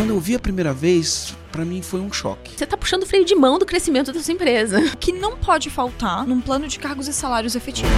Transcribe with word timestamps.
quando 0.00 0.14
eu 0.14 0.18
vi 0.18 0.34
a 0.34 0.38
primeira 0.38 0.72
vez, 0.72 1.36
para 1.52 1.62
mim 1.62 1.82
foi 1.82 2.00
um 2.00 2.10
choque. 2.10 2.56
Você 2.56 2.64
tá 2.64 2.74
puxando 2.74 3.02
o 3.02 3.06
freio 3.06 3.22
de 3.22 3.34
mão 3.34 3.58
do 3.58 3.66
crescimento 3.66 4.10
da 4.10 4.22
sua 4.22 4.32
empresa. 4.32 4.80
Que 4.98 5.12
não 5.12 5.36
pode 5.36 5.68
faltar 5.68 6.26
num 6.26 6.40
plano 6.40 6.66
de 6.66 6.78
cargos 6.78 7.06
e 7.06 7.12
salários 7.12 7.54
efetivo. 7.54 7.90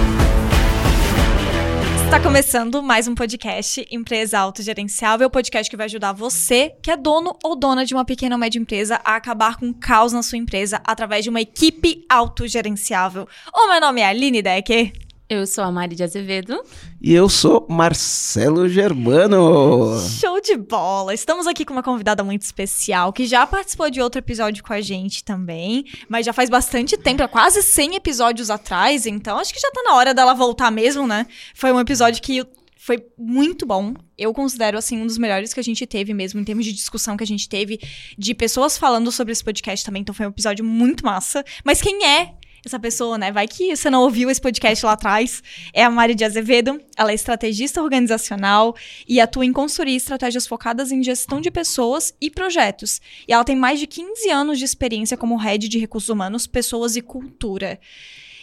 Está 2.03 2.19
começando 2.19 2.83
mais 2.83 3.07
um 3.07 3.15
podcast 3.15 3.87
Empresa 3.89 4.37
Autogerenciável, 4.37 5.27
o 5.27 5.31
podcast 5.31 5.69
que 5.69 5.77
vai 5.77 5.85
ajudar 5.85 6.11
você, 6.11 6.75
que 6.83 6.91
é 6.91 6.97
dono 6.97 7.37
ou 7.41 7.55
dona 7.55 7.85
de 7.85 7.93
uma 7.93 8.03
pequena 8.03 8.35
ou 8.35 8.39
média 8.39 8.59
empresa, 8.59 8.99
a 9.05 9.15
acabar 9.15 9.55
com 9.55 9.69
o 9.69 9.73
caos 9.73 10.11
na 10.11 10.21
sua 10.21 10.37
empresa 10.37 10.81
através 10.85 11.23
de 11.23 11.29
uma 11.29 11.39
equipe 11.39 12.03
autogerenciável. 12.09 13.25
O 13.55 13.69
meu 13.69 13.79
nome 13.79 14.01
é 14.01 14.07
Aline 14.07 14.41
Decker. 14.41 14.91
Eu 15.33 15.47
sou 15.47 15.63
a 15.63 15.71
Mari 15.71 15.95
de 15.95 16.03
Azevedo. 16.03 16.63
E 17.01 17.11
eu 17.11 17.27
sou 17.27 17.65
Marcelo 17.67 18.69
Germano. 18.69 19.99
Show 20.19 20.39
de 20.39 20.55
bola! 20.55 21.11
Estamos 21.11 21.47
aqui 21.47 21.65
com 21.65 21.73
uma 21.73 21.81
convidada 21.81 22.23
muito 22.23 22.43
especial 22.43 23.11
que 23.11 23.25
já 23.25 23.47
participou 23.47 23.89
de 23.89 23.99
outro 23.99 24.19
episódio 24.19 24.63
com 24.63 24.73
a 24.73 24.79
gente 24.79 25.23
também, 25.23 25.85
mas 26.07 26.23
já 26.23 26.31
faz 26.31 26.51
bastante 26.51 26.95
tempo, 26.95 27.27
quase 27.29 27.63
100 27.63 27.95
episódios 27.95 28.51
atrás, 28.51 29.07
então 29.07 29.39
acho 29.39 29.51
que 29.51 29.59
já 29.59 29.71
tá 29.71 29.81
na 29.83 29.95
hora 29.95 30.13
dela 30.13 30.35
voltar 30.35 30.69
mesmo, 30.69 31.07
né? 31.07 31.25
Foi 31.55 31.71
um 31.71 31.79
episódio 31.79 32.21
que 32.21 32.45
foi 32.77 33.03
muito 33.17 33.65
bom. 33.65 33.95
Eu 34.15 34.33
considero, 34.33 34.77
assim, 34.77 35.01
um 35.01 35.07
dos 35.07 35.17
melhores 35.17 35.51
que 35.51 35.59
a 35.59 35.63
gente 35.63 35.87
teve 35.87 36.13
mesmo, 36.13 36.39
em 36.39 36.43
termos 36.43 36.63
de 36.63 36.73
discussão 36.73 37.17
que 37.17 37.23
a 37.23 37.27
gente 37.27 37.49
teve, 37.49 37.79
de 38.15 38.35
pessoas 38.35 38.77
falando 38.77 39.11
sobre 39.11 39.31
esse 39.31 39.43
podcast 39.43 39.83
também. 39.83 40.01
Então 40.01 40.13
foi 40.13 40.27
um 40.27 40.29
episódio 40.29 40.63
muito 40.63 41.03
massa. 41.03 41.43
Mas 41.63 41.81
quem 41.81 42.05
é 42.05 42.35
essa 42.65 42.79
pessoa, 42.79 43.17
né? 43.17 43.31
Vai 43.31 43.47
que 43.47 43.75
você 43.75 43.89
não 43.89 44.01
ouviu 44.01 44.29
esse 44.29 44.39
podcast 44.39 44.85
lá 44.85 44.93
atrás. 44.93 45.43
É 45.73 45.83
a 45.83 45.89
Mari 45.89 46.15
de 46.15 46.23
Azevedo. 46.23 46.81
Ela 46.95 47.11
é 47.11 47.15
estrategista 47.15 47.81
organizacional 47.81 48.75
e 49.07 49.19
atua 49.19 49.45
em 49.45 49.51
consultoria 49.51 49.97
estratégias 49.97 50.47
focadas 50.47 50.91
em 50.91 51.03
gestão 51.03 51.41
de 51.41 51.51
pessoas 51.51 52.13
e 52.21 52.29
projetos. 52.29 53.01
E 53.27 53.33
ela 53.33 53.43
tem 53.43 53.55
mais 53.55 53.79
de 53.79 53.87
15 53.87 54.29
anos 54.29 54.59
de 54.59 54.65
experiência 54.65 55.17
como 55.17 55.35
head 55.35 55.67
de 55.67 55.77
recursos 55.77 56.09
humanos, 56.09 56.47
pessoas 56.47 56.95
e 56.95 57.01
cultura. 57.01 57.79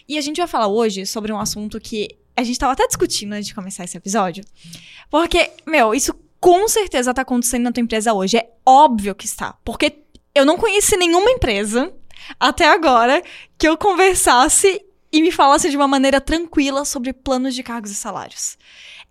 E 0.07 0.19
a 0.19 0.21
gente 0.21 0.39
vai 0.39 0.47
falar 0.47 0.69
hoje 0.69 1.07
sobre 1.07 1.33
um 1.33 1.39
assunto 1.39 1.81
que 1.81 2.09
a 2.37 2.43
gente 2.43 2.55
estava 2.55 2.73
até 2.73 2.87
discutindo 2.87 3.33
antes 3.33 3.47
de 3.47 3.55
começar 3.55 3.85
esse 3.85 3.97
episódio. 3.97 4.45
Porque, 5.11 5.51
meu, 5.67 5.95
isso 5.95 6.15
com 6.39 6.67
certeza 6.69 7.11
está 7.11 7.23
acontecendo 7.23 7.65
na 7.65 7.73
tua 7.73 7.83
empresa 7.83 8.13
hoje. 8.13 8.37
É 8.37 8.51
óbvio 8.67 9.15
que 9.15 9.27
está. 9.27 9.55
Porque 9.65 9.99
eu 10.35 10.45
não 10.45 10.57
conheci 10.57 10.97
nenhuma 10.97 11.31
empresa 11.31 11.93
até 12.39 12.69
agora 12.69 13.23
que 13.59 13.69
eu 13.69 13.77
conversasse 13.77 14.81
e 15.13 15.23
me 15.23 15.33
falasse 15.33 15.71
de 15.71 15.77
uma 15.77 15.89
maneira 15.89 16.21
tranquila 16.21 16.85
sobre 16.85 17.13
planos 17.13 17.55
de 17.55 17.63
cargos 17.63 17.91
e 17.91 17.95
salários. 17.95 18.57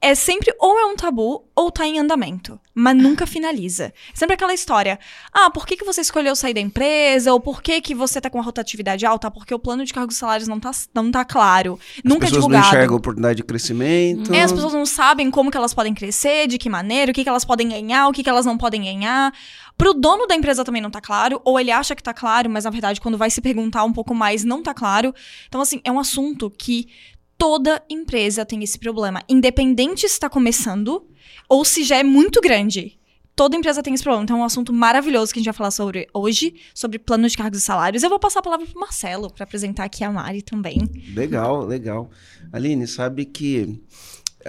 É 0.02 0.16
sempre 0.16 0.56
ou 0.60 0.80
é 0.80 0.86
um 0.86 0.96
tabu 0.96 1.44
ou 1.54 1.70
tá 1.70 1.86
em 1.86 2.00
andamento, 2.00 2.58
mas 2.74 2.96
nunca 2.96 3.28
finaliza. 3.28 3.94
Sempre 4.14 4.36
aquela 4.36 4.54
história: 4.54 4.98
ah, 5.34 5.50
por 5.50 5.68
que, 5.68 5.76
que 5.76 5.84
você 5.84 6.00
escolheu 6.00 6.38
sair 6.38 6.54
da 6.54 6.62
empresa? 6.62 7.34
Ou 7.34 7.40
por 7.40 7.62
que, 7.62 7.82
que 7.82 7.94
você 7.94 8.22
tá 8.22 8.30
com 8.30 8.40
a 8.40 8.42
rotatividade 8.42 9.06
alta? 9.06 9.30
Porque 9.30 9.54
o 9.54 9.60
plano 9.60 9.84
de 9.84 9.94
cargos 9.94 10.16
e 10.16 10.20
salários 10.20 10.48
não 10.48 10.58
tá, 10.58 10.72
não 10.94 11.12
tá 11.12 11.26
claro. 11.26 11.78
As 11.98 12.02
nunca 12.04 12.28
é 12.28 12.30
pessoas 12.30 12.46
divulgado. 12.46 12.64
não 12.64 12.70
enxergam 12.70 12.96
oportunidade 12.96 13.38
de 13.38 13.44
crescimento. 13.44 14.34
É, 14.34 14.44
as 14.44 14.54
pessoas 14.54 14.72
não 14.72 14.86
sabem 14.86 15.30
como 15.30 15.52
que 15.52 15.58
elas 15.58 15.74
podem 15.74 15.94
crescer, 15.94 16.48
de 16.48 16.58
que 16.58 16.70
maneira, 16.70 17.12
o 17.12 17.14
que, 17.14 17.24
que 17.24 17.30
elas 17.30 17.44
podem 17.44 17.68
ganhar, 17.68 18.08
o 18.08 18.14
que, 18.14 18.24
que 18.24 18.30
elas 18.30 18.46
não 18.46 18.58
podem 18.58 18.84
ganhar. 18.84 19.34
Pro 19.80 19.94
dono 19.94 20.28
da 20.28 20.36
empresa 20.36 20.66
também 20.66 20.82
não 20.82 20.92
tá 20.92 21.00
claro, 21.00 21.40
ou 21.46 21.58
ele 21.58 21.72
acha 21.72 21.96
que 21.96 22.04
tá 22.04 22.14
claro, 22.14 22.50
mas 22.50 22.66
na 22.66 22.70
verdade, 22.70 23.00
quando 23.00 23.18
vai 23.18 23.30
se 23.30 23.40
perguntar 23.40 23.86
um 23.86 23.94
pouco 23.94 24.14
mais, 24.14 24.44
não 24.44 24.62
tá 24.62 24.74
claro. 24.74 25.16
Então, 25.48 25.62
assim, 25.62 25.80
é 25.86 25.92
um 25.92 25.98
assunto 25.98 26.52
que 26.52 26.90
toda 27.38 27.82
empresa 27.90 28.46
tem 28.46 28.62
esse 28.62 28.78
problema. 28.78 29.24
Independente 29.30 30.02
se 30.02 30.08
está 30.08 30.30
começando 30.30 31.08
ou 31.48 31.64
se 31.64 31.86
já 31.86 31.96
é 31.96 32.04
muito 32.04 32.42
grande. 32.42 33.00
Toda 33.38 33.56
empresa 33.56 33.82
tem 33.82 33.94
esse 33.94 34.04
problema. 34.04 34.26
Então 34.26 34.40
é 34.40 34.42
um 34.42 34.44
assunto 34.44 34.74
maravilhoso 34.74 35.32
que 35.32 35.40
a 35.40 35.42
gente 35.42 35.46
vai 35.46 35.54
falar 35.54 35.72
sobre 35.72 36.10
hoje, 36.14 36.56
sobre 36.76 37.00
planos 37.00 37.32
de 37.32 37.38
cargos 37.38 37.60
e 37.60 37.62
salários. 37.62 38.04
Eu 38.04 38.10
vou 38.10 38.20
passar 38.20 38.40
a 38.40 38.44
palavra 38.44 38.66
pro 38.66 38.78
Marcelo 38.78 39.32
para 39.32 39.46
apresentar 39.46 39.86
aqui 39.86 40.04
a 40.04 40.12
Mari 40.12 40.42
também. 40.42 40.80
Legal, 41.16 41.66
legal. 41.66 42.10
Aline, 42.52 42.86
sabe 42.86 43.24
que 43.24 43.82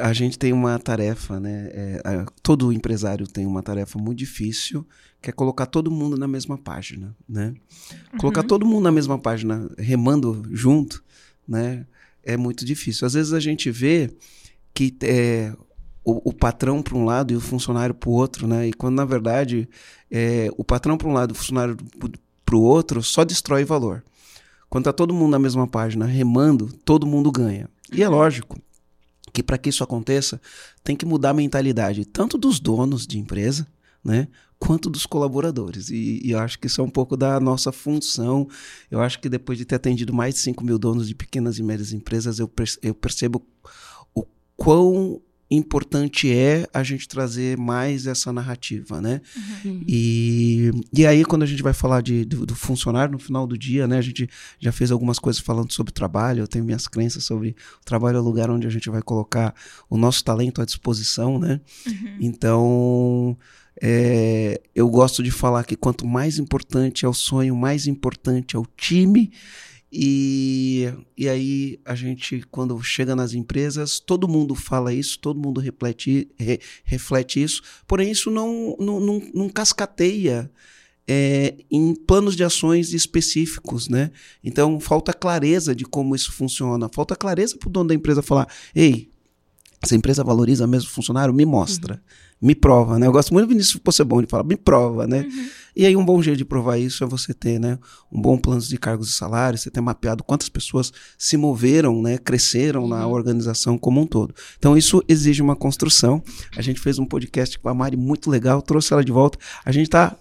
a 0.00 0.12
gente 0.12 0.38
tem 0.38 0.53
uma 0.53 0.78
tarefa, 0.78 1.38
né? 1.38 1.71
É, 1.72 2.03
a, 2.05 2.27
todo 2.43 2.72
empresário 2.72 3.27
tem 3.27 3.47
uma 3.47 3.62
tarefa 3.62 3.99
muito 3.99 4.19
difícil, 4.19 4.87
que 5.21 5.31
é 5.31 5.33
colocar 5.33 5.66
todo 5.66 5.91
mundo 5.91 6.16
na 6.16 6.27
mesma 6.27 6.59
página, 6.59 7.15
né? 7.28 7.55
Colocar 8.19 8.43
todo 8.43 8.66
mundo 8.66 8.84
na 8.84 8.93
mesma 8.93 9.19
página, 9.19 9.71
remando 9.78 10.43
junto, 10.50 11.03
né? 11.47 11.87
É 12.22 12.37
muito 12.37 12.65
difícil. 12.65 13.06
Às 13.06 13.15
vezes 13.15 13.33
a 13.33 13.41
gente 13.41 13.71
vê 13.71 14.10
que 14.75 14.94
é, 15.03 15.53
o, 16.05 16.31
o 16.31 16.33
patrão 16.33 16.83
para 16.83 16.97
um 16.97 17.05
lado 17.05 17.33
e 17.33 17.37
o 17.37 17.41
funcionário 17.41 17.94
para 17.94 18.09
o 18.09 18.12
outro, 18.12 18.47
né? 18.47 18.69
E 18.69 18.72
quando 18.72 18.97
na 18.97 19.05
verdade 19.05 19.69
é, 20.10 20.49
o 20.56 20.65
patrão 20.65 20.97
para 20.97 21.09
um 21.09 21.12
lado 21.12 21.31
e 21.31 21.33
o 21.33 21.37
funcionário 21.37 21.77
para 22.44 22.56
o 22.56 22.62
outro 22.62 23.03
só 23.03 23.25
destrói 23.25 23.65
valor. 23.65 24.03
Quando 24.69 24.84
tá 24.84 24.93
todo 24.93 25.12
mundo 25.12 25.33
na 25.33 25.39
mesma 25.39 25.66
página 25.66 26.06
remando, 26.06 26.72
todo 26.84 27.06
mundo 27.06 27.31
ganha. 27.31 27.69
E 27.93 28.03
é 28.03 28.09
lógico 28.09 28.59
que 29.33 29.43
para 29.43 29.59
que 29.59 29.69
isso 29.69 29.85
aconteça, 29.85 30.41
tem 30.83 30.97
que 30.97 31.07
mudar 31.07 31.31
a 31.31 31.35
mentalidade 31.35 32.05
tanto 32.05 32.37
dos 32.37 32.61
donos 32.61 33.07
de 33.07 33.19
empresa, 33.19 33.67
né, 34.05 34.29
quanto 34.59 34.91
dos 34.91 35.07
colaboradores. 35.07 35.89
E, 35.91 36.21
e, 36.23 36.31
eu 36.33 36.39
acho 36.39 36.59
que 36.59 36.67
isso 36.67 36.81
é 36.81 36.85
um 36.85 36.91
pouco 36.91 37.17
da 37.17 37.41
nossa 37.41 37.73
função. 37.73 38.47
Eu 38.91 39.01
acho 39.01 39.19
que 39.19 39.29
depois 39.29 39.59
de 39.59 39.65
ter 39.65 39.77
atendido 39.77 40.13
mais 40.13 40.35
de 40.35 40.41
5 40.41 40.63
mil 40.63 40.79
donos 40.79 41.09
de 41.09 41.15
pequenas 41.15 41.59
e 41.59 41.63
médias 41.63 41.93
empresas, 41.93 42.39
eu, 42.39 42.51
eu 42.83 42.95
percebo 42.95 43.45
o 44.15 44.27
quão 44.57 45.21
importante 45.50 46.33
é 46.33 46.66
a 46.72 46.83
gente 46.83 47.09
trazer 47.09 47.59
mais 47.59 48.06
essa 48.06 48.33
narrativa, 48.33 49.00
né? 49.00 49.21
Uhum. 49.65 49.83
E, 49.87 50.71
e 50.93 51.05
aí, 51.05 51.25
quando 51.25 51.43
a 51.43 51.47
gente 51.47 51.62
vai 51.62 51.72
falar 51.72 52.00
de, 52.03 52.25
do, 52.25 52.47
do, 52.47 52.55
funcionário 52.55 53.12
no 53.12 53.19
final 53.19 53.47
do 53.47 53.59
dia, 53.59 53.89
né? 53.89 53.99
A 53.99 54.03
gente 54.03 54.28
já 54.60 54.71
fez 54.71 54.93
algumas 54.93 55.19
coisas 55.19 55.43
falando 55.43 55.72
sobre 55.72 55.93
trabalho, 55.93 56.43
eu 56.43 56.49
tenho 56.49 56.65
minhas 56.65 56.87
crenças 56.87 57.25
sobre 57.25 57.56
o 57.81 57.84
trabalho 57.84 58.19
é 58.19 58.21
o 58.21 58.25
lugar 58.25 58.50
onde 58.50 58.66
a 58.66 58.71
gente 58.71 58.89
vai 58.89 59.03
colocar 59.03 59.55
o 59.89 59.97
nosso 59.97 60.22
talento 60.22 60.62
à 60.62 60.65
disposição, 60.65 61.39
né? 61.39 61.60
Uhum. 61.87 62.16
Então, 62.21 63.39
é, 63.83 64.60
eu 64.75 64.89
gosto 64.89 65.22
de 65.22 65.31
falar 65.31 65.65
que 65.65 65.75
quanto 65.75 66.06
mais 66.06 66.39
importante 66.39 67.05
é 67.05 67.09
o 67.09 67.15
sonho, 67.15 67.56
mais 67.56 67.87
importante 67.87 68.55
é 68.55 68.59
o 68.59 68.66
time 68.77 69.33
e, 69.93 70.93
e 71.17 71.28
aí 71.28 71.81
a 71.84 71.95
gente, 71.95 72.45
quando 72.51 72.81
chega 72.83 73.17
nas 73.17 73.34
empresas, 73.34 73.99
todo 73.99 74.28
mundo 74.28 74.55
fala 74.55 74.93
isso, 74.93 75.19
todo 75.19 75.41
mundo 75.41 75.61
reflete, 75.61 76.28
re, 76.39 76.61
reflete 76.84 77.43
isso, 77.43 77.62
porém 77.87 78.11
isso 78.11 78.31
não, 78.31 78.77
não, 78.78 79.01
não, 79.01 79.23
não 79.34 79.49
cascateia 79.49 80.51
é, 81.09 81.56
em 81.69 81.93
planos 81.95 82.37
de 82.37 82.45
ações 82.45 82.93
específicos, 82.93 83.89
né? 83.89 84.12
Então 84.45 84.78
falta 84.78 85.12
clareza 85.12 85.75
de 85.75 85.84
como 85.84 86.15
isso 86.15 86.33
funciona, 86.33 86.89
falta 86.93 87.17
clareza 87.17 87.57
para 87.57 87.69
o 87.69 87.72
dono 87.72 87.89
da 87.89 87.95
empresa 87.95 88.22
falar, 88.22 88.47
ei, 88.72 89.11
essa 89.83 89.97
empresa 89.97 90.22
valoriza 90.22 90.67
mesmo 90.67 90.89
o 90.89 90.93
funcionário? 90.93 91.34
Me 91.34 91.45
mostra. 91.45 91.95
Uhum 91.95 92.30
me 92.41 92.55
prova, 92.55 92.99
né? 92.99 93.06
Eu 93.06 93.12
gosto 93.12 93.34
muito 93.34 93.47
do 93.47 93.51
Vinícius 93.51 93.77
Possebon 93.83 94.23
de 94.23 94.28
falar, 94.28 94.45
me 94.45 94.56
prova, 94.56 95.06
né? 95.06 95.21
Uhum. 95.21 95.49
E 95.77 95.87
aí 95.87 95.97
um 95.97 96.05
bom 96.05 96.23
jeito 96.23 96.39
de 96.39 96.45
provar 96.45 96.78
isso 96.78 97.05
é 97.05 97.06
você 97.06 97.33
ter, 97.33 97.61
né, 97.61 97.78
um 98.11 98.21
bom 98.21 98.37
plano 98.37 98.61
de 98.61 98.77
cargos 98.77 99.11
e 99.11 99.12
salários, 99.12 99.62
você 99.62 99.71
ter 99.71 99.81
mapeado 99.81 100.25
quantas 100.25 100.49
pessoas 100.49 100.93
se 101.17 101.37
moveram, 101.37 102.03
né, 102.03 102.19
cresceram 102.19 102.83
uhum. 102.83 102.89
na 102.89 103.06
organização 103.06 103.78
como 103.78 104.01
um 104.01 104.06
todo. 104.06 104.34
Então 104.59 104.77
isso 104.77 105.03
exige 105.06 105.43
uma 105.43 105.55
construção. 105.55 106.23
A 106.56 106.62
gente 106.62 106.81
fez 106.81 106.99
um 106.99 107.06
podcast 107.06 107.59
com 107.59 107.69
a 107.69 107.75
Mari 107.75 107.97
muito 107.97 108.31
legal, 108.31 108.61
trouxe 108.62 108.93
ela 108.93 109.05
de 109.05 109.12
volta. 109.12 109.39
A 109.65 109.71
gente 109.71 109.87
está 109.87 110.17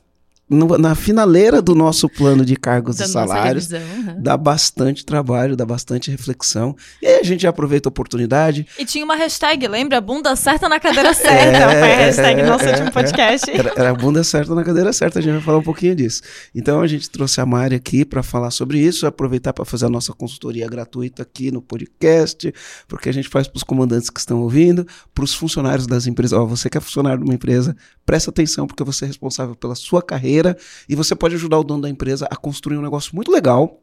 no, 0.50 0.78
na 0.78 0.96
finaleira 0.96 1.62
do 1.62 1.76
nosso 1.76 2.10
plano 2.10 2.44
de 2.44 2.56
cargos 2.56 2.98
da 2.98 3.06
e 3.06 3.08
salários, 3.08 3.70
uhum. 3.72 4.16
dá 4.18 4.36
bastante 4.36 5.06
trabalho, 5.06 5.56
dá 5.56 5.66
bastante 5.66 6.10
reflexão. 6.10 6.76
E 7.02 7.06
aí 7.06 7.20
a 7.20 7.24
gente 7.24 7.46
aproveita 7.46 7.88
a 7.88 7.92
oportunidade. 7.92 8.66
E 8.78 8.84
tinha 8.84 9.06
uma 9.06 9.16
hashtag, 9.16 9.68
lembra? 9.68 10.02
Bunda 10.02 10.36
certa 10.36 10.68
na 10.68 10.80
cadeira 10.80 11.14
certa. 11.14 11.58
É, 11.58 11.80
foi 11.80 11.92
a 11.92 11.96
hashtag 11.98 12.42
é, 12.42 12.44
do 12.44 12.50
nosso 12.50 12.66
é, 12.66 12.72
último 12.72 12.92
podcast. 12.92 13.52
Era, 13.52 13.74
era 13.76 13.94
bunda 13.94 14.24
certa 14.24 14.56
na 14.56 14.64
cadeira 14.64 14.92
certa, 14.92 15.20
a 15.20 15.22
gente 15.22 15.34
vai 15.34 15.42
falar 15.42 15.60
um 15.60 15.64
pouquinho 15.64 15.96
disso. 15.96 16.24
Então 16.56 16.82
a 16.82 16.88
gente 16.88 17.10
trouxe 17.10 17.40
a 17.40 17.46
Mari 17.46 17.76
aqui 17.76 18.04
para 18.04 18.24
falar 18.24 18.50
sobre 18.50 18.80
isso, 18.80 19.06
aproveitar 19.06 19.54
para 19.54 19.66
fazer 19.66 19.86
a 19.86 19.90
nossa 19.90 20.14
consultoria 20.14 20.68
gratuita 20.68 21.22
aqui 21.22 21.52
no 21.52 21.62
podcast, 21.62 22.52
porque 22.88 23.10
a 23.10 23.12
gente 23.12 23.30
faz 23.30 23.48
para 23.48 23.58
os 23.58 23.64
comandantes 23.64 24.10
que 24.10 24.20
estão 24.20 24.42
ouvindo, 24.42 24.88
para 25.14 25.24
os 25.24 25.34
funcionários 25.34 25.86
das 25.86 26.08
empresas. 26.08 26.34
Ó, 26.34 26.46
você 26.46 26.70
que 26.70 26.78
é 26.78 26.82
funcionário 26.82 27.20
de 27.20 27.26
uma 27.26 27.36
empresa, 27.36 27.76
presta 28.04 28.32
atenção, 28.32 28.66
porque 28.66 28.84
você 28.84 29.06
é 29.06 29.08
responsável 29.08 29.56
pela 29.56 29.76
sua 29.76 30.02
carreira 30.02 30.39
e 30.88 30.96
você 30.96 31.16
pode 31.16 31.36
ajudar 31.36 31.60
o 31.60 31.64
dono 31.64 31.82
da 31.82 31.90
empresa 31.90 32.28
a 32.30 32.36
construir 32.36 32.78
um 32.78 32.82
negócio 32.82 33.16
muito 33.16 33.32
legal, 33.32 33.82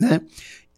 né? 0.00 0.20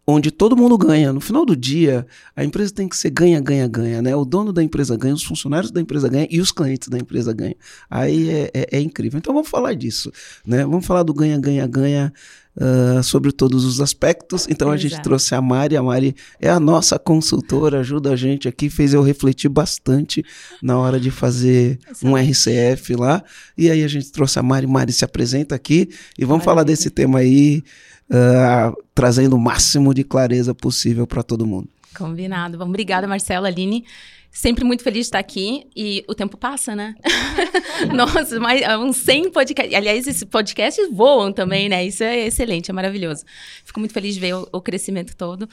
Onde 0.06 0.31
todo 0.31 0.56
mundo 0.56 0.76
ganha. 0.76 1.12
No 1.12 1.20
final 1.20 1.44
do 1.44 1.55
dia, 1.55 2.06
a 2.34 2.43
empresa 2.43 2.75
tem 2.75 2.88
que 2.88 2.96
ser 2.96 3.11
ganha, 3.11 3.40
ganha, 3.40 3.69
ganha, 3.69 4.02
né? 4.02 4.17
O 4.17 4.25
dono 4.25 4.52
da 4.52 4.62
empresa 4.62 4.96
ganha, 4.96 5.14
os 5.14 5.22
funcionários 5.22 5.70
da 5.70 5.81
empresa 5.81 6.08
ganham 6.08 6.26
e 6.31 6.40
os 6.40 6.50
clientes 6.50 6.88
da 6.88 6.99
empresa 6.99 7.32
ganham. 7.32 7.55
Aí 7.88 8.28
é, 8.28 8.50
é, 8.52 8.78
é 8.78 8.81
incrível. 8.81 9.19
Então 9.19 9.32
vamos 9.32 9.49
falar 9.49 9.75
disso, 9.75 10.11
né? 10.44 10.64
Vamos 10.64 10.87
falar 10.87 11.02
do 11.02 11.14
ganha, 11.14 11.38
ganha, 11.38 11.66
ganha 11.66 12.12
uh, 12.56 13.02
sobre 13.02 13.32
todos 13.32 13.64
os 13.64 13.81
aspectos. 13.81 14.47
Então 14.49 14.70
a 14.70 14.76
gente 14.76 14.93
Exato. 14.93 15.08
trouxe 15.08 15.35
a 15.35 15.41
Mari. 15.41 15.76
A 15.76 15.82
Mari 15.82 16.14
é 16.41 16.49
a 16.50 16.61
nossa 16.61 16.99
consultora, 16.99 17.81
ajuda 17.81 18.12
a 18.12 18.17
gente 18.17 18.49
aqui, 18.49 18.70
fez 18.70 18.94
eu 18.94 19.02
refletir 19.02 19.49
bastante 19.49 20.25
na 20.62 20.79
hora 20.79 20.99
de 20.99 21.11
fazer 21.11 21.79
um 22.02 22.17
RCF 22.17 22.94
lá. 22.97 23.23
E 23.56 23.70
aí 23.70 23.82
a 23.82 23.88
gente 23.88 24.11
trouxe 24.11 24.38
a 24.38 24.43
Mari. 24.43 24.67
Mari 24.67 24.93
se 24.93 25.05
apresenta 25.05 25.55
aqui 25.55 25.88
e 26.19 26.25
vamos 26.25 26.44
falar 26.44 26.64
desse 26.64 26.91
tema 26.91 27.20
aí, 27.20 27.62
uh, 28.11 28.76
trazendo 28.94 29.37
o 29.37 29.41
máximo 29.41 29.93
de 29.94 30.05
clareza 30.05 30.55
possível 30.55 31.06
para 31.06 31.23
todo 31.23 31.47
mundo. 31.47 31.69
Combinado. 31.97 32.56
Bom, 32.56 32.67
obrigada, 32.67 33.06
Marcelo, 33.06 33.47
Aline. 33.47 33.85
Sempre 34.32 34.62
muito 34.62 34.85
feliz 34.85 35.06
de 35.06 35.09
estar 35.09 35.19
aqui 35.19 35.67
e 35.75 36.05
o 36.09 36.15
tempo 36.15 36.37
passa, 36.37 36.77
né? 36.77 36.94
Nossa, 37.93 38.38
mais, 38.38 38.62
uns 38.79 38.97
100 38.99 39.32
podcasts. 39.32 39.75
Aliás, 39.75 40.06
esses 40.06 40.23
podcasts 40.23 40.88
voam 40.93 41.32
também, 41.32 41.69
né? 41.69 41.85
Isso 41.85 42.05
é 42.05 42.27
excelente, 42.27 42.71
é 42.71 42.73
maravilhoso. 42.73 43.25
Fico 43.65 43.81
muito 43.81 43.93
feliz 43.93 44.15
de 44.15 44.21
ver 44.21 44.35
o, 44.35 44.49
o 44.53 44.61
crescimento 44.61 45.17
todo. 45.17 45.49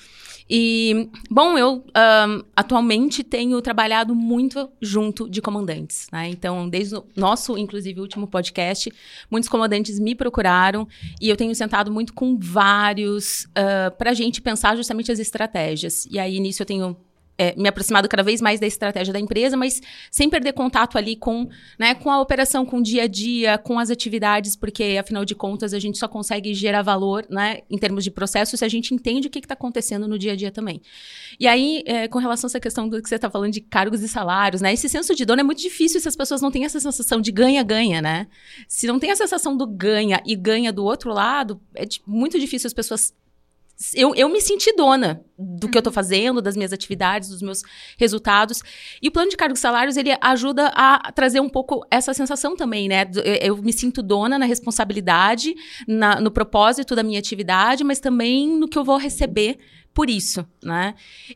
E, 0.48 1.10
bom, 1.30 1.58
eu 1.58 1.84
ahn, 1.94 2.44
atualmente 2.56 3.24
tenho 3.24 3.60
trabalhado 3.64 4.14
muito 4.14 4.70
junto 4.80 5.28
de 5.28 5.42
comandantes, 5.42 6.06
né? 6.12 6.30
Então, 6.30 6.70
desde 6.70 6.98
o 6.98 7.06
nosso, 7.16 7.58
inclusive, 7.58 8.00
último 8.00 8.28
podcast, 8.28 8.94
muitos 9.30 9.50
comandantes 9.50 10.00
me 10.00 10.14
procuraram 10.14 10.88
e 11.20 11.30
eu 11.30 11.36
tenho 11.36 11.54
sentado 11.56 11.92
muito 11.92 12.14
com 12.14 12.38
vários 12.38 13.48
para 13.98 14.12
a 14.12 14.14
gente 14.14 14.40
pensar 14.40 14.78
justamente 14.78 15.12
as 15.12 15.18
estratégias. 15.18 16.06
E 16.12 16.20
aí, 16.20 16.40
nisso, 16.40 16.62
eu 16.62 16.66
tenho 16.66 16.96
é, 17.38 17.54
me 17.56 17.70
aproximado 17.70 18.10
cada 18.10 18.24
vez 18.24 18.42
mais 18.42 18.60
da 18.60 18.66
estratégia 18.66 19.14
da 19.14 19.20
empresa, 19.20 19.56
mas 19.56 19.82
sem 20.10 20.30
perder 20.30 20.54
contato 20.54 20.98
ali 20.98 21.16
com, 21.16 21.48
né, 21.78 21.94
com 21.94 22.10
a 22.10 22.20
operação, 22.20 22.66
com 22.66 22.80
o 22.80 22.84
dia 22.84 23.04
a 23.04 23.08
dia, 23.08 23.58
com 23.58 23.78
as 23.78 23.90
atividades, 23.90 24.56
porque 24.56 24.98
afinal 25.00 25.24
de 25.24 25.36
contas 25.36 25.74
a 25.74 25.80
gente 25.80 25.98
só 25.98 26.08
consegue 26.08 26.54
gerar 26.54 26.82
valor, 26.82 27.26
né, 27.30 27.60
em 27.70 27.78
termos 27.78 28.04
de 28.04 28.12
processo, 28.12 28.58
se 28.58 28.66
a 28.66 28.68
gente 28.68 28.94
entende 28.94 29.28
o 29.28 29.30
que 29.30 29.40
está 29.40 29.54
acontecendo 29.54 30.08
no 30.08 30.18
dia 30.18 30.34
a 30.34 30.36
dia 30.36 30.52
também. 30.52 30.82
E 31.40 31.48
aí, 31.48 31.84
é, 31.86 32.08
com 32.08 32.20
relação 32.20 32.48
a 32.48 32.50
essa 32.50 32.60
questão 32.60 32.90
do 32.90 33.02
que 33.02 33.08
você 33.08 33.16
está 33.16 33.30
falando 33.30 33.52
de 33.52 33.62
cargos 33.62 34.02
e 34.02 34.08
salários, 34.08 34.62
né, 34.62 34.74
esse 34.74 34.90
senso 34.90 35.14
de 35.14 35.26
dono 35.26 35.42
é 35.42 35.44
muito 35.44 35.62
difícil 35.62 36.00
se 36.00 36.08
as 36.08 36.16
pessoas 36.16 36.42
não 36.42 36.50
têm 36.50 36.66
essa 36.66 36.80
sensação 36.80 37.22
de 37.22 37.32
ganha-ganha, 37.32 38.02
né? 38.02 38.28
Se 38.68 38.88
não 38.88 39.00
tem 39.00 39.12
a 39.12 39.16
sensação 39.16 39.56
do 39.56 39.68
ganha 39.68 40.22
e 40.26 40.36
ganha 40.36 40.72
do 40.72 40.84
outro 40.84 41.14
lado, 41.14 41.62
é 41.76 41.86
muito 42.06 42.40
difícil 42.40 42.68
as 42.68 42.74
pessoas 42.74 43.14
eu, 43.94 44.16
eu 44.16 44.28
me 44.30 44.42
senti 44.42 44.74
dona 44.76 45.22
do 45.38 45.70
que 45.70 45.78
eu 45.78 45.82
tô 45.82 45.92
fazendo, 45.92 46.42
das 46.42 46.56
minhas 46.56 46.74
atividades, 46.74 47.30
dos 47.30 47.42
meus 47.42 47.62
resultados. 47.98 48.64
E 49.02 49.08
o 49.08 49.12
plano 49.12 49.30
de 49.30 49.38
cargos 49.38 49.60
e 49.60 49.62
salários, 49.62 49.98
ele 49.98 50.16
ajuda 50.20 50.68
a 50.74 51.12
trazer 51.12 51.40
um 51.40 51.50
pouco 51.50 51.86
essa 51.92 52.14
sensação 52.14 52.56
também, 52.56 52.88
né? 52.88 53.06
Eu 53.42 53.58
me 53.58 53.72
sinto 53.72 54.02
dona 54.02 54.40
na 54.40 54.46
responsabilidade, 54.46 55.54
na- 55.88 56.20
no 56.20 56.32
propósito 56.32 56.96
da 56.96 57.04
minha 57.04 57.20
atividade, 57.20 57.84
mas 57.84 58.00
também 58.00 58.48
no 58.50 58.68
que 58.68 58.78
eu 58.78 58.84
vou 58.84 58.98
receber 58.98 59.58
por 59.94 60.10
isso, 60.10 60.46
né? 60.64 60.94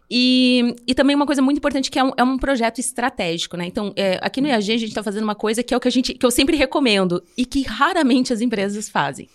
E, 0.10 0.76
e 0.88 0.94
também 0.94 1.16
uma 1.16 1.26
coisa 1.26 1.42
muito 1.42 1.58
importante 1.58 1.90
que 1.90 1.98
é 1.98 2.04
um, 2.04 2.12
é 2.18 2.24
um 2.24 2.38
projeto 2.38 2.80
estratégico, 2.80 3.58
né? 3.58 3.66
Então, 3.66 3.92
é, 3.96 4.20
aqui 4.22 4.40
no 4.42 4.48
IAG 4.48 4.72
a 4.74 4.78
gente 4.78 4.90
está 4.90 5.02
fazendo 5.04 5.24
uma 5.24 5.36
coisa 5.36 5.64
que 5.64 5.74
é 5.74 5.78
o 5.78 5.80
que 5.80 5.88
a 5.88 5.92
gente, 5.92 6.14
que 6.14 6.26
eu 6.26 6.32
sempre 6.32 6.56
recomendo 6.58 7.24
e 7.38 7.46
que 7.46 7.62
raramente 7.64 8.32
as 8.34 8.42
empresas 8.42 8.88
fazem. 8.90 9.28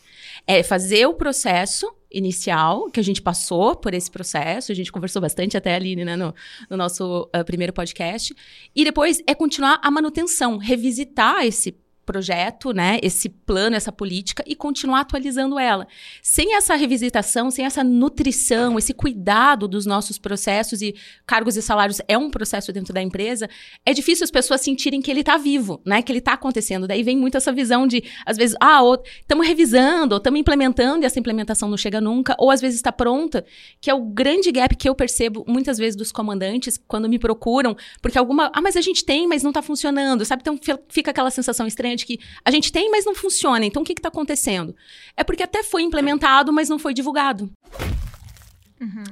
É 0.47 0.63
fazer 0.63 1.07
o 1.07 1.15
processo 1.15 1.93
inicial, 2.17 2.91
que 2.91 2.99
a 2.99 3.03
gente 3.03 3.21
passou 3.21 3.77
por 3.77 3.93
esse 3.93 4.11
processo, 4.11 4.73
a 4.73 4.75
gente 4.75 4.91
conversou 4.91 5.21
bastante 5.21 5.57
até 5.57 5.75
ali, 5.75 5.95
né, 5.97 6.17
no, 6.17 6.35
no 6.71 6.77
nosso 6.77 7.29
ah, 7.33 7.45
primeiro 7.45 7.73
podcast, 7.73 8.35
e 8.75 8.85
depois 8.85 9.23
é 9.27 9.35
continuar 9.35 9.81
a 9.83 9.91
manutenção, 9.91 10.57
revisitar 10.57 11.45
esse 11.45 11.77
projeto, 12.07 12.73
né, 12.73 12.99
esse 13.03 13.29
plano, 13.29 13.75
essa 13.75 13.91
política 13.91 14.45
e 14.47 14.55
continuar 14.55 15.01
atualizando 15.01 15.59
ela. 15.59 15.87
Sem 16.23 16.55
essa 16.55 16.77
revisitação, 16.77 17.51
sem 17.51 17.67
essa 17.67 17.83
nutrição, 17.83 18.79
esse 18.79 18.95
cuidado 18.95 19.67
dos 19.67 19.85
nossos 19.85 20.17
processos 20.17 20.81
e 20.81 20.95
cargos 21.27 21.57
e 21.57 21.63
salários 21.63 22.01
é 22.07 22.17
um 22.17 22.31
processo 22.31 22.73
dentro 22.73 22.95
da 22.95 23.03
empresa, 23.03 23.51
é 23.85 23.93
difícil 23.93 24.23
as 24.23 24.31
pessoas 24.31 24.61
sentirem 24.61 25.03
que 25.03 25.11
ele 25.11 25.21
está 25.21 25.37
vivo, 25.37 25.81
né, 25.85 26.01
que 26.01 26.13
ele 26.13 26.21
está 26.21 26.35
acontecendo. 26.35 26.87
Daí 26.87 27.03
vem 27.03 27.17
muito 27.17 27.37
essa 27.37 27.53
visão 27.53 27.87
de, 27.87 28.05
às 28.25 28.37
vezes, 28.37 28.57
ah, 28.61 28.81
estamos 29.21 29.47
revisando, 29.47 30.17
estamos 30.17 30.39
implementando 30.39 31.05
e 31.05 31.07
essa 31.07 31.19
implementação 31.19 31.69
não 31.69 31.77
chega 31.77 32.01
nunca, 32.01 32.37
ou 32.39 32.53
às 32.53 32.61
vezes 32.61 32.77
está 32.79 32.93
pronta, 32.93 33.45
que 33.81 33.91
é 33.91 33.95
o 33.95 34.03
grande 34.03 34.53
gap 34.53 34.77
que 34.77 34.89
eu 34.89 34.95
percebo 34.95 35.45
muitas 35.49 35.77
vezes 35.77 35.97
dos 35.97 36.13
comandantes 36.13 36.79
quando 36.87 37.09
me 37.09 37.19
procuram, 37.19 37.77
porque 38.01 38.17
alguma, 38.17 38.49
ah, 38.55 38.63
mas 38.63 38.77
a 38.77 38.81
gente 38.81 39.05
tem, 39.05 39.27
mas 39.27 39.43
não 39.43 39.51
está 39.51 39.61
funcionando, 39.61 40.25
sabe? 40.25 40.43
Então 40.43 40.57
fi- 40.57 40.79
fica 40.89 41.11
aquela 41.11 41.31
sensação 41.33 41.67
estranha 41.67 41.96
que 42.05 42.19
a 42.45 42.51
gente 42.51 42.71
tem, 42.73 42.91
mas 42.91 43.05
não 43.07 43.15
funciona. 43.15 43.65
Então 43.65 43.83
o 43.83 43.85
que 43.87 43.93
está 43.93 44.09
acontecendo? 44.09 44.75
É 45.17 45.25
porque 45.25 45.43
até 45.43 45.63
foi 45.63 45.83
implementado, 45.83 46.53
mas 46.53 46.69
não 46.69 46.79
foi 46.79 46.93
divulgado. 46.93 47.51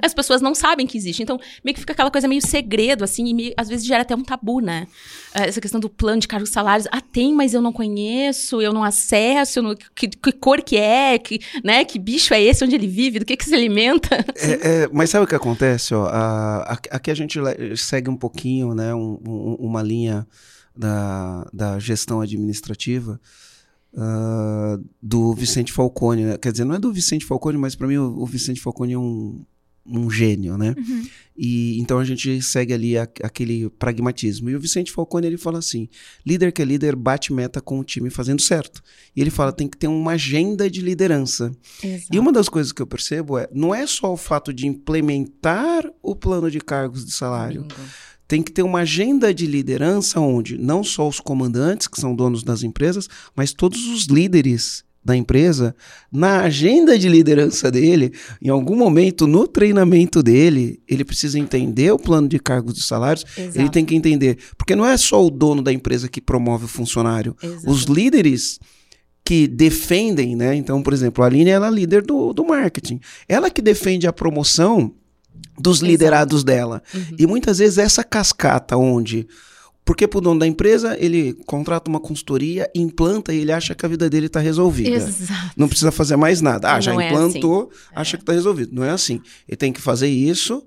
As 0.03 0.13
pessoas 0.13 0.43
não 0.43 0.55
sabem 0.55 0.87
que 0.87 0.99
existe. 0.99 1.23
Então, 1.23 1.41
meio 1.65 1.75
que 1.75 1.81
fica 1.81 1.95
aquela 1.95 2.11
coisa 2.11 2.29
meio 2.29 2.47
segredo, 2.47 3.03
assim, 3.03 3.27
e 3.27 3.33
meio- 3.35 3.55
às 3.57 3.67
vezes 3.67 3.87
gera 3.87 4.03
até 4.03 4.15
um 4.15 4.23
tabu, 4.23 4.61
né? 4.61 4.87
Eh, 5.35 5.49
Essa 5.49 5.59
questão 5.59 5.81
do 5.81 5.89
plano 5.89 6.21
de 6.21 6.29
cargos 6.29 6.51
e 6.51 6.53
salários. 6.53 6.87
Ah, 6.93 7.01
tem, 7.01 7.33
mas 7.33 7.55
eu 7.55 7.63
não 7.63 7.73
conheço, 7.73 8.61
eu 8.61 8.75
não 8.75 8.85
acesso, 8.85 9.61
eu 9.61 9.63
não- 9.63 9.75
que, 9.95 10.07
que 10.09 10.33
cor 10.33 10.61
que 10.63 10.77
é, 10.77 11.19
que, 11.19 11.41
né? 11.65 11.83
que 11.83 11.99
bicho 11.99 12.35
é 12.35 12.43
esse, 12.43 12.63
onde 12.63 12.75
ele 12.75 12.87
vive, 12.87 13.19
do 13.21 13.25
que, 13.25 13.39
que 13.39 13.45
se 13.45 13.55
alimenta. 13.55 14.17
É, 14.37 14.83
é, 14.83 14.89
mas 14.93 15.09
sabe 15.09 15.25
o 15.25 15.29
que 15.29 15.35
acontece? 15.35 15.95
Ó, 15.95 16.05
A- 16.09 16.75
a- 16.75 16.97
aqui 16.97 17.11
a 17.11 17.15
gente 17.15 17.41
segue 17.77 18.11
um 18.11 18.17
pouquinho, 18.19 18.75
né, 18.75 18.95
um- 18.95 19.19
um- 19.27 19.57
uma 19.61 19.83
linha 19.83 20.27
da, 20.77 21.49
da 21.53 21.79
gestão 21.79 22.21
administrativa 22.21 23.21
ah, 23.97 24.79
do 25.03 25.33
Vicente 25.35 25.73
Falcone. 25.73 26.25
né? 26.25 26.39
Quer 26.39 26.53
dizer, 26.53 26.65
não 26.65 26.75
é 26.75 26.79
do 26.79 26.93
Vicente 26.93 27.25
Falcone, 27.25 27.59
mas 27.59 27.75
para 27.75 27.87
mim 27.87 27.97
o, 27.97 28.23
o 28.23 28.27
Vicente 28.27 28.61
Falcone 28.61 28.95
é 28.95 28.99
um, 28.99 29.45
um 29.87 30.11
gênio, 30.11 30.57
né? 30.59 30.75
E 31.37 31.79
então 31.81 31.99
a 31.99 32.05
gente 32.05 32.41
segue 32.43 32.73
ali 32.73 32.97
a- 32.97 33.03
aquele 33.23 33.69
pragmatismo. 33.71 34.49
E 34.51 34.57
o 34.57 34.61
Vicente 34.61 34.91
Falcone 34.91 35.27
ele 35.27 35.37
fala 35.37 35.59
assim: 35.59 35.89
líder 36.25 36.53
que 36.53 36.63
é 36.63 36.65
líder 36.65 36.97
bate 36.97 37.33
meta 37.33 37.61
com 37.61 37.79
o 37.79 37.85
time 37.85 38.09
fazendo 38.11 38.41
certo. 38.41 38.83
E 39.15 39.21
ele 39.21 39.31
fala 39.31 39.53
tem 39.53 39.69
que 39.69 39.77
ter 39.77 39.87
uma 39.89 40.13
agenda 40.13 40.71
de 40.71 40.81
liderança. 40.81 41.53
E 42.11 42.19
uma 42.19 42.33
das 42.33 42.49
coisas 42.49 42.73
que 42.73 42.81
eu 42.83 42.87
percebo 42.87 43.37
é, 43.39 43.49
não 43.53 43.75
é 43.75 43.87
só 43.87 44.13
o 44.13 44.17
fato 44.17 44.53
de 44.53 44.67
implementar 44.67 45.85
o 46.03 46.17
plano 46.17 46.51
de 46.51 46.61
cargos 46.61 47.05
de 47.05 47.13
salário. 47.13 47.67
Tem 48.35 48.43
que 48.43 48.51
ter 48.51 48.65
uma 48.65 48.81
agenda 48.81 49.33
de 49.33 49.47
liderança 49.47 50.19
onde 50.19 50.59
não 50.59 50.83
só 50.83 51.07
os 51.07 51.21
comandantes, 51.21 51.87
que 51.87 52.01
são 52.01 52.17
donos 52.17 52.43
das 52.43 52.65
empresas, 52.65 53.09
mas 53.37 53.53
todos 53.53 53.87
os 53.87 54.07
líderes 54.07 54.83
da 55.05 55.15
empresa, 55.17 55.73
na 56.11 56.41
agenda 56.41 56.99
de 56.99 57.09
liderança 57.09 57.71
dele, 57.71 58.13
em 58.43 58.49
algum 58.49 58.75
momento 58.75 59.29
no 59.29 59.47
treinamento 59.47 60.21
dele, 60.21 60.83
ele 60.89 61.05
precisa 61.05 61.39
entender 61.39 61.93
o 61.93 61.97
plano 61.97 62.27
de 62.27 62.41
cargos 62.41 62.75
de 62.75 62.83
salários, 62.83 63.25
Exato. 63.39 63.57
ele 63.57 63.71
tem 63.71 63.85
que 63.85 63.95
entender, 63.95 64.37
porque 64.59 64.75
não 64.75 64.85
é 64.85 64.97
só 64.97 65.25
o 65.25 65.31
dono 65.31 65.63
da 65.63 65.73
empresa 65.73 66.09
que 66.09 66.21
promove 66.21 66.65
o 66.65 66.69
funcionário, 66.69 67.37
Exato. 67.41 67.71
os 67.71 67.85
líderes 67.85 68.59
que 69.25 69.47
defendem, 69.47 70.35
né? 70.35 70.57
Então, 70.57 70.83
por 70.83 70.93
exemplo, 70.93 71.23
a 71.23 71.29
Aline 71.29 71.51
ela 71.51 71.69
é 71.69 71.71
líder 71.71 72.03
do, 72.03 72.33
do 72.33 72.45
marketing. 72.45 72.99
Ela 73.29 73.49
que 73.49 73.63
defende 73.63 74.09
a 74.09 74.13
promoção 74.13 74.93
dos 75.59 75.79
Exato. 75.79 75.91
liderados 75.91 76.45
dela. 76.45 76.83
Uhum. 76.93 77.17
E 77.19 77.27
muitas 77.27 77.59
vezes 77.59 77.79
essa 77.79 78.03
cascata 78.03 78.77
onde 78.77 79.27
porque 79.85 80.09
pro 80.09 80.21
dono 80.21 80.41
da 80.41 80.47
empresa, 80.47 80.97
ele 80.99 81.35
contrata 81.45 81.91
uma 81.91 82.01
consultoria, 82.01 82.71
implanta 82.75 83.35
e 83.35 83.41
ele 83.41 83.53
acha 83.53 83.75
que 83.75 83.85
a 83.85 83.89
vida 83.89 84.09
dele 84.09 84.27
está 84.27 84.41
resolvida. 84.41 84.97
Exato. 84.97 85.51
Não 85.57 85.69
precisa 85.69 85.93
fazer 85.93 86.17
mais 86.17 86.41
nada. 86.41 86.73
Ah, 86.73 86.81
já 86.81 86.95
Não 86.95 87.01
é 87.01 87.09
implantou, 87.09 87.71
acha 87.95 88.17
que 88.17 88.23
está 88.23 88.33
resolvido. 88.33 88.75
Não 88.75 88.83
é 88.83 88.91
assim. 88.91 89.21
Ele 89.47 89.57
tem 89.57 89.73
que 89.73 89.83
fazer 89.83 90.09
isso, 90.09 90.65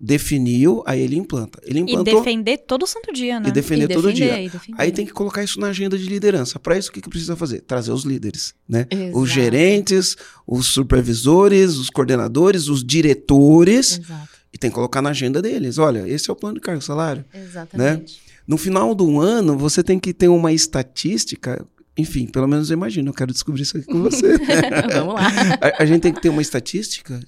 definiu, 0.00 0.82
aí 0.86 1.00
ele 1.02 1.16
implanta. 1.16 1.60
Ele 1.62 1.80
E 1.80 1.82
implantou 1.82 2.20
defender 2.20 2.56
todo 2.58 2.86
santo 2.86 3.12
dia, 3.12 3.38
né? 3.38 3.48
e 3.50 3.52
defender 3.52 3.84
E 3.84 3.88
todo 3.94 4.06
defender, 4.06 4.34
dia. 4.34 4.42
e 4.42 4.48
defender. 4.48 4.80
Aí 4.80 4.90
tem 4.90 5.04
que 5.04 5.12
colocar 5.12 5.44
isso 5.44 5.60
na 5.60 5.66
agenda 5.68 5.98
de 5.98 6.06
liderança. 6.06 6.58
Para 6.58 6.78
isso, 6.78 6.88
o 6.88 6.92
que, 6.92 7.02
que 7.02 7.08
precisa 7.10 7.36
fazer? 7.36 7.60
Trazer 7.60 7.92
os 7.92 8.04
líderes, 8.04 8.54
né? 8.66 8.86
Exato. 8.90 9.18
Os 9.18 9.28
gerentes, 9.30 10.16
os 10.46 10.68
supervisores, 10.68 11.76
os 11.76 11.90
coordenadores, 11.90 12.68
os 12.68 12.82
diretores. 12.82 13.98
Exato. 13.98 14.28
E 14.52 14.58
tem 14.58 14.70
que 14.70 14.74
colocar 14.74 15.02
na 15.02 15.10
agenda 15.10 15.42
deles. 15.42 15.76
Olha, 15.78 16.08
esse 16.08 16.30
é 16.30 16.32
o 16.32 16.36
plano 16.36 16.54
de 16.54 16.60
cargo 16.62 16.80
e 16.80 16.84
salário. 16.84 17.24
Exatamente. 17.32 18.20
No 18.46 18.56
final 18.56 18.94
do 18.94 19.20
ano, 19.20 19.56
você 19.56 19.82
tem 19.82 19.98
que 19.98 20.12
ter 20.14 20.28
uma 20.28 20.52
estatística. 20.52 21.64
Enfim, 21.96 22.26
pelo 22.26 22.46
menos 22.46 22.70
eu 22.70 22.74
imagino, 22.74 23.10
eu 23.10 23.14
quero 23.14 23.32
descobrir 23.32 23.62
isso 23.62 23.76
aqui 23.76 23.86
com 23.86 24.02
você. 24.02 24.38
Vamos 24.94 25.14
lá. 25.14 25.28
a, 25.60 25.82
a 25.82 25.86
gente 25.86 26.00
tem 26.00 26.12
que 26.12 26.20
ter 26.20 26.28
uma 26.28 26.40
estatística 26.42 27.20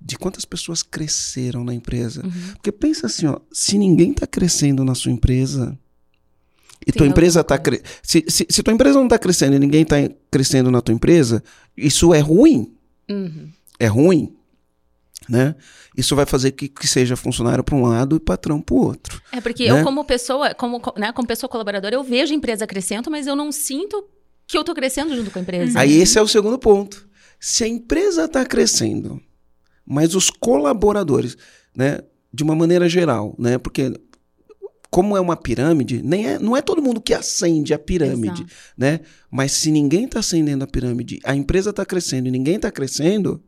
de 0.00 0.16
quantas 0.16 0.44
pessoas 0.44 0.82
cresceram 0.82 1.64
na 1.64 1.74
empresa. 1.74 2.24
Uhum. 2.24 2.52
Porque 2.54 2.70
pensa 2.70 3.06
assim, 3.06 3.26
ó, 3.26 3.40
se 3.52 3.78
ninguém 3.78 4.12
está 4.12 4.26
crescendo 4.26 4.84
na 4.84 4.94
sua 4.94 5.10
empresa 5.10 5.76
e 6.86 6.92
Tem 6.92 6.98
tua 6.98 7.06
empresa 7.06 7.40
está 7.40 7.58
cre... 7.58 7.82
se, 8.02 8.24
se, 8.28 8.46
se 8.48 8.62
tua 8.62 8.72
empresa 8.72 8.96
não 8.98 9.04
está 9.04 9.18
crescendo 9.18 9.56
e 9.56 9.58
ninguém 9.58 9.82
está 9.82 9.96
crescendo 10.30 10.70
na 10.70 10.80
tua 10.80 10.94
empresa, 10.94 11.42
isso 11.76 12.14
é 12.14 12.20
ruim. 12.20 12.72
Uhum. 13.08 13.48
É 13.78 13.86
ruim, 13.86 14.34
né? 15.28 15.54
Isso 15.96 16.14
vai 16.16 16.26
fazer 16.26 16.52
que, 16.52 16.68
que 16.68 16.86
seja 16.86 17.16
funcionário 17.16 17.62
para 17.62 17.74
um 17.74 17.82
lado 17.82 18.16
e 18.16 18.20
patrão 18.20 18.60
para 18.60 18.74
o 18.74 18.78
outro. 18.84 19.20
É 19.32 19.40
porque 19.40 19.70
Né? 19.70 19.80
eu, 19.80 19.84
como 19.84 20.04
pessoa, 20.04 20.54
como, 20.54 20.80
co- 20.80 20.94
né, 20.98 21.12
como 21.12 21.26
pessoa 21.28 21.48
colaboradora, 21.50 21.94
eu 21.94 22.02
vejo 22.02 22.32
a 22.32 22.36
empresa 22.36 22.66
crescendo, 22.66 23.10
mas 23.10 23.26
eu 23.26 23.36
não 23.36 23.52
sinto 23.52 24.04
que 24.46 24.56
eu 24.58 24.64
tô 24.64 24.74
crescendo 24.74 25.14
junto 25.14 25.30
com 25.30 25.38
a 25.38 25.42
empresa. 25.42 25.78
Aí 25.78 25.96
esse 26.00 26.18
é 26.18 26.22
o 26.22 26.28
segundo 26.28 26.58
ponto. 26.58 27.08
Se 27.38 27.64
a 27.64 27.68
empresa 27.68 28.24
está 28.24 28.44
crescendo, 28.44 29.20
mas 29.86 30.14
os 30.14 30.30
colaboradores, 30.30 31.36
né, 31.76 32.00
de 32.32 32.42
uma 32.42 32.54
maneira 32.54 32.88
geral, 32.88 33.34
né, 33.38 33.58
porque 33.58 33.92
como 34.90 35.16
é 35.16 35.20
uma 35.20 35.36
pirâmide, 35.36 36.02
nem 36.02 36.26
é, 36.26 36.38
não 36.38 36.56
é 36.56 36.60
todo 36.62 36.82
mundo 36.82 37.00
que 37.00 37.14
acende 37.14 37.72
a 37.72 37.78
pirâmide, 37.78 38.42
Exato. 38.42 38.54
né? 38.76 39.00
Mas 39.30 39.52
se 39.52 39.70
ninguém 39.70 40.04
está 40.06 40.18
acendendo 40.18 40.64
a 40.64 40.66
pirâmide, 40.66 41.20
a 41.22 41.32
empresa 41.34 41.70
está 41.70 41.86
crescendo 41.86 42.26
e 42.26 42.30
ninguém 42.32 42.56
está 42.56 42.72
crescendo, 42.72 43.40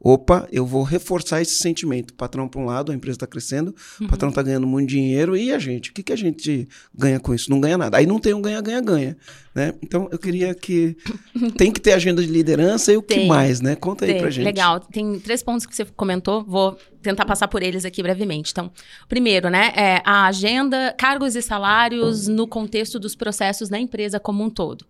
opa, 0.00 0.46
eu 0.52 0.66
vou 0.66 0.82
reforçar 0.82 1.40
esse 1.40 1.56
sentimento. 1.56 2.10
O 2.10 2.14
patrão 2.14 2.48
para 2.48 2.60
um 2.60 2.64
lado, 2.66 2.92
a 2.92 2.94
empresa 2.94 3.16
está 3.16 3.26
crescendo, 3.26 3.74
o 4.00 4.06
patrão 4.06 4.28
está 4.28 4.42
ganhando 4.42 4.66
muito 4.66 4.88
dinheiro 4.88 5.36
e 5.36 5.52
a 5.52 5.58
gente, 5.58 5.90
o 5.90 5.92
que, 5.94 6.02
que 6.02 6.12
a 6.12 6.16
gente 6.16 6.68
ganha 6.94 7.18
com 7.18 7.34
isso? 7.34 7.50
Não 7.50 7.60
ganha 7.60 7.78
nada. 7.78 7.96
Aí 7.96 8.06
não 8.06 8.18
tem 8.18 8.34
um 8.34 8.42
ganha-ganha-ganha, 8.42 9.16
né? 9.54 9.74
Então 9.82 10.08
eu 10.10 10.18
queria 10.18 10.54
que 10.54 10.96
tem 11.56 11.72
que 11.72 11.80
ter 11.80 11.92
agenda 11.92 12.22
de 12.22 12.28
liderança 12.28 12.92
e 12.92 12.96
o 12.96 13.02
que 13.02 13.14
Tem. 13.14 13.26
mais, 13.26 13.60
né? 13.60 13.76
Conta 13.76 14.04
aí 14.04 14.12
Tem, 14.12 14.20
pra 14.20 14.30
gente. 14.30 14.44
Legal. 14.44 14.80
Tem 14.80 15.18
três 15.18 15.42
pontos 15.42 15.66
que 15.66 15.74
você 15.74 15.84
comentou, 15.84 16.44
vou 16.44 16.76
tentar 17.02 17.24
passar 17.24 17.48
por 17.48 17.62
eles 17.62 17.84
aqui 17.84 18.02
brevemente. 18.02 18.50
Então, 18.50 18.70
primeiro, 19.08 19.48
né, 19.50 19.72
é 19.76 20.02
a 20.04 20.26
agenda, 20.26 20.94
cargos 20.98 21.36
e 21.36 21.42
salários 21.42 22.26
no 22.26 22.46
contexto 22.46 22.98
dos 22.98 23.14
processos 23.14 23.68
na 23.68 23.78
empresa 23.78 24.18
como 24.18 24.42
um 24.42 24.50
todo. 24.50 24.86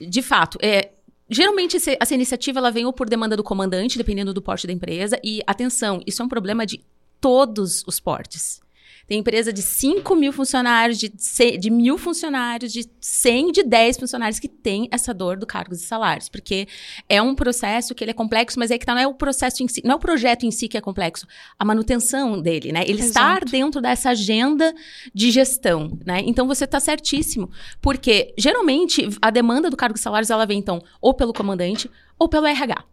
De 0.00 0.22
fato, 0.22 0.58
é, 0.62 0.90
Geralmente, 1.30 1.76
essa 1.76 2.14
iniciativa 2.14 2.58
ela 2.58 2.70
vem 2.70 2.86
ou 2.86 2.92
por 2.92 3.08
demanda 3.08 3.36
do 3.36 3.44
comandante, 3.44 3.98
dependendo 3.98 4.32
do 4.32 4.40
porte 4.40 4.66
da 4.66 4.72
empresa. 4.72 5.20
E, 5.22 5.42
atenção, 5.46 6.00
isso 6.06 6.22
é 6.22 6.24
um 6.24 6.28
problema 6.28 6.64
de 6.64 6.82
todos 7.20 7.84
os 7.86 8.00
portes. 8.00 8.60
Tem 9.08 9.18
empresa 9.20 9.50
de 9.52 9.62
5 9.62 10.14
mil 10.14 10.32
funcionários, 10.34 10.98
de, 10.98 11.10
ce- 11.16 11.56
de 11.56 11.70
mil 11.70 11.96
funcionários, 11.96 12.70
de 12.72 12.86
100, 13.00 13.52
de 13.52 13.62
10 13.62 13.96
funcionários 13.96 14.38
que 14.38 14.46
tem 14.48 14.86
essa 14.92 15.14
dor 15.14 15.38
do 15.38 15.46
cargos 15.46 15.80
e 15.82 15.86
salários. 15.86 16.28
Porque 16.28 16.68
é 17.08 17.20
um 17.22 17.34
processo 17.34 17.94
que 17.94 18.04
ele 18.04 18.10
é 18.10 18.14
complexo, 18.14 18.58
mas 18.58 18.70
é 18.70 18.76
que 18.76 18.84
tá, 18.84 18.94
não 18.94 19.00
é 19.00 19.06
o 19.06 19.14
processo 19.14 19.62
em 19.62 19.68
si, 19.68 19.80
não 19.82 19.92
é 19.92 19.96
o 19.96 19.98
projeto 19.98 20.44
em 20.44 20.50
si 20.50 20.68
que 20.68 20.76
é 20.76 20.80
complexo, 20.80 21.26
a 21.58 21.64
manutenção 21.64 22.40
dele, 22.40 22.70
né? 22.70 22.82
Ele 22.86 23.00
estar 23.00 23.38
Exato. 23.38 23.50
dentro 23.50 23.80
dessa 23.80 24.10
agenda 24.10 24.74
de 25.14 25.30
gestão, 25.30 25.98
né? 26.04 26.22
Então 26.26 26.46
você 26.46 26.64
está 26.64 26.78
certíssimo, 26.78 27.50
porque 27.80 28.34
geralmente 28.36 29.08
a 29.22 29.30
demanda 29.30 29.70
do 29.70 29.76
cargo 29.76 29.96
e 29.96 30.00
salários 30.00 30.28
ela 30.28 30.44
vem 30.44 30.58
então 30.58 30.82
ou 31.00 31.14
pelo 31.14 31.32
comandante 31.32 31.90
ou 32.18 32.28
pelo 32.28 32.46
RH. 32.46 32.84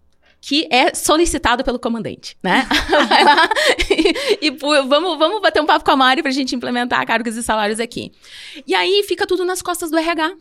Que 0.47 0.67
é 0.69 0.93
solicitado 0.93 1.63
pelo 1.63 1.79
comandante, 1.79 2.37
né? 2.43 2.67
Vai 3.09 3.23
lá 3.23 3.49
e, 3.89 4.47
e 4.47 4.51
vamos, 4.51 5.17
vamos 5.17 5.41
bater 5.41 5.59
um 5.59 5.65
papo 5.65 5.83
com 5.83 5.91
a 5.91 5.95
Mari 5.95 6.21
pra 6.21 6.29
gente 6.29 6.55
implementar 6.55 7.03
cargos 7.07 7.35
e 7.35 7.41
salários 7.41 7.79
aqui. 7.79 8.11
E 8.67 8.75
aí 8.75 9.03
fica 9.07 9.25
tudo 9.25 9.43
nas 9.43 9.63
costas 9.63 9.89
do 9.89 9.97
RH. 9.97 10.35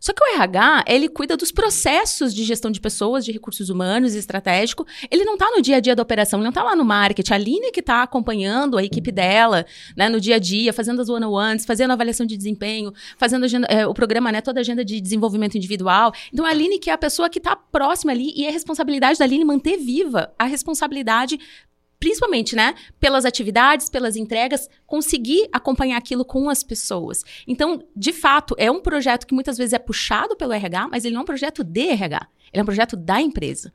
Só 0.00 0.14
que 0.14 0.24
o 0.24 0.34
RH, 0.34 0.84
ele 0.88 1.08
cuida 1.10 1.36
dos 1.36 1.52
processos 1.52 2.34
de 2.34 2.42
gestão 2.42 2.70
de 2.70 2.80
pessoas, 2.80 3.22
de 3.22 3.32
recursos 3.32 3.68
humanos 3.68 4.14
e 4.14 4.18
estratégico. 4.18 4.86
Ele 5.10 5.24
não 5.24 5.36
tá 5.36 5.50
no 5.54 5.60
dia 5.60 5.76
a 5.76 5.80
dia 5.80 5.94
da 5.94 6.02
operação, 6.02 6.40
ele 6.40 6.46
não 6.46 6.52
tá 6.52 6.62
lá 6.62 6.74
no 6.74 6.84
marketing. 6.86 7.32
A 7.32 7.36
Aline 7.36 7.70
que 7.70 7.82
tá 7.82 8.02
acompanhando 8.02 8.78
a 8.78 8.82
equipe 8.82 9.12
dela, 9.12 9.66
né, 9.94 10.08
no 10.08 10.18
dia 10.18 10.36
a 10.36 10.38
dia, 10.38 10.72
fazendo 10.72 11.02
as 11.02 11.10
one-on-ones, 11.10 11.66
fazendo 11.66 11.90
a 11.90 11.94
avaliação 11.94 12.24
de 12.24 12.34
desempenho, 12.36 12.92
fazendo 13.18 13.44
agenda- 13.44 13.66
é, 13.68 13.86
o 13.86 13.92
programa, 13.92 14.32
né, 14.32 14.40
toda 14.40 14.58
a 14.58 14.62
agenda 14.62 14.82
de 14.82 15.00
desenvolvimento 15.00 15.56
individual. 15.56 16.12
Então, 16.32 16.46
a 16.46 16.48
Aline 16.48 16.78
que 16.78 16.88
é 16.88 16.94
a 16.94 16.98
pessoa 16.98 17.28
que 17.28 17.38
tá 17.38 17.54
próxima 17.54 18.12
ali 18.12 18.32
e 18.34 18.46
é 18.46 18.50
responsabilidade 18.50 19.18
da 19.18 19.26
Aline 19.26 19.44
manter 19.44 19.76
viva 19.76 20.32
a 20.38 20.44
responsabilidade 20.44 21.38
principalmente, 22.00 22.56
né, 22.56 22.74
pelas 22.98 23.26
atividades, 23.26 23.90
pelas 23.90 24.16
entregas, 24.16 24.68
conseguir 24.86 25.46
acompanhar 25.52 25.98
aquilo 25.98 26.24
com 26.24 26.48
as 26.48 26.64
pessoas. 26.64 27.22
Então, 27.46 27.84
de 27.94 28.12
fato, 28.12 28.56
é 28.58 28.70
um 28.70 28.80
projeto 28.80 29.26
que 29.26 29.34
muitas 29.34 29.58
vezes 29.58 29.74
é 29.74 29.78
puxado 29.78 30.34
pelo 30.34 30.54
RH, 30.54 30.88
mas 30.88 31.04
ele 31.04 31.14
não 31.14 31.20
é 31.20 31.22
um 31.22 31.26
projeto 31.26 31.62
de 31.62 31.88
RH, 31.88 32.26
ele 32.52 32.60
é 32.60 32.62
um 32.62 32.66
projeto 32.66 32.96
da 32.96 33.20
empresa. 33.20 33.70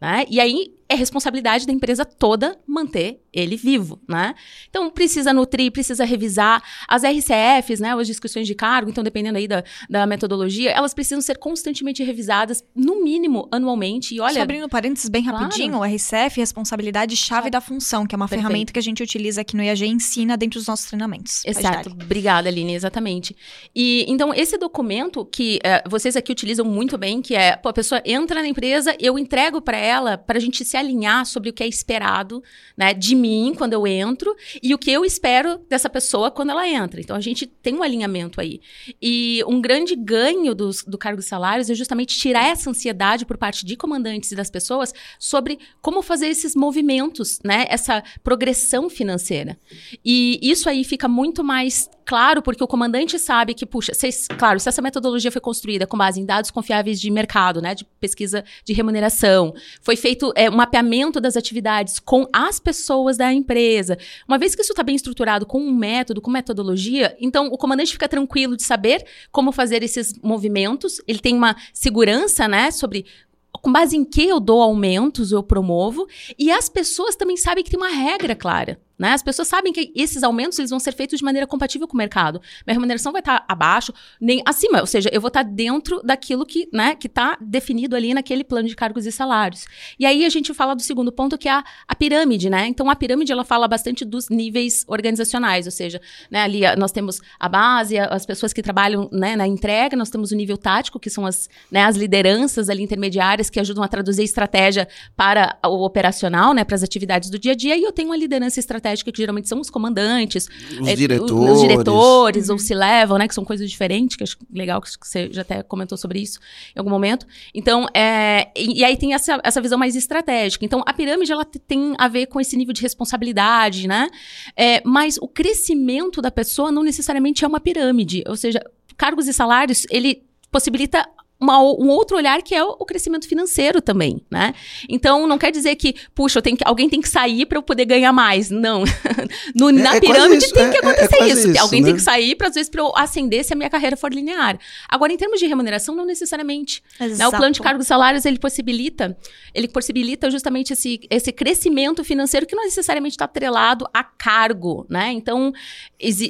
Né? 0.00 0.24
E 0.30 0.38
aí 0.38 0.72
é 0.88 0.94
responsabilidade 0.94 1.66
da 1.66 1.72
empresa 1.72 2.04
toda 2.04 2.58
manter 2.66 3.20
ele 3.32 3.56
vivo, 3.56 4.00
né? 4.08 4.34
Então 4.70 4.90
precisa 4.90 5.32
nutrir, 5.32 5.70
precisa 5.70 6.04
revisar 6.04 6.62
as 6.88 7.02
RCFs, 7.02 7.78
né? 7.78 7.92
As 7.92 8.06
discussões 8.06 8.46
de 8.46 8.54
cargo, 8.54 8.90
então 8.90 9.04
dependendo 9.04 9.36
aí 9.36 9.46
da, 9.46 9.62
da 9.88 10.06
metodologia, 10.06 10.70
elas 10.70 10.94
precisam 10.94 11.20
ser 11.20 11.36
constantemente 11.36 12.02
revisadas, 12.02 12.64
no 12.74 13.04
mínimo 13.04 13.46
anualmente. 13.52 14.14
E 14.14 14.20
olha, 14.20 14.34
Só 14.34 14.40
abrindo 14.42 14.68
parênteses 14.68 15.08
bem 15.08 15.22
Claro. 15.24 15.38
rapidinho, 15.44 15.78
o 15.78 15.84
RCF, 15.84 16.40
responsabilidade 16.40 17.14
chave 17.16 17.50
da 17.50 17.60
função, 17.60 18.06
que 18.06 18.14
é 18.14 18.16
uma 18.16 18.26
Perfeito. 18.26 18.46
ferramenta 18.48 18.72
que 18.72 18.78
a 18.78 18.82
gente 18.82 19.02
utiliza 19.02 19.42
aqui 19.42 19.56
no 19.56 19.62
IAG 19.62 19.84
e 19.84 19.88
ensina 19.88 20.36
dentro 20.36 20.58
dos 20.58 20.66
nossos 20.66 20.86
treinamentos. 20.86 21.44
Exato. 21.44 21.90
Obrigada, 21.90 22.48
Aline, 22.48 22.74
exatamente. 22.74 23.36
E 23.74 24.06
então, 24.08 24.32
esse 24.32 24.56
documento 24.56 25.24
que 25.26 25.58
eh, 25.62 25.82
vocês 25.86 26.16
aqui 26.16 26.32
utilizam 26.32 26.64
muito 26.64 26.96
bem, 26.96 27.20
que 27.20 27.34
é, 27.34 27.56
pô, 27.56 27.68
a 27.68 27.72
pessoa 27.74 28.00
entra 28.06 28.40
na 28.40 28.48
empresa, 28.48 28.96
eu 28.98 29.18
entrego 29.18 29.60
para 29.60 29.76
ela, 29.76 30.16
para 30.16 30.38
a 30.38 30.40
gente 30.40 30.64
se 30.64 30.77
alinhar 30.78 31.26
sobre 31.26 31.50
o 31.50 31.52
que 31.52 31.62
é 31.62 31.66
esperado 31.66 32.42
né, 32.76 32.94
de 32.94 33.14
mim 33.14 33.54
quando 33.56 33.72
eu 33.72 33.86
entro 33.86 34.34
e 34.62 34.74
o 34.74 34.78
que 34.78 34.90
eu 34.90 35.04
espero 35.04 35.58
dessa 35.68 35.90
pessoa 35.90 36.30
quando 36.30 36.50
ela 36.50 36.68
entra. 36.68 37.00
Então, 37.00 37.16
a 37.16 37.20
gente 37.20 37.46
tem 37.46 37.74
um 37.74 37.82
alinhamento 37.82 38.40
aí. 38.40 38.60
E 39.00 39.42
um 39.46 39.60
grande 39.60 39.94
ganho 39.94 40.54
dos, 40.54 40.82
do 40.84 40.98
cargo 40.98 41.20
e 41.20 41.22
salários 41.22 41.70
é 41.70 41.74
justamente 41.74 42.18
tirar 42.18 42.46
essa 42.46 42.70
ansiedade 42.70 43.26
por 43.26 43.36
parte 43.36 43.64
de 43.64 43.76
comandantes 43.76 44.32
e 44.32 44.36
das 44.36 44.50
pessoas 44.50 44.92
sobre 45.18 45.58
como 45.80 46.02
fazer 46.02 46.28
esses 46.28 46.54
movimentos, 46.54 47.38
né? 47.44 47.66
Essa 47.68 48.02
progressão 48.22 48.88
financeira. 48.88 49.58
E 50.04 50.38
isso 50.42 50.68
aí 50.68 50.84
fica 50.84 51.08
muito 51.08 51.42
mais 51.44 51.88
claro, 52.08 52.40
porque 52.40 52.64
o 52.64 52.66
comandante 52.66 53.18
sabe 53.18 53.52
que, 53.52 53.66
puxa, 53.66 53.92
vocês, 53.92 54.26
claro, 54.38 54.58
se 54.58 54.66
essa 54.66 54.80
metodologia 54.80 55.30
foi 55.30 55.42
construída 55.42 55.86
com 55.86 55.96
base 55.96 56.18
em 56.18 56.24
dados 56.24 56.50
confiáveis 56.50 56.98
de 56.98 57.10
mercado, 57.10 57.60
né, 57.60 57.74
de 57.74 57.84
pesquisa 58.00 58.42
de 58.64 58.72
remuneração, 58.72 59.54
foi 59.82 59.94
feito 59.94 60.32
é, 60.34 60.48
um 60.48 60.58
mapeamento 60.68 61.20
das 61.20 61.36
atividades 61.36 61.98
com 61.98 62.28
as 62.32 62.60
pessoas 62.60 63.16
da 63.16 63.32
empresa. 63.32 63.96
Uma 64.28 64.38
vez 64.38 64.54
que 64.54 64.60
isso 64.60 64.72
está 64.72 64.82
bem 64.82 64.94
estruturado 64.94 65.46
com 65.46 65.60
um 65.60 65.74
método, 65.74 66.20
com 66.20 66.30
metodologia, 66.30 67.16
então 67.18 67.46
o 67.46 67.56
comandante 67.56 67.92
fica 67.92 68.06
tranquilo 68.06 68.56
de 68.56 68.62
saber 68.62 69.04
como 69.32 69.50
fazer 69.50 69.82
esses 69.82 70.14
movimentos, 70.22 71.00
ele 71.08 71.20
tem 71.20 71.34
uma 71.34 71.56
segurança, 71.72 72.46
né, 72.46 72.70
sobre 72.70 73.06
com 73.50 73.72
base 73.72 73.96
em 73.96 74.04
que 74.04 74.28
eu 74.28 74.38
dou 74.38 74.60
aumentos, 74.60 75.32
eu 75.32 75.42
promovo, 75.42 76.06
e 76.38 76.50
as 76.50 76.68
pessoas 76.68 77.16
também 77.16 77.36
sabem 77.36 77.64
que 77.64 77.70
tem 77.70 77.80
uma 77.80 77.88
regra 77.88 78.36
clara. 78.36 78.78
Né? 78.98 79.12
As 79.12 79.22
pessoas 79.22 79.46
sabem 79.46 79.72
que 79.72 79.92
esses 79.94 80.22
aumentos 80.22 80.58
eles 80.58 80.70
vão 80.70 80.80
ser 80.80 80.92
feitos 80.92 81.18
de 81.18 81.24
maneira 81.24 81.46
compatível 81.46 81.86
com 81.86 81.94
o 81.94 81.98
mercado. 81.98 82.40
Minha 82.66 82.74
remuneração 82.74 83.12
vai 83.12 83.20
estar 83.20 83.44
abaixo, 83.48 83.92
nem 84.20 84.42
acima, 84.44 84.80
ou 84.80 84.86
seja, 84.86 85.08
eu 85.12 85.20
vou 85.20 85.28
estar 85.28 85.44
dentro 85.44 86.00
daquilo 86.02 86.44
que 86.44 86.68
né, 86.72 86.96
está 87.04 87.38
definido 87.40 87.94
ali 87.94 88.12
naquele 88.12 88.42
plano 88.42 88.68
de 88.68 88.74
cargos 88.74 89.06
e 89.06 89.12
salários. 89.12 89.66
E 90.00 90.04
aí 90.04 90.24
a 90.24 90.28
gente 90.28 90.52
fala 90.52 90.74
do 90.74 90.82
segundo 90.82 91.12
ponto, 91.12 91.38
que 91.38 91.48
é 91.48 91.52
a, 91.52 91.64
a 91.86 91.94
pirâmide. 91.94 92.50
Né? 92.50 92.66
Então, 92.66 92.90
a 92.90 92.96
pirâmide 92.96 93.30
ela 93.30 93.44
fala 93.44 93.68
bastante 93.68 94.04
dos 94.04 94.28
níveis 94.28 94.84
organizacionais, 94.88 95.66
ou 95.66 95.72
seja, 95.72 96.00
né, 96.30 96.42
ali 96.42 96.66
a- 96.66 96.74
nós 96.74 96.90
temos 96.90 97.20
a 97.38 97.48
base, 97.48 97.96
as 97.98 98.26
pessoas 98.26 98.52
que 98.52 98.62
trabalham 98.62 99.08
né, 99.12 99.36
na 99.36 99.46
entrega, 99.46 99.96
nós 99.96 100.10
temos 100.10 100.32
o 100.32 100.34
nível 100.34 100.56
tático, 100.58 100.98
que 100.98 101.08
são 101.10 101.24
as, 101.24 101.48
né, 101.70 101.84
as 101.84 101.96
lideranças 101.96 102.68
ali 102.68 102.82
intermediárias 102.82 103.48
que 103.48 103.60
ajudam 103.60 103.84
a 103.84 103.88
traduzir 103.88 104.24
estratégia 104.24 104.88
para 105.16 105.56
o 105.64 105.84
operacional, 105.84 106.52
né, 106.52 106.64
para 106.64 106.74
as 106.74 106.82
atividades 106.82 107.30
do 107.30 107.38
dia 107.38 107.52
a 107.52 107.54
dia, 107.54 107.76
e 107.76 107.82
eu 107.84 107.92
tenho 107.92 108.08
uma 108.08 108.16
liderança 108.16 108.58
estratégica 108.58 108.87
que 108.96 109.12
geralmente 109.14 109.48
são 109.48 109.60
os 109.60 109.70
comandantes, 109.70 110.48
Os 110.80 110.86
é, 110.88 110.94
diretores. 110.94 111.54
os 111.56 111.60
diretores, 111.60 112.48
ou 112.48 112.58
se 112.58 112.74
levam, 112.74 113.18
né, 113.18 113.26
que 113.28 113.34
são 113.34 113.44
coisas 113.44 113.68
diferentes, 113.70 114.16
que 114.16 114.24
acho 114.24 114.36
legal 114.52 114.80
que 114.80 114.88
você 115.00 115.28
já 115.32 115.42
até 115.42 115.62
comentou 115.62 115.96
sobre 115.98 116.20
isso 116.20 116.38
em 116.74 116.78
algum 116.78 116.90
momento. 116.90 117.26
Então, 117.54 117.86
é, 117.94 118.48
e, 118.56 118.80
e 118.80 118.84
aí 118.84 118.96
tem 118.96 119.14
essa, 119.14 119.40
essa 119.42 119.60
visão 119.60 119.78
mais 119.78 119.94
estratégica. 119.96 120.64
Então, 120.64 120.82
a 120.86 120.92
pirâmide, 120.92 121.32
ela 121.32 121.44
te- 121.44 121.58
tem 121.58 121.94
a 121.98 122.08
ver 122.08 122.26
com 122.26 122.40
esse 122.40 122.56
nível 122.56 122.72
de 122.72 122.82
responsabilidade, 122.82 123.86
né? 123.88 124.08
É, 124.56 124.80
mas 124.84 125.16
o 125.20 125.28
crescimento 125.28 126.20
da 126.22 126.30
pessoa 126.30 126.70
não 126.70 126.82
necessariamente 126.82 127.44
é 127.44 127.48
uma 127.48 127.60
pirâmide. 127.60 128.22
Ou 128.26 128.36
seja, 128.36 128.60
cargos 128.96 129.28
e 129.28 129.32
salários, 129.32 129.86
ele 129.90 130.22
possibilita 130.50 131.06
uma 131.40 131.62
o- 131.62 131.84
um 131.84 131.88
outro 131.88 132.16
olhar 132.16 132.42
que 132.42 132.54
é 132.54 132.62
o, 132.64 132.84
crescimento 132.84 133.28
financeiro 133.28 133.80
também, 133.80 134.20
né? 134.30 134.54
Então 134.88 135.26
não 135.26 135.38
quer 135.38 135.52
dizer 135.52 135.76
que, 135.76 135.94
puxa, 136.14 136.38
eu 136.38 136.42
tenho 136.42 136.56
que, 136.56 136.64
alguém 136.66 136.88
tem 136.88 137.00
que 137.00 137.08
sair 137.08 137.46
para 137.46 137.58
eu 137.58 137.62
poder 137.62 137.84
ganhar 137.84 138.12
mais. 138.12 138.50
Não. 138.50 138.82
No- 139.54 139.70
na 139.70 139.96
é 139.96 140.00
pirâmide 140.00 140.44
isso, 140.44 140.54
tem 140.54 140.64
é- 140.64 140.70
que 140.70 140.76
é- 140.76 140.80
é 140.80 140.82
acontecer 140.92 141.16
quase 141.16 141.32
isso. 141.32 141.48
isso, 141.50 141.60
Alguém 141.62 141.80
né? 141.80 141.86
tem 141.88 141.94
que 141.96 142.02
sair 142.02 142.34
para 142.34 142.48
às 142.48 142.54
vezes 142.54 142.68
para 142.70 142.80
eu 142.80 142.92
ascender 142.96 143.44
se 143.44 143.52
a 143.52 143.56
minha 143.56 143.70
carreira 143.70 143.96
for 143.96 144.12
linear. 144.12 144.58
Agora 144.88 145.12
em 145.12 145.16
termos 145.16 145.38
de 145.38 145.46
remuneração 145.46 145.94
não 145.94 146.04
necessariamente. 146.04 146.82
Né? 146.98 147.26
O 147.26 147.30
plano 147.30 147.52
de 147.52 147.60
cargos 147.60 147.84
e 147.84 147.88
salários, 147.88 148.24
ele 148.24 148.38
possibilita, 148.38 149.16
ele 149.54 149.68
possibilita 149.68 150.30
justamente 150.30 150.72
esse, 150.72 151.00
esse 151.10 151.30
crescimento 151.32 152.02
financeiro 152.04 152.46
que 152.46 152.54
não 152.56 152.64
necessariamente 152.64 153.14
está 153.14 153.24
atrelado 153.26 153.86
a 153.92 154.02
cargo, 154.02 154.86
né? 154.88 155.12
Então, 155.12 155.52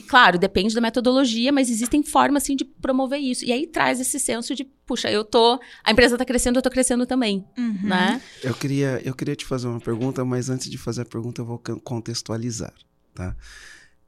claro, 0.09 0.39
depende 0.39 0.75
da 0.75 0.81
metodologia, 0.81 1.53
mas 1.53 1.71
existem 1.71 2.03
formas, 2.03 2.43
assim, 2.43 2.57
de 2.57 2.65
promover 2.65 3.21
isso. 3.21 3.45
E 3.45 3.53
aí 3.53 3.67
traz 3.67 4.01
esse 4.01 4.19
senso 4.19 4.55
de, 4.55 4.67
puxa, 4.89 5.09
eu 5.11 5.23
tô, 5.25 5.61
a 5.85 5.93
empresa 5.93 6.15
está 6.17 6.25
crescendo, 6.25 6.59
eu 6.59 6.63
tô 6.63 6.71
crescendo 6.71 7.07
também, 7.07 7.45
Uhum. 7.57 7.79
né? 7.85 8.21
Eu 8.43 8.55
queria, 8.55 9.01
eu 9.05 9.15
queria 9.15 9.37
te 9.37 9.45
fazer 9.45 9.69
uma 9.69 9.79
pergunta, 9.81 10.25
mas 10.25 10.49
antes 10.51 10.69
de 10.69 10.79
fazer 10.79 11.03
a 11.03 11.05
pergunta, 11.05 11.41
eu 11.43 11.45
vou 11.47 11.59
contextualizar, 11.85 12.73
tá? 13.15 13.37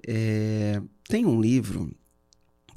É, 0.09 0.81
tem 1.09 1.27
um 1.27 1.41
livro, 1.41 1.95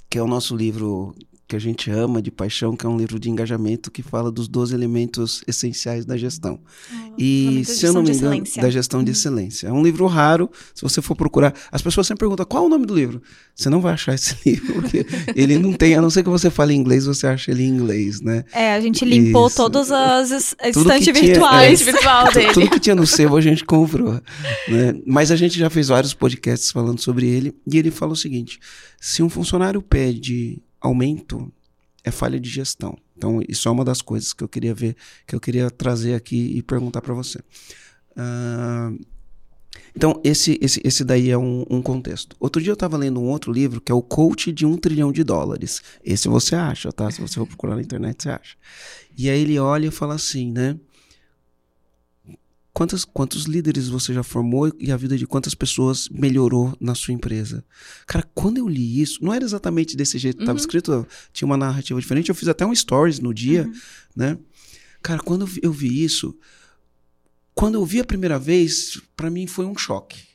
que 0.09 0.17
é 0.17 0.21
o 0.21 0.27
nosso 0.27 0.55
livro 0.55 1.15
que 1.53 1.57
a 1.57 1.59
gente 1.59 1.91
ama 1.91 2.19
de 2.19 2.31
paixão, 2.31 2.75
que 2.75 2.83
é 2.83 2.89
um 2.89 2.97
livro 2.97 3.19
de 3.19 3.29
engajamento 3.29 3.91
que 3.91 4.01
fala 4.01 4.31
dos 4.31 4.47
12 4.47 4.73
elementos 4.73 5.43
essenciais 5.47 6.03
da 6.03 6.17
gestão. 6.17 6.59
Oh, 6.91 7.13
e, 7.15 7.63
se 7.63 7.85
eu 7.85 7.93
não 7.93 8.01
me 8.01 8.09
engano, 8.11 8.43
da 8.57 8.71
gestão 8.71 9.03
de 9.03 9.11
Uhum. 9.11 9.15
excelência. 9.15 9.67
É 9.67 9.71
um 9.71 9.83
livro 9.83 10.07
raro, 10.07 10.49
se 10.73 10.81
você 10.81 10.99
for 10.99 11.15
procurar. 11.15 11.53
As 11.71 11.79
pessoas 11.81 12.07
sempre 12.07 12.21
perguntam 12.21 12.43
qual 12.45 12.63
é 12.63 12.65
o 12.65 12.69
nome 12.69 12.87
do 12.87 12.95
livro. 12.95 13.21
Você 13.55 13.69
não 13.69 13.81
vai 13.81 13.93
achar 13.93 14.15
esse 14.15 14.35
livro, 14.43 14.73
porque 14.81 15.05
ele 15.35 15.59
não 15.59 15.73
tem, 15.73 15.93
a 15.95 16.01
não 16.01 16.09
ser 16.09 16.23
que 16.23 16.29
você 16.29 16.49
fale 16.49 16.73
inglês, 16.73 17.05
você 17.05 17.27
acha 17.27 17.51
ele 17.51 17.61
em 17.63 17.67
inglês, 17.67 18.19
né? 18.19 18.43
É, 18.51 18.73
a 18.73 18.81
gente 18.81 19.05
limpou 19.05 19.45
Isso. 19.45 19.55
todas 19.57 19.91
as 19.91 20.31
estantes 20.31 21.03
tinha- 21.03 21.13
virtuais. 21.13 21.81
Esse 21.81 21.83
virtual 21.91 22.27
Tu- 22.29 22.33
dele. 22.33 22.53
Tudo 22.53 22.69
que 22.71 22.79
tinha 22.79 22.95
no 22.95 23.05
sebo 23.05 23.37
a 23.37 23.41
gente 23.41 23.63
comprou. 23.63 24.13
Né? 24.67 24.95
Mas 25.05 25.29
a 25.29 25.35
gente 25.35 25.59
já 25.59 25.69
fez 25.69 25.89
vários 25.89 26.15
podcasts 26.15 26.71
falando 26.71 26.99
sobre 26.99 27.27
ele. 27.27 27.53
E 27.71 27.77
ele 27.77 27.91
fala 27.91 28.13
o 28.13 28.15
seguinte: 28.15 28.59
se 28.99 29.21
um 29.21 29.29
funcionário 29.29 29.81
pede 29.83 30.59
aumento, 30.83 31.51
é 32.03 32.11
falha 32.11 32.39
de 32.39 32.49
gestão. 32.49 32.97
Então, 33.17 33.41
isso 33.47 33.67
é 33.67 33.71
uma 33.71 33.85
das 33.85 34.01
coisas 34.01 34.33
que 34.33 34.43
eu 34.43 34.49
queria 34.49 34.73
ver, 34.73 34.95
que 35.25 35.33
eu 35.33 35.39
queria 35.39 35.71
trazer 35.71 36.13
aqui 36.13 36.57
e 36.57 36.61
perguntar 36.61 37.01
para 37.01 37.13
você. 37.13 37.39
Ah, 38.15 38.91
então, 39.95 40.19
esse, 40.23 40.59
esse, 40.61 40.81
esse 40.83 41.03
daí 41.03 41.29
é 41.29 41.37
um, 41.37 41.65
um 41.69 41.81
contexto. 41.81 42.35
Outro 42.39 42.61
dia 42.61 42.71
eu 42.71 42.75
estava 42.75 42.97
lendo 42.97 43.21
um 43.21 43.29
outro 43.29 43.51
livro 43.51 43.79
que 43.79 43.91
é 43.91 43.95
o 43.95 44.01
Coach 44.01 44.51
de 44.51 44.65
um 44.65 44.75
Trilhão 44.75 45.11
de 45.11 45.23
Dólares. 45.23 45.81
Esse 46.03 46.27
você 46.27 46.55
acha, 46.55 46.91
tá? 46.91 47.09
Se 47.09 47.21
você 47.21 47.35
for 47.35 47.47
procurar 47.47 47.75
na 47.75 47.81
internet, 47.81 48.23
você 48.23 48.29
acha. 48.29 48.57
E 49.17 49.29
aí 49.29 49.41
ele 49.41 49.57
olha 49.59 49.87
e 49.87 49.91
fala 49.91 50.15
assim, 50.15 50.51
né? 50.51 50.77
Quantas, 52.73 53.05
quantos 53.05 53.43
líderes 53.43 53.87
você 53.87 54.11
já 54.13 54.23
formou 54.23 54.73
e 54.79 54.91
a 54.91 54.97
vida 54.97 55.15
de 55.15 55.27
quantas 55.27 55.53
pessoas 55.53 56.09
melhorou 56.09 56.75
na 56.79 56.95
sua 56.95 57.13
empresa? 57.13 57.63
Cara, 58.07 58.27
quando 58.33 58.57
eu 58.57 58.67
li 58.67 58.99
isso, 58.99 59.23
não 59.23 59.31
era 59.31 59.45
exatamente 59.45 59.95
desse 59.95 60.17
jeito 60.17 60.37
que 60.37 60.43
estava 60.43 60.57
Uhum. 60.57 60.61
escrito, 60.61 61.07
tinha 61.31 61.45
uma 61.45 61.55
narrativa 61.55 61.99
diferente. 62.01 62.29
Eu 62.29 62.35
fiz 62.35 62.47
até 62.47 62.65
um 62.65 62.73
stories 62.73 63.19
no 63.19 63.31
dia, 63.31 63.65
Uhum. 63.67 63.73
né? 64.15 64.37
Cara, 65.03 65.21
quando 65.21 65.41
eu 65.41 65.47
vi, 65.47 65.59
eu 65.61 65.71
vi 65.71 66.03
isso, 66.03 66.35
quando 67.53 67.75
eu 67.75 67.85
vi 67.85 67.99
a 67.99 68.03
primeira 68.05 68.39
vez, 68.39 68.99
para 69.15 69.29
mim 69.29 69.45
foi 69.45 69.65
um 69.65 69.77
choque. 69.77 70.32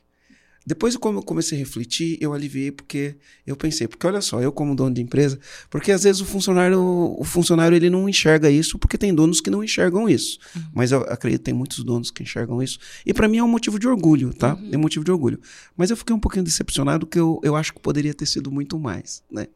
Depois, 0.69 0.95
como 0.95 1.17
eu 1.17 1.23
comecei 1.23 1.57
a 1.57 1.59
refletir, 1.59 2.15
eu 2.21 2.31
aliviei 2.31 2.71
porque 2.71 3.15
eu 3.43 3.55
pensei, 3.55 3.87
porque 3.87 4.05
olha 4.05 4.21
só, 4.21 4.39
eu 4.39 4.51
como 4.51 4.75
dono 4.75 4.93
de 4.93 5.01
empresa, 5.01 5.39
porque 5.67 5.91
às 5.91 6.03
vezes 6.03 6.21
o 6.21 6.25
funcionário, 6.25 6.79
o 6.79 7.23
funcionário 7.23 7.75
ele 7.75 7.89
não 7.89 8.07
enxerga 8.07 8.51
isso, 8.51 8.77
porque 8.77 8.95
tem 8.95 9.11
donos 9.11 9.41
que 9.41 9.49
não 9.49 9.63
enxergam 9.63 10.07
isso. 10.07 10.37
Mas 10.71 10.91
eu 10.91 11.01
acredito 11.01 11.39
que 11.39 11.45
tem 11.45 11.55
muitos 11.55 11.83
donos 11.83 12.11
que 12.11 12.21
enxergam 12.21 12.61
isso. 12.61 12.77
E 13.03 13.11
para 13.11 13.27
mim 13.27 13.37
é 13.37 13.43
um 13.43 13.47
motivo 13.47 13.79
de 13.79 13.87
orgulho, 13.87 14.31
tá? 14.31 14.55
É 14.71 14.77
um 14.77 14.79
motivo 14.79 15.03
de 15.03 15.09
orgulho. 15.09 15.39
Mas 15.75 15.89
eu 15.89 15.97
fiquei 15.97 16.15
um 16.15 16.19
pouquinho 16.19 16.43
decepcionado 16.43 17.07
que 17.07 17.19
eu, 17.19 17.39
eu 17.43 17.55
acho 17.55 17.73
que 17.73 17.79
poderia 17.79 18.13
ter 18.13 18.27
sido 18.27 18.51
muito 18.51 18.77
mais, 18.77 19.23
né? 19.31 19.47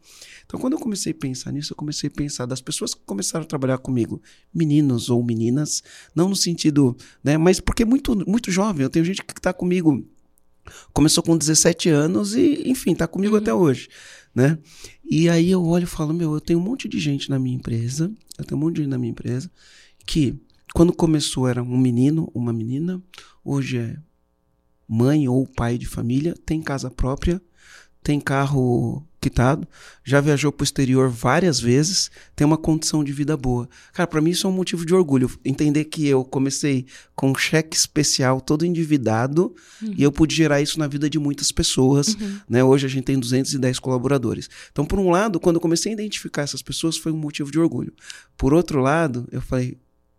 Então, 0.48 0.60
quando 0.60 0.74
eu 0.74 0.80
comecei 0.80 1.12
a 1.12 1.16
pensar 1.16 1.52
nisso, 1.52 1.74
eu 1.74 1.78
comecei 1.78 2.10
a 2.10 2.12
pensar 2.12 2.48
das 2.48 2.60
pessoas 2.60 2.96
que 2.96 3.02
começaram 3.06 3.44
a 3.44 3.48
trabalhar 3.48 3.78
comigo, 3.78 4.20
meninos 4.52 5.12
ou 5.12 5.24
meninas, 5.24 5.84
não 6.16 6.28
no 6.28 6.36
sentido, 6.36 6.98
né? 7.24 7.38
Mas 7.38 7.60
porque 7.60 7.84
é 7.84 7.86
muito, 7.86 8.16
muito 8.28 8.52
jovem. 8.52 8.82
Eu 8.82 8.90
tenho 8.90 9.06
gente 9.06 9.24
que 9.24 9.34
está 9.34 9.54
comigo, 9.54 10.04
começou 10.94 11.24
com 11.24 11.38
17 11.38 11.90
anos 11.90 12.36
e, 12.36 12.64
enfim, 12.70 12.92
está 12.94 13.08
comigo 13.08 13.36
Uhum. 13.36 13.42
até 13.42 13.54
hoje, 13.54 13.90
né? 14.34 14.58
E 15.04 15.30
aí 15.30 15.52
eu 15.52 15.64
olho 15.64 15.84
e 15.84 15.88
falo, 15.88 16.14
meu, 16.14 16.34
eu 16.34 16.42
tenho 16.42 16.60
um 16.60 16.64
monte 16.64 16.88
de 16.88 17.00
gente 17.00 17.30
na 17.30 17.38
minha 17.40 17.56
empresa, 17.56 18.12
eu 18.38 18.46
tenho 18.46 18.60
um 18.60 18.64
monte 18.64 18.76
de 18.76 18.82
gente 18.82 18.90
na 18.90 18.98
minha 18.98 19.12
empresa, 19.12 19.50
que 20.06 20.36
quando 20.74 20.92
começou 20.94 21.48
era 21.48 21.62
um 21.62 21.78
menino, 21.78 22.30
uma 22.34 22.52
menina, 22.52 23.02
hoje 23.44 23.78
é 23.78 23.98
mãe 24.88 25.28
ou 25.28 25.48
pai 25.48 25.78
de 25.78 25.86
família, 25.86 26.36
tem 26.46 26.62
casa 26.62 26.90
própria, 26.90 27.42
tem 28.02 28.20
carro 28.20 29.06
quitado, 29.24 29.68
já 30.04 30.20
viajou 30.20 30.52
para 30.52 30.64
o 30.64 30.66
exterior 30.66 31.10
várias 31.10 31.60
vezes, 31.60 32.12
tem 32.36 32.46
uma 32.46 32.58
condição 32.58 33.04
de 33.04 33.14
vida 33.14 33.38
boa. 33.38 33.70
Cara, 33.94 34.06
para 34.06 34.22
mim 34.22 34.32
isso 34.32 34.46
é 34.46 34.50
um 34.50 34.54
motivo 34.54 34.86
de 34.86 34.94
orgulho. 34.94 35.32
Entender 35.46 35.86
que 35.86 36.06
eu 36.06 36.26
comecei 36.26 36.86
com 37.16 37.32
um 37.32 37.36
cheque 37.36 37.76
especial 37.76 38.42
todo 38.42 38.66
endividado 38.66 39.56
e 39.82 40.04
eu 40.04 40.12
pude 40.12 40.36
gerar 40.36 40.62
isso 40.62 40.78
na 40.78 40.88
vida 40.88 41.10
de 41.10 41.18
muitas 41.18 41.52
pessoas. 41.52 42.10
Uhum. 42.16 42.40
Né? 42.50 42.64
Hoje 42.64 42.86
a 42.86 42.90
gente 42.90 43.06
tem 43.06 43.18
210 43.18 43.80
colaboradores. 43.80 44.50
Então, 44.72 44.86
por 44.86 45.00
um 45.00 45.10
lado, 45.10 45.40
quando 45.40 45.56
eu 45.56 45.62
comecei 45.62 45.92
a 45.92 45.94
identificar 45.94 46.42
essas 46.42 46.62
pessoas, 46.62 46.98
foi 46.98 47.12
um 47.12 47.18
motivo 47.18 47.50
de 47.50 47.60
orgulho. 47.60 47.94
Por 48.38 48.54
outro 48.54 48.82
lado, 48.82 49.28
eu 49.32 49.42
falei, 49.42 49.78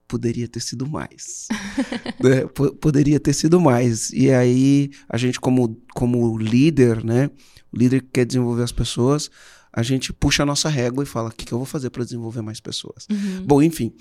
poderia 0.08 0.48
ter 0.48 0.60
sido 0.60 0.86
mais. 0.86 1.48
né? 2.22 2.46
Poderia 2.80 3.20
ter 3.20 3.32
sido 3.32 3.60
mais. 3.60 4.10
E 4.12 4.30
aí, 4.30 4.90
a 5.08 5.16
gente, 5.16 5.40
como, 5.40 5.80
como 5.94 6.38
líder, 6.38 7.04
né? 7.04 7.30
O 7.74 7.78
líder 7.78 8.02
que 8.02 8.08
quer 8.12 8.24
desenvolver 8.24 8.62
as 8.62 8.72
pessoas, 8.72 9.30
a 9.72 9.82
gente 9.82 10.12
puxa 10.12 10.44
a 10.44 10.46
nossa 10.46 10.68
régua 10.68 11.02
e 11.02 11.06
fala: 11.06 11.28
o 11.30 11.32
que, 11.32 11.44
que 11.44 11.52
eu 11.52 11.58
vou 11.58 11.66
fazer 11.66 11.90
para 11.90 12.04
desenvolver 12.04 12.40
mais 12.42 12.60
pessoas? 12.60 13.06
Uhum. 13.10 13.44
Bom, 13.44 13.62
enfim, 13.62 13.92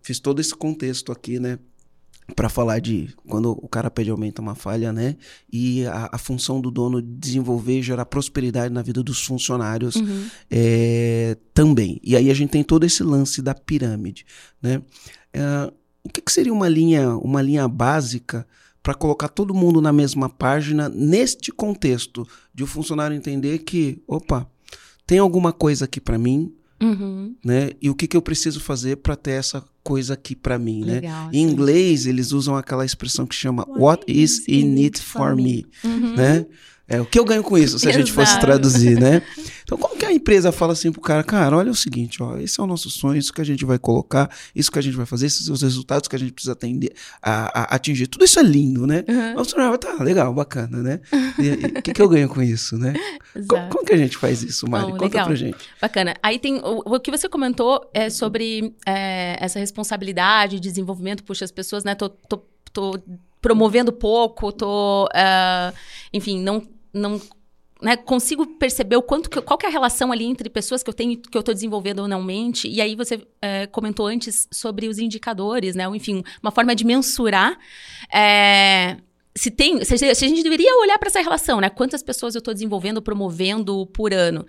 fiz 0.00 0.18
todo 0.18 0.40
esse 0.40 0.54
contexto 0.54 1.12
aqui, 1.12 1.38
né? 1.38 1.58
Para 2.36 2.48
falar 2.50 2.78
de 2.78 3.08
quando 3.26 3.52
o 3.52 3.68
cara 3.68 3.90
pede 3.90 4.10
aumento 4.10 4.40
é 4.40 4.42
uma 4.42 4.54
falha, 4.54 4.92
né? 4.92 5.16
E 5.50 5.86
a, 5.86 6.10
a 6.12 6.18
função 6.18 6.60
do 6.60 6.70
dono 6.70 7.00
de 7.00 7.08
desenvolver 7.08 7.78
e 7.78 7.82
gerar 7.82 8.04
prosperidade 8.04 8.72
na 8.72 8.82
vida 8.82 9.02
dos 9.02 9.22
funcionários 9.24 9.96
Uhum. 9.96 10.26
é, 10.50 11.36
também. 11.54 11.98
E 12.02 12.14
aí 12.16 12.30
a 12.30 12.34
gente 12.34 12.50
tem 12.50 12.62
todo 12.62 12.84
esse 12.84 13.02
lance 13.02 13.40
da 13.40 13.54
pirâmide, 13.54 14.26
né? 14.62 14.82
É, 15.32 15.72
o 16.04 16.08
que, 16.10 16.20
que 16.20 16.32
seria 16.32 16.52
uma 16.52 16.68
linha, 16.68 17.16
uma 17.16 17.42
linha 17.42 17.66
básica 17.66 18.46
para 18.88 18.94
colocar 18.94 19.28
todo 19.28 19.52
mundo 19.52 19.82
na 19.82 19.92
mesma 19.92 20.30
página 20.30 20.88
neste 20.88 21.52
contexto 21.52 22.26
de 22.54 22.62
o 22.64 22.66
funcionário 22.66 23.14
entender 23.14 23.58
que, 23.58 24.02
opa, 24.08 24.48
tem 25.06 25.18
alguma 25.18 25.52
coisa 25.52 25.84
aqui 25.84 26.00
para 26.00 26.16
mim, 26.16 26.50
Uhum. 26.82 27.34
né? 27.44 27.72
E 27.82 27.90
o 27.90 27.94
que, 27.94 28.06
que 28.06 28.16
eu 28.16 28.22
preciso 28.22 28.60
fazer 28.60 28.96
para 28.96 29.14
ter 29.14 29.32
essa 29.32 29.62
coisa 29.84 30.14
aqui 30.14 30.34
para 30.34 30.58
mim, 30.58 30.86
né? 30.86 30.94
Legal. 31.00 31.28
Em 31.34 31.42
inglês, 31.42 32.06
eles 32.06 32.32
usam 32.32 32.56
aquela 32.56 32.82
expressão 32.82 33.26
que 33.26 33.34
chama 33.34 33.66
What 33.68 34.04
is 34.10 34.48
in 34.48 34.82
it 34.82 34.98
for 35.02 35.36
me, 35.36 35.66
Uhum. 35.84 36.14
né? 36.16 36.46
É, 36.88 37.00
o 37.00 37.04
que 37.04 37.18
eu 37.18 37.24
ganho 37.24 37.42
com 37.42 37.58
isso, 37.58 37.78
se 37.78 37.86
a 37.88 37.92
gente 37.92 38.10
fosse 38.10 38.40
traduzir, 38.40 38.98
né? 38.98 39.20
Então, 39.62 39.76
como 39.76 39.94
que 39.98 40.06
a 40.06 40.10
empresa 40.12 40.50
fala 40.50 40.72
assim 40.72 40.90
pro 40.90 41.02
cara, 41.02 41.22
cara, 41.22 41.54
olha 41.54 41.70
o 41.70 41.74
seguinte, 41.74 42.22
ó, 42.22 42.38
esse 42.38 42.58
é 42.58 42.62
o 42.62 42.66
nosso 42.66 42.88
sonho, 42.88 43.18
isso 43.18 43.30
que 43.30 43.42
a 43.42 43.44
gente 43.44 43.62
vai 43.66 43.78
colocar, 43.78 44.30
isso 44.54 44.72
que 44.72 44.78
a 44.78 44.82
gente 44.82 44.96
vai 44.96 45.04
fazer, 45.04 45.26
esses 45.26 45.44
são 45.44 45.54
os 45.54 45.60
resultados 45.60 46.08
que 46.08 46.16
a 46.16 46.18
gente 46.18 46.32
precisa 46.32 46.52
atender, 46.54 46.94
a, 47.20 47.60
a- 47.60 47.74
atingir. 47.74 48.06
Tudo 48.06 48.24
isso 48.24 48.40
é 48.40 48.42
lindo, 48.42 48.86
né? 48.86 49.04
Uhum. 49.06 49.34
Mas 49.36 49.52
o 49.52 49.56
vai, 49.56 49.76
tá, 49.76 50.02
legal, 50.02 50.32
bacana, 50.32 50.82
né? 50.82 51.00
O 51.78 51.82
que, 51.82 51.92
que 51.92 52.00
eu 52.00 52.08
ganho 52.08 52.28
com 52.30 52.40
isso, 52.42 52.78
né? 52.78 52.94
Co- 53.34 53.38
Exato. 53.38 53.68
Como, 53.76 53.84
que 53.84 53.92
a 53.92 53.96
gente 53.98 54.16
faz 54.16 54.42
isso, 54.42 54.66
Mari? 54.66 54.86
Bom, 54.86 54.92
Conta 54.92 55.04
legal. 55.04 55.26
pra 55.26 55.34
gente. 55.34 55.58
Bacana. 55.82 56.16
Aí 56.22 56.38
tem 56.38 56.56
o, 56.56 56.82
o 56.86 56.98
que 57.00 57.10
você 57.10 57.28
comentou 57.28 57.88
é 57.92 58.08
sobre 58.08 58.74
é, 58.86 59.36
essa 59.38 59.58
responsabilidade, 59.58 60.58
desenvolvimento, 60.58 61.22
puxa, 61.22 61.44
as 61.44 61.52
pessoas, 61.52 61.84
né? 61.84 61.94
Tô, 61.94 62.08
tô, 62.08 62.42
tô 62.72 62.98
promovendo 63.42 63.92
pouco, 63.92 64.50
tô, 64.50 65.06
é, 65.14 65.72
enfim, 66.12 66.40
não, 66.42 66.62
não 66.92 67.20
né, 67.80 67.96
consigo 67.96 68.46
perceber 68.46 68.96
o 68.96 69.02
quanto 69.02 69.30
que, 69.30 69.40
qual 69.40 69.56
que 69.56 69.64
é 69.64 69.68
a 69.68 69.72
relação 69.72 70.10
ali 70.10 70.24
entre 70.24 70.50
pessoas 70.50 70.82
que 70.82 70.90
eu 70.90 70.94
tenho 70.94 71.16
que 71.20 71.36
eu 71.36 71.40
estou 71.40 71.54
desenvolvendo 71.54 72.02
anualmente. 72.02 72.68
E 72.68 72.80
aí 72.80 72.94
você 72.94 73.26
é, 73.40 73.66
comentou 73.66 74.06
antes 74.06 74.48
sobre 74.50 74.88
os 74.88 74.98
indicadores, 74.98 75.74
né? 75.74 75.86
Ou, 75.88 75.94
enfim, 75.94 76.22
uma 76.42 76.50
forma 76.50 76.74
de 76.74 76.84
mensurar. 76.84 77.58
é, 78.12 78.96
se 79.36 79.52
tem, 79.52 79.84
se, 79.84 79.96
se 79.96 80.24
a 80.24 80.28
gente 80.28 80.42
deveria 80.42 80.74
olhar 80.80 80.98
para 80.98 81.08
essa 81.08 81.20
relação, 81.20 81.60
né? 81.60 81.70
Quantas 81.70 82.02
pessoas 82.02 82.34
eu 82.34 82.40
estou 82.40 82.52
desenvolvendo, 82.52 83.00
promovendo 83.00 83.86
por 83.86 84.12
ano? 84.12 84.44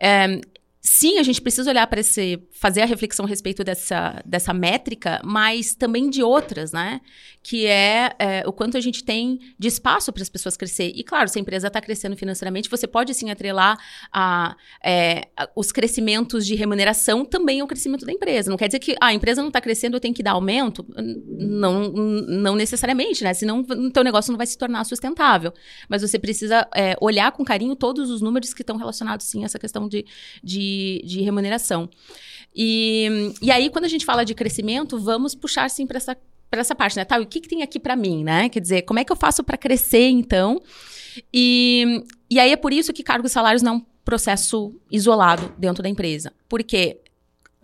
É, 0.00 0.40
sim, 0.86 1.18
a 1.18 1.22
gente 1.22 1.40
precisa 1.40 1.70
olhar 1.70 1.86
para 1.86 2.00
esse, 2.00 2.38
fazer 2.52 2.82
a 2.82 2.84
reflexão 2.84 3.24
a 3.24 3.28
respeito 3.28 3.64
dessa, 3.64 4.22
dessa 4.24 4.52
métrica, 4.52 5.18
mas 5.24 5.74
também 5.74 6.10
de 6.10 6.22
outras, 6.22 6.72
né? 6.72 7.00
Que 7.42 7.66
é, 7.66 8.14
é, 8.18 8.42
o 8.46 8.52
quanto 8.52 8.76
a 8.76 8.80
gente 8.80 9.02
tem 9.02 9.40
de 9.58 9.66
espaço 9.66 10.12
para 10.12 10.22
as 10.22 10.28
pessoas 10.28 10.58
crescer. 10.58 10.92
E 10.94 11.02
claro, 11.02 11.26
se 11.30 11.38
a 11.38 11.40
empresa 11.40 11.68
está 11.68 11.80
crescendo 11.80 12.14
financeiramente, 12.16 12.68
você 12.68 12.86
pode 12.86 13.14
sim 13.14 13.30
atrelar 13.30 13.78
a, 14.12 14.56
é, 14.84 15.28
os 15.56 15.72
crescimentos 15.72 16.44
de 16.44 16.54
remuneração 16.54 17.24
também 17.24 17.60
ao 17.60 17.66
crescimento 17.66 18.04
da 18.04 18.12
empresa. 18.12 18.50
Não 18.50 18.58
quer 18.58 18.68
dizer 18.68 18.78
que 18.78 18.92
ah, 19.00 19.06
a 19.06 19.14
empresa 19.14 19.40
não 19.40 19.48
está 19.48 19.62
crescendo, 19.62 19.96
eu 19.96 20.00
tenho 20.00 20.14
que 20.14 20.22
dar 20.22 20.32
aumento. 20.32 20.84
Não, 20.96 21.88
não 21.90 22.54
necessariamente, 22.54 23.24
né? 23.24 23.32
Senão 23.32 23.60
o 23.60 23.90
teu 23.90 24.04
negócio 24.04 24.30
não 24.30 24.36
vai 24.36 24.46
se 24.46 24.58
tornar 24.58 24.84
sustentável. 24.84 25.52
Mas 25.88 26.02
você 26.02 26.18
precisa 26.18 26.68
é, 26.74 26.94
olhar 27.00 27.32
com 27.32 27.42
carinho 27.42 27.74
todos 27.74 28.10
os 28.10 28.20
números 28.20 28.52
que 28.52 28.62
estão 28.62 28.76
relacionados, 28.76 29.24
sim, 29.24 29.42
a 29.42 29.46
essa 29.46 29.58
questão 29.58 29.88
de, 29.88 30.04
de, 30.42 30.73
de 31.04 31.22
remuneração. 31.22 31.88
E, 32.54 33.32
e 33.42 33.50
aí, 33.50 33.68
quando 33.68 33.84
a 33.84 33.88
gente 33.88 34.04
fala 34.04 34.24
de 34.24 34.34
crescimento, 34.34 34.98
vamos 34.98 35.34
puxar, 35.34 35.68
sim, 35.68 35.86
para 35.86 35.96
essa, 35.96 36.16
essa 36.52 36.74
parte, 36.74 36.96
né? 36.96 37.04
Tá, 37.04 37.18
o 37.18 37.26
que, 37.26 37.40
que 37.40 37.48
tem 37.48 37.62
aqui 37.62 37.80
para 37.80 37.96
mim, 37.96 38.22
né? 38.22 38.48
Quer 38.48 38.60
dizer, 38.60 38.82
como 38.82 39.00
é 39.00 39.04
que 39.04 39.10
eu 39.10 39.16
faço 39.16 39.42
para 39.42 39.56
crescer, 39.56 40.08
então? 40.08 40.60
E, 41.32 42.04
e 42.30 42.38
aí 42.38 42.52
é 42.52 42.56
por 42.56 42.72
isso 42.72 42.92
que 42.92 43.02
cargos 43.02 43.30
e 43.30 43.34
salários 43.34 43.62
não 43.62 43.72
é 43.72 43.76
um 43.76 43.82
processo 44.04 44.74
isolado 44.90 45.52
dentro 45.58 45.82
da 45.82 45.88
empresa. 45.88 46.32
Porque 46.48 47.00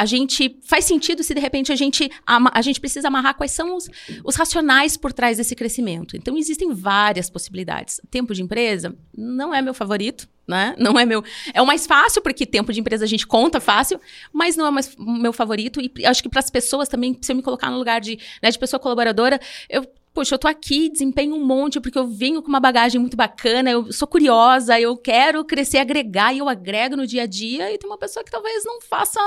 a 0.01 0.07
gente 0.07 0.59
faz 0.63 0.87
sentido 0.87 1.23
se 1.23 1.35
de 1.35 1.41
repente 1.41 1.71
a 1.71 1.77
gente 1.77 2.11
a 2.27 2.63
gente 2.63 2.81
precisa 2.81 3.09
amarrar 3.09 3.35
quais 3.35 3.53
são 3.53 3.77
os, 3.77 3.87
os 4.25 4.35
racionais 4.35 4.97
por 4.97 5.13
trás 5.13 5.37
desse 5.37 5.55
crescimento. 5.55 6.17
Então 6.17 6.39
existem 6.39 6.73
várias 6.73 7.29
possibilidades. 7.29 8.01
Tempo 8.11 8.33
de 8.33 8.43
empresa 8.43 8.97
não 9.15 9.53
é 9.53 9.61
meu 9.61 9.75
favorito, 9.75 10.27
né? 10.49 10.75
Não 10.79 10.99
é 10.99 11.05
meu. 11.05 11.23
É 11.53 11.61
o 11.61 11.67
mais 11.67 11.87
fácil, 11.87 12.23
porque 12.23 12.47
tempo 12.47 12.73
de 12.73 12.81
empresa 12.81 13.05
a 13.05 13.07
gente 13.07 13.27
conta 13.27 13.61
fácil, 13.61 14.01
mas 14.33 14.57
não 14.57 14.67
é 14.67 14.71
mais 14.71 14.97
meu 14.97 15.35
favorito. 15.35 15.83
E 15.83 16.07
acho 16.07 16.23
que 16.23 16.31
para 16.31 16.41
as 16.41 16.49
pessoas 16.49 16.89
também, 16.89 17.19
se 17.21 17.31
eu 17.31 17.37
me 17.37 17.43
colocar 17.43 17.71
no 17.71 17.77
lugar 17.77 18.01
de, 18.01 18.19
né, 18.43 18.51
de 18.51 18.59
pessoa 18.59 18.81
colaboradora, 18.81 19.39
eu 19.69 19.87
poxa, 20.13 20.35
eu 20.35 20.39
tô 20.39 20.49
aqui, 20.49 20.91
desempenho 20.91 21.35
um 21.35 21.45
monte, 21.45 21.81
porque 21.81 21.99
eu 21.99 22.07
venho 22.07 22.43
com 22.43 22.49
uma 22.49 22.61
bagagem 22.61 23.01
muito 23.01 23.17
bacana, 23.17 23.71
eu 23.71 23.93
sou 23.93 24.09
curiosa, 24.09 24.79
eu 24.81 24.97
quero 24.97 25.45
crescer, 25.45 25.79
agregar, 25.79 26.35
e 26.35 26.39
eu 26.39 26.49
agrego 26.49 26.97
no 26.97 27.07
dia 27.07 27.23
a 27.23 27.27
dia, 27.27 27.73
e 27.73 27.79
tem 27.79 27.89
uma 27.89 27.99
pessoa 27.99 28.25
que 28.25 28.31
talvez 28.31 28.65
não 28.65 28.81
faça, 28.81 29.21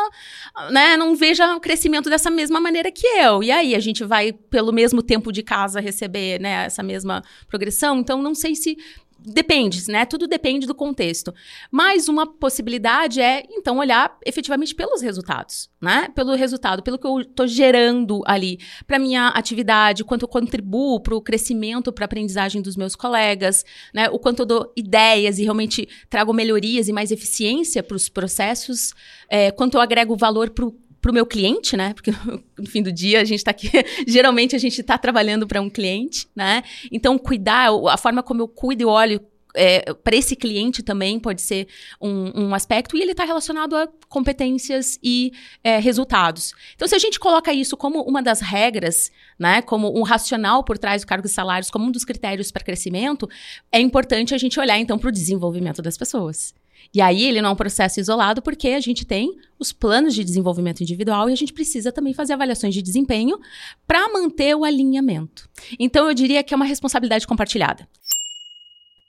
né, 0.71 0.97
não 0.97 1.15
veja 1.15 1.55
o 1.55 1.59
crescimento 1.59 2.09
dessa 2.09 2.29
mesma 2.29 2.59
maneira 2.59 2.91
que 2.91 3.07
eu. 3.07 3.41
E 3.41 3.51
aí, 3.51 3.75
a 3.75 3.79
gente 3.79 4.03
vai, 4.03 4.33
pelo 4.33 4.73
mesmo 4.73 5.01
tempo 5.01 5.31
de 5.31 5.41
casa, 5.41 5.79
receber, 5.79 6.39
né, 6.39 6.65
essa 6.65 6.83
mesma 6.83 7.23
progressão? 7.47 7.99
Então, 7.99 8.21
não 8.21 8.35
sei 8.35 8.53
se 8.55 8.77
Depende, 9.25 9.89
né? 9.89 10.05
Tudo 10.05 10.27
depende 10.27 10.67
do 10.67 10.75
contexto. 10.75 11.33
Mas 11.71 12.09
uma 12.09 12.27
possibilidade 12.27 13.21
é, 13.21 13.43
então, 13.49 13.77
olhar 13.77 14.17
efetivamente 14.25 14.75
pelos 14.75 15.01
resultados, 15.01 15.69
né? 15.81 16.09
Pelo 16.13 16.35
resultado, 16.35 16.83
pelo 16.83 16.99
que 16.99 17.07
eu 17.07 17.21
estou 17.21 17.47
gerando 17.47 18.21
ali 18.25 18.59
para 18.85 18.99
minha 18.99 19.29
atividade, 19.29 20.03
quanto 20.03 20.23
eu 20.23 20.27
contribuo 20.27 20.99
para 20.99 21.15
o 21.15 21.21
crescimento, 21.21 21.93
para 21.93 22.03
a 22.03 22.07
aprendizagem 22.07 22.61
dos 22.61 22.75
meus 22.75 22.95
colegas, 22.95 23.63
né? 23.93 24.09
O 24.09 24.19
quanto 24.19 24.41
eu 24.41 24.45
dou 24.45 24.73
ideias 24.75 25.39
e 25.39 25.43
realmente 25.43 25.87
trago 26.09 26.33
melhorias 26.33 26.89
e 26.89 26.93
mais 26.93 27.09
eficiência 27.09 27.81
para 27.81 27.95
os 27.95 28.09
processos, 28.09 28.93
é, 29.29 29.51
quanto 29.51 29.75
eu 29.75 29.81
agrego 29.81 30.17
valor 30.17 30.49
para 30.49 30.65
o 30.65 30.71
para 31.03 31.11
o 31.11 31.13
meu 31.13 31.25
cliente, 31.25 31.75
né? 31.75 31.93
Porque 31.93 32.11
no 32.57 32.65
fim 32.65 32.81
do 32.81 32.91
dia 32.91 33.19
a 33.19 33.25
gente 33.25 33.39
está 33.39 33.51
aqui, 33.51 33.69
geralmente 34.07 34.55
a 34.55 34.59
gente 34.59 34.79
está 34.79 34.97
trabalhando 34.97 35.45
para 35.45 35.61
um 35.61 35.69
cliente, 35.69 36.27
né? 36.33 36.63
Então, 36.89 37.19
cuidar, 37.19 37.69
a 37.89 37.97
forma 37.97 38.23
como 38.23 38.41
eu 38.41 38.47
cuido 38.47 38.83
e 38.83 38.85
olho 38.85 39.21
é, 39.53 39.93
para 39.93 40.15
esse 40.15 40.35
cliente 40.35 40.81
também 40.81 41.19
pode 41.19 41.41
ser 41.41 41.67
um, 42.01 42.45
um 42.45 42.55
aspecto, 42.55 42.95
e 42.97 43.01
ele 43.01 43.11
está 43.11 43.25
relacionado 43.25 43.75
a 43.75 43.87
competências 44.07 44.97
e 45.03 45.31
é, 45.61 45.77
resultados. 45.77 46.53
Então, 46.73 46.87
se 46.87 46.95
a 46.95 46.99
gente 46.99 47.19
coloca 47.19 47.53
isso 47.53 47.75
como 47.75 48.01
uma 48.01 48.23
das 48.23 48.39
regras, 48.39 49.11
né, 49.37 49.61
como 49.61 49.95
um 49.95 50.03
racional 50.03 50.63
por 50.63 50.77
trás 50.77 51.03
do 51.03 51.07
cargo 51.07 51.27
e 51.27 51.29
salários, 51.29 51.69
como 51.69 51.85
um 51.85 51.91
dos 51.91 52.05
critérios 52.05 52.49
para 52.49 52.63
crescimento, 52.63 53.29
é 53.71 53.79
importante 53.79 54.33
a 54.33 54.37
gente 54.37 54.59
olhar 54.59 54.79
então 54.79 54.97
para 54.97 55.09
o 55.09 55.11
desenvolvimento 55.11 55.81
das 55.81 55.97
pessoas. 55.97 56.55
E 56.93 57.01
aí 57.01 57.23
ele 57.23 57.41
não 57.41 57.49
é 57.49 57.51
um 57.53 57.55
processo 57.55 57.99
isolado 57.99 58.41
porque 58.41 58.69
a 58.69 58.79
gente 58.79 59.05
tem 59.05 59.35
os 59.59 59.71
planos 59.71 60.13
de 60.13 60.23
desenvolvimento 60.23 60.81
individual 60.81 61.29
e 61.29 61.33
a 61.33 61.35
gente 61.35 61.53
precisa 61.53 61.91
também 61.91 62.13
fazer 62.13 62.33
avaliações 62.33 62.73
de 62.73 62.81
desempenho 62.81 63.39
para 63.85 64.11
manter 64.11 64.55
o 64.55 64.63
alinhamento. 64.63 65.49
Então 65.79 66.07
eu 66.07 66.13
diria 66.13 66.43
que 66.43 66.53
é 66.53 66.57
uma 66.57 66.65
responsabilidade 66.65 67.27
compartilhada. 67.27 67.87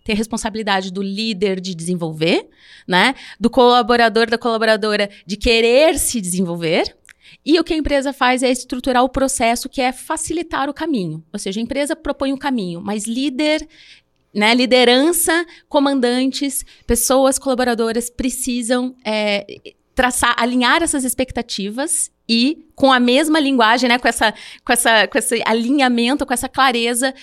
Tem 0.04 0.14
a 0.14 0.18
responsabilidade 0.18 0.92
do 0.92 1.02
líder 1.02 1.60
de 1.60 1.74
desenvolver, 1.74 2.46
né? 2.86 3.14
Do 3.40 3.48
colaborador, 3.48 4.28
da 4.28 4.36
colaboradora 4.36 5.08
de 5.26 5.36
querer 5.36 5.98
se 5.98 6.20
desenvolver. 6.20 6.94
E 7.44 7.58
o 7.58 7.64
que 7.64 7.72
a 7.72 7.76
empresa 7.76 8.12
faz 8.12 8.42
é 8.42 8.50
estruturar 8.50 9.02
o 9.02 9.08
processo 9.08 9.68
que 9.68 9.80
é 9.80 9.92
facilitar 9.92 10.68
o 10.68 10.74
caminho. 10.74 11.24
Ou 11.32 11.38
seja, 11.38 11.58
a 11.58 11.62
empresa 11.62 11.96
propõe 11.96 12.32
o 12.32 12.34
um 12.34 12.38
caminho, 12.38 12.82
mas 12.82 13.06
líder 13.06 13.66
né, 14.34 14.54
liderança, 14.54 15.46
comandantes, 15.68 16.64
pessoas 16.86 17.38
colaboradoras 17.38 18.10
precisam 18.10 18.94
é, 19.04 19.46
traçar, 19.94 20.34
alinhar 20.36 20.82
essas 20.82 21.04
expectativas 21.04 22.10
e 22.28 22.66
com 22.74 22.92
a 22.92 22.98
mesma 22.98 23.38
linguagem, 23.38 23.88
né, 23.88 23.98
com 23.98 24.08
essa, 24.08 24.34
com 24.64 24.72
essa, 24.72 25.06
com 25.06 25.18
esse 25.18 25.42
alinhamento, 25.46 26.26
com 26.26 26.34
essa 26.34 26.48
clareza, 26.48 27.14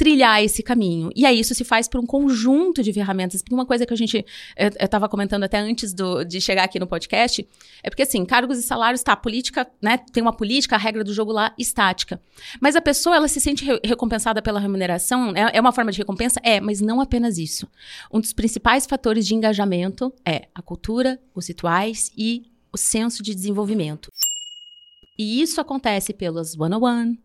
trilhar 0.00 0.42
esse 0.42 0.62
caminho. 0.62 1.10
E 1.14 1.26
aí 1.26 1.38
isso 1.38 1.54
se 1.54 1.62
faz 1.62 1.86
por 1.86 2.00
um 2.00 2.06
conjunto 2.06 2.82
de 2.82 2.90
ferramentas. 2.90 3.42
Porque 3.42 3.54
uma 3.54 3.66
coisa 3.66 3.84
que 3.84 3.92
a 3.92 3.96
gente. 3.96 4.24
Eu 4.56 4.70
estava 4.80 5.06
comentando 5.10 5.42
até 5.42 5.58
antes 5.58 5.92
do, 5.92 6.24
de 6.24 6.40
chegar 6.40 6.64
aqui 6.64 6.80
no 6.80 6.86
podcast, 6.86 7.46
é 7.82 7.90
porque 7.90 8.04
assim, 8.04 8.24
cargos 8.24 8.58
e 8.58 8.62
salários, 8.62 9.02
tá, 9.02 9.14
política, 9.14 9.70
né? 9.82 9.98
Tem 10.10 10.22
uma 10.22 10.32
política, 10.32 10.74
a 10.74 10.78
regra 10.78 11.04
do 11.04 11.12
jogo 11.12 11.32
lá 11.32 11.54
estática. 11.58 12.18
Mas 12.62 12.76
a 12.76 12.80
pessoa, 12.80 13.14
ela 13.14 13.28
se 13.28 13.38
sente 13.42 13.62
re 13.62 13.78
recompensada 13.84 14.40
pela 14.40 14.58
remuneração, 14.58 15.36
é, 15.36 15.58
é 15.58 15.60
uma 15.60 15.70
forma 15.70 15.92
de 15.92 15.98
recompensa? 15.98 16.40
É, 16.42 16.62
mas 16.62 16.80
não 16.80 16.98
apenas 17.02 17.36
isso. 17.36 17.68
Um 18.10 18.20
dos 18.20 18.32
principais 18.32 18.86
fatores 18.86 19.26
de 19.26 19.34
engajamento 19.34 20.10
é 20.24 20.48
a 20.54 20.62
cultura, 20.62 21.20
os 21.34 21.46
rituais 21.46 22.10
e 22.16 22.44
o 22.72 22.78
senso 22.78 23.22
de 23.22 23.34
desenvolvimento. 23.34 24.08
E 25.18 25.42
isso 25.42 25.60
acontece 25.60 26.14
pelas 26.14 26.58
one-on-one, 26.58 27.18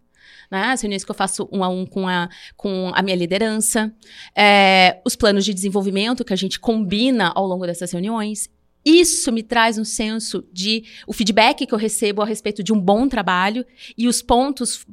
né? 0.50 0.66
As 0.66 0.82
reuniões 0.82 1.04
que 1.04 1.12
eu 1.12 1.16
faço 1.16 1.48
um 1.52 1.64
a 1.64 1.70
um 1.70 1.86
com 1.86 2.08
a, 2.08 2.30
com 2.56 2.92
a 2.94 3.02
minha 3.02 3.16
liderança, 3.16 3.94
é, 4.36 5.02
os 5.06 5.16
planos 5.16 5.46
de 5.46 5.54
desenvolvimento 5.54 6.26
que 6.26 6.34
a 6.34 6.38
gente 6.38 6.60
combina 6.60 7.32
ao 7.36 7.46
longo 7.46 7.66
dessas 7.66 7.92
reuniões. 7.92 8.50
Isso 8.86 9.32
me 9.32 9.42
traz 9.42 9.80
um 9.80 9.84
senso 9.84 10.46
de 10.54 10.84
o 11.08 11.14
feedback 11.14 11.66
que 11.66 11.74
eu 11.74 11.78
recebo 11.78 12.22
a 12.22 12.26
respeito 12.26 12.62
de 12.62 12.72
um 12.72 12.80
bom 12.80 13.08
trabalho 13.08 13.66
e 13.98 14.08
os 14.08 14.22
pontos 14.22 14.86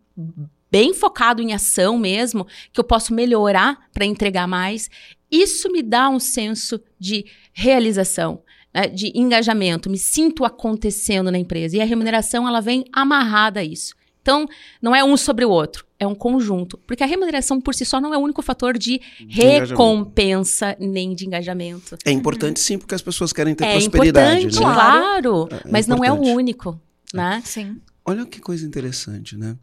bem 0.70 0.94
focado 0.94 1.42
em 1.42 1.52
ação 1.52 1.98
mesmo, 1.98 2.46
que 2.72 2.80
eu 2.80 2.84
posso 2.84 3.12
melhorar 3.12 3.78
para 3.92 4.06
entregar 4.06 4.48
mais. 4.48 4.88
Isso 5.30 5.70
me 5.70 5.82
dá 5.82 6.08
um 6.08 6.18
senso 6.18 6.80
de 6.98 7.26
realização, 7.52 8.42
né, 8.72 8.86
de 8.88 9.12
engajamento, 9.14 9.90
me 9.90 9.98
sinto 9.98 10.46
acontecendo 10.46 11.30
na 11.30 11.38
empresa. 11.38 11.76
E 11.76 11.80
a 11.82 11.84
remuneração 11.84 12.48
ela 12.48 12.60
vem 12.60 12.86
amarrada 12.90 13.60
a 13.60 13.64
isso. 13.64 13.94
Então, 14.22 14.48
não 14.80 14.94
é 14.94 15.04
um 15.04 15.16
sobre 15.16 15.44
o 15.44 15.50
outro, 15.50 15.84
é 15.98 16.06
um 16.06 16.14
conjunto. 16.14 16.78
Porque 16.86 17.02
a 17.02 17.06
remuneração 17.06 17.60
por 17.60 17.74
si 17.74 17.84
só 17.84 18.00
não 18.00 18.14
é 18.14 18.16
o 18.16 18.20
único 18.20 18.40
fator 18.40 18.78
de, 18.78 19.00
de 19.20 19.42
recompensa 19.42 20.76
nem 20.78 21.12
de 21.12 21.26
engajamento. 21.26 21.98
É 22.04 22.12
importante 22.12 22.60
sim, 22.60 22.78
porque 22.78 22.94
as 22.94 23.02
pessoas 23.02 23.32
querem 23.32 23.54
ter 23.54 23.64
é 23.64 23.72
prosperidade. 23.72 24.46
Importante, 24.46 24.64
né? 24.64 24.74
claro, 24.74 25.48
é, 25.50 25.56
é 25.56 25.62
mas 25.70 25.88
não 25.88 26.04
é 26.04 26.12
o 26.12 26.20
único, 26.20 26.80
né? 27.12 27.42
Sim. 27.44 27.80
Olha 28.04 28.24
que 28.24 28.40
coisa 28.40 28.64
interessante, 28.64 29.36
né? 29.36 29.56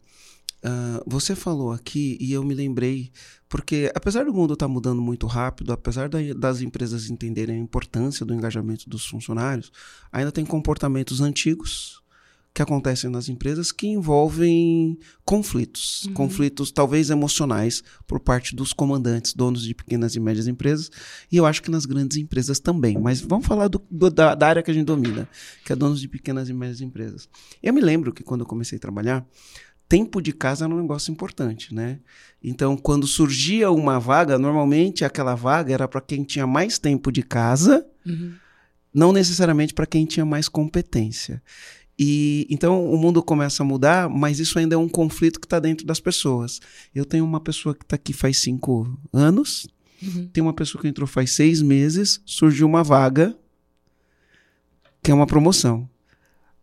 Uh, 0.62 1.02
você 1.08 1.36
falou 1.36 1.72
aqui 1.72 2.17
e 2.19 2.34
eu 2.34 2.43
me 2.43 2.54
lembrei, 2.54 3.13
porque 3.48 3.89
apesar 3.95 4.26
do 4.26 4.34
mundo 4.34 4.54
estar 4.54 4.65
tá 4.65 4.72
mudando 4.72 5.02
muito 5.02 5.26
rápido, 5.26 5.72
apesar 5.72 6.10
da, 6.10 6.19
das 6.36 6.60
empresas 6.60 7.10
entenderem 7.10 7.56
a 7.56 7.60
importância 7.60 8.26
do 8.26 8.34
engajamento 8.34 8.89
dos 8.89 9.06
funcionários, 9.06 9.72
ainda 10.12 10.34
tem 10.34 10.45
comportamentos 10.45 11.22
antigos 11.22 12.02
que 12.54 12.62
acontecem 12.62 13.10
nas 13.10 13.30
empresas 13.30 13.72
que 13.72 13.88
envolvem 13.88 14.98
conflitos, 15.24 16.06
uhum. 16.06 16.14
conflitos 16.14 16.72
talvez 16.72 17.10
emocionais 17.10 17.84
por 18.08 18.20
parte 18.20 18.56
dos 18.56 18.74
comandantes, 18.74 19.34
donos 19.34 19.64
de 19.64 19.74
pequenas 19.74 20.16
e 20.16 20.20
médias 20.20 20.48
empresas, 20.48 20.90
e 21.32 21.38
eu 21.38 21.46
acho 21.46 21.62
que 21.62 21.72
nas 21.72 21.86
grandes 21.86 22.18
empresas 22.18 22.60
também. 22.60 22.98
Mas 22.98 23.22
vamos 23.22 23.46
falar 23.46 23.68
do, 23.68 23.82
do, 23.90 24.10
da, 24.10 24.36
da, 24.36 24.48
área 24.48 24.64
que 24.64 24.72
a 24.72 24.74
gente 24.74 24.86
domina, 24.86 25.30
que 25.64 25.72
é 25.72 25.76
donos 25.76 26.02
de 26.02 26.08
pequenas 26.08 26.50
e 26.50 26.54
médias 26.54 26.82
empresas. 26.82 27.30
Eu 27.62 27.74
me 27.74 27.82
lembro 27.82 28.12
que 28.12 28.24
quando 28.24 28.42
eu 28.42 28.48
comecei 28.48 28.78
a 28.78 28.82
trabalhar, 28.82 29.26
tempo 29.88 30.22
de 30.22 30.34
casa 30.34 30.66
era 30.66 30.74
um 30.74 30.82
negócio 30.82 31.12
importante, 31.12 31.74
né? 31.74 32.00
Então, 32.44 32.76
quando 32.76 33.08
surgia 33.08 33.72
uma 33.72 34.00
vaga, 34.00 34.38
normalmente 34.38 35.06
aquela 35.06 35.36
vaga 35.36 35.74
era 35.74 35.88
para 35.88 36.02
quem 36.02 36.24
tinha 36.24 36.48
mais 36.48 36.78
tempo 36.78 37.12
de 37.12 37.24
casa. 37.24 37.86
Uhum 38.06 38.34
não 38.94 39.12
necessariamente 39.12 39.74
para 39.74 39.86
quem 39.86 40.06
tinha 40.06 40.26
mais 40.26 40.50
competência. 40.50 41.42
E 42.00 42.48
então 42.50 42.90
o 42.90 42.98
mundo 42.98 43.22
começa 43.22 43.62
a 43.62 43.66
mudar, 43.66 44.08
mas 44.10 44.40
isso 44.40 44.58
ainda 44.58 44.74
é 44.74 44.78
um 44.78 44.88
conflito 44.88 45.38
que 45.38 45.46
está 45.46 45.60
dentro 45.60 45.86
das 45.86 46.00
pessoas. 46.00 46.62
Eu 46.96 47.04
tenho 47.04 47.26
uma 47.26 47.42
pessoa 47.42 47.76
que 47.76 47.84
está 47.84 47.98
aqui 47.98 48.14
faz 48.14 48.38
cinco 48.38 48.98
anos, 49.12 49.68
uhum. 50.02 50.30
tem 50.32 50.42
uma 50.42 50.54
pessoa 50.54 50.82
que 50.82 50.88
entrou 50.88 51.06
faz 51.06 51.32
seis 51.32 51.62
meses, 51.62 52.22
surgiu 52.26 52.66
uma 52.66 52.86
vaga 52.86 53.36
que 55.04 55.12
é 55.12 55.14
uma 55.14 55.28
promoção. 55.28 55.90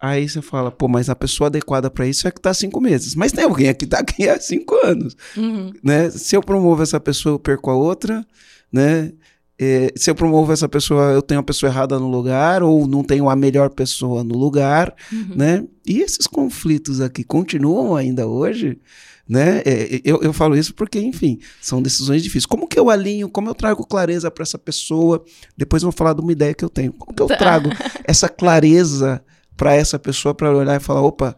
Aí 0.01 0.29
você 0.29 0.41
fala, 0.41 0.71
pô, 0.71 0.89
mas 0.89 1.11
a 1.11 1.17
pessoa 1.17 1.49
adequada 1.49 1.91
para 1.91 2.07
isso 2.07 2.27
é 2.29 2.31
que 2.31 2.39
está 2.39 2.51
há 2.51 2.55
cinco 2.55 2.81
meses. 2.81 3.15
Mas 3.15 3.33
tem 3.33 3.45
alguém 3.45 3.69
aqui 3.69 3.81
que 3.81 3.85
está 3.87 3.99
aqui 3.99 4.29
há 4.29 4.41
cinco 4.41 4.75
anos. 4.85 5.17
Uhum. 5.37 5.73
Né? 5.83 6.11
Se 6.11 6.37
eu 6.37 6.43
promovo 6.43 6.83
essa 6.83 7.01
pessoa, 7.01 7.35
eu 7.35 7.39
perco 7.39 7.71
a 7.71 7.75
outra, 7.75 8.27
né? 8.71 9.13
É, 9.59 9.93
se 9.97 10.11
eu 10.11 10.15
promovo 10.15 10.53
essa 10.53 10.69
pessoa, 10.69 11.13
eu 11.13 11.23
tenho 11.23 11.41
a 11.41 11.43
pessoa 11.43 11.71
errada 11.71 11.99
no 11.99 12.09
lugar, 12.09 12.63
ou 12.63 12.87
não 12.87 13.03
tenho 13.03 13.29
a 13.29 13.37
melhor 13.37 13.71
pessoa 13.71 14.23
no 14.23 14.37
lugar, 14.37 14.95
uhum. 15.11 15.35
né? 15.35 15.65
E 15.87 16.01
esses 16.01 16.27
conflitos 16.27 17.01
aqui 17.01 17.25
continuam 17.25 17.97
ainda 17.97 18.27
hoje, 18.27 18.79
né? 19.27 19.63
É, 19.65 20.01
eu, 20.05 20.21
eu 20.23 20.33
falo 20.33 20.57
isso 20.57 20.75
porque, 20.75 21.01
enfim, 21.01 21.39
são 21.61 21.81
decisões 21.81 22.23
difíceis. 22.23 22.45
Como 22.45 22.69
que 22.69 22.79
eu 22.79 22.91
alinho, 22.91 23.31
como 23.31 23.49
eu 23.49 23.55
trago 23.55 23.87
clareza 23.87 24.31
para 24.31 24.43
essa 24.43 24.59
pessoa? 24.59 25.25
Depois 25.57 25.83
eu 25.83 25.91
vou 25.91 25.97
falar 25.97 26.13
de 26.13 26.21
uma 26.21 26.33
ideia 26.33 26.53
que 26.53 26.65
eu 26.65 26.71
tenho. 26.71 26.93
Como 26.93 27.15
que 27.15 27.23
eu 27.23 27.27
tá. 27.27 27.37
trago 27.37 27.71
essa 28.05 28.29
clareza 28.29 29.25
para 29.57 29.75
essa 29.75 29.99
pessoa 29.99 30.35
para 30.35 30.55
olhar 30.55 30.77
e 30.77 30.85
falar, 30.85 31.01
opa, 31.01 31.35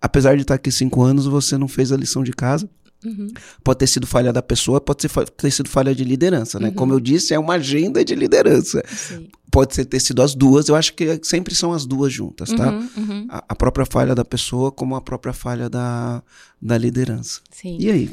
apesar 0.00 0.36
de 0.36 0.42
estar 0.42 0.54
aqui 0.54 0.70
cinco 0.70 1.02
anos, 1.02 1.26
você 1.26 1.56
não 1.56 1.66
fez 1.66 1.92
a 1.92 1.96
lição 1.96 2.22
de 2.22 2.32
casa. 2.32 2.68
Uhum. 3.04 3.28
Pode 3.62 3.78
ter 3.78 3.86
sido 3.86 4.06
falha 4.06 4.32
da 4.32 4.42
pessoa, 4.42 4.80
pode 4.80 5.02
ser, 5.02 5.10
ter 5.30 5.50
sido 5.50 5.68
falha 5.68 5.94
de 5.94 6.04
liderança, 6.04 6.58
né? 6.58 6.68
Uhum. 6.68 6.74
Como 6.74 6.92
eu 6.92 7.00
disse, 7.00 7.32
é 7.32 7.38
uma 7.38 7.54
agenda 7.54 8.04
de 8.04 8.14
liderança. 8.14 8.82
Sim. 8.88 9.28
Pode 9.50 9.74
ser, 9.74 9.84
ter 9.84 10.00
sido 10.00 10.20
as 10.20 10.34
duas, 10.34 10.68
eu 10.68 10.76
acho 10.76 10.92
que 10.94 11.20
sempre 11.22 11.54
são 11.54 11.72
as 11.72 11.86
duas 11.86 12.12
juntas, 12.12 12.52
tá? 12.52 12.70
Uhum, 12.70 12.88
uhum. 12.96 13.26
A, 13.30 13.44
a 13.48 13.54
própria 13.54 13.86
falha 13.86 14.14
da 14.14 14.24
pessoa 14.24 14.70
como 14.70 14.94
a 14.94 15.00
própria 15.00 15.32
falha 15.32 15.70
da, 15.70 16.22
da 16.60 16.76
liderança. 16.76 17.40
Sim. 17.50 17.78
E 17.80 17.90
aí? 17.90 18.10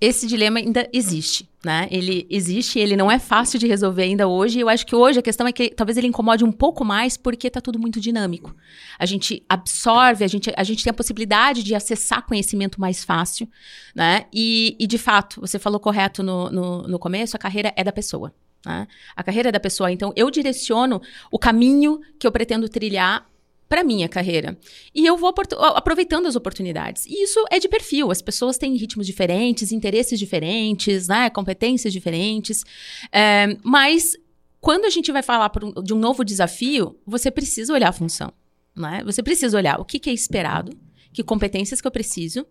Esse 0.00 0.28
dilema 0.28 0.60
ainda 0.60 0.88
existe, 0.92 1.48
né? 1.64 1.88
Ele 1.90 2.24
existe, 2.30 2.78
ele 2.78 2.96
não 2.96 3.10
é 3.10 3.18
fácil 3.18 3.58
de 3.58 3.66
resolver 3.66 4.04
ainda 4.04 4.28
hoje. 4.28 4.60
Eu 4.60 4.68
acho 4.68 4.86
que 4.86 4.94
hoje 4.94 5.18
a 5.18 5.22
questão 5.22 5.46
é 5.46 5.52
que 5.52 5.70
talvez 5.70 5.98
ele 5.98 6.06
incomode 6.06 6.44
um 6.44 6.52
pouco 6.52 6.84
mais 6.84 7.16
porque 7.16 7.50
tá 7.50 7.60
tudo 7.60 7.80
muito 7.80 8.00
dinâmico. 8.00 8.54
A 8.96 9.04
gente 9.04 9.44
absorve, 9.48 10.24
a 10.24 10.28
gente, 10.28 10.52
a 10.56 10.62
gente 10.62 10.84
tem 10.84 10.90
a 10.90 10.94
possibilidade 10.94 11.64
de 11.64 11.74
acessar 11.74 12.24
conhecimento 12.24 12.80
mais 12.80 13.02
fácil, 13.02 13.48
né? 13.92 14.26
E, 14.32 14.76
e 14.78 14.86
de 14.86 14.98
fato, 14.98 15.40
você 15.40 15.58
falou 15.58 15.80
correto 15.80 16.22
no, 16.22 16.48
no, 16.48 16.82
no 16.82 16.98
começo, 16.98 17.36
a 17.36 17.40
carreira 17.40 17.72
é 17.76 17.82
da 17.82 17.92
pessoa. 17.92 18.32
Né? 18.64 18.86
A 19.16 19.22
carreira 19.22 19.48
é 19.48 19.52
da 19.52 19.60
pessoa. 19.60 19.90
Então, 19.90 20.12
eu 20.14 20.30
direciono 20.30 21.02
o 21.30 21.38
caminho 21.38 22.00
que 22.18 22.26
eu 22.26 22.32
pretendo 22.32 22.68
trilhar 22.68 23.27
para 23.68 23.84
minha 23.84 24.08
carreira. 24.08 24.58
E 24.94 25.04
eu 25.04 25.16
vou 25.16 25.32
aproveitando 25.74 26.26
as 26.26 26.36
oportunidades. 26.36 27.04
E 27.06 27.22
isso 27.22 27.44
é 27.50 27.58
de 27.58 27.68
perfil. 27.68 28.10
As 28.10 28.22
pessoas 28.22 28.56
têm 28.56 28.74
ritmos 28.76 29.06
diferentes, 29.06 29.72
interesses 29.72 30.18
diferentes, 30.18 31.08
né? 31.08 31.28
competências 31.30 31.92
diferentes. 31.92 32.64
É, 33.12 33.56
mas 33.62 34.16
quando 34.60 34.86
a 34.86 34.90
gente 34.90 35.12
vai 35.12 35.22
falar 35.22 35.52
um- 35.62 35.82
de 35.82 35.92
um 35.92 35.98
novo 35.98 36.24
desafio, 36.24 36.98
você 37.06 37.30
precisa 37.30 37.72
olhar 37.72 37.90
a 37.90 37.92
função. 37.92 38.32
Né? 38.74 39.02
Você 39.04 39.22
precisa 39.22 39.56
olhar 39.56 39.78
o 39.80 39.84
que, 39.84 39.98
que 39.98 40.08
é 40.08 40.12
esperado, 40.12 40.72
que 41.12 41.22
competências 41.22 41.80
que 41.80 41.86
eu 41.86 41.90
preciso 41.90 42.46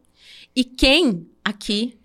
e 0.56 0.64
quem 0.64 1.28
aqui 1.44 1.98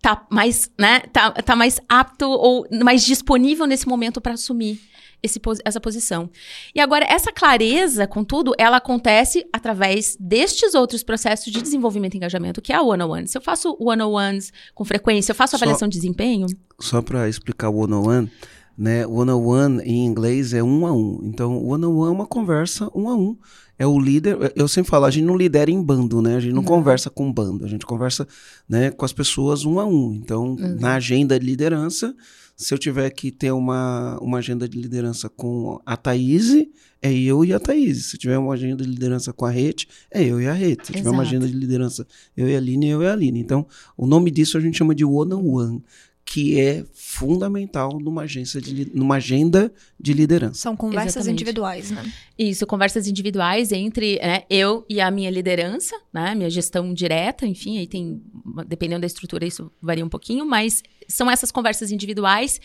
tá 0.00 0.26
mais, 0.30 0.70
né, 0.78 1.00
tá, 1.12 1.30
tá 1.30 1.56
mais 1.56 1.80
apto 1.88 2.24
ou 2.28 2.66
mais 2.84 3.04
disponível 3.04 3.66
nesse 3.66 3.86
momento 3.86 4.20
para 4.20 4.34
assumir 4.34 4.80
esse, 5.22 5.40
essa 5.64 5.80
posição. 5.80 6.30
E 6.74 6.80
agora, 6.80 7.04
essa 7.08 7.32
clareza, 7.32 8.06
contudo, 8.06 8.54
ela 8.58 8.76
acontece 8.76 9.46
através 9.52 10.16
destes 10.18 10.74
outros 10.74 11.02
processos 11.02 11.52
de 11.52 11.60
desenvolvimento 11.60 12.14
e 12.14 12.16
engajamento, 12.16 12.62
que 12.62 12.72
é 12.72 12.76
a 12.76 12.82
one-on-one. 12.82 13.26
Se 13.28 13.36
eu 13.36 13.42
faço 13.42 13.76
one-on-ones 13.80 14.52
com 14.74 14.84
frequência, 14.84 15.32
eu 15.32 15.36
faço 15.36 15.52
Só- 15.52 15.56
avaliação 15.56 15.88
de 15.88 15.96
desempenho, 15.98 16.46
Só 16.80 17.02
para 17.02 17.28
explicar 17.28 17.68
o 17.70 17.78
one-on-one, 17.78 18.30
né? 18.76 19.06
One-on-one 19.06 19.82
em 19.82 20.06
inglês 20.06 20.54
é 20.54 20.62
um 20.62 20.86
a 20.86 20.92
um. 20.92 21.20
Então, 21.24 21.64
one-on-one 21.64 22.10
é 22.10 22.14
uma 22.14 22.26
conversa 22.26 22.88
um 22.94 23.08
a 23.08 23.16
um. 23.16 23.36
É 23.76 23.86
o 23.86 23.98
líder. 23.98 24.36
Eu 24.56 24.66
sempre 24.66 24.90
falo, 24.90 25.04
a 25.04 25.10
gente 25.10 25.24
não 25.24 25.36
lidera 25.36 25.70
em 25.70 25.80
bando, 25.80 26.20
né? 26.20 26.36
A 26.36 26.40
gente 26.40 26.52
não 26.52 26.64
conversa 26.64 27.08
com 27.10 27.32
bando, 27.32 27.64
a 27.64 27.68
gente 27.68 27.86
conversa 27.86 28.26
né, 28.68 28.90
com 28.90 29.04
as 29.04 29.12
pessoas 29.12 29.64
um 29.64 29.78
a 29.78 29.84
um. 29.84 30.14
Então, 30.14 30.56
na 30.80 30.94
agenda 30.94 31.38
de 31.38 31.46
liderança, 31.46 32.14
se 32.58 32.74
eu 32.74 32.78
tiver 32.78 33.08
que 33.10 33.30
ter 33.30 33.52
uma, 33.52 34.18
uma 34.20 34.38
agenda 34.38 34.68
de 34.68 34.76
liderança 34.76 35.28
com 35.28 35.80
a 35.86 35.96
Thaís, 35.96 36.66
é 37.00 37.12
eu 37.12 37.44
e 37.44 37.52
a 37.52 37.60
Thaís. 37.60 38.06
Se 38.06 38.18
tiver 38.18 38.36
uma 38.36 38.52
agenda 38.52 38.82
de 38.82 38.90
liderança 38.90 39.32
com 39.32 39.46
a 39.46 39.50
Rete, 39.50 39.88
é 40.10 40.24
eu 40.24 40.40
e 40.40 40.48
a 40.48 40.52
Rete. 40.52 40.88
Se 40.88 40.92
tiver 40.92 41.08
uma 41.08 41.22
agenda 41.22 41.46
de 41.46 41.52
liderança 41.52 42.04
eu 42.36 42.48
e 42.48 42.56
a 42.56 42.58
Aline, 42.58 42.88
eu 42.88 43.00
e 43.00 43.06
a 43.06 43.12
Aline. 43.12 43.38
Então, 43.38 43.64
o 43.96 44.08
nome 44.08 44.32
disso 44.32 44.58
a 44.58 44.60
gente 44.60 44.76
chama 44.76 44.92
de 44.92 45.04
one-on-one, 45.04 45.84
que 46.24 46.58
é 46.58 46.84
fundamental 47.18 47.98
numa, 47.98 48.22
agência 48.22 48.60
de, 48.60 48.90
numa 48.94 49.16
agenda 49.16 49.72
de 49.98 50.12
liderança. 50.12 50.60
São 50.60 50.76
conversas 50.76 51.16
Exatamente. 51.16 51.40
individuais, 51.40 51.90
né? 51.90 52.12
Isso, 52.38 52.66
conversas 52.66 53.08
individuais 53.08 53.72
entre 53.72 54.18
né, 54.20 54.42
eu 54.48 54.86
e 54.88 55.00
a 55.00 55.10
minha 55.10 55.30
liderança, 55.30 55.96
né, 56.12 56.34
minha 56.34 56.48
gestão 56.48 56.94
direta, 56.94 57.46
enfim, 57.46 57.78
aí 57.78 57.86
tem, 57.86 58.22
dependendo 58.66 59.00
da 59.00 59.06
estrutura, 59.06 59.44
isso 59.44 59.72
varia 59.82 60.04
um 60.04 60.08
pouquinho, 60.08 60.46
mas 60.46 60.82
são 61.08 61.30
essas 61.30 61.50
conversas 61.50 61.90
individuais 61.90 62.60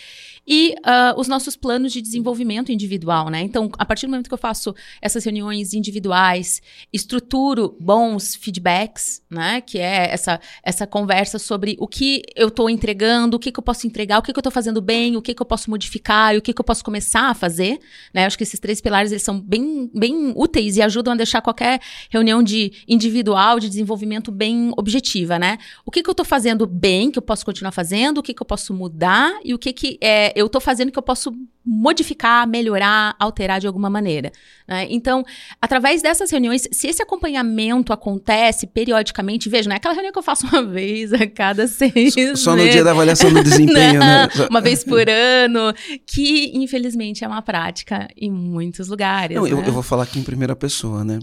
e 0.46 0.76
ah, 0.84 1.16
os 1.18 1.28
nossos 1.28 1.56
planos 1.56 1.94
de 1.94 2.02
desenvolvimento 2.02 2.72
individual, 2.72 3.30
né? 3.30 3.42
Então, 3.42 3.72
a 3.78 3.86
partir 3.86 4.06
do 4.06 4.10
momento 4.10 4.28
que 4.28 4.34
eu 4.34 4.38
faço 4.38 4.76
essas 5.02 5.24
reuniões 5.24 5.74
individuais, 5.74 6.62
estruturo 6.92 7.78
bons 7.80 8.36
feedbacks, 8.36 9.22
né? 9.30 9.62
Que 9.62 9.80
é 9.80 10.12
essa, 10.12 10.42
essa 10.62 10.86
conversa 10.86 11.40
sobre 11.40 11.78
o 11.80 11.88
que 11.88 12.22
eu 12.36 12.50
estou 12.50 12.70
entregando, 12.70 13.38
o 13.38 13.40
que, 13.40 13.52
que 13.52 13.60
eu 13.60 13.64
posso 13.64 13.88
entregar, 13.88 14.20
o 14.20 14.22
que, 14.22 14.34
que 14.34 14.40
eu 14.40 14.43
estou 14.44 14.52
fazendo 14.52 14.82
bem, 14.82 15.16
o 15.18 15.22
que, 15.22 15.34
que 15.34 15.42
eu 15.42 15.46
posso 15.46 15.70
modificar 15.70 16.36
e 16.36 16.38
o 16.38 16.42
que, 16.42 16.54
que 16.54 16.62
eu 16.62 16.66
posso 16.66 16.84
começar 16.84 17.30
a 17.30 17.34
fazer, 17.34 17.80
né? 18.14 18.26
Acho 18.26 18.38
que 18.38 18.44
esses 18.44 18.60
três 18.60 18.80
pilares 18.80 19.12
eles 19.12 19.24
são 19.24 19.40
bem, 19.40 19.90
bem 19.94 20.34
úteis 20.36 20.78
e 20.78 20.82
ajudam 20.82 21.14
a 21.14 21.18
deixar 21.18 21.42
qualquer 21.42 21.80
reunião 22.10 22.44
de 22.44 22.72
individual, 22.88 23.60
de 23.60 23.70
desenvolvimento 23.70 24.32
bem 24.32 24.72
objetiva, 24.78 25.40
né? 25.40 25.58
O 25.86 25.92
que, 25.92 26.04
que 26.04 26.10
eu 26.10 26.16
tô 26.16 26.24
fazendo 26.24 26.68
bem, 26.68 27.10
que 27.10 27.18
eu 27.18 27.24
posso 27.24 27.46
continuar 27.46 27.72
fazendo, 27.72 28.20
o 28.20 28.24
que, 28.24 28.34
que 28.34 28.42
eu 28.42 28.46
posso 28.46 28.74
mudar 28.74 29.32
e 29.44 29.54
o 29.54 29.60
que, 29.60 29.74
que 29.74 29.98
é, 30.02 30.32
eu 30.36 30.48
tô 30.50 30.60
fazendo 30.60 30.92
que 30.92 31.00
eu 31.00 31.04
posso 31.04 31.34
modificar, 31.66 32.48
melhorar, 32.48 33.16
alterar 33.20 33.60
de 33.60 33.68
alguma 33.68 33.90
maneira. 33.90 34.32
né? 34.68 34.86
Então, 34.90 35.24
através 35.62 36.02
dessas 36.02 36.30
reuniões, 36.30 36.68
se 36.72 36.88
esse 36.88 37.02
acompanhamento 37.02 37.94
acontece 37.94 38.68
periodicamente, 38.68 39.48
veja, 39.50 39.70
não 39.70 39.74
é 39.74 39.78
aquela 39.78 39.94
reunião 39.94 40.12
que 40.12 40.20
eu 40.20 40.24
faço 40.24 40.46
uma 40.48 40.62
vez 40.64 41.14
a 41.14 41.26
cada 41.28 41.68
seis 41.68 42.14
Só 42.36 42.52
no 42.52 42.58
meses. 42.58 42.74
dia 42.74 42.84
da 42.84 42.92
avaliação 42.92 43.32
do 43.34 43.42
desempenho, 43.44 44.00
né? 44.00 44.30
Só- 44.36 44.48
Uma 44.48 44.60
vez 44.62 44.84
por 44.84 45.08
ano, 45.10 45.74
que 46.06 46.52
infelizmente 46.54 47.24
é 47.24 47.28
uma 47.28 47.42
prática 47.42 48.08
em 48.18 48.30
muitos 48.32 48.88
lugares. 48.90 49.36
Não, 49.38 49.48
eu, 49.48 49.58
né? 49.62 49.68
eu 49.68 49.74
vou 49.74 49.84
falar 49.84 50.04
aqui 50.04 50.20
em 50.20 50.24
primeira 50.24 50.56
pessoa, 50.56 51.04
né? 51.04 51.20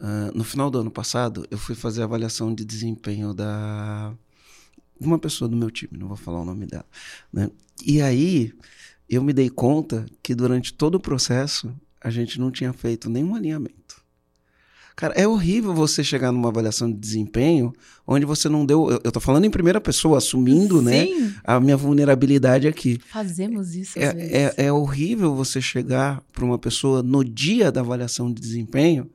Ah, 0.00 0.30
no 0.34 0.44
final 0.44 0.70
do 0.70 0.78
ano 0.78 0.90
passado, 0.90 1.46
eu 1.50 1.58
fui 1.58 1.74
fazer 1.74 2.02
a 2.02 2.04
avaliação 2.04 2.54
de 2.54 2.64
desempenho 2.64 3.32
da 3.34 4.12
uma 5.00 5.18
pessoa 5.18 5.48
do 5.48 5.56
meu 5.56 5.70
time, 5.70 5.98
não 5.98 6.06
vou 6.08 6.16
falar 6.16 6.40
o 6.40 6.44
nome 6.44 6.66
dela, 6.66 6.86
né? 7.32 7.50
E 7.84 8.00
aí 8.00 8.52
eu 9.08 9.22
me 9.22 9.32
dei 9.32 9.48
conta 9.50 10.06
que 10.22 10.34
durante 10.34 10.72
todo 10.72 10.96
o 10.96 11.00
processo 11.00 11.72
a 12.00 12.10
gente 12.10 12.38
não 12.38 12.50
tinha 12.50 12.72
feito 12.72 13.08
nenhum 13.10 13.34
alinhamento. 13.34 14.02
Cara, 14.96 15.12
é 15.14 15.26
horrível 15.26 15.74
você 15.74 16.04
chegar 16.04 16.30
numa 16.30 16.48
avaliação 16.50 16.88
de 16.88 16.96
desempenho 16.96 17.72
onde 18.06 18.24
você 18.24 18.48
não 18.48 18.64
deu. 18.64 18.88
Eu, 18.90 19.00
eu 19.02 19.10
tô 19.10 19.18
falando 19.18 19.44
em 19.44 19.50
primeira 19.50 19.80
pessoa, 19.80 20.18
assumindo, 20.18 20.80
né? 20.80 21.06
Sim, 21.06 21.34
A 21.42 21.58
minha 21.58 21.76
vulnerabilidade 21.76 22.68
aqui. 22.68 23.00
fazemos 23.10 23.74
isso 23.74 23.98
às 23.98 24.04
É, 24.04 24.12
vezes. 24.14 24.32
é, 24.32 24.54
é 24.66 24.72
horrível 24.72 25.34
você 25.34 25.60
chegar 25.60 26.20
para 26.32 26.44
uma 26.44 26.58
pessoa 26.58 27.02
no 27.02 27.24
dia 27.24 27.72
da 27.72 27.80
avaliação 27.80 28.32
de 28.32 28.40
desempenho 28.40 29.10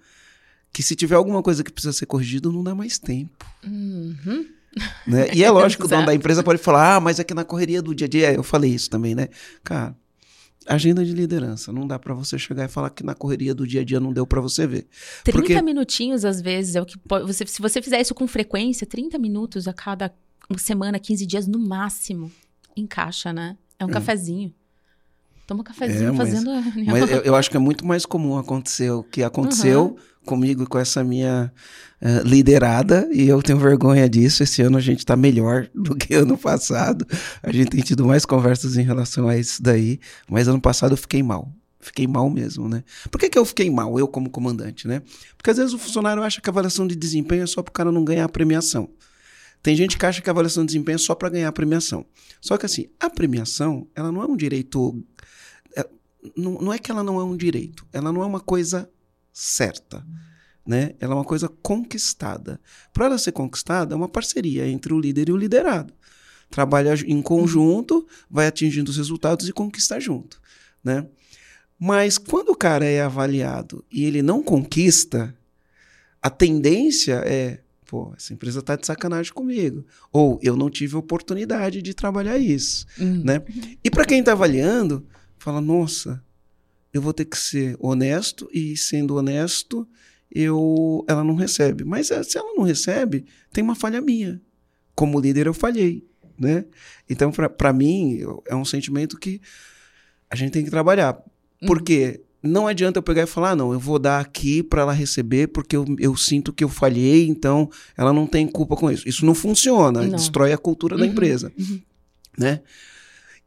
que 0.74 0.84
se 0.84 0.96
tiver 0.98 1.16
alguma 1.16 1.42
coisa 1.42 1.64
que 1.64 1.72
precisa 1.72 1.94
ser 1.94 2.06
corrigido, 2.08 2.52
não 2.52 2.62
dá 2.64 2.76
mais 2.76 3.00
tempo. 3.00 3.46
Uhum. 3.66 4.46
Né? 5.08 5.28
E 5.34 5.44
é 5.44 5.50
lógico, 5.50 5.86
o 5.86 5.88
dono 5.88 6.06
da 6.06 6.14
empresa 6.14 6.44
pode 6.44 6.62
falar, 6.62 6.96
ah, 6.96 7.00
mas 7.00 7.20
é 7.20 7.24
que 7.24 7.34
na 7.34 7.44
correria 7.44 7.82
do 7.82 7.94
dia 7.96 8.06
a 8.06 8.10
dia, 8.10 8.34
eu 8.34 8.44
falei 8.44 8.72
isso 8.72 8.90
também, 8.90 9.16
né? 9.16 9.28
Cara, 9.64 9.96
agenda 10.68 11.04
de 11.04 11.12
liderança, 11.14 11.72
não 11.74 11.88
dá 11.88 11.98
para 11.98 12.14
você 12.14 12.38
chegar 12.38 12.66
e 12.66 12.68
falar 12.68 12.92
que 12.92 13.04
na 13.04 13.16
correria 13.16 13.56
do 13.56 13.66
dia 13.66 13.82
a 13.82 13.84
dia 13.84 14.00
não 14.00 14.14
deu 14.14 14.28
para 14.28 14.40
você 14.40 14.68
ver. 14.68 14.88
30 15.24 15.32
Porque- 15.40 15.62
minutinhos, 15.62 16.24
às 16.24 16.40
vezes, 16.40 16.76
é 16.76 16.82
o 16.82 16.86
que 16.86 16.98
pode. 17.00 17.26
Você, 17.26 17.46
se 17.48 17.60
você 17.62 17.82
fizer 17.82 18.00
isso 18.00 18.14
com 18.14 18.28
frequência, 18.28 18.86
30 18.86 19.18
minutos 19.18 19.68
a 19.68 19.74
cada 19.74 20.14
semana, 20.58 21.00
15 21.00 21.26
dias 21.26 21.48
no 21.48 21.58
máximo, 21.60 22.32
encaixa, 22.78 23.34
né? 23.34 23.58
É 23.80 23.86
um 23.86 23.90
cafezinho. 23.90 24.54
Toma 25.48 25.62
um 25.62 25.64
cafezinho 25.64 26.10
É, 26.10 26.12
mas- 26.12 26.30
fazendo. 26.30 26.52
Mas 26.86 27.10
eu, 27.10 27.18
eu 27.22 27.34
acho 27.36 27.50
que 27.50 27.58
é 27.58 27.60
muito 27.60 27.84
mais 27.86 28.06
comum 28.06 28.38
acontecer 28.38 28.92
o 28.92 29.02
que 29.02 29.24
aconteceu 29.24 29.98
comigo 30.30 30.70
com 30.70 30.78
essa 30.78 31.04
minha 31.04 31.52
eh, 32.00 32.22
liderada, 32.24 33.10
e 33.12 33.28
eu 33.28 33.42
tenho 33.42 33.58
vergonha 33.58 34.08
disso. 34.08 34.44
Esse 34.44 34.62
ano 34.62 34.78
a 34.78 34.82
gente 34.82 35.04
tá 35.04 35.16
melhor 35.16 35.68
do 35.74 35.96
que 35.96 36.14
ano 36.14 36.38
passado. 36.38 37.04
A 37.42 37.52
gente 37.52 37.72
tem 37.72 37.82
tido 37.82 38.06
mais 38.06 38.26
conversas 38.26 38.78
em 38.78 38.84
relação 38.84 39.28
a 39.28 39.36
isso 39.36 39.62
daí, 39.62 40.00
mas 40.30 40.48
ano 40.48 40.62
passado 40.62 40.94
eu 40.94 40.98
fiquei 40.98 41.24
mal. 41.24 41.52
Fiquei 41.82 42.06
mal 42.06 42.30
mesmo, 42.30 42.70
né? 42.70 42.84
Por 43.10 43.20
que, 43.20 43.30
que 43.30 43.40
eu 43.40 43.46
fiquei 43.46 43.72
mal, 43.72 43.98
eu 43.98 44.08
como 44.08 44.30
comandante, 44.30 44.88
né? 44.88 45.02
Porque 45.36 45.50
às 45.50 45.58
vezes 45.58 45.74
o 45.74 45.80
funcionário 45.80 46.22
acha 46.22 46.40
que 46.40 46.50
a 46.50 46.52
avaliação 46.52 46.86
de 46.86 46.96
desempenho 46.96 47.42
é 47.44 47.48
só 47.48 47.64
para 47.64 47.72
o 47.72 47.74
cara 47.74 47.92
não 47.92 48.04
ganhar 48.04 48.26
a 48.26 48.30
premiação. 48.30 48.88
Tem 49.64 49.76
gente 49.76 49.98
que 49.98 50.06
acha 50.06 50.22
que 50.22 50.30
a 50.30 50.32
avaliação 50.32 50.64
de 50.64 50.68
desempenho 50.74 50.98
é 50.98 51.00
só 51.00 51.16
para 51.16 51.30
ganhar 51.30 51.48
a 51.48 51.52
premiação. 51.52 52.06
Só 52.40 52.56
que 52.58 52.66
assim, 52.66 52.88
a 53.00 53.10
premiação, 53.10 53.88
ela 53.96 54.12
não 54.12 54.22
é 54.22 54.26
um 54.26 54.38
direito 54.38 55.04
é- 55.76 55.90
não, 56.36 56.54
não 56.54 56.74
é 56.74 56.78
que 56.78 56.92
ela 56.92 57.02
não 57.02 57.20
é 57.20 57.24
um 57.24 57.36
direito, 57.36 57.86
ela 57.92 58.12
não 58.12 58.22
é 58.22 58.26
uma 58.26 58.40
coisa 58.42 58.90
certa, 59.32 60.06
né? 60.66 60.94
Ela 61.00 61.14
é 61.14 61.16
uma 61.16 61.24
coisa 61.26 61.48
conquistada. 61.48 62.60
Para 62.94 63.06
ela 63.06 63.18
ser 63.18 63.32
conquistada, 63.32 63.94
é 63.94 63.98
uma 63.98 64.10
parceria 64.10 64.68
entre 64.68 64.94
o 64.94 65.00
líder 65.00 65.30
e 65.30 65.32
o 65.32 65.38
liderado. 65.38 65.94
Trabalha 66.50 66.94
em 67.06 67.22
conjunto, 67.22 68.08
vai 68.30 68.48
atingindo 68.48 68.90
os 68.90 68.98
resultados 68.98 69.48
e 69.48 69.54
conquista 69.54 70.00
junto, 70.00 70.42
né? 70.84 71.08
Mas 71.80 72.18
quando 72.18 72.50
o 72.50 72.58
cara 72.58 72.86
é 72.86 73.02
avaliado 73.02 73.86
e 73.92 74.04
ele 74.04 74.22
não 74.22 74.44
conquista, 74.44 75.34
a 76.22 76.30
tendência 76.30 77.24
é, 77.26 77.62
pô, 77.86 78.14
essa 78.18 78.34
empresa 78.34 78.62
tá 78.62 78.76
de 78.76 78.86
sacanagem 78.86 79.34
comigo, 79.34 79.86
ou 80.12 80.40
eu 80.44 80.58
não 80.58 80.70
tive 80.70 80.98
oportunidade 80.98 81.82
de 81.82 81.94
trabalhar 81.94 82.38
isso 82.38 82.86
Hum. 83.00 83.22
né? 83.24 83.42
E 83.84 83.90
para 83.90 84.06
quem 84.06 84.20
está 84.20 84.34
avaliando, 84.34 85.08
fala: 85.38 85.62
nossa, 85.62 86.22
eu 86.94 87.02
vou 87.02 87.14
ter 87.14 87.26
que 87.26 87.38
ser 87.38 87.76
honesto 87.80 88.50
e 88.54 88.76
sendo 88.78 89.16
honesto, 89.16 89.88
eu 90.32 91.04
ela 91.08 91.24
não 91.24 91.36
recebe. 91.36 91.84
Mas 91.84 92.12
eh, 92.12 92.24
se 92.24 92.38
ela 92.38 92.54
não 92.56 92.64
recebe, 92.64 93.26
tem 93.52 93.64
uma 93.64 93.76
falha 93.76 94.02
minha. 94.02 94.42
como 94.96 95.20
líder 95.20 95.48
eu 95.48 95.54
falhei, 95.54 96.06
né? 96.38 96.66
Então, 97.10 97.32
para 97.32 97.72
mim, 97.74 98.20
é 98.48 98.56
um 98.56 98.66
sentimento 98.66 99.18
que 99.18 99.40
a 100.30 100.36
gente 100.36 100.52
tem 100.52 100.64
que 100.64 100.70
trabalhar. 100.70 101.16
Uhum. 101.62 101.68
Porque 101.68 102.22
não 102.44 102.68
adianta 102.68 103.00
eu 103.00 103.04
pegar 103.04 103.24
e 103.24 103.28
falar, 103.28 103.52
ah, 103.52 103.56
não, 103.56 103.74
eu 103.74 103.80
vou 103.80 103.98
dar 104.00 104.20
aqui 104.20 104.62
para 104.64 104.82
ela 104.82 104.94
receber 104.94 105.48
porque 105.48 105.76
eu, 105.76 105.86
eu 106.00 106.16
sinto 106.18 106.54
que 106.54 106.64
eu 106.64 106.70
falhei, 106.70 107.28
então 107.28 107.70
ela 107.98 108.12
não 108.14 108.26
tem 108.28 108.48
culpa 108.48 108.76
com 108.76 108.90
isso. 108.92 109.08
Isso 109.08 109.26
não 109.26 109.34
funciona, 109.36 110.02
Não. 110.04 110.16
destrói 110.16 110.52
a 110.54 110.58
cultura 110.58 110.98
da 110.98 111.04
Uhum, 111.04 111.12
empresa, 111.12 111.52
uhum. 111.58 111.82
né? 112.38 112.62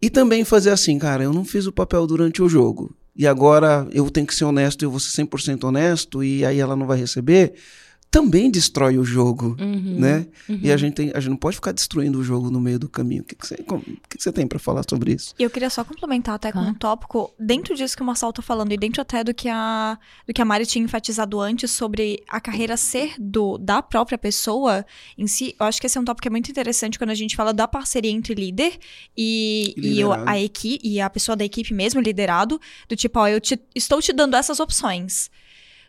E 0.00 0.11
também 0.11 0.44
fazer 0.44 0.70
assim, 0.70 0.98
cara, 0.98 1.22
eu 1.22 1.33
não 1.33 1.44
fiz 1.44 1.66
o 1.66 1.72
papel 1.72 2.07
durante 2.07 2.42
o 2.42 2.48
jogo. 2.48 2.94
E 3.14 3.27
agora 3.27 3.87
eu 3.92 4.11
tenho 4.11 4.27
que 4.27 4.35
ser 4.35 4.44
honesto 4.44 4.83
eu 4.83 4.90
vou 4.90 5.01
ser 5.01 5.22
100% 5.22 5.64
honesto 5.64 6.25
e 6.25 6.44
aí 6.44 6.59
ela 6.59 6.77
não 6.77 6.87
vai 6.87 6.98
receber. 6.98 7.55
Também 8.12 8.51
destrói 8.51 8.98
o 8.98 9.05
jogo, 9.05 9.57
Uhum. 9.59 9.96
né? 9.98 10.27
Uhum. 10.46 10.61
E 10.62 10.70
a 10.70 10.77
gente, 10.77 10.92
tem, 10.94 11.11
a 11.14 11.18
gente 11.18 11.31
não 11.31 11.37
pode 11.37 11.57
ficar 11.57 11.72
destruindo 11.72 12.18
o 12.18 12.22
jogo 12.22 12.51
no 12.51 12.61
meio 12.61 12.79
do 12.79 12.87
caminho. 12.87 13.22
O 13.22 13.25
que, 13.25 13.35
que, 13.35 13.46
você, 13.46 13.57
como- 13.57 13.81
o 13.81 13.85
que, 14.09 14.18
que 14.18 14.22
você 14.22 14.31
tem 14.31 14.46
para 14.46 14.59
falar 14.59 14.85
sobre 14.87 15.14
isso? 15.14 15.35
E 15.38 15.42
eu 15.42 15.48
queria 15.48 15.70
só 15.70 15.83
complementar 15.83 16.35
até 16.35 16.53
com 16.53 16.59
Claro. 16.59 16.70
um 16.72 16.75
tópico, 16.75 17.33
dentro 17.40 17.75
disso 17.75 17.96
que 17.96 18.03
o 18.03 18.05
Marcelo 18.07 18.31
tá 18.31 18.42
falando, 18.42 18.70
e 18.70 18.77
dentro 18.77 19.01
até 19.01 19.25
do 19.25 19.33
que 19.33 19.48
a, 19.48 19.98
do 20.27 20.35
que 20.35 20.42
a 20.42 20.44
Mari 20.44 20.66
tinha 20.66 20.85
enfatizado 20.85 21.40
antes 21.40 21.70
sobre 21.70 22.22
a 22.29 22.38
carreira 22.38 22.77
ser 22.77 23.14
do, 23.18 23.57
da 23.57 23.81
própria 23.83 24.18
pessoa 24.18 24.85
em 25.16 25.27
si, 25.27 25.57
eu 25.59 25.64
acho 25.64 25.81
que 25.81 25.87
esse 25.87 25.96
é 25.96 26.01
um 26.01 26.05
tópico 26.05 26.20
que 26.22 26.29
é 26.29 26.31
muito 26.31 26.51
interessante 26.51 26.98
quando 26.98 27.11
a 27.11 27.14
gente 27.14 27.35
fala 27.35 27.55
da 27.55 27.66
parceria 27.66 28.11
entre 28.11 28.35
líder 28.35 28.79
e, 29.16 29.75
E 29.77 30.01
e 30.01 30.03
a 30.03 30.38
equipe, 30.38 30.87
e 30.87 31.01
a 31.01 31.09
pessoa 31.09 31.35
da 31.35 31.46
equipe 31.46 31.72
mesmo, 31.72 31.98
liderado, 31.98 32.61
do 32.88 32.94
tipo, 32.94 33.18
ó, 33.18 33.27
eu 33.27 33.40
te- 33.40 33.59
estou 33.75 34.03
te 34.03 34.12
dando 34.12 34.37
essas 34.37 34.61
opções. 34.61 35.31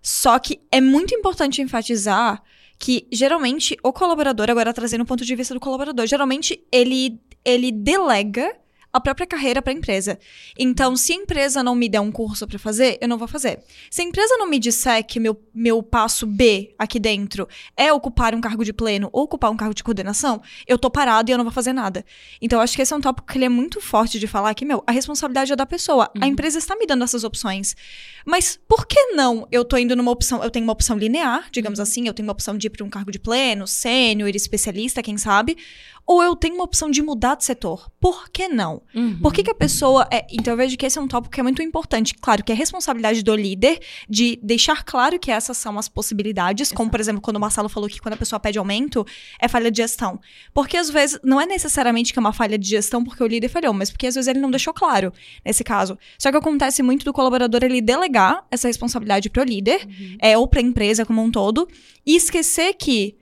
Só 0.03 0.37
que 0.37 0.59
é 0.69 0.81
muito 0.81 1.15
importante 1.15 1.61
enfatizar 1.61 2.43
que 2.77 3.07
geralmente 3.09 3.77
o 3.81 3.93
colaborador, 3.93 4.51
agora 4.51 4.73
trazendo 4.73 5.03
o 5.03 5.05
ponto 5.05 5.23
de 5.23 5.33
vista 5.33 5.53
do 5.53 5.59
colaborador, 5.61 6.05
geralmente 6.05 6.61
ele, 6.69 7.17
ele 7.45 7.71
delega 7.71 8.53
a 8.93 9.01
própria 9.01 9.25
carreira 9.25 9.60
para 9.60 9.73
a 9.73 9.75
empresa. 9.75 10.19
Então, 10.58 10.95
se 10.95 11.13
a 11.13 11.15
empresa 11.15 11.63
não 11.63 11.73
me 11.73 11.89
der 11.89 11.99
um 11.99 12.12
curso 12.12 12.45
para 12.47 12.60
fazer, 12.60 12.99
eu 13.01 13.08
não 13.08 13.17
vou 13.17 13.27
fazer. 13.27 13.60
Se 13.89 14.03
a 14.03 14.06
empresa 14.06 14.38
não 14.38 14.47
me 14.47 14.60
disser 14.60 15.03
que 15.03 15.19
meu, 15.19 15.41
meu 15.51 15.82
passo 15.82 16.27
B 16.27 16.75
aqui 16.77 16.99
dentro 16.99 17.47
é 17.75 17.91
ocupar 17.91 18.36
um 18.36 18.41
cargo 18.41 18.63
de 18.63 18.71
pleno 18.71 19.10
ou 19.12 19.23
ocupar 19.23 19.49
um 19.49 19.58
cargo 19.58 19.73
de 19.73 19.84
coordenação, 19.84 20.41
eu 20.67 20.77
tô 20.77 20.91
parado 20.91 21.32
e 21.32 21.34
eu 21.34 21.38
não 21.38 21.43
vou 21.45 21.51
fazer 21.51 21.73
nada. 21.73 22.06
Então, 22.39 22.60
eu 22.60 22.63
acho 22.63 22.75
que 22.75 22.84
esse 22.84 22.93
é 22.93 22.95
um 22.95 23.01
tópico 23.01 23.27
que 23.27 23.36
ele 23.38 23.45
é 23.45 23.49
muito 23.49 23.82
forte 23.82 24.19
de 24.19 24.27
falar 24.27 24.53
que, 24.53 24.63
meu, 24.63 24.84
a 24.86 24.91
responsabilidade 24.91 25.51
é 25.51 25.56
da 25.56 25.65
pessoa. 25.65 26.12
A 26.15 26.19
Uhum. 26.25 26.32
empresa 26.32 26.60
está 26.60 26.75
me 26.75 26.86
dando 26.86 27.03
essas 27.03 27.23
opções. 27.23 27.75
Mas 28.25 28.60
por 28.67 28.86
que 28.86 29.13
não 29.13 29.47
eu 29.51 29.65
tô 29.65 29.75
indo 29.75 29.95
numa 29.95 30.12
opção, 30.12 30.43
eu 30.43 30.51
tenho 30.51 30.63
uma 30.65 30.71
opção 30.73 30.97
linear, 30.97 31.47
digamos 31.51 31.79
assim, 31.79 32.08
eu 32.08 32.13
tenho 32.13 32.27
uma 32.27 32.32
opção 32.34 32.56
de 32.58 32.67
ir 32.67 32.69
para 32.69 32.86
um 32.86 32.89
cargo 32.89 33.12
de 33.12 33.17
pleno, 33.19 33.65
sênior, 33.67 34.29
especialista, 34.36 35.01
quem 35.01 35.17
sabe, 35.17 35.58
ou 36.05 36.21
eu 36.21 36.35
tenho 36.35 36.55
uma 36.55 36.65
opção 36.65 36.91
de 36.91 37.01
mudar 37.01 37.35
de 37.35 37.45
setor. 37.45 37.89
Por 37.99 38.29
que 38.29 38.49
não? 38.49 38.81
Uhum. 38.93 39.19
Por 39.21 39.33
que, 39.33 39.41
que 39.41 39.51
a 39.51 39.55
pessoa. 39.55 40.07
É, 40.11 40.25
então 40.29 40.53
eu 40.53 40.57
vejo 40.57 40.75
que 40.75 40.85
esse 40.85 40.99
é 40.99 41.01
um 41.01 41.07
tópico 41.07 41.33
que 41.33 41.39
é 41.39 41.43
muito 41.43 41.61
importante. 41.61 42.13
Claro 42.15 42.43
que 42.43 42.51
é 42.51 42.55
responsabilidade 42.55 43.23
do 43.23 43.33
líder 43.33 43.79
de 44.09 44.37
deixar 44.43 44.83
claro 44.83 45.17
que 45.17 45.31
essas 45.31 45.57
são 45.57 45.79
as 45.79 45.87
possibilidades, 45.87 46.71
como, 46.71 46.91
por 46.91 46.99
exemplo, 46.99 47.21
quando 47.21 47.37
o 47.37 47.39
Marcelo 47.39 47.69
falou 47.69 47.87
que 47.87 48.01
quando 48.01 48.15
a 48.15 48.17
pessoa 48.17 48.39
pede 48.39 48.57
aumento, 48.57 49.05
é 49.39 49.47
falha 49.47 49.71
de 49.71 49.77
gestão. 49.77 50.19
Porque 50.53 50.75
às 50.75 50.89
vezes 50.89 51.19
não 51.23 51.39
é 51.39 51.45
necessariamente 51.45 52.11
que 52.11 52.19
é 52.19 52.21
uma 52.21 52.33
falha 52.33 52.57
de 52.57 52.67
gestão 52.67 53.03
porque 53.03 53.23
o 53.23 53.27
líder 53.27 53.47
falhou, 53.47 53.73
mas 53.73 53.89
porque 53.89 54.07
às 54.07 54.15
vezes 54.15 54.27
ele 54.27 54.39
não 54.39 54.51
deixou 54.51 54.73
claro 54.73 55.13
nesse 55.45 55.63
caso. 55.63 55.97
Só 56.19 56.31
que 56.31 56.37
acontece 56.37 56.83
muito 56.83 57.05
do 57.05 57.13
colaborador 57.13 57.63
ele 57.63 57.81
delegar 57.81 58.45
essa 58.51 58.67
responsabilidade 58.67 59.29
pro 59.29 59.43
líder, 59.43 59.87
é, 60.19 60.37
ou 60.37 60.47
pra 60.47 60.61
empresa 60.61 61.05
como 61.05 61.21
um 61.21 61.31
todo, 61.31 61.67
e 62.05 62.15
esquecer 62.15 62.73
que, 62.73 63.15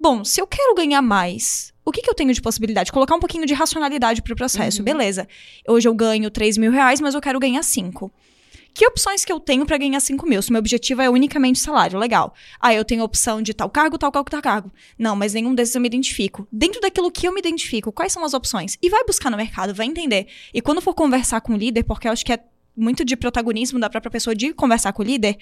bom, 0.00 0.24
se 0.24 0.40
eu 0.40 0.46
quero 0.46 0.74
ganhar 0.74 1.02
mais, 1.02 1.72
o 1.88 1.92
que, 1.92 2.02
que 2.02 2.10
eu 2.10 2.14
tenho 2.14 2.34
de 2.34 2.42
possibilidade? 2.42 2.92
Colocar 2.92 3.14
um 3.14 3.20
pouquinho 3.20 3.46
de 3.46 3.54
racionalidade 3.54 4.20
pro 4.20 4.36
processo. 4.36 4.80
Uhum. 4.80 4.84
Beleza. 4.84 5.26
Hoje 5.66 5.88
eu 5.88 5.94
ganho 5.94 6.30
3 6.30 6.58
mil 6.58 6.70
reais, 6.70 7.00
mas 7.00 7.14
eu 7.14 7.20
quero 7.20 7.38
ganhar 7.40 7.62
5. 7.62 8.12
Que 8.74 8.86
opções 8.86 9.24
que 9.24 9.32
eu 9.32 9.40
tenho 9.40 9.64
pra 9.64 9.78
ganhar 9.78 9.98
5 9.98 10.28
mil? 10.28 10.42
Se 10.42 10.52
meu 10.52 10.58
objetivo 10.58 11.00
é 11.00 11.08
unicamente 11.08 11.58
salário, 11.58 11.98
legal. 11.98 12.34
Ah, 12.60 12.74
eu 12.74 12.84
tenho 12.84 13.00
a 13.00 13.04
opção 13.06 13.40
de 13.40 13.54
tal 13.54 13.70
cargo, 13.70 13.96
tal 13.96 14.12
cargo, 14.12 14.30
tal 14.30 14.42
cargo. 14.42 14.72
Não, 14.98 15.16
mas 15.16 15.32
nenhum 15.32 15.54
desses 15.54 15.74
eu 15.74 15.80
me 15.80 15.86
identifico. 15.86 16.46
Dentro 16.52 16.78
daquilo 16.78 17.10
que 17.10 17.26
eu 17.26 17.32
me 17.32 17.40
identifico, 17.40 17.90
quais 17.90 18.12
são 18.12 18.22
as 18.22 18.34
opções? 18.34 18.76
E 18.82 18.90
vai 18.90 19.02
buscar 19.04 19.30
no 19.30 19.38
mercado, 19.38 19.74
vai 19.74 19.86
entender. 19.86 20.26
E 20.52 20.60
quando 20.60 20.82
for 20.82 20.92
conversar 20.94 21.40
com 21.40 21.54
o 21.54 21.56
líder, 21.56 21.84
porque 21.84 22.06
eu 22.06 22.12
acho 22.12 22.24
que 22.24 22.34
é 22.34 22.40
muito 22.76 23.02
de 23.02 23.16
protagonismo 23.16 23.80
da 23.80 23.88
própria 23.88 24.10
pessoa 24.10 24.36
de 24.36 24.52
conversar 24.52 24.92
com 24.92 25.02
o 25.02 25.06
líder, 25.06 25.38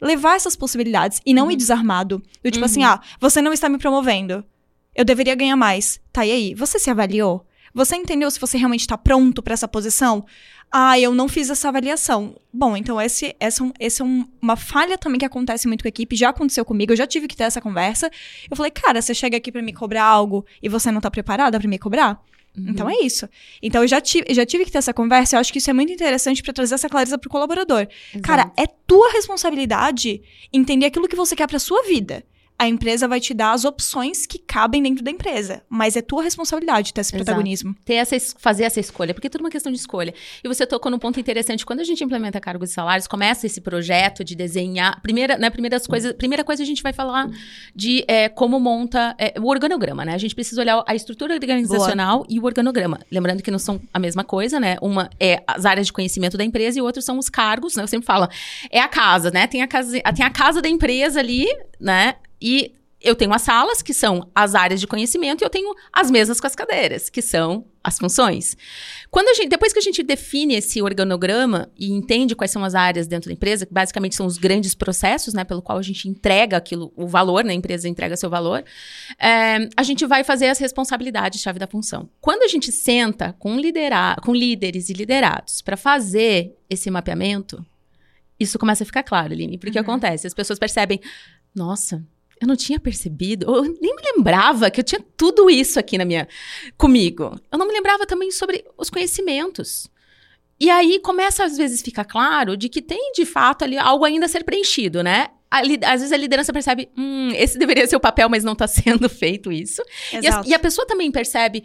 levar 0.00 0.36
essas 0.36 0.54
possibilidades 0.54 1.20
e 1.24 1.32
não 1.32 1.50
ir 1.50 1.56
desarmado. 1.56 2.22
Do 2.44 2.50
tipo 2.50 2.64
assim, 2.64 2.84
ah, 2.84 3.00
você 3.18 3.40
não 3.40 3.54
está 3.54 3.70
me 3.70 3.78
promovendo. 3.78 4.44
Eu 4.98 5.04
deveria 5.04 5.34
ganhar 5.36 5.56
mais. 5.56 6.00
Tá, 6.12 6.26
e 6.26 6.32
aí? 6.32 6.54
Você 6.54 6.78
se 6.78 6.90
avaliou? 6.90 7.46
Você 7.72 7.94
entendeu 7.94 8.28
se 8.30 8.40
você 8.40 8.58
realmente 8.58 8.80
está 8.80 8.98
pronto 8.98 9.40
para 9.42 9.54
essa 9.54 9.68
posição? 9.68 10.26
Ah, 10.72 10.98
eu 10.98 11.14
não 11.14 11.28
fiz 11.28 11.48
essa 11.48 11.68
avaliação. 11.68 12.34
Bom, 12.52 12.76
então 12.76 13.00
esse, 13.00 13.34
essa, 13.38 13.64
é 13.78 13.86
esse 13.86 14.02
é 14.02 14.04
um- 14.04 14.26
uma 14.42 14.56
falha 14.56 14.98
também 14.98 15.18
que 15.20 15.24
acontece 15.24 15.68
muito 15.68 15.82
com 15.82 15.88
a 15.88 15.90
equipe. 15.90 16.16
Já 16.16 16.30
aconteceu 16.30 16.64
comigo, 16.64 16.92
eu 16.92 16.96
já 16.96 17.06
tive 17.06 17.28
que 17.28 17.36
ter 17.36 17.44
essa 17.44 17.60
conversa. 17.60 18.10
Eu 18.50 18.56
falei, 18.56 18.72
cara, 18.72 19.00
você 19.00 19.14
chega 19.14 19.36
aqui 19.36 19.52
para 19.52 19.62
me 19.62 19.72
cobrar 19.72 20.04
algo 20.04 20.44
e 20.62 20.68
você 20.68 20.90
não 20.90 21.00
tá 21.00 21.10
preparada 21.10 21.58
para 21.60 21.68
me 21.68 21.78
cobrar? 21.78 22.20
Então 22.56 22.90
é 22.90 22.96
isso. 23.04 23.28
Então 23.62 23.82
eu 23.82 23.88
já 23.88 24.00
tive, 24.00 24.34
já 24.34 24.44
tive 24.44 24.64
que 24.64 24.72
ter 24.72 24.78
essa 24.78 24.92
conversa. 24.92 25.36
Eu 25.36 25.40
acho 25.40 25.52
que 25.52 25.58
isso 25.58 25.70
é 25.70 25.72
muito 25.72 25.92
interessante 25.92 26.42
para 26.42 26.52
trazer 26.52 26.74
essa 26.74 26.88
clareza 26.88 27.16
pro 27.16 27.30
colaborador. 27.30 27.86
Cara, 28.20 28.50
é 28.56 28.66
tua 28.66 29.12
responsabilidade 29.12 30.20
entender 30.52 30.86
aquilo 30.86 31.06
que 31.06 31.14
você 31.16 31.36
quer 31.36 31.46
pra 31.46 31.58
sua 31.60 31.82
vida. 31.84 32.24
A 32.58 32.66
empresa 32.66 33.06
vai 33.06 33.20
te 33.20 33.32
dar 33.32 33.52
as 33.52 33.64
opções 33.64 34.26
que 34.26 34.36
cabem 34.38 34.82
dentro 34.82 35.04
da 35.04 35.10
empresa, 35.12 35.62
mas 35.68 35.96
é 35.96 36.02
tua 36.02 36.24
responsabilidade 36.24 36.92
ter 36.92 37.02
esse 37.02 37.10
Exato. 37.14 37.24
protagonismo. 37.24 37.74
ter 37.84 37.94
essa, 37.94 38.16
es- 38.16 38.34
fazer 38.36 38.64
essa 38.64 38.80
escolha, 38.80 39.14
porque 39.14 39.28
é 39.28 39.30
tudo 39.30 39.42
uma 39.42 39.50
questão 39.50 39.70
de 39.70 39.78
escolha. 39.78 40.12
E 40.42 40.48
você 40.48 40.66
tocou 40.66 40.90
num 40.90 40.98
ponto 40.98 41.20
interessante, 41.20 41.64
quando 41.64 41.80
a 41.80 41.84
gente 41.84 42.02
implementa 42.02 42.40
cargos 42.40 42.70
e 42.70 42.72
salários, 42.72 43.06
começa 43.06 43.46
esse 43.46 43.60
projeto 43.60 44.24
de 44.24 44.34
desenhar, 44.34 45.00
primeira, 45.02 45.38
né, 45.38 45.50
primeiras 45.50 45.86
coisas, 45.86 46.12
primeira 46.14 46.42
coisa 46.42 46.62
a 46.62 46.66
gente 46.66 46.82
vai 46.82 46.92
falar 46.92 47.30
de 47.74 48.04
é, 48.08 48.28
como 48.28 48.58
monta 48.58 49.14
é, 49.18 49.34
o 49.38 49.46
organograma, 49.46 50.04
né? 50.04 50.14
A 50.14 50.18
gente 50.18 50.34
precisa 50.34 50.60
olhar 50.60 50.82
a 50.86 50.94
estrutura 50.96 51.34
organizacional 51.34 52.26
e 52.28 52.40
o 52.40 52.44
organograma. 52.44 52.98
Lembrando 53.10 53.40
que 53.40 53.50
não 53.52 53.58
são 53.60 53.80
a 53.94 54.00
mesma 54.00 54.24
coisa, 54.24 54.58
né? 54.58 54.76
Uma 54.82 55.08
é 55.20 55.42
as 55.46 55.64
áreas 55.64 55.86
de 55.86 55.92
conhecimento 55.92 56.36
da 56.36 56.42
empresa 56.44 56.78
e 56.78 56.82
outros 56.82 57.04
são 57.04 57.18
os 57.18 57.28
cargos, 57.28 57.76
né? 57.76 57.84
Eu 57.84 57.88
sempre 57.88 58.06
falo, 58.06 58.26
é 58.68 58.80
a 58.80 58.88
casa, 58.88 59.30
né? 59.30 59.46
Tem 59.46 59.62
a 59.62 59.68
casa, 59.68 60.00
tem 60.14 60.24
a 60.26 60.30
casa 60.30 60.60
da 60.60 60.68
empresa 60.68 61.20
ali, 61.20 61.46
né? 61.80 62.16
E 62.40 62.72
eu 63.00 63.14
tenho 63.14 63.32
as 63.32 63.42
salas, 63.42 63.80
que 63.80 63.94
são 63.94 64.28
as 64.34 64.56
áreas 64.56 64.80
de 64.80 64.86
conhecimento, 64.86 65.42
e 65.42 65.44
eu 65.44 65.50
tenho 65.50 65.72
as 65.92 66.10
mesas 66.10 66.40
com 66.40 66.46
as 66.48 66.56
cadeiras, 66.56 67.08
que 67.08 67.22
são 67.22 67.64
as 67.82 67.96
funções. 67.96 68.56
Quando 69.08 69.28
a 69.28 69.34
gente, 69.34 69.48
depois 69.48 69.72
que 69.72 69.78
a 69.78 69.82
gente 69.82 70.02
define 70.02 70.56
esse 70.56 70.82
organograma 70.82 71.70
e 71.78 71.92
entende 71.92 72.34
quais 72.34 72.50
são 72.50 72.64
as 72.64 72.74
áreas 72.74 73.06
dentro 73.06 73.28
da 73.28 73.34
empresa, 73.34 73.64
que 73.64 73.72
basicamente 73.72 74.16
são 74.16 74.26
os 74.26 74.36
grandes 74.36 74.74
processos, 74.74 75.32
né, 75.32 75.44
pelo 75.44 75.62
qual 75.62 75.78
a 75.78 75.82
gente 75.82 76.08
entrega 76.08 76.56
aquilo, 76.56 76.92
o 76.96 77.06
valor, 77.06 77.44
né, 77.44 77.52
a 77.52 77.56
empresa 77.56 77.88
entrega 77.88 78.16
seu 78.16 78.28
valor, 78.28 78.64
é, 79.16 79.68
a 79.76 79.82
gente 79.84 80.04
vai 80.04 80.24
fazer 80.24 80.48
as 80.48 80.58
responsabilidades 80.58 81.40
chave 81.40 81.60
da 81.60 81.68
função. 81.68 82.10
Quando 82.20 82.42
a 82.42 82.48
gente 82.48 82.72
senta 82.72 83.32
com, 83.38 83.56
lidera 83.58 84.16
com 84.24 84.34
líderes 84.34 84.88
e 84.88 84.92
liderados 84.92 85.62
para 85.62 85.76
fazer 85.76 86.56
esse 86.68 86.90
mapeamento, 86.90 87.64
isso 88.40 88.58
começa 88.58 88.82
a 88.82 88.86
ficar 88.86 89.04
claro, 89.04 89.32
Aline, 89.32 89.56
porque 89.56 89.78
Uhum. 89.78 89.82
acontece, 89.82 90.26
as 90.26 90.34
pessoas 90.34 90.58
percebem, 90.58 91.00
nossa, 91.54 92.04
eu 92.40 92.46
não 92.46 92.56
tinha 92.56 92.78
percebido, 92.78 93.46
eu 93.54 93.62
nem 93.62 93.94
me 93.94 94.02
lembrava 94.14 94.70
que 94.70 94.80
eu 94.80 94.84
tinha 94.84 95.00
tudo 95.16 95.50
isso 95.50 95.78
aqui 95.78 95.98
na 95.98 96.04
minha 96.04 96.28
comigo. 96.76 97.38
Eu 97.50 97.58
não 97.58 97.66
me 97.66 97.72
lembrava 97.72 98.06
também 98.06 98.30
sobre 98.30 98.64
os 98.76 98.88
conhecimentos. 98.88 99.90
E 100.60 100.70
aí 100.70 100.98
começa 101.00 101.44
às 101.44 101.56
vezes 101.56 101.82
ficar 101.82 102.04
claro 102.04 102.56
de 102.56 102.68
que 102.68 102.82
tem 102.82 103.12
de 103.12 103.24
fato 103.24 103.64
ali 103.64 103.78
algo 103.78 104.04
ainda 104.04 104.26
a 104.26 104.28
ser 104.28 104.44
preenchido, 104.44 105.02
né? 105.02 105.28
A 105.50 105.60
às 105.60 106.00
vezes 106.00 106.12
a 106.12 106.16
liderança 106.16 106.52
percebe, 106.52 106.88
hum, 106.96 107.30
esse 107.34 107.58
deveria 107.58 107.86
ser 107.86 107.96
o 107.96 108.00
papel, 108.00 108.28
mas 108.28 108.44
não 108.44 108.52
está 108.52 108.66
sendo 108.68 109.08
feito 109.08 109.52
isso. 109.52 109.82
E, 110.12 110.16
Exato. 110.16 110.48
e 110.48 110.54
a 110.54 110.58
pessoa 110.58 110.86
também 110.86 111.10
percebe, 111.10 111.64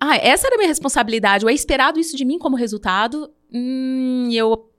ah, 0.00 0.16
essa 0.16 0.46
era 0.46 0.56
a 0.56 0.58
minha 0.58 0.68
responsabilidade, 0.68 1.44
ou 1.44 1.50
é 1.50 1.54
esperado 1.54 2.00
isso 2.00 2.16
de 2.16 2.24
mim 2.24 2.38
como 2.38 2.56
resultado, 2.56 3.30
hum, 3.52 4.28
e 4.30 4.36
eu 4.36 4.70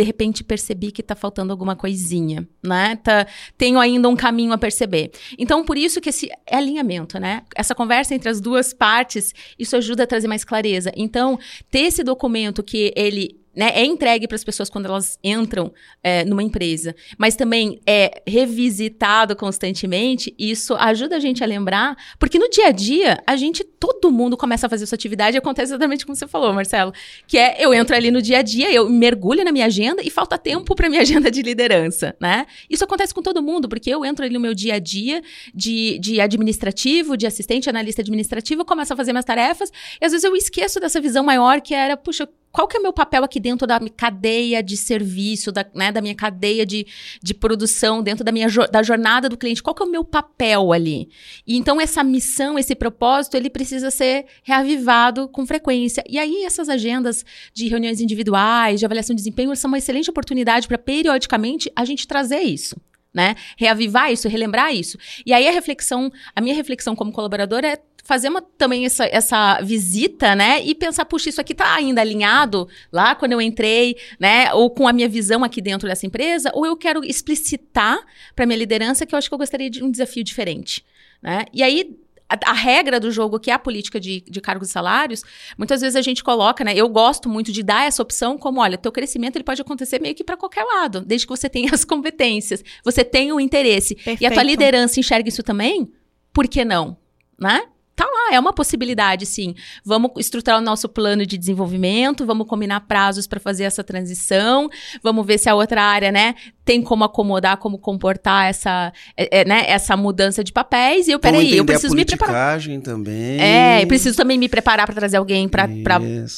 de 0.00 0.04
repente 0.04 0.42
percebi 0.42 0.90
que 0.90 1.02
tá 1.02 1.14
faltando 1.14 1.52
alguma 1.52 1.76
coisinha, 1.76 2.48
né? 2.62 2.96
Tá, 2.96 3.26
tenho 3.58 3.78
ainda 3.78 4.08
um 4.08 4.16
caminho 4.16 4.50
a 4.50 4.56
perceber. 4.56 5.10
Então, 5.38 5.62
por 5.62 5.76
isso 5.76 6.00
que 6.00 6.08
esse 6.08 6.30
é 6.46 6.56
alinhamento, 6.56 7.18
né? 7.20 7.42
Essa 7.54 7.74
conversa 7.74 8.14
entre 8.14 8.30
as 8.30 8.40
duas 8.40 8.72
partes, 8.72 9.34
isso 9.58 9.76
ajuda 9.76 10.04
a 10.04 10.06
trazer 10.06 10.26
mais 10.26 10.42
clareza. 10.42 10.90
Então, 10.96 11.38
ter 11.70 11.80
esse 11.80 12.02
documento 12.02 12.62
que 12.62 12.94
ele 12.96 13.39
né, 13.60 13.72
é 13.74 13.84
entregue 13.84 14.26
para 14.26 14.36
as 14.36 14.42
pessoas 14.42 14.70
quando 14.70 14.86
elas 14.86 15.18
entram 15.22 15.70
é, 16.02 16.24
numa 16.24 16.42
empresa, 16.42 16.96
mas 17.18 17.36
também 17.36 17.78
é 17.86 18.22
revisitado 18.26 19.36
constantemente, 19.36 20.34
isso 20.38 20.74
ajuda 20.76 21.16
a 21.16 21.20
gente 21.20 21.44
a 21.44 21.46
lembrar, 21.46 21.94
porque 22.18 22.38
no 22.38 22.48
dia 22.48 22.68
a 22.68 22.70
dia, 22.70 23.22
a 23.26 23.36
gente, 23.36 23.62
todo 23.62 24.10
mundo 24.10 24.34
começa 24.34 24.66
a 24.66 24.70
fazer 24.70 24.86
sua 24.86 24.96
atividade 24.96 25.36
e 25.36 25.38
acontece 25.38 25.72
exatamente 25.72 26.06
como 26.06 26.16
você 26.16 26.26
falou, 26.26 26.54
Marcelo, 26.54 26.90
que 27.26 27.36
é 27.36 27.56
eu 27.58 27.74
entro 27.74 27.94
ali 27.94 28.10
no 28.10 28.22
dia 28.22 28.38
a 28.38 28.42
dia, 28.42 28.72
eu 28.72 28.88
mergulho 28.88 29.44
na 29.44 29.52
minha 29.52 29.66
agenda 29.66 30.00
e 30.02 30.08
falta 30.08 30.38
tempo 30.38 30.74
para 30.74 30.88
minha 30.88 31.02
agenda 31.04 31.30
de 31.30 31.42
liderança, 31.42 32.16
né? 32.18 32.46
Isso 32.70 32.82
acontece 32.82 33.12
com 33.12 33.20
todo 33.20 33.42
mundo, 33.42 33.68
porque 33.68 33.90
eu 33.90 34.06
entro 34.06 34.24
ali 34.24 34.32
no 34.32 34.40
meu 34.40 34.54
dia 34.54 34.76
a 34.76 34.78
dia 34.78 35.20
de, 35.54 35.98
de 35.98 36.18
administrativo, 36.18 37.14
de 37.14 37.26
assistente, 37.26 37.68
analista 37.68 38.00
administrativo, 38.00 38.64
começo 38.64 38.94
a 38.94 38.96
fazer 38.96 39.12
minhas 39.12 39.26
tarefas 39.26 39.70
e 40.00 40.06
às 40.06 40.12
vezes 40.12 40.24
eu 40.24 40.34
esqueço 40.34 40.80
dessa 40.80 40.98
visão 40.98 41.22
maior 41.22 41.60
que 41.60 41.74
era, 41.74 41.94
puxa, 41.94 42.26
qual 42.52 42.66
que 42.66 42.76
é 42.76 42.80
o 42.80 42.82
meu 42.82 42.92
papel 42.92 43.22
aqui 43.22 43.38
dentro 43.38 43.66
da 43.66 43.78
cadeia 43.96 44.62
de 44.62 44.76
serviço, 44.76 45.52
da, 45.52 45.64
né, 45.74 45.92
da 45.92 46.00
minha 46.00 46.14
cadeia 46.14 46.66
de, 46.66 46.86
de 47.22 47.32
produção, 47.32 48.02
dentro 48.02 48.24
da 48.24 48.32
minha 48.32 48.48
da 48.70 48.82
jornada 48.82 49.28
do 49.28 49.36
cliente? 49.36 49.62
Qual 49.62 49.74
que 49.74 49.82
é 49.82 49.86
o 49.86 49.90
meu 49.90 50.04
papel 50.04 50.72
ali? 50.72 51.08
E 51.46 51.56
então 51.56 51.80
essa 51.80 52.02
missão, 52.02 52.58
esse 52.58 52.74
propósito, 52.74 53.36
ele 53.36 53.48
precisa 53.48 53.90
ser 53.90 54.26
reavivado 54.42 55.28
com 55.28 55.46
frequência. 55.46 56.02
E 56.08 56.18
aí 56.18 56.44
essas 56.44 56.68
agendas 56.68 57.24
de 57.54 57.68
reuniões 57.68 58.00
individuais, 58.00 58.80
de 58.80 58.86
avaliação 58.86 59.14
de 59.14 59.20
desempenho, 59.20 59.54
são 59.54 59.68
uma 59.68 59.78
excelente 59.78 60.10
oportunidade 60.10 60.66
para 60.66 60.78
periodicamente 60.78 61.70
a 61.76 61.84
gente 61.84 62.06
trazer 62.06 62.40
isso. 62.40 62.76
Né? 63.12 63.34
Reavivar 63.56 64.12
isso, 64.12 64.28
relembrar 64.28 64.72
isso. 64.72 64.96
E 65.26 65.32
aí 65.32 65.48
a 65.48 65.50
reflexão, 65.50 66.12
a 66.34 66.40
minha 66.40 66.54
reflexão 66.54 66.94
como 66.94 67.10
colaboradora 67.10 67.66
é 67.66 67.76
fazer 68.10 68.28
uma, 68.28 68.42
também 68.42 68.84
essa, 68.84 69.06
essa 69.06 69.60
visita, 69.60 70.34
né? 70.34 70.60
E 70.64 70.74
pensar, 70.74 71.04
puxa, 71.04 71.28
isso 71.28 71.40
aqui 71.40 71.54
tá 71.54 71.76
ainda 71.76 72.00
alinhado 72.00 72.66
lá 72.90 73.14
quando 73.14 73.30
eu 73.30 73.40
entrei, 73.40 73.96
né? 74.18 74.52
Ou 74.52 74.68
com 74.68 74.88
a 74.88 74.92
minha 74.92 75.08
visão 75.08 75.44
aqui 75.44 75.62
dentro 75.62 75.86
dessa 75.88 76.04
empresa, 76.04 76.50
ou 76.52 76.66
eu 76.66 76.76
quero 76.76 77.04
explicitar 77.04 78.00
para 78.34 78.46
minha 78.46 78.58
liderança 78.58 79.06
que 79.06 79.14
eu 79.14 79.16
acho 79.16 79.28
que 79.28 79.34
eu 79.34 79.38
gostaria 79.38 79.70
de 79.70 79.84
um 79.84 79.88
desafio 79.88 80.24
diferente, 80.24 80.84
né? 81.22 81.44
E 81.54 81.62
aí 81.62 81.96
a, 82.28 82.50
a, 82.50 82.52
regra 82.52 82.98
do 82.98 83.12
jogo, 83.12 83.38
que 83.38 83.48
é 83.48 83.54
a 83.54 83.60
política 83.60 84.00
de, 84.00 84.22
de 84.28 84.40
cargos 84.40 84.70
e 84.70 84.72
salários, 84.72 85.22
muitas 85.56 85.80
vezes 85.80 85.94
a 85.94 86.02
gente 86.02 86.24
coloca, 86.24 86.64
né? 86.64 86.74
Eu 86.74 86.88
gosto 86.88 87.28
muito 87.28 87.52
de 87.52 87.62
dar 87.62 87.86
essa 87.86 88.02
opção 88.02 88.36
como, 88.36 88.60
olha, 88.60 88.76
teu 88.76 88.90
crescimento 88.90 89.36
ele 89.36 89.44
pode 89.44 89.62
acontecer 89.62 90.00
meio 90.00 90.16
que 90.16 90.24
para 90.24 90.36
qualquer 90.36 90.64
lado, 90.64 91.00
desde 91.00 91.28
que 91.28 91.30
você 91.30 91.48
tenha 91.48 91.70
as 91.72 91.84
competências, 91.84 92.64
você 92.84 93.04
tenha 93.04 93.32
o 93.32 93.38
interesse. 93.38 93.94
Perfeito. 93.94 94.20
E 94.20 94.26
a 94.26 94.32
tua 94.32 94.42
liderança 94.42 94.98
enxerga 94.98 95.28
isso 95.28 95.44
também, 95.44 95.92
por 96.32 96.48
que 96.48 96.64
não? 96.64 96.96
Né? 97.38 97.62
Tá 98.00 98.06
lá, 98.06 98.34
é 98.34 98.40
uma 98.40 98.52
possibilidade, 98.52 99.26
sim. 99.26 99.54
Vamos 99.84 100.12
estruturar 100.16 100.58
o 100.58 100.62
nosso 100.62 100.88
plano 100.88 101.26
de 101.26 101.36
desenvolvimento, 101.36 102.24
vamos 102.24 102.46
combinar 102.46 102.80
prazos 102.80 103.26
para 103.26 103.38
fazer 103.38 103.64
essa 103.64 103.84
transição, 103.84 104.70
vamos 105.02 105.26
ver 105.26 105.38
se 105.38 105.50
a 105.50 105.54
outra 105.54 105.82
área, 105.82 106.10
né, 106.10 106.34
tem 106.64 106.80
como 106.80 107.04
acomodar, 107.04 107.58
como 107.58 107.78
comportar 107.78 108.48
essa, 108.48 108.92
é, 109.16 109.40
é, 109.40 109.44
né, 109.44 109.64
essa 109.66 109.96
mudança 109.96 110.42
de 110.42 110.52
papéis. 110.52 111.08
E 111.08 111.10
eu, 111.10 111.18
peraí, 111.18 111.56
eu 111.56 111.64
preciso 111.64 111.94
me 111.94 112.04
preparar. 112.04 112.58
também. 112.80 113.40
É, 113.40 113.82
eu 113.82 113.86
preciso 113.86 114.16
também 114.16 114.38
me 114.38 114.48
preparar 114.48 114.86
para 114.86 114.94
trazer 114.94 115.18
alguém 115.18 115.48
para 115.48 115.66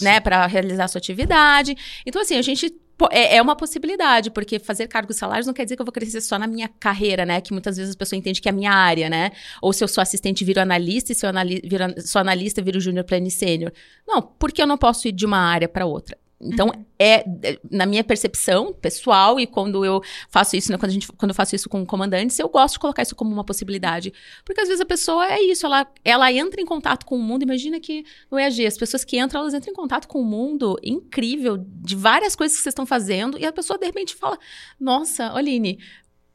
né, 0.01 0.21
para 0.21 0.47
realizar 0.47 0.85
a 0.85 0.89
sua 0.89 0.99
atividade. 0.99 1.77
Então, 2.05 2.23
assim, 2.23 2.37
a 2.37 2.43
gente 2.43 2.73
é, 3.11 3.37
é 3.37 3.43
uma 3.43 3.57
possibilidade, 3.57 4.31
porque 4.31 4.59
fazer 4.59 4.87
cargos 4.89 5.17
salários 5.17 5.47
não 5.47 5.55
quer 5.55 5.65
dizer 5.65 5.77
que 5.77 5.83
eu 5.83 5.87
vou 5.87 5.93
crescer 5.93 6.21
só 6.21 6.39
na 6.39 6.47
minha 6.47 6.69
carreira, 6.69 7.25
né? 7.25 7.41
Que 7.41 7.53
muitas 7.53 7.77
vezes 7.77 7.95
a 7.95 7.99
pessoa 7.99 8.19
entende 8.19 8.41
que 8.41 8.49
é 8.49 8.53
a 8.53 8.55
minha 8.55 8.73
área, 8.73 9.09
né? 9.09 9.33
Ou 9.61 9.73
se 9.73 9.83
eu 9.83 9.89
sou 9.89 10.03
assistente, 10.03 10.45
viro 10.45 10.61
analista, 10.61 11.13
e 11.13 11.15
se 11.15 11.27
eu 11.27 11.31
anali 11.31 11.61
viro, 11.65 11.85
sou 12.01 12.21
analista, 12.21 12.63
viro 12.63 12.81
júnior 12.81 13.05
pleno 13.05 13.31
sênior. 13.31 13.73
Não, 14.07 14.23
porque 14.23 14.63
eu 14.63 14.67
não 14.67 14.79
posso 14.79 15.09
ir 15.09 15.13
de 15.13 15.27
uma 15.27 15.39
área 15.39 15.69
para 15.69 15.87
outra. 15.87 16.17
Então, 16.43 16.67
uhum. 16.67 16.85
é, 16.99 17.25
é, 17.43 17.59
na 17.71 17.87
minha 17.87 18.03
percepção 18.03 18.73
pessoal, 18.73 19.39
e 19.39 19.47
quando 19.47 19.85
eu 19.85 20.03
faço 20.29 20.57
isso, 20.57 20.73
né, 20.73 20.77
quando, 20.77 20.91
a 20.91 20.93
gente, 20.93 21.07
quando 21.13 21.31
eu 21.31 21.35
faço 21.35 21.55
isso 21.55 21.69
com 21.69 21.87
comandantes, 21.87 22.39
eu 22.39 22.49
gosto 22.49 22.75
de 22.75 22.81
colocar 22.81 23.03
isso 23.03 23.15
como 23.15 23.33
uma 23.33 23.45
possibilidade. 23.45 24.13
Porque 24.45 24.61
às 24.61 24.67
vezes 24.67 24.81
a 24.81 24.85
pessoa 24.85 25.27
é 25.27 25.41
isso, 25.41 25.65
ela, 25.65 25.87
ela 26.05 26.33
entra 26.33 26.61
em 26.61 26.67
contato 26.67 27.07
com 27.07 27.17
o 27.17 27.23
mundo. 27.23 27.45
Imagina 27.45 27.79
que 27.79 28.05
no 28.31 28.39
EAG, 28.39 28.67
as 28.67 28.77
pessoas 28.77 29.05
que 29.05 29.19
entram, 29.19 29.41
elas 29.41 29.55
entram 29.55 29.73
em 29.73 29.77
contato 29.77 30.09
com 30.09 30.21
o 30.21 30.25
mundo 30.25 30.77
incrível, 30.83 31.57
de 31.59 31.95
várias 31.95 32.35
coisas 32.35 32.57
que 32.57 32.63
vocês 32.63 32.73
estão 32.73 32.87
fazendo, 32.87 33.39
e 33.39 33.47
a 33.47 33.53
pessoa 33.53 33.79
de 33.79 33.87
repente 33.87 34.15
fala: 34.15 34.39
Nossa, 34.81 35.33
Aline, 35.33 35.79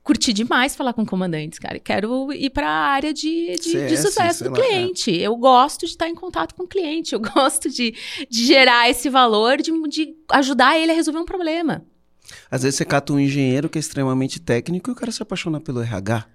curti 0.07 0.31
demais 0.31 0.73
falar 0.73 0.93
com 0.93 1.05
comandantes, 1.05 1.59
cara. 1.59 1.79
Quero 1.79 2.31
ir 2.31 2.49
para 2.49 2.65
a 2.65 2.87
área 2.87 3.13
de, 3.13 3.57
de, 3.57 3.71
CS, 3.71 3.89
de 3.89 3.97
sucesso 3.97 4.43
do 4.45 4.53
cliente. 4.53 5.11
Lá, 5.11 5.17
é. 5.17 5.21
Eu 5.23 5.35
gosto 5.35 5.85
de 5.85 5.91
estar 5.91 6.07
em 6.07 6.15
contato 6.15 6.55
com 6.55 6.63
o 6.63 6.67
cliente. 6.67 7.13
Eu 7.13 7.19
gosto 7.19 7.69
de, 7.69 7.93
de 8.29 8.45
gerar 8.45 8.89
esse 8.89 9.09
valor, 9.09 9.57
de, 9.57 9.69
de 9.89 10.15
ajudar 10.31 10.79
ele 10.79 10.93
a 10.93 10.95
resolver 10.95 11.19
um 11.19 11.25
problema. 11.25 11.85
Às 12.49 12.63
vezes 12.63 12.77
você 12.77 12.85
cata 12.85 13.11
um 13.11 13.19
engenheiro 13.19 13.67
que 13.67 13.77
é 13.77 13.81
extremamente 13.81 14.39
técnico 14.39 14.89
e 14.89 14.93
o 14.93 14.95
cara 14.95 15.11
se 15.11 15.21
apaixona 15.21 15.59
pelo 15.59 15.81
RH. 15.81 16.25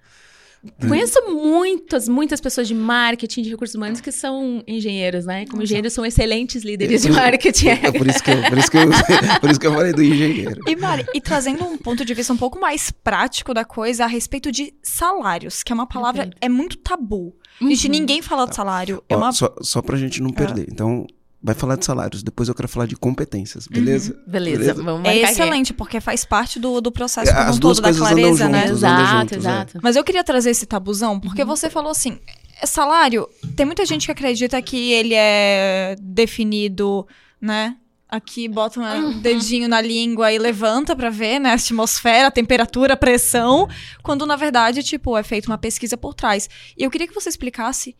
Conheço 0.88 1.20
muitas, 1.28 2.08
muitas 2.08 2.40
pessoas 2.40 2.68
de 2.68 2.74
marketing, 2.74 3.42
de 3.42 3.50
recursos 3.50 3.74
humanos 3.74 4.00
que 4.00 4.12
são 4.12 4.62
engenheiros, 4.66 5.26
né? 5.26 5.44
Como 5.46 5.60
engenheiros 5.60 5.92
são 5.92 6.06
excelentes 6.06 6.62
líderes 6.62 7.04
é, 7.04 7.08
de 7.08 7.14
marketing. 7.14 7.68
É 7.68 7.90
por 7.90 8.06
isso 8.06 8.22
que 8.22 8.30
eu, 8.30 8.42
por 8.42 8.58
isso 8.58 8.70
que 8.70 8.78
eu, 8.78 8.88
por 9.40 9.50
isso 9.50 9.60
que 9.60 9.66
eu 9.66 9.74
falei 9.74 9.92
do 9.92 10.02
engenheiro. 10.02 10.60
E 10.68 10.76
Mari, 10.76 11.04
e 11.12 11.20
trazendo 11.20 11.64
um 11.64 11.76
ponto 11.76 12.04
de 12.04 12.14
vista 12.14 12.32
um 12.32 12.36
pouco 12.36 12.60
mais 12.60 12.92
prático 12.92 13.52
da 13.52 13.64
coisa 13.64 14.04
a 14.04 14.06
respeito 14.06 14.52
de 14.52 14.72
salários, 14.82 15.64
que 15.64 15.72
é 15.72 15.74
uma 15.74 15.86
palavra 15.86 16.22
Perfeito. 16.22 16.38
é 16.40 16.48
muito 16.48 16.76
tabu. 16.78 17.34
Uhum. 17.60 17.68
Gente, 17.70 17.88
ninguém 17.88 18.22
fala 18.22 18.46
de 18.46 18.54
salário. 18.54 19.02
É 19.08 19.16
Ó, 19.16 19.18
uma... 19.18 19.32
Só, 19.32 19.52
só 19.62 19.82
pra 19.82 19.96
gente 19.96 20.22
não 20.22 20.30
perder. 20.30 20.66
Ah. 20.68 20.72
Então, 20.72 21.06
vai 21.42 21.54
falar 21.54 21.76
de 21.76 21.84
salários, 21.84 22.22
depois 22.22 22.48
eu 22.48 22.54
quero 22.54 22.68
falar 22.68 22.86
de 22.86 22.94
competências, 22.94 23.66
beleza? 23.66 24.12
Uhum. 24.12 24.30
Beleza, 24.30 24.58
beleza, 24.58 24.82
vamos 24.82 25.08
É 25.08 25.18
excelente, 25.18 25.74
porque 25.74 26.00
faz 26.00 26.24
parte 26.24 26.60
do, 26.60 26.80
do 26.80 26.92
processo 26.92 27.30
é, 27.30 27.34
como 27.34 27.48
As 27.48 27.56
um 27.56 27.60
duas 27.60 27.78
todo 27.78 27.92
da 27.92 27.98
clareza, 27.98 28.48
né? 28.48 28.68
Juntos, 28.68 28.78
exato, 28.78 29.18
juntos, 29.18 29.32
é. 29.32 29.36
exato. 29.38 29.78
É. 29.78 29.80
Mas 29.82 29.96
eu 29.96 30.04
queria 30.04 30.22
trazer 30.22 30.50
esse 30.50 30.66
tabuzão, 30.66 31.18
porque 31.18 31.42
uhum. 31.42 31.48
você 31.48 31.68
falou 31.68 31.90
assim, 31.90 32.20
é 32.60 32.66
salário, 32.66 33.28
tem 33.56 33.66
muita 33.66 33.84
gente 33.84 34.06
que 34.06 34.12
acredita 34.12 34.62
que 34.62 34.92
ele 34.92 35.14
é 35.14 35.96
definido, 36.00 37.06
né? 37.40 37.76
Aqui 38.08 38.46
bota 38.46 38.78
um 38.78 38.84
uhum. 38.84 39.18
dedinho 39.20 39.66
na 39.66 39.80
língua 39.80 40.30
e 40.30 40.38
levanta 40.38 40.94
para 40.94 41.08
ver, 41.08 41.40
né, 41.40 41.50
a 41.50 41.54
atmosfera, 41.54 42.28
a 42.28 42.30
temperatura, 42.30 42.92
a 42.92 42.96
pressão, 42.96 43.66
quando 44.02 44.26
na 44.26 44.36
verdade, 44.36 44.82
tipo, 44.82 45.16
é 45.16 45.22
feita 45.22 45.50
uma 45.50 45.56
pesquisa 45.56 45.96
por 45.96 46.14
trás. 46.14 46.48
E 46.76 46.84
eu 46.84 46.90
queria 46.90 47.08
que 47.08 47.14
você 47.14 47.30
explicasse 47.30 47.96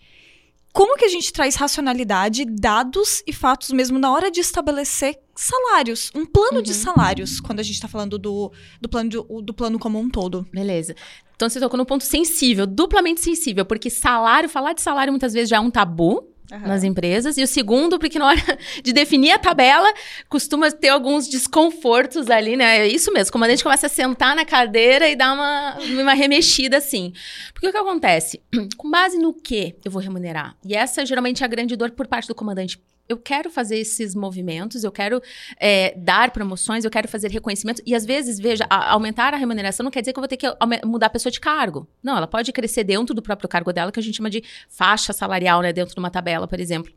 como 0.72 0.96
que 0.96 1.04
a 1.04 1.08
gente 1.08 1.32
traz 1.32 1.54
racionalidade, 1.54 2.44
dados 2.46 3.22
e 3.26 3.32
fatos 3.32 3.70
mesmo 3.70 3.98
na 3.98 4.10
hora 4.10 4.30
de 4.30 4.40
estabelecer 4.40 5.18
salários, 5.34 6.10
um 6.14 6.24
plano 6.24 6.58
uhum. 6.58 6.62
de 6.62 6.72
salários, 6.72 7.40
quando 7.40 7.60
a 7.60 7.62
gente 7.62 7.74
está 7.74 7.88
falando 7.88 8.18
do, 8.18 8.50
do, 8.80 8.88
plano 8.88 9.10
do, 9.10 9.42
do 9.42 9.54
plano 9.54 9.78
como 9.78 9.98
um 9.98 10.08
todo. 10.08 10.46
Beleza. 10.52 10.94
Então 11.36 11.48
você 11.48 11.60
tocou 11.60 11.76
no 11.76 11.84
ponto 11.84 12.04
sensível, 12.04 12.66
duplamente 12.66 13.20
sensível, 13.20 13.64
porque 13.64 13.90
salário, 13.90 14.48
falar 14.48 14.72
de 14.72 14.80
salário 14.80 15.12
muitas 15.12 15.32
vezes 15.32 15.50
já 15.50 15.56
é 15.56 15.60
um 15.60 15.70
tabu, 15.70 16.31
Uhum. 16.52 16.68
nas 16.68 16.84
empresas. 16.84 17.38
E 17.38 17.42
o 17.42 17.46
segundo, 17.46 17.98
porque 17.98 18.18
na 18.18 18.26
hora 18.26 18.58
de 18.84 18.92
definir 18.92 19.32
a 19.32 19.38
tabela, 19.38 19.90
costuma 20.28 20.70
ter 20.70 20.90
alguns 20.90 21.26
desconfortos 21.26 22.30
ali, 22.30 22.56
né? 22.56 22.80
É 22.80 22.86
isso 22.86 23.10
mesmo, 23.10 23.42
a 23.42 23.48
gente 23.48 23.62
começa 23.62 23.86
a 23.86 23.90
sentar 23.90 24.36
na 24.36 24.44
cadeira 24.44 25.08
e 25.08 25.16
dar 25.16 25.32
uma, 25.32 25.78
uma 25.78 26.12
remexida 26.12 26.76
assim. 26.76 27.14
Porque 27.54 27.68
o 27.68 27.72
que 27.72 27.78
acontece? 27.78 28.42
Com 28.76 28.90
base 28.90 29.16
no 29.16 29.32
que 29.32 29.74
eu 29.82 29.90
vou 29.90 30.02
remunerar? 30.02 30.54
E 30.62 30.74
essa 30.74 31.06
geralmente 31.06 31.42
é 31.42 31.46
a 31.46 31.48
grande 31.48 31.74
dor 31.74 31.90
por 31.90 32.06
parte 32.06 32.28
do 32.28 32.34
comandante 32.34 32.78
eu 33.12 33.18
quero 33.18 33.50
fazer 33.50 33.78
esses 33.78 34.14
movimentos, 34.14 34.82
eu 34.84 34.90
quero 34.90 35.22
é, 35.58 35.94
dar 35.96 36.30
promoções, 36.30 36.84
eu 36.84 36.90
quero 36.90 37.06
fazer 37.06 37.30
reconhecimento. 37.30 37.82
E 37.86 37.94
às 37.94 38.04
vezes, 38.04 38.38
veja, 38.38 38.66
a, 38.68 38.92
aumentar 38.92 39.34
a 39.34 39.36
remuneração 39.36 39.84
não 39.84 39.90
quer 39.90 40.00
dizer 40.00 40.12
que 40.12 40.18
eu 40.18 40.22
vou 40.22 40.28
ter 40.28 40.36
que 40.36 40.46
mudar 40.84 41.06
a 41.06 41.10
pessoa 41.10 41.30
de 41.30 41.40
cargo. 41.40 41.86
Não, 42.02 42.16
ela 42.16 42.26
pode 42.26 42.52
crescer 42.52 42.84
dentro 42.84 43.14
do 43.14 43.22
próprio 43.22 43.48
cargo 43.48 43.72
dela, 43.72 43.92
que 43.92 44.00
a 44.00 44.02
gente 44.02 44.16
chama 44.16 44.30
de 44.30 44.42
faixa 44.68 45.12
salarial, 45.12 45.60
né? 45.60 45.72
Dentro 45.72 45.94
de 45.94 46.00
uma 46.00 46.10
tabela, 46.10 46.48
por 46.48 46.58
exemplo. 46.58 46.92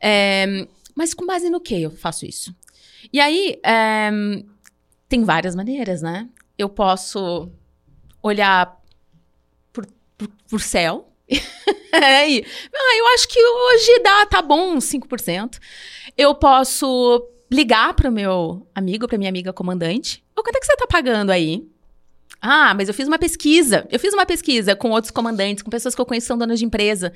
É, 0.00 0.66
mas 0.94 1.14
com 1.14 1.26
base 1.26 1.50
no 1.50 1.60
que 1.60 1.82
eu 1.82 1.90
faço 1.90 2.26
isso? 2.26 2.54
E 3.12 3.20
aí, 3.20 3.58
é, 3.64 4.10
tem 5.08 5.24
várias 5.24 5.54
maneiras, 5.54 6.02
né? 6.02 6.28
Eu 6.58 6.68
posso 6.68 7.50
olhar 8.22 8.80
por, 9.72 9.86
por, 10.16 10.28
por 10.48 10.60
céu, 10.60 11.12
é, 11.92 12.24
ah, 12.24 12.96
eu 12.98 13.06
acho 13.14 13.28
que 13.28 13.42
hoje 13.44 14.02
dá, 14.02 14.26
tá 14.26 14.42
bom, 14.42 14.76
5%. 14.76 15.58
Eu 16.16 16.34
posso 16.34 17.28
ligar 17.50 17.94
para 17.94 18.08
o 18.08 18.12
meu 18.12 18.66
amigo, 18.74 19.06
para 19.06 19.18
minha 19.18 19.30
amiga 19.30 19.52
comandante. 19.52 20.24
Ô, 20.36 20.42
quanto 20.42 20.56
é 20.56 20.60
que 20.60 20.66
você 20.66 20.76
tá 20.76 20.86
pagando 20.86 21.30
aí? 21.30 21.66
Ah, 22.48 22.72
mas 22.74 22.86
eu 22.86 22.94
fiz 22.94 23.08
uma 23.08 23.18
pesquisa. 23.18 23.84
Eu 23.90 23.98
fiz 23.98 24.14
uma 24.14 24.24
pesquisa 24.24 24.76
com 24.76 24.90
outros 24.90 25.10
comandantes, 25.10 25.64
com 25.64 25.70
pessoas 25.70 25.96
que 25.96 26.00
eu 26.00 26.06
conheço 26.06 26.26
que 26.26 26.28
são 26.28 26.38
donas 26.38 26.60
de 26.60 26.64
empresa. 26.64 27.12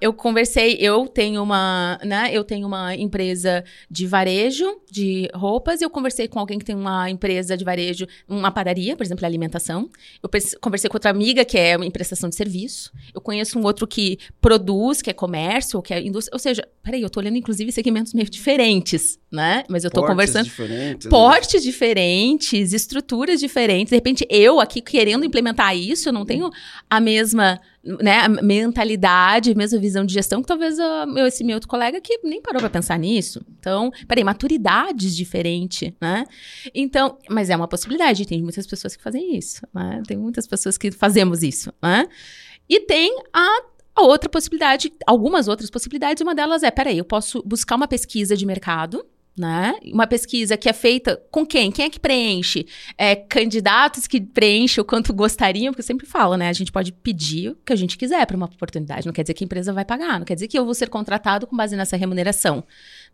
Eu 0.00 0.12
conversei, 0.12 0.76
eu 0.80 1.06
tenho 1.06 1.40
uma, 1.40 2.00
né, 2.02 2.30
eu 2.32 2.42
tenho 2.42 2.66
uma 2.66 2.92
empresa 2.96 3.62
de 3.88 4.08
varejo 4.08 4.80
de 4.90 5.30
roupas, 5.32 5.80
eu 5.80 5.88
conversei 5.88 6.26
com 6.26 6.40
alguém 6.40 6.58
que 6.58 6.64
tem 6.64 6.74
uma 6.74 7.08
empresa 7.08 7.56
de 7.56 7.64
varejo, 7.64 8.08
uma 8.28 8.50
padaria, 8.50 8.96
por 8.96 9.04
exemplo, 9.04 9.24
alimentação. 9.24 9.88
Eu 10.20 10.28
conversei 10.60 10.90
com 10.90 10.96
outra 10.96 11.10
amiga 11.10 11.44
que 11.44 11.56
é 11.56 11.76
uma 11.76 11.88
prestação 11.88 12.28
de 12.28 12.34
serviço. 12.34 12.92
Eu 13.14 13.20
conheço 13.20 13.60
um 13.60 13.62
outro 13.62 13.86
que 13.86 14.18
produz, 14.40 15.00
que 15.00 15.10
é 15.10 15.12
comércio, 15.12 15.80
que 15.80 15.94
é 15.94 16.02
indústria. 16.02 16.34
Ou 16.34 16.40
seja, 16.40 16.66
peraí, 16.82 17.02
eu 17.02 17.08
tô 17.08 17.20
olhando 17.20 17.36
inclusive 17.36 17.70
segmentos 17.70 18.12
meio 18.14 18.28
diferentes, 18.28 19.16
né? 19.30 19.62
Mas 19.68 19.84
eu 19.84 19.90
tô 19.90 20.00
Portes 20.00 20.12
conversando. 20.12 20.44
Diferentes, 20.44 21.06
né? 21.06 21.10
Portes 21.10 21.62
diferentes, 21.62 22.72
estruturas 22.72 23.38
diferentes. 23.38 23.90
De 23.90 23.96
repente, 23.96 24.26
eu 24.28 24.60
aqui 24.60 24.71
querendo 24.80 25.24
implementar 25.24 25.76
isso, 25.76 26.08
eu 26.08 26.12
não 26.12 26.24
tenho 26.24 26.50
a 26.88 27.00
mesma 27.00 27.60
né, 27.84 28.28
mentalidade, 28.28 29.50
a 29.50 29.54
mesma 29.54 29.78
visão 29.78 30.04
de 30.06 30.14
gestão 30.14 30.40
que 30.40 30.46
talvez 30.46 30.76
meu, 31.08 31.26
esse 31.26 31.42
meu 31.42 31.56
outro 31.56 31.68
colega 31.68 32.00
que 32.00 32.20
nem 32.22 32.40
parou 32.40 32.60
para 32.60 32.70
pensar 32.70 32.98
nisso. 32.98 33.44
Então, 33.58 33.90
peraí, 34.06 34.22
maturidades 34.22 35.16
diferente, 35.16 35.94
né? 36.00 36.24
Então, 36.74 37.18
mas 37.28 37.50
é 37.50 37.56
uma 37.56 37.68
possibilidade, 37.68 38.26
tem 38.26 38.42
muitas 38.42 38.66
pessoas 38.66 38.94
que 38.96 39.02
fazem 39.02 39.36
isso, 39.36 39.66
né? 39.74 40.02
Tem 40.06 40.16
muitas 40.16 40.46
pessoas 40.46 40.78
que 40.78 40.90
fazemos 40.90 41.42
isso, 41.42 41.72
né? 41.82 42.06
E 42.68 42.80
tem 42.80 43.16
a 43.32 43.72
a 43.94 44.02
outra 44.02 44.28
possibilidade, 44.28 44.92
algumas 45.06 45.48
outras 45.48 45.70
possibilidades, 45.70 46.22
uma 46.22 46.34
delas 46.34 46.62
é, 46.62 46.70
peraí, 46.70 46.96
eu 46.96 47.04
posso 47.04 47.42
buscar 47.42 47.76
uma 47.76 47.86
pesquisa 47.86 48.34
de 48.34 48.46
mercado, 48.46 49.04
né? 49.36 49.74
Uma 49.86 50.06
pesquisa 50.06 50.56
que 50.56 50.68
é 50.68 50.72
feita 50.72 51.20
com 51.30 51.46
quem? 51.46 51.70
Quem 51.70 51.86
é 51.86 51.90
que 51.90 51.98
preenche? 51.98 52.66
É, 52.98 53.16
candidatos 53.16 54.06
que 54.06 54.20
preenchem 54.20 54.82
o 54.82 54.84
quanto 54.84 55.12
gostariam, 55.12 55.72
porque 55.72 55.80
eu 55.80 55.86
sempre 55.86 56.06
falo, 56.06 56.36
né? 56.36 56.48
A 56.48 56.52
gente 56.52 56.70
pode 56.70 56.92
pedir 56.92 57.50
o 57.50 57.56
que 57.64 57.72
a 57.72 57.76
gente 57.76 57.96
quiser 57.96 58.26
para 58.26 58.36
uma 58.36 58.46
oportunidade. 58.46 59.06
Não 59.06 59.12
quer 59.12 59.22
dizer 59.22 59.34
que 59.34 59.44
a 59.44 59.46
empresa 59.46 59.72
vai 59.72 59.84
pagar, 59.84 60.18
não 60.18 60.26
quer 60.26 60.34
dizer 60.34 60.48
que 60.48 60.58
eu 60.58 60.64
vou 60.64 60.74
ser 60.74 60.90
contratado 60.90 61.46
com 61.46 61.56
base 61.56 61.74
nessa 61.76 61.96
remuneração, 61.96 62.62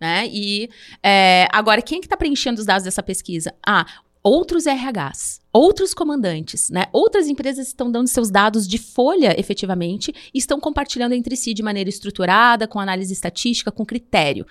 né? 0.00 0.28
E 0.28 0.68
é, 1.02 1.46
agora, 1.52 1.80
quem 1.80 1.98
é 1.98 2.00
que 2.00 2.06
está 2.06 2.16
preenchendo 2.16 2.60
os 2.60 2.66
dados 2.66 2.84
dessa 2.84 3.02
pesquisa? 3.02 3.54
Ah, 3.64 3.86
outros 4.22 4.66
RHs, 4.66 5.40
outros 5.52 5.94
comandantes, 5.94 6.68
né? 6.70 6.86
Outras 6.92 7.28
empresas 7.28 7.68
estão 7.68 7.90
dando 7.90 8.08
seus 8.08 8.30
dados 8.30 8.66
de 8.66 8.76
folha 8.76 9.38
efetivamente 9.38 10.12
e 10.34 10.38
estão 10.38 10.60
compartilhando 10.60 11.14
entre 11.14 11.36
si 11.36 11.54
de 11.54 11.62
maneira 11.62 11.88
estruturada, 11.88 12.66
com 12.66 12.78
análise 12.78 13.12
estatística, 13.12 13.70
com 13.70 13.86
critério. 13.86 14.46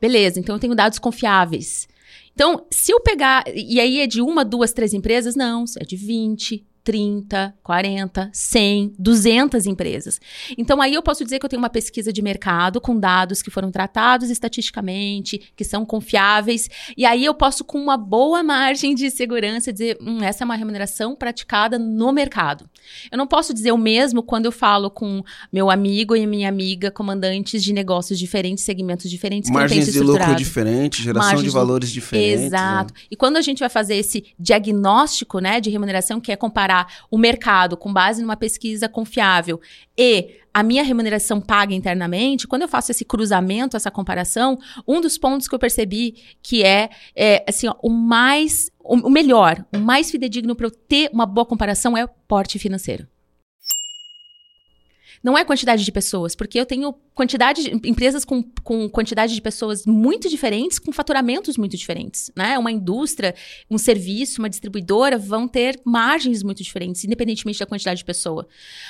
Beleza, 0.00 0.38
então 0.38 0.54
eu 0.56 0.60
tenho 0.60 0.74
dados 0.74 0.98
confiáveis. 0.98 1.88
Então, 2.32 2.64
se 2.70 2.92
eu 2.92 3.00
pegar. 3.00 3.44
E 3.52 3.80
aí 3.80 4.00
é 4.00 4.06
de 4.06 4.22
uma, 4.22 4.44
duas, 4.44 4.72
três 4.72 4.94
empresas? 4.94 5.34
Não, 5.34 5.64
é 5.80 5.84
de 5.84 5.96
20, 5.96 6.64
30, 6.88 7.54
40, 7.62 8.30
100, 8.32 8.94
200 8.98 9.66
empresas. 9.66 10.18
Então, 10.56 10.80
aí 10.80 10.94
eu 10.94 11.02
posso 11.02 11.22
dizer 11.22 11.38
que 11.38 11.44
eu 11.44 11.50
tenho 11.50 11.60
uma 11.60 11.68
pesquisa 11.68 12.10
de 12.10 12.22
mercado 12.22 12.80
com 12.80 12.98
dados 12.98 13.42
que 13.42 13.50
foram 13.50 13.70
tratados 13.70 14.30
estatisticamente, 14.30 15.52
que 15.54 15.64
são 15.64 15.84
confiáveis, 15.84 16.66
e 16.96 17.04
aí 17.04 17.26
eu 17.26 17.34
posso, 17.34 17.62
com 17.62 17.78
uma 17.78 17.98
boa 17.98 18.42
margem 18.42 18.94
de 18.94 19.10
segurança, 19.10 19.70
dizer: 19.70 19.98
hum, 20.00 20.22
essa 20.22 20.42
é 20.42 20.46
uma 20.46 20.56
remuneração 20.56 21.14
praticada 21.14 21.78
no 21.78 22.10
mercado. 22.10 22.64
Eu 23.12 23.18
não 23.18 23.26
posso 23.26 23.52
dizer 23.52 23.72
o 23.72 23.76
mesmo 23.76 24.22
quando 24.22 24.46
eu 24.46 24.52
falo 24.52 24.90
com 24.90 25.22
meu 25.52 25.70
amigo 25.70 26.16
e 26.16 26.26
minha 26.26 26.48
amiga, 26.48 26.90
comandantes 26.90 27.62
de 27.62 27.70
negócios 27.74 28.18
diferentes, 28.18 28.64
segmentos 28.64 29.10
diferentes, 29.10 29.50
Margens 29.50 29.92
de 29.92 30.00
lucro 30.00 30.34
diferentes, 30.36 31.04
geração 31.04 31.32
Margens 31.32 31.44
de 31.44 31.50
valores 31.50 31.90
diferentes. 31.90 32.44
Exato. 32.44 32.94
Né? 32.94 33.00
E 33.10 33.16
quando 33.16 33.36
a 33.36 33.42
gente 33.42 33.58
vai 33.58 33.68
fazer 33.68 33.96
esse 33.96 34.24
diagnóstico 34.38 35.38
né, 35.38 35.60
de 35.60 35.68
remuneração, 35.68 36.18
que 36.18 36.32
é 36.32 36.36
comparar 36.78 37.06
o 37.10 37.18
mercado 37.18 37.76
com 37.76 37.92
base 37.92 38.22
numa 38.22 38.36
pesquisa 38.36 38.88
confiável 38.88 39.60
e 39.96 40.38
a 40.52 40.62
minha 40.62 40.82
remuneração 40.82 41.40
paga 41.40 41.74
internamente, 41.74 42.46
quando 42.46 42.62
eu 42.62 42.68
faço 42.68 42.90
esse 42.90 43.04
cruzamento, 43.04 43.76
essa 43.76 43.90
comparação, 43.90 44.58
um 44.86 45.00
dos 45.00 45.18
pontos 45.18 45.46
que 45.46 45.54
eu 45.54 45.58
percebi 45.58 46.16
que 46.42 46.64
é, 46.64 46.90
é 47.14 47.44
assim, 47.48 47.68
ó, 47.68 47.74
o 47.82 47.90
mais, 47.90 48.70
o, 48.80 49.08
o 49.08 49.10
melhor, 49.10 49.64
o 49.74 49.78
mais 49.78 50.10
fidedigno 50.10 50.56
para 50.56 50.66
eu 50.66 50.70
ter 50.70 51.10
uma 51.12 51.26
boa 51.26 51.46
comparação 51.46 51.96
é 51.96 52.04
o 52.04 52.08
porte 52.26 52.58
financeiro. 52.58 53.06
Não 55.28 55.36
é 55.36 55.44
quantidade 55.44 55.84
de 55.84 55.92
pessoas, 55.92 56.34
porque 56.34 56.58
eu 56.58 56.64
tenho 56.64 56.90
quantidade 57.14 57.62
de, 57.62 57.86
empresas 57.86 58.24
com, 58.24 58.42
com 58.64 58.88
quantidade 58.88 59.34
de 59.34 59.42
pessoas 59.42 59.84
muito 59.84 60.26
diferentes, 60.26 60.78
com 60.78 60.90
faturamentos 60.90 61.58
muito 61.58 61.76
diferentes, 61.76 62.30
né? 62.34 62.58
Uma 62.58 62.72
indústria, 62.72 63.34
um 63.70 63.76
serviço, 63.76 64.40
uma 64.40 64.48
distribuidora 64.48 65.18
vão 65.18 65.46
ter 65.46 65.78
margens 65.84 66.42
muito 66.42 66.62
diferentes, 66.62 67.04
independentemente 67.04 67.58
da 67.58 67.66
quantidade 67.66 67.98
de 67.98 68.06
pessoa. 68.06 68.48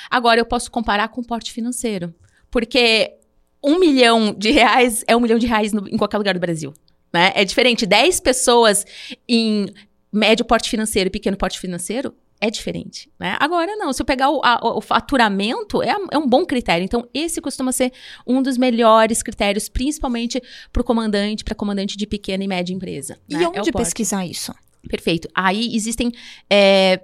Agora, 0.09 0.39
eu 0.39 0.45
posso 0.45 0.71
comparar 0.71 1.09
com 1.09 1.19
o 1.19 1.25
porte 1.25 1.51
financeiro, 1.51 2.15
porque 2.49 3.17
um 3.61 3.77
milhão 3.77 4.33
de 4.33 4.51
reais 4.51 5.03
é 5.09 5.17
um 5.17 5.19
milhão 5.19 5.37
de 5.37 5.45
reais 5.45 5.73
no, 5.73 5.89
em 5.89 5.97
qualquer 5.97 6.19
lugar 6.19 6.33
do 6.35 6.39
Brasil. 6.39 6.73
Né? 7.11 7.33
É 7.35 7.43
diferente. 7.43 7.85
10 7.85 8.21
pessoas 8.21 8.85
em 9.27 9.65
médio 10.09 10.45
porte 10.45 10.69
financeiro 10.69 11.09
e 11.09 11.11
pequeno 11.11 11.35
porte 11.35 11.59
financeiro 11.59 12.15
é 12.41 12.49
diferente, 12.49 13.11
né? 13.19 13.35
Agora, 13.39 13.75
não, 13.75 13.91
se 13.91 14.01
eu 14.01 14.05
pegar 14.05 14.29
o, 14.29 14.41
a, 14.43 14.59
o 14.77 14.81
faturamento, 14.81 15.83
é, 15.83 15.95
é, 16.11 16.17
um 16.17 16.27
bom 16.27 16.45
critério. 16.45 16.85
Então, 16.85 17.07
esse 17.13 17.41
costuma 17.41 17.71
ser 17.71 17.91
um 18.25 18.41
dos 18.41 18.57
melhores 18.57 19.21
critérios, 19.21 19.67
principalmente 19.67 20.41
para 20.71 20.81
o 20.81 20.85
comandante, 20.85 21.43
para 21.43 21.53
comandante 21.53 21.97
de 21.97 22.07
pequena 22.07 22.43
e 22.43 22.47
média 22.47 22.73
empresa. 22.73 23.17
E 23.27 23.35
né? 23.35 23.47
onde 23.47 23.69
é 23.69 23.73
pesquisar 23.73 24.25
isso? 24.25 24.53
Perfeito. 24.87 25.27
Aí 25.35 25.75
existem 25.75 26.11
é, 26.49 27.01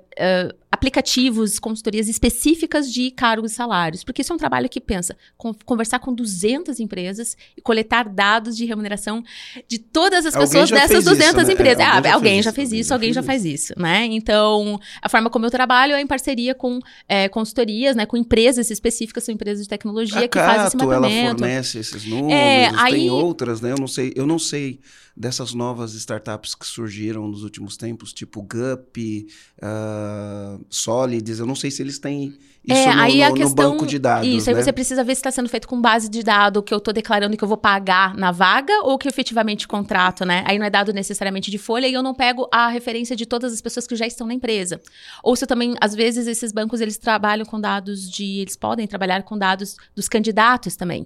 aplicativos, 0.76 1.57
consultorias 1.57 2.07
específicas 2.07 2.91
de 2.91 3.09
cargos 3.09 3.53
e 3.53 3.55
salários, 3.55 4.03
porque 4.03 4.21
isso 4.21 4.32
é 4.32 4.36
um 4.36 4.38
trabalho 4.38 4.69
que 4.69 4.80
pensa 4.80 5.15
com, 5.38 5.53
conversar 5.53 5.99
com 5.99 6.13
200 6.13 6.80
empresas 6.80 7.36
e 7.57 7.61
coletar 7.61 8.07
dados 8.07 8.55
de 8.55 8.65
remuneração 8.65 9.23
de 9.67 9.80
todas 9.80 10.26
as 10.26 10.36
pessoas 10.36 10.69
dessas 10.69 11.03
200 11.03 11.28
isso, 11.28 11.47
né? 11.47 11.53
empresas. 11.53 11.80
É, 11.80 11.86
alguém, 11.86 11.97
ah, 11.97 12.01
já, 12.03 12.13
alguém 12.13 12.43
já 12.43 12.51
fez 12.51 12.71
isso, 12.71 12.93
alguém 12.93 13.13
já 13.13 13.23
faz 13.23 13.45
isso, 13.45 13.73
né? 13.78 14.05
Então, 14.05 14.80
a 15.01 15.09
forma 15.09 15.30
como 15.30 15.45
eu 15.45 15.51
trabalho 15.51 15.93
é 15.93 16.01
em 16.01 16.07
parceria 16.07 16.53
com 16.53 16.80
é, 17.07 17.28
consultorias, 17.30 17.95
né, 17.95 18.05
com 18.05 18.17
empresas 18.17 18.69
específicas, 18.69 19.23
são 19.23 19.34
empresas 19.34 19.63
de 19.63 19.69
tecnologia 19.69 20.26
a 20.26 20.28
que 20.28 20.38
fazem 20.38 20.67
esse 20.67 20.78
mapeamento. 20.78 21.13
ela 21.13 21.38
fornece 21.38 21.80
esses 21.80 22.05
números, 22.05 22.34
é, 22.34 22.69
aí... 22.76 22.93
tem 22.93 23.09
outras, 23.09 23.61
né? 23.61 23.71
Eu 23.71 23.78
não 23.78 23.88
sei, 23.88 24.13
eu 24.15 24.28
não 24.28 24.38
sei 24.38 24.80
dessas 25.15 25.53
novas 25.53 25.93
startups 25.93 26.53
que 26.53 26.65
surgiram 26.65 27.28
nos 27.28 27.43
últimos 27.43 27.78
tempos, 27.78 28.11
tipo 28.11 28.41
Gup, 28.41 28.97
uh, 28.97 30.64
Solids, 30.70 31.39
eu 31.39 31.45
não 31.45 31.55
sei 31.55 31.72
se 31.72 31.82
eles 31.82 31.99
têm 31.99 32.38
isso 32.68 32.80
é, 32.80 32.95
no, 32.95 33.01
aí 33.01 33.22
a 33.22 33.30
no, 33.30 33.36
questão, 33.36 33.72
banco 33.72 33.86
de 33.86 33.99
dados. 33.99 34.28
Isso, 34.28 34.49
né? 34.49 34.57
aí 34.57 34.63
você 34.63 34.74
precisa 34.74 35.03
ver 35.03 35.13
se 35.13 35.20
está 35.20 35.30
sendo 35.30 35.47
feito 35.47 35.68
com 35.68 35.80
base 35.80 36.09
de 36.09 36.24
dado 36.24 36.63
que 36.63 36.74
eu 36.74 36.80
estou 36.80 36.93
declarando 36.93 37.38
que 37.38 37.43
eu 37.43 37.47
vou 37.47 37.57
pagar 37.57 38.16
na 38.16 38.32
vaga 38.32 38.74
ou 38.84 38.97
que 38.97 39.07
efetivamente 39.07 39.68
contrato, 39.68 40.26
né? 40.26 40.43
Aí 40.47 40.57
não 40.57 40.66
é 40.66 40.70
dado 40.70 40.91
necessariamente 40.91 41.51
de 41.51 41.59
folha 41.59 41.88
e 41.88 41.93
eu 41.93 42.01
não 42.01 42.16
pego 42.16 42.49
a 42.51 42.68
referência 42.68 43.16
de 43.16 43.26
todas 43.26 43.53
as 43.53 43.61
pessoas 43.61 43.86
que 43.86 43.95
já 43.95 44.07
estão 44.07 44.26
na 44.26 44.34
empresa. 44.34 44.82
Ou 45.24 45.36
se 45.36 45.43
eu 45.43 45.47
também, 45.47 45.76
às 45.80 45.93
vezes, 45.93 46.26
esses 46.26 46.51
bancos 46.51 46.82
eles 46.82 46.97
trabalham 46.97 47.45
com 47.45 47.61
dados 47.61 48.09
de. 48.09 48.39
Eles 48.39 48.55
podem 48.55 48.88
trabalhar 48.88 49.22
com 49.24 49.38
dados 49.38 49.76
dos 49.95 50.09
candidatos 50.09 50.76
também. 50.76 51.05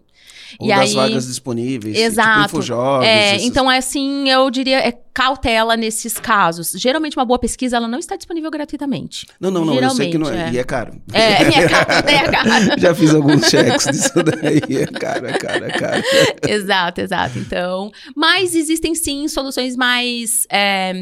Ou 0.59 0.67
e 0.67 0.69
das 0.69 0.79
aí, 0.79 0.95
vagas 0.95 1.27
disponíveis. 1.27 1.95
Tipo 1.95 2.07
exato. 2.07 2.43
Tipo 2.43 2.57
Infojobs, 2.57 3.05
é, 3.05 3.35
esses... 3.35 3.47
Então, 3.47 3.69
é 3.69 3.77
assim, 3.77 4.29
eu 4.29 4.49
diria, 4.49 4.79
é 4.79 4.97
cautela 5.19 5.75
nesses 5.75 6.13
casos. 6.13 6.71
Geralmente, 6.71 7.17
uma 7.17 7.25
boa 7.25 7.37
pesquisa 7.37 7.75
ela 7.75 7.89
não 7.89 7.99
está 7.99 8.15
disponível 8.15 8.49
gratuitamente. 8.49 9.27
Não, 9.37 9.51
não, 9.51 9.65
não. 9.65 9.75
Eu 9.75 9.89
sei 9.89 10.11
que 10.11 10.17
não 10.17 10.31
é. 10.31 10.47
é. 10.47 10.51
E 10.53 10.57
é 10.57 10.63
caro. 10.63 10.93
É, 11.11 11.19
é 11.59 11.67
caro, 11.67 11.91
é 12.07 12.23
caro. 12.31 12.79
Já 12.79 12.95
fiz 12.95 13.13
alguns 13.13 13.49
cheques 13.49 13.85
disso 13.87 14.13
daí. 14.23 14.81
É 14.81 14.85
caro, 14.85 15.27
é 15.27 15.37
caro, 15.37 15.65
é 15.65 15.71
caro. 15.71 16.03
exato, 16.47 17.01
exato. 17.01 17.37
Então, 17.37 17.91
mas 18.15 18.55
existem 18.55 18.95
sim 18.95 19.27
soluções 19.27 19.75
mais, 19.75 20.47
é, 20.49 20.93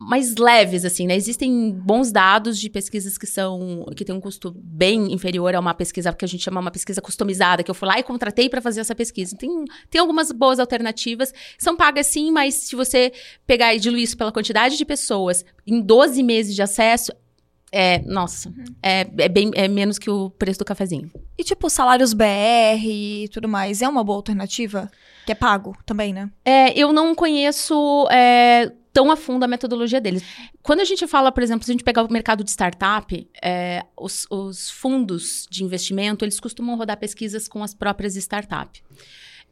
mais 0.00 0.34
leves, 0.34 0.84
assim, 0.84 1.06
né? 1.06 1.14
Existem 1.14 1.70
bons 1.70 2.10
dados 2.10 2.58
de 2.58 2.68
pesquisas 2.68 3.16
que 3.16 3.26
são 3.26 3.86
que 3.94 4.04
têm 4.04 4.16
um 4.16 4.20
custo 4.20 4.52
bem 4.56 5.12
inferior 5.12 5.54
a 5.54 5.60
uma 5.60 5.74
pesquisa 5.74 6.12
que 6.12 6.24
a 6.24 6.28
gente 6.28 6.42
chama 6.42 6.60
uma 6.60 6.72
pesquisa 6.72 7.00
customizada, 7.00 7.62
que 7.62 7.70
eu 7.70 7.74
fui 7.74 7.86
lá 7.86 8.00
e 8.00 8.02
contratei 8.02 8.48
para 8.48 8.60
fazer 8.60 8.80
essa 8.80 8.96
pesquisa. 8.96 9.36
Tem, 9.36 9.64
tem 9.88 10.00
algumas 10.00 10.32
boas 10.32 10.58
alternativas. 10.58 11.32
São 11.56 11.76
pagas 11.76 12.08
sim, 12.08 12.32
mas 12.32 12.54
se 12.54 12.74
você 12.74 13.12
pegar 13.46 13.74
e 13.74 13.80
diluir 13.80 14.04
isso 14.04 14.16
pela 14.16 14.32
quantidade 14.32 14.76
de 14.76 14.84
pessoas 14.84 15.44
em 15.66 15.80
12 15.80 16.22
meses 16.22 16.54
de 16.54 16.62
acesso, 16.62 17.12
é, 17.76 17.98
nossa, 18.02 18.50
uhum. 18.50 18.64
é, 18.80 19.00
é, 19.18 19.28
bem 19.28 19.50
é 19.54 19.66
menos 19.66 19.98
que 19.98 20.08
o 20.08 20.30
preço 20.30 20.60
do 20.60 20.64
cafezinho. 20.64 21.10
E 21.36 21.42
tipo, 21.42 21.68
salários 21.68 22.12
BR 22.12 22.84
e 22.84 23.28
tudo 23.32 23.48
mais, 23.48 23.82
é 23.82 23.88
uma 23.88 24.04
boa 24.04 24.18
alternativa? 24.18 24.88
Que 25.26 25.32
é 25.32 25.34
pago 25.34 25.76
também, 25.84 26.12
né? 26.12 26.30
É, 26.44 26.78
eu 26.78 26.92
não 26.92 27.16
conheço 27.16 28.06
é, 28.12 28.70
tão 28.92 29.10
a 29.10 29.16
fundo 29.16 29.42
a 29.42 29.48
metodologia 29.48 30.00
deles. 30.00 30.22
Quando 30.62 30.80
a 30.80 30.84
gente 30.84 31.04
fala, 31.08 31.32
por 31.32 31.42
exemplo, 31.42 31.64
se 31.64 31.72
a 31.72 31.74
gente 31.74 31.82
pegar 31.82 32.04
o 32.04 32.12
mercado 32.12 32.44
de 32.44 32.50
startup, 32.50 33.28
é, 33.42 33.84
os, 33.98 34.24
os 34.30 34.70
fundos 34.70 35.48
de 35.50 35.64
investimento, 35.64 36.24
eles 36.24 36.38
costumam 36.38 36.76
rodar 36.76 36.96
pesquisas 36.96 37.48
com 37.48 37.60
as 37.64 37.74
próprias 37.74 38.14
startups. 38.14 38.82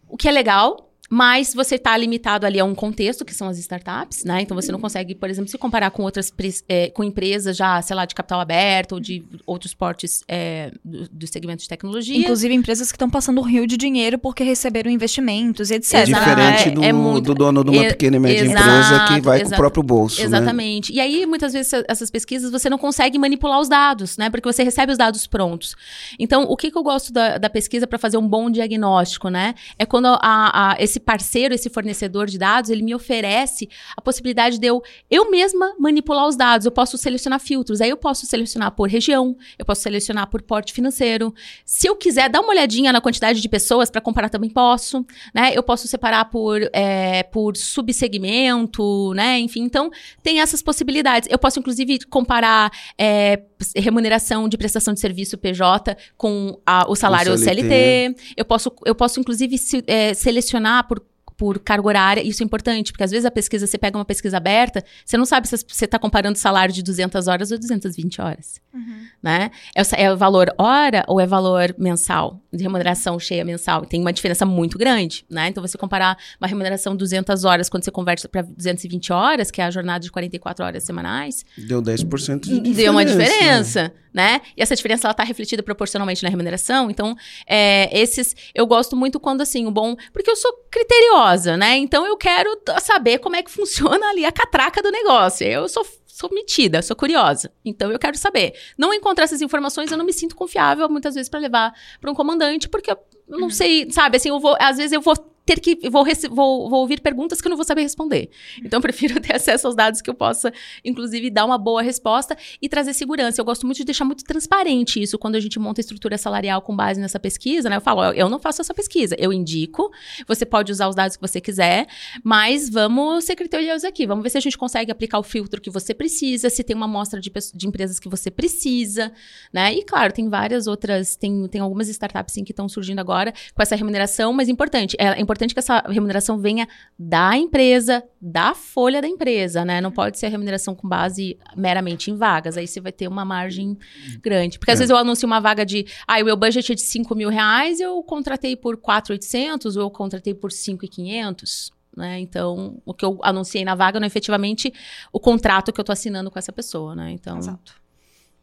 O 0.09 0.16
que 0.16 0.28
é 0.28 0.30
legal, 0.30 0.91
mas 1.14 1.52
você 1.52 1.74
está 1.74 1.94
limitado 1.94 2.46
ali 2.46 2.58
a 2.58 2.64
um 2.64 2.74
contexto, 2.74 3.22
que 3.22 3.34
são 3.34 3.46
as 3.46 3.58
startups, 3.58 4.24
né? 4.24 4.40
Então 4.40 4.54
você 4.54 4.72
não 4.72 4.80
consegue, 4.80 5.14
por 5.14 5.28
exemplo, 5.28 5.50
se 5.50 5.58
comparar 5.58 5.90
com 5.90 6.04
outras 6.04 6.32
é, 6.66 6.88
com 6.88 7.04
empresas 7.04 7.54
já, 7.54 7.82
sei 7.82 7.94
lá, 7.94 8.06
de 8.06 8.14
capital 8.14 8.40
aberto 8.40 8.92
ou 8.92 9.00
de 9.00 9.22
outros 9.44 9.74
portes 9.74 10.24
é, 10.26 10.72
do, 10.82 11.06
do, 11.10 11.26
segmento 11.26 11.64
de 11.64 11.68
tecnologia. 11.68 12.16
Inclusive 12.16 12.54
empresas 12.54 12.90
que 12.90 12.96
estão 12.96 13.10
passando 13.10 13.42
rio 13.42 13.66
de 13.66 13.76
dinheiro 13.76 14.18
porque 14.18 14.42
receberam 14.42 14.90
investimentos, 14.90 15.70
etc. 15.70 15.92
É 15.92 16.04
diferente 16.04 16.70
do, 16.70 16.82
é 16.82 16.94
muito, 16.94 17.26
do 17.26 17.34
dono 17.34 17.62
de 17.62 17.68
uma 17.68 17.88
pequena 17.88 18.16
e 18.16 18.18
média 18.18 18.44
exato, 18.44 18.62
empresa 18.62 19.04
que 19.04 19.20
vai 19.20 19.36
exato, 19.36 19.50
com 19.50 19.54
o 19.54 19.58
próprio 19.58 19.82
bolso. 19.82 20.18
Né? 20.18 20.24
Exatamente. 20.24 20.92
Né? 20.92 20.96
E 20.96 21.00
aí, 21.02 21.26
muitas 21.26 21.52
vezes, 21.52 21.70
essas 21.88 22.10
pesquisas 22.10 22.50
você 22.50 22.70
não 22.70 22.78
consegue 22.78 23.18
manipular 23.18 23.60
os 23.60 23.68
dados, 23.68 24.16
né? 24.16 24.30
Porque 24.30 24.50
você 24.50 24.62
recebe 24.62 24.92
os 24.92 24.96
dados 24.96 25.26
prontos. 25.26 25.76
Então, 26.18 26.44
o 26.44 26.56
que, 26.56 26.70
que 26.70 26.78
eu 26.78 26.82
gosto 26.82 27.12
da, 27.12 27.36
da 27.36 27.50
pesquisa 27.50 27.86
para 27.86 27.98
fazer 27.98 28.16
um 28.16 28.26
bom 28.26 28.48
diagnóstico, 28.48 29.28
né? 29.28 29.54
É 29.78 29.84
quando 29.84 30.06
a, 30.06 30.18
a, 30.22 30.76
esse 30.78 31.01
parceiro, 31.03 31.55
esse 31.55 31.68
fornecedor 31.68 32.26
de 32.26 32.38
dados, 32.38 32.70
ele 32.70 32.82
me 32.82 32.94
oferece 32.94 33.68
a 33.96 34.00
possibilidade 34.00 34.59
de 34.59 34.66
eu, 34.66 34.82
eu 35.11 35.30
mesma 35.30 35.74
manipular 35.78 36.26
os 36.26 36.36
dados. 36.36 36.64
Eu 36.64 36.72
posso 36.72 36.96
selecionar 36.96 37.40
filtros. 37.40 37.80
Aí 37.80 37.90
eu 37.90 37.96
posso 37.96 38.26
selecionar 38.26 38.72
por 38.72 38.88
região, 38.88 39.36
eu 39.59 39.64
posso 39.64 39.82
selecionar 39.82 40.28
por 40.28 40.42
porte 40.42 40.72
financeiro. 40.72 41.34
Se 41.64 41.86
eu 41.86 41.96
quiser 41.96 42.28
dar 42.28 42.40
uma 42.40 42.50
olhadinha 42.50 42.92
na 42.92 43.00
quantidade 43.00 43.40
de 43.40 43.48
pessoas 43.48 43.90
para 43.90 44.00
comparar, 44.00 44.28
também 44.28 44.50
posso. 44.50 45.05
Né? 45.34 45.53
Eu 45.55 45.62
posso 45.62 45.86
separar 45.88 46.26
por, 46.26 46.61
é, 46.72 47.22
por 47.24 47.57
subsegmento, 47.57 49.12
né? 49.14 49.38
Enfim, 49.38 49.62
então 49.62 49.90
tem 50.22 50.40
essas 50.40 50.62
possibilidades. 50.62 51.28
Eu 51.30 51.38
posso, 51.38 51.59
inclusive, 51.59 52.00
comparar 52.07 52.70
é, 52.96 53.36
remuneração 53.76 54.48
de 54.48 54.56
prestação 54.56 54.94
de 54.94 55.00
serviço 55.00 55.38
PJ 55.38 55.96
com 56.16 56.58
a, 56.66 56.90
o 56.90 56.94
salário 56.94 57.32
o 57.32 57.38
CLT. 57.38 57.62
CLT. 57.62 58.16
Eu 58.36 58.44
posso, 58.44 58.72
eu 58.84 58.94
posso 58.94 59.20
inclusive, 59.20 59.58
se, 59.58 59.82
é, 59.86 60.14
selecionar 60.14 60.86
por 60.86 61.02
por 61.43 61.59
carga 61.59 61.88
horária, 61.88 62.22
isso 62.22 62.40
é 62.40 62.47
importante, 62.47 62.93
porque 62.93 63.03
às 63.03 63.11
vezes 63.11 63.24
a 63.26 63.30
pesquisa, 63.30 63.66
você 63.66 63.76
pega 63.76 63.99
uma 63.99 64.05
pesquisa 64.05 64.36
aberta, 64.36 64.84
você 65.05 65.16
não 65.16 65.24
sabe 65.24 65.49
se 65.49 65.57
você 65.57 65.86
está 65.86 65.99
comparando 65.99 66.38
salário 66.38 66.72
de 66.72 66.84
200 66.84 67.26
horas 67.26 67.51
ou 67.51 67.59
220 67.59 68.20
horas, 68.20 68.61
uhum. 68.72 69.07
né? 69.20 69.51
É, 69.74 70.05
é 70.05 70.14
valor 70.14 70.55
hora 70.57 71.05
ou 71.09 71.18
é 71.18 71.26
valor 71.26 71.74
mensal, 71.76 72.40
de 72.53 72.62
remuneração 72.62 73.18
cheia 73.18 73.45
mensal? 73.45 73.84
Tem 73.84 74.01
uma 74.01 74.12
diferença 74.12 74.47
muito 74.47 74.78
grande, 74.78 75.26
né? 75.28 75.49
Então, 75.49 75.61
você 75.61 75.76
comparar 75.76 76.16
uma 76.40 76.47
remuneração 76.47 76.95
200 76.95 77.45
horas 77.45 77.68
quando 77.68 77.82
você 77.82 77.90
converte 77.90 78.28
para 78.28 78.43
220 78.43 79.12
horas, 79.12 79.51
que 79.51 79.61
é 79.61 79.64
a 79.64 79.70
jornada 79.72 79.99
de 79.99 80.12
44 80.12 80.64
horas 80.64 80.84
semanais... 80.84 81.45
Deu 81.59 81.82
10% 81.82 82.38
de 82.38 82.61
diferença. 82.61 82.76
Deu 82.76 82.93
uma 82.93 83.05
diferença, 83.05 83.82
né? 83.82 83.90
Né? 84.12 84.40
E 84.56 84.62
essa 84.62 84.74
diferença, 84.76 85.06
ela 85.06 85.12
está 85.12 85.24
refletida 85.24 85.62
proporcionalmente 85.62 86.22
na 86.22 86.28
remuneração, 86.28 86.90
então, 86.90 87.16
é, 87.46 87.88
esses... 87.98 88.34
Eu 88.54 88.66
gosto 88.66 88.96
muito 88.96 89.18
quando, 89.18 89.40
assim, 89.40 89.66
o 89.66 89.70
bom... 89.70 89.96
Porque 90.12 90.30
eu 90.30 90.36
sou 90.36 90.52
criteriosa, 90.70 91.56
né? 91.56 91.76
Então 91.76 92.06
eu 92.06 92.16
quero 92.16 92.58
saber 92.80 93.18
como 93.18 93.36
é 93.36 93.42
que 93.42 93.50
funciona 93.50 94.08
ali 94.10 94.24
a 94.24 94.32
catraca 94.32 94.82
do 94.82 94.90
negócio. 94.90 95.46
Eu 95.46 95.68
sou 95.68 95.84
sou 96.12 96.28
metida, 96.30 96.82
sou 96.82 96.94
curiosa. 96.94 97.50
Então 97.64 97.90
eu 97.90 97.98
quero 97.98 98.16
saber. 98.18 98.54
Não 98.76 98.92
encontrar 98.92 99.24
essas 99.24 99.40
informações, 99.40 99.90
eu 99.90 99.96
não 99.96 100.04
me 100.04 100.12
sinto 100.12 100.36
confiável 100.36 100.88
muitas 100.88 101.14
vezes 101.14 101.28
para 101.28 101.40
levar 101.40 101.72
para 102.00 102.10
um 102.10 102.14
comandante, 102.14 102.68
porque 102.68 102.90
eu 102.90 102.98
não 103.28 103.44
uhum. 103.44 103.50
sei, 103.50 103.90
sabe? 103.90 104.18
Assim, 104.18 104.28
eu 104.28 104.38
vou, 104.38 104.54
às 104.60 104.76
vezes 104.76 104.92
eu 104.92 105.00
vou 105.00 105.14
ter 105.45 105.61
que 105.61 105.78
vou, 105.90 106.05
vou, 106.30 106.70
vou, 106.70 106.80
ouvir 106.80 107.01
perguntas 107.01 107.40
que 107.40 107.47
eu 107.47 107.51
não 107.51 107.57
vou 107.57 107.64
saber 107.64 107.82
responder. 107.82 108.30
Então, 108.64 108.78
eu 108.78 108.82
prefiro 108.82 109.20
ter 109.20 109.34
acesso 109.34 109.66
aos 109.66 109.76
dados 109.76 110.01
que 110.01 110.09
eu 110.09 110.14
possa, 110.14 110.53
inclusive, 110.84 111.30
dar 111.30 111.45
uma 111.45 111.59
boa 111.59 111.82
resposta 111.82 112.36
e 112.61 112.68
trazer 112.68 112.93
segurança. 112.93 113.40
Eu 113.40 113.45
gosto 113.45 113.66
muito 113.66 113.78
de 113.78 113.84
deixar 113.84 114.05
muito 114.05 114.24
transparente 114.24 115.03
isso 115.03 115.18
quando 115.18 115.34
a 115.34 115.40
gente 115.40 115.59
monta 115.59 115.80
a 115.80 115.82
estrutura 115.82 116.16
salarial 116.16 116.62
com 116.62 116.74
base 116.74 117.01
nessa 117.01 117.18
pesquisa, 117.18 117.68
né? 117.68 117.76
Eu 117.76 117.80
falo, 117.80 118.05
eu 118.12 118.28
não 118.28 118.38
faço 118.38 118.61
essa 118.61 118.72
pesquisa, 118.72 119.16
eu 119.18 119.32
indico, 119.32 119.90
você 120.26 120.45
pode 120.45 120.70
usar 120.70 120.88
os 120.88 120.95
dados 120.95 121.16
que 121.16 121.22
você 121.22 121.40
quiser, 121.40 121.86
mas 122.22 122.68
vamos 122.68 123.24
ser 123.24 123.34
criteriosos 123.34 123.84
aqui, 123.84 124.07
vamos 124.07 124.22
ver 124.22 124.30
se 124.30 124.38
a 124.38 124.40
gente 124.40 124.57
consegue 124.57 124.90
aplicar 124.90 125.18
o 125.18 125.22
filtro 125.22 125.61
que 125.61 125.70
você 125.70 125.95
precisa, 125.95 126.49
se 126.51 126.62
tem 126.62 126.76
uma 126.76 126.86
amostra 126.86 127.20
de, 127.20 127.30
de 127.55 127.66
empresas 127.66 127.99
que 127.99 128.09
você 128.09 128.30
precisa, 128.30 129.12
né? 129.53 129.74
E, 129.74 129.82
claro, 129.82 130.12
tem 130.12 130.28
várias 130.28 130.66
outras, 130.66 131.16
tem, 131.16 131.49
tem 131.49 131.61
algumas 131.61 131.88
startups, 131.88 132.34
sim, 132.34 132.45
que 132.45 132.53
estão 132.53 132.68
surgindo 132.68 133.01
agora 133.01 133.32
com 133.55 133.62
essa 133.62 133.74
remuneração, 133.74 134.32
mas 134.32 134.49
importante, 134.49 134.97
é 134.99 135.20
importante 135.20 135.32
importante 135.33 135.55
que 135.55 135.59
essa 135.59 135.80
remuneração 135.89 136.39
venha 136.39 136.68
da 136.99 137.37
empresa, 137.37 138.05
da 138.20 138.55
folha 138.55 139.01
da 139.01 139.09
empresa, 139.09 139.64
né? 139.64 139.80
Não 139.80 139.91
pode 139.91 140.18
ser 140.18 140.26
a 140.26 140.28
remuneração 140.28 140.74
com 140.74 140.87
base 140.87 141.39
meramente 141.57 142.11
em 142.11 142.16
vagas. 142.16 142.57
Aí 142.57 142.68
você 142.68 142.80
vai 142.80 142.93
ter 142.93 143.09
uma 143.09 143.24
margem 143.24 143.76
grande. 144.20 144.59
Porque 144.59 144.70
às 144.70 144.78
é. 144.78 144.80
vezes 144.80 144.91
eu 144.91 144.97
anuncio 144.97 145.26
uma 145.26 145.41
vaga 145.41 145.64
de, 145.64 145.87
ah, 146.07 146.20
o 146.20 146.24
meu 146.24 146.37
budget 146.37 146.72
é 146.72 146.74
de 146.74 146.83
5 146.83 147.14
mil 147.14 147.30
reais, 147.30 147.80
eu 147.80 148.03
contratei 148.03 148.55
por 148.55 148.76
4,800 148.76 149.76
ou 149.76 149.83
eu 149.83 149.91
contratei 149.91 150.35
por 150.35 150.53
5,500. 150.53 151.72
Né? 151.97 152.20
Então, 152.20 152.80
o 152.87 152.95
que 152.95 153.05
eu 153.05 153.18
anunciei 153.22 153.64
na 153.64 153.74
vaga 153.74 153.99
não 154.01 154.05
é 154.05 154.07
efetivamente 154.07 154.72
o 155.12 155.20
contrato 155.20 155.72
que 155.72 155.80
eu 155.80 155.83
estou 155.83 155.93
assinando 155.93 156.30
com 156.30 156.39
essa 156.39 156.53
pessoa, 156.53 156.95
né? 156.95 157.11
Então, 157.12 157.39
Exato. 157.39 157.83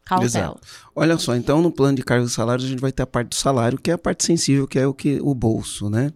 Cautela. 0.10 0.26
Exato. 0.26 0.62
Olha 0.96 1.18
só, 1.18 1.36
então 1.36 1.62
no 1.62 1.72
plano 1.72 1.96
de 1.96 2.04
cargos 2.04 2.32
e 2.32 2.34
salários 2.34 2.66
a 2.66 2.70
gente 2.70 2.80
vai 2.80 2.92
ter 2.92 3.04
a 3.04 3.08
parte 3.08 3.30
do 3.30 3.36
salário, 3.36 3.78
que 3.78 3.92
é 3.92 3.94
a 3.94 3.98
parte 3.98 4.26
sensível, 4.26 4.68
que 4.68 4.80
é 4.80 4.88
o 4.88 4.94
que 4.94 5.20
o 5.22 5.36
bolso, 5.36 5.88
né? 5.88 6.12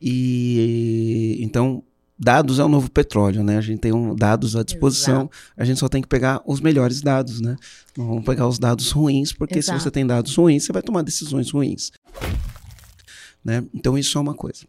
E 0.00 1.38
então, 1.40 1.82
dados 2.18 2.58
é 2.58 2.64
o 2.64 2.68
novo 2.68 2.90
petróleo, 2.90 3.42
né? 3.42 3.58
A 3.58 3.60
gente 3.60 3.80
tem 3.80 3.92
um, 3.92 4.14
dados 4.14 4.56
à 4.56 4.62
disposição, 4.62 5.22
Exato. 5.22 5.30
a 5.56 5.64
gente 5.64 5.80
só 5.80 5.88
tem 5.88 6.02
que 6.02 6.08
pegar 6.08 6.42
os 6.46 6.60
melhores 6.60 7.00
dados, 7.00 7.40
né? 7.40 7.56
Não 7.96 8.06
vamos 8.06 8.24
pegar 8.24 8.46
os 8.46 8.58
dados 8.58 8.90
ruins, 8.90 9.32
porque 9.32 9.58
Exato. 9.58 9.78
se 9.78 9.84
você 9.84 9.90
tem 9.90 10.06
dados 10.06 10.34
ruins, 10.34 10.64
você 10.64 10.72
vai 10.72 10.82
tomar 10.82 11.02
decisões 11.02 11.50
ruins. 11.50 11.92
Né? 13.44 13.64
Então, 13.72 13.96
isso 13.96 14.16
é 14.18 14.20
uma 14.20 14.34
coisa. 14.34 14.66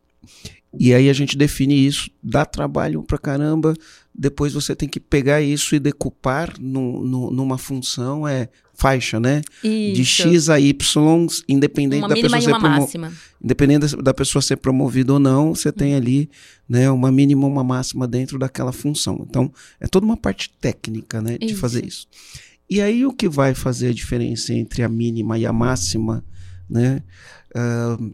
E 0.79 0.93
aí 0.93 1.09
a 1.09 1.13
gente 1.13 1.37
define 1.37 1.85
isso, 1.85 2.09
dá 2.21 2.45
trabalho 2.45 3.03
pra 3.03 3.17
caramba, 3.17 3.73
depois 4.13 4.53
você 4.53 4.75
tem 4.75 4.89
que 4.89 4.99
pegar 4.99 5.41
isso 5.41 5.75
e 5.75 5.79
decupar 5.79 6.53
no, 6.59 7.05
no, 7.05 7.31
numa 7.31 7.57
função, 7.57 8.27
é 8.27 8.49
faixa, 8.73 9.19
né? 9.19 9.41
Isso. 9.63 9.95
De 9.95 10.05
X 10.05 10.49
a 10.49 10.59
Y, 10.59 11.27
independente 11.47 12.01
uma 12.01 12.09
da 12.09 12.15
pessoa 12.15 12.41
ser 12.41 12.59
promovida. 12.59 13.11
Independente 13.43 13.95
da 13.97 14.13
pessoa 14.13 14.41
ser 14.41 14.57
promovida 14.57 15.13
ou 15.13 15.19
não, 15.19 15.55
você 15.55 15.71
tem 15.71 15.91
uhum. 15.91 15.97
ali 15.97 16.29
né, 16.69 16.89
uma 16.89 17.11
mínima, 17.11 17.47
uma 17.47 17.63
máxima 17.63 18.07
dentro 18.07 18.37
daquela 18.37 18.71
função. 18.71 19.25
Então, 19.27 19.51
é 19.79 19.87
toda 19.87 20.05
uma 20.05 20.17
parte 20.17 20.51
técnica, 20.61 21.21
né, 21.21 21.37
de 21.37 21.47
isso. 21.47 21.57
fazer 21.57 21.85
isso. 21.85 22.07
E 22.69 22.81
aí 22.81 23.05
o 23.05 23.13
que 23.13 23.27
vai 23.27 23.55
fazer 23.55 23.89
a 23.89 23.93
diferença 23.93 24.53
entre 24.53 24.83
a 24.83 24.89
mínima 24.89 25.39
e 25.39 25.45
a 25.45 25.53
máxima, 25.53 26.23
né? 26.69 27.01
Uh, 27.55 28.13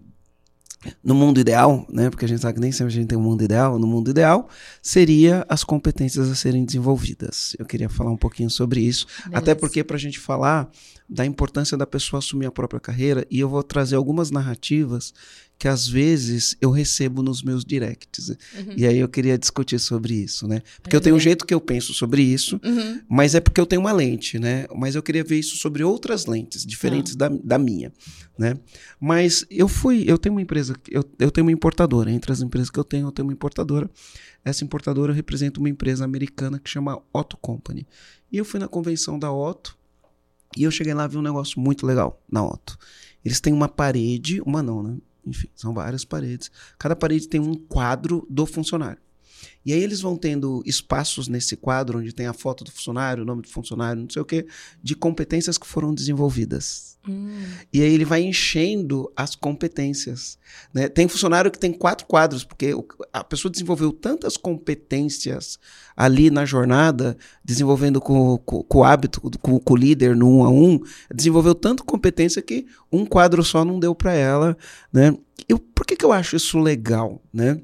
no 1.03 1.15
mundo 1.15 1.39
ideal, 1.39 1.85
né, 1.89 2.09
porque 2.09 2.25
a 2.25 2.27
gente 2.27 2.41
sabe 2.41 2.55
que 2.55 2.59
nem 2.59 2.71
sempre 2.71 2.93
a 2.93 2.95
gente 2.95 3.07
tem 3.07 3.17
um 3.17 3.21
mundo 3.21 3.43
ideal, 3.43 3.77
no 3.79 3.87
mundo 3.87 4.11
ideal 4.11 4.49
seria 4.81 5.45
as 5.47 5.63
competências 5.63 6.29
a 6.29 6.35
serem 6.35 6.65
desenvolvidas. 6.65 7.55
Eu 7.57 7.65
queria 7.65 7.89
falar 7.89 8.11
um 8.11 8.17
pouquinho 8.17 8.49
sobre 8.49 8.81
isso, 8.81 9.07
Beleza. 9.25 9.37
até 9.37 9.55
porque 9.55 9.83
para 9.83 9.95
a 9.95 9.99
gente 9.99 10.19
falar 10.19 10.69
da 11.13 11.23
importância 11.23 11.77
da 11.77 11.85
pessoa 11.85 12.17
assumir 12.17 12.47
a 12.47 12.51
própria 12.51 12.79
carreira, 12.79 13.23
e 13.29 13.39
eu 13.39 13.47
vou 13.47 13.61
trazer 13.61 13.95
algumas 13.95 14.31
narrativas 14.31 15.13
que 15.59 15.67
às 15.67 15.87
vezes 15.87 16.57
eu 16.59 16.71
recebo 16.71 17.21
nos 17.21 17.43
meus 17.43 17.63
directs. 17.63 18.29
Uhum. 18.29 18.73
E 18.75 18.87
aí 18.87 18.97
eu 18.97 19.07
queria 19.07 19.37
discutir 19.37 19.77
sobre 19.77 20.15
isso, 20.15 20.47
né? 20.47 20.63
Porque 20.81 20.95
eu 20.95 20.99
tenho 20.99 21.15
um 21.15 21.19
jeito 21.19 21.45
que 21.45 21.53
eu 21.53 21.61
penso 21.61 21.93
sobre 21.93 22.23
isso, 22.23 22.59
uhum. 22.65 22.99
mas 23.07 23.35
é 23.35 23.39
porque 23.39 23.61
eu 23.61 23.65
tenho 23.67 23.81
uma 23.81 23.91
lente, 23.91 24.39
né? 24.39 24.65
Mas 24.75 24.95
eu 24.95 25.03
queria 25.03 25.23
ver 25.23 25.37
isso 25.37 25.55
sobre 25.55 25.83
outras 25.83 26.25
lentes, 26.25 26.65
diferentes 26.65 27.13
ah. 27.13 27.29
da, 27.29 27.37
da 27.43 27.57
minha, 27.59 27.93
né? 28.35 28.55
Mas 28.99 29.45
eu 29.51 29.67
fui, 29.67 30.03
eu 30.07 30.17
tenho 30.17 30.33
uma 30.33 30.41
empresa, 30.41 30.75
eu, 30.89 31.05
eu 31.19 31.29
tenho 31.29 31.45
uma 31.45 31.51
importadora. 31.51 32.09
Entre 32.09 32.31
as 32.31 32.41
empresas 32.41 32.71
que 32.71 32.79
eu 32.79 32.83
tenho, 32.83 33.07
eu 33.07 33.11
tenho 33.11 33.27
uma 33.27 33.33
importadora. 33.33 33.87
Essa 34.43 34.63
importadora 34.63 35.13
representa 35.13 35.59
uma 35.59 35.69
empresa 35.69 36.03
americana 36.03 36.59
que 36.59 36.69
chama 36.69 36.99
Otto 37.13 37.37
Company. 37.37 37.85
E 38.31 38.37
eu 38.37 38.43
fui 38.43 38.59
na 38.59 38.67
convenção 38.67 39.19
da 39.19 39.31
Otto 39.31 39.77
e 40.57 40.63
eu 40.63 40.71
cheguei 40.71 40.93
lá 40.93 41.05
e 41.05 41.07
vi 41.07 41.17
um 41.17 41.21
negócio 41.21 41.59
muito 41.59 41.85
legal 41.85 42.21
na 42.31 42.45
Otto. 42.45 42.77
Eles 43.23 43.39
têm 43.39 43.53
uma 43.53 43.69
parede, 43.69 44.41
uma 44.45 44.61
não, 44.61 44.83
né? 44.83 44.97
Enfim, 45.25 45.47
são 45.55 45.73
várias 45.73 46.03
paredes. 46.03 46.51
Cada 46.77 46.95
parede 46.95 47.27
tem 47.27 47.39
um 47.39 47.55
quadro 47.55 48.27
do 48.29 48.45
funcionário. 48.45 49.01
E 49.65 49.71
aí 49.71 49.81
eles 49.81 50.01
vão 50.01 50.17
tendo 50.17 50.61
espaços 50.65 51.27
nesse 51.27 51.55
quadro 51.55 51.99
onde 51.99 52.13
tem 52.13 52.27
a 52.27 52.33
foto 52.33 52.63
do 52.63 52.71
funcionário, 52.71 53.23
o 53.23 53.25
nome 53.25 53.41
do 53.41 53.47
funcionário, 53.47 54.01
não 54.01 54.09
sei 54.09 54.21
o 54.21 54.25
quê, 54.25 54.45
de 54.81 54.95
competências 54.95 55.57
que 55.57 55.65
foram 55.65 55.93
desenvolvidas. 55.93 56.92
Hum. 57.07 57.43
E 57.71 57.81
aí 57.81 57.93
ele 57.93 58.05
vai 58.05 58.21
enchendo 58.21 59.11
as 59.15 59.35
competências. 59.35 60.37
Né? 60.73 60.87
Tem 60.87 61.07
funcionário 61.07 61.51
que 61.51 61.59
tem 61.59 61.73
quatro 61.73 62.07
quadros, 62.07 62.43
porque 62.43 62.73
a 63.11 63.23
pessoa 63.23 63.51
desenvolveu 63.51 63.91
tantas 63.91 64.37
competências 64.37 65.59
ali 65.97 66.29
na 66.29 66.45
jornada, 66.45 67.17
desenvolvendo 67.43 67.99
com, 67.99 68.37
com, 68.37 68.63
com 68.63 68.77
o 68.79 68.83
hábito, 68.83 69.19
com, 69.19 69.59
com, 69.59 69.73
o 69.73 69.77
líder 69.77 70.15
no 70.15 70.39
um 70.39 70.43
a 70.45 70.49
um, 70.49 70.79
desenvolveu 71.13 71.53
tanta 71.53 71.83
competência 71.83 72.41
que 72.41 72.65
um 72.91 73.05
quadro 73.05 73.43
só 73.43 73.65
não 73.65 73.79
deu 73.79 73.93
para 73.93 74.13
ela. 74.13 74.57
Né? 74.91 75.15
Eu, 75.47 75.59
por 75.59 75.85
que, 75.85 75.97
que 75.97 76.05
eu 76.05 76.13
acho 76.13 76.35
isso 76.35 76.57
legal? 76.57 77.21
Né? 77.33 77.59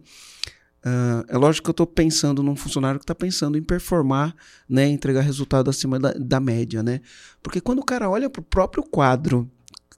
Uh, 0.85 1.25
é 1.27 1.37
lógico 1.37 1.65
que 1.65 1.69
eu 1.69 1.73
estou 1.73 1.87
pensando 1.87 2.41
num 2.41 2.55
funcionário 2.55 2.99
que 2.99 3.03
está 3.03 3.15
pensando 3.15 3.57
em 3.57 3.61
performar, 3.61 4.33
né, 4.67 4.87
entregar 4.87 5.21
resultado 5.21 5.69
acima 5.69 5.99
da, 5.99 6.13
da, 6.13 6.39
média, 6.39 6.81
né? 6.81 7.01
Porque 7.43 7.59
quando 7.59 7.79
o 7.79 7.85
cara 7.85 8.09
olha 8.09 8.29
para 8.29 8.39
o 8.39 8.43
próprio 8.43 8.83
quadro 8.83 9.49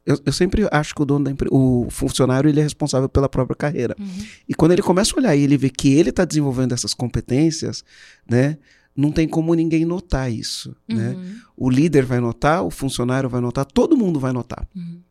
eu, 0.05 0.17
eu 0.25 0.34
sempre 0.34 0.67
acho 0.71 0.95
que 0.95 1.01
o 1.01 1.05
dono 1.05 1.25
da 1.25 1.32
empresa, 1.32 1.53
o 1.53 1.88
funcionário, 1.89 2.49
ele 2.49 2.59
é 2.59 2.63
responsável 2.63 3.07
pela 3.07 3.29
própria 3.29 3.55
carreira. 3.55 3.95
Uhum. 3.99 4.25
E 4.49 4.53
quando 4.53 4.71
ele 4.71 4.82
começa 4.82 5.13
a 5.13 5.19
olhar 5.19 5.36
e 5.36 5.43
ele 5.43 5.57
vê 5.57 5.69
que 5.69 5.93
ele 5.93 6.09
está 6.09 6.25
desenvolvendo 6.25 6.73
essas 6.73 6.93
competências, 6.93 7.84
né? 8.27 8.57
Não 8.95 9.11
tem 9.11 9.27
como 9.27 9.53
ninguém 9.53 9.86
notar 9.86 10.32
isso, 10.32 10.75
né? 10.88 11.11
Uhum. 11.11 11.36
O 11.55 11.69
líder 11.69 12.03
vai 12.03 12.19
notar, 12.19 12.63
o 12.63 12.69
funcionário 12.69 13.29
vai 13.29 13.39
notar, 13.39 13.63
todo 13.65 13.95
mundo 13.95 14.19
vai 14.19 14.34
notar. 14.34 14.67
Uhum. 14.75 15.01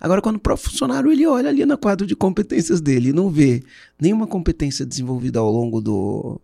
Agora, 0.00 0.22
quando 0.22 0.40
o 0.42 0.56
funcionário 0.56 1.10
ele 1.10 1.26
olha 1.26 1.48
ali 1.48 1.64
no 1.64 1.78
quadro 1.78 2.06
de 2.06 2.16
competências 2.16 2.80
dele 2.80 3.10
e 3.10 3.12
não 3.12 3.30
vê 3.30 3.62
nenhuma 4.00 4.26
competência 4.26 4.86
desenvolvida 4.86 5.38
ao 5.38 5.50
longo 5.50 5.80
do, 5.80 6.40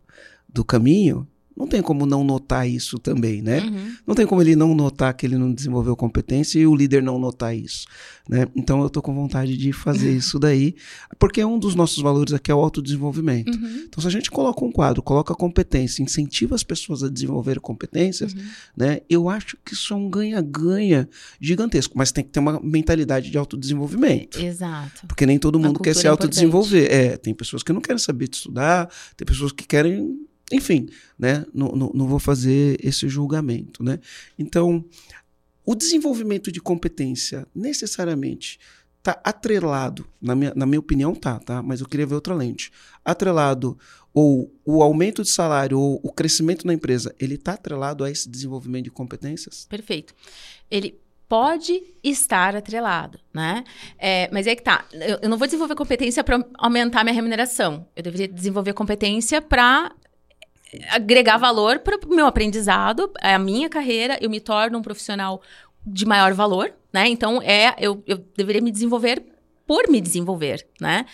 do 0.49 0.65
caminho, 0.65 1.27
não 1.57 1.67
tem 1.67 1.81
como 1.81 2.05
não 2.05 2.23
notar 2.23 2.69
isso 2.69 2.99
também, 2.99 3.41
né? 3.41 3.61
Uhum. 3.61 3.95
Não 4.07 4.15
tem 4.15 4.27
como 4.27 4.43
ele 4.43 4.55
não 4.55 4.75
notar 4.75 5.15
que 5.15 5.25
ele 5.25 5.37
não 5.39 5.53
desenvolveu 5.53 5.97
competência 5.97 6.59
e 6.59 6.67
o 6.67 6.75
líder 6.75 7.03
não 7.03 7.19
notar 7.19 7.57
isso, 7.57 7.87
né? 8.29 8.47
Então 8.55 8.83
eu 8.83 8.91
tô 8.91 9.01
com 9.01 9.15
vontade 9.15 9.57
de 9.57 9.73
fazer 9.73 10.13
isso 10.17 10.39
daí, 10.39 10.75
porque 11.19 11.41
é 11.41 11.47
um 11.47 11.59
dos 11.59 11.75
nossos 11.75 12.03
valores 12.03 12.33
aqui 12.35 12.51
é 12.51 12.55
o 12.55 12.59
autodesenvolvimento. 12.61 13.57
Uhum. 13.57 13.85
Então 13.89 14.01
se 14.03 14.07
a 14.07 14.11
gente 14.11 14.31
coloca 14.31 14.65
um 14.65 14.71
quadro, 14.71 15.03
coloca 15.03 15.35
competência, 15.35 16.03
incentiva 16.03 16.55
as 16.55 16.63
pessoas 16.63 17.03
a 17.03 17.09
desenvolver 17.09 17.61
competências, 17.61 18.35
Uhum. 18.35 18.43
né? 18.77 19.01
Eu 19.09 19.29
acho 19.29 19.57
que 19.65 19.73
isso 19.73 19.95
é 19.95 19.97
um 19.97 20.11
ganha-ganha 20.11 21.09
gigantesco, 21.41 21.97
mas 21.97 22.13
tem 22.13 22.25
que 22.25 22.31
ter 22.31 22.41
uma 22.41 22.61
mentalidade 22.61 23.31
de 23.31 23.39
autodesenvolvimento. 23.39 24.41
Exato. 24.41 25.07
Porque 25.07 25.25
nem 25.27 25.39
todo 25.39 25.59
mundo 25.59 25.81
quer 25.81 25.95
se 25.95 26.07
autodesenvolver. 26.07 26.93
É, 26.93 27.17
tem 27.17 27.35
pessoas 27.35 27.63
que 27.63 27.73
não 27.73 27.81
querem 27.81 27.99
saber 27.99 28.29
de 28.29 28.37
estudar, 28.37 28.91
tem 29.17 29.25
pessoas 29.27 29.53
que 29.53 29.67
querem, 29.67 30.19
enfim, 30.53 30.89
né? 31.19 31.45
Não, 31.53 31.69
não, 31.73 31.91
não 31.95 32.07
vou 32.07 32.19
fazer 32.19 32.79
esse 32.85 33.09
julgamento, 33.09 33.83
né? 33.83 33.99
Então, 34.39 34.85
o 35.65 35.75
desenvolvimento 35.75 36.53
de 36.53 36.61
competência 36.61 37.47
necessariamente 37.55 38.59
está 38.99 39.21
atrelado, 39.25 40.07
na 40.21 40.35
minha, 40.35 40.53
na 40.55 40.67
minha 40.67 40.81
opinião 40.81 41.15
tá, 41.15 41.39
tá? 41.39 41.63
Mas 41.63 41.81
eu 41.81 41.89
queria 41.89 42.07
ver 42.07 42.15
outra 42.15 42.35
lente. 42.35 42.73
Atrelado 43.05 43.79
ou 44.13 44.53
o 44.65 44.83
aumento 44.83 45.23
de 45.23 45.29
salário 45.29 45.79
ou 45.79 46.01
o 46.03 46.13
crescimento 46.13 46.67
na 46.67 46.73
empresa, 46.73 47.15
ele 47.19 47.35
está 47.35 47.53
atrelado 47.53 48.03
a 48.03 48.11
esse 48.11 48.29
desenvolvimento 48.29 48.85
de 48.85 48.91
competências? 48.91 49.67
Perfeito. 49.69 50.15
Ele 50.71 50.99
pode 51.29 51.83
estar 52.03 52.57
atrelado, 52.57 53.19
né? 53.35 53.65
É, 53.99 54.29
mas 54.33 54.47
é 54.47 54.55
que 54.55 54.63
tá. 54.63 54.87
Eu, 54.93 55.19
eu 55.23 55.29
não 55.29 55.37
vou 55.37 55.47
desenvolver 55.47 55.75
competência 55.75 56.23
para 56.25 56.45
aumentar 56.55 57.05
minha 57.05 57.15
remuneração. 57.15 57.87
Eu 57.95 58.03
deveria 58.03 58.29
desenvolver 58.29 58.73
competência 58.73 59.43
para 59.43 59.93
agregar 60.91 61.39
valor 61.39 61.79
para 61.81 61.99
o 62.07 62.15
meu 62.15 62.27
aprendizado, 62.27 63.11
é 63.21 63.35
a 63.35 63.39
minha 63.39 63.69
carreira. 63.69 64.19
Eu 64.21 64.31
me 64.31 64.41
torno 64.41 64.79
um 64.79 64.83
profissional 64.83 65.41
de 65.87 66.05
maior 66.05 66.33
valor, 66.35 66.73
né? 66.93 67.09
Então 67.09 67.41
é 67.43 67.75
eu, 67.79 68.03
eu 68.07 68.19
deveria 68.37 68.61
me 68.63 68.71
desenvolver 68.73 69.23
por 69.67 69.89
me 69.89 70.01
desenvolver, 70.01 70.67
né? 70.81 71.07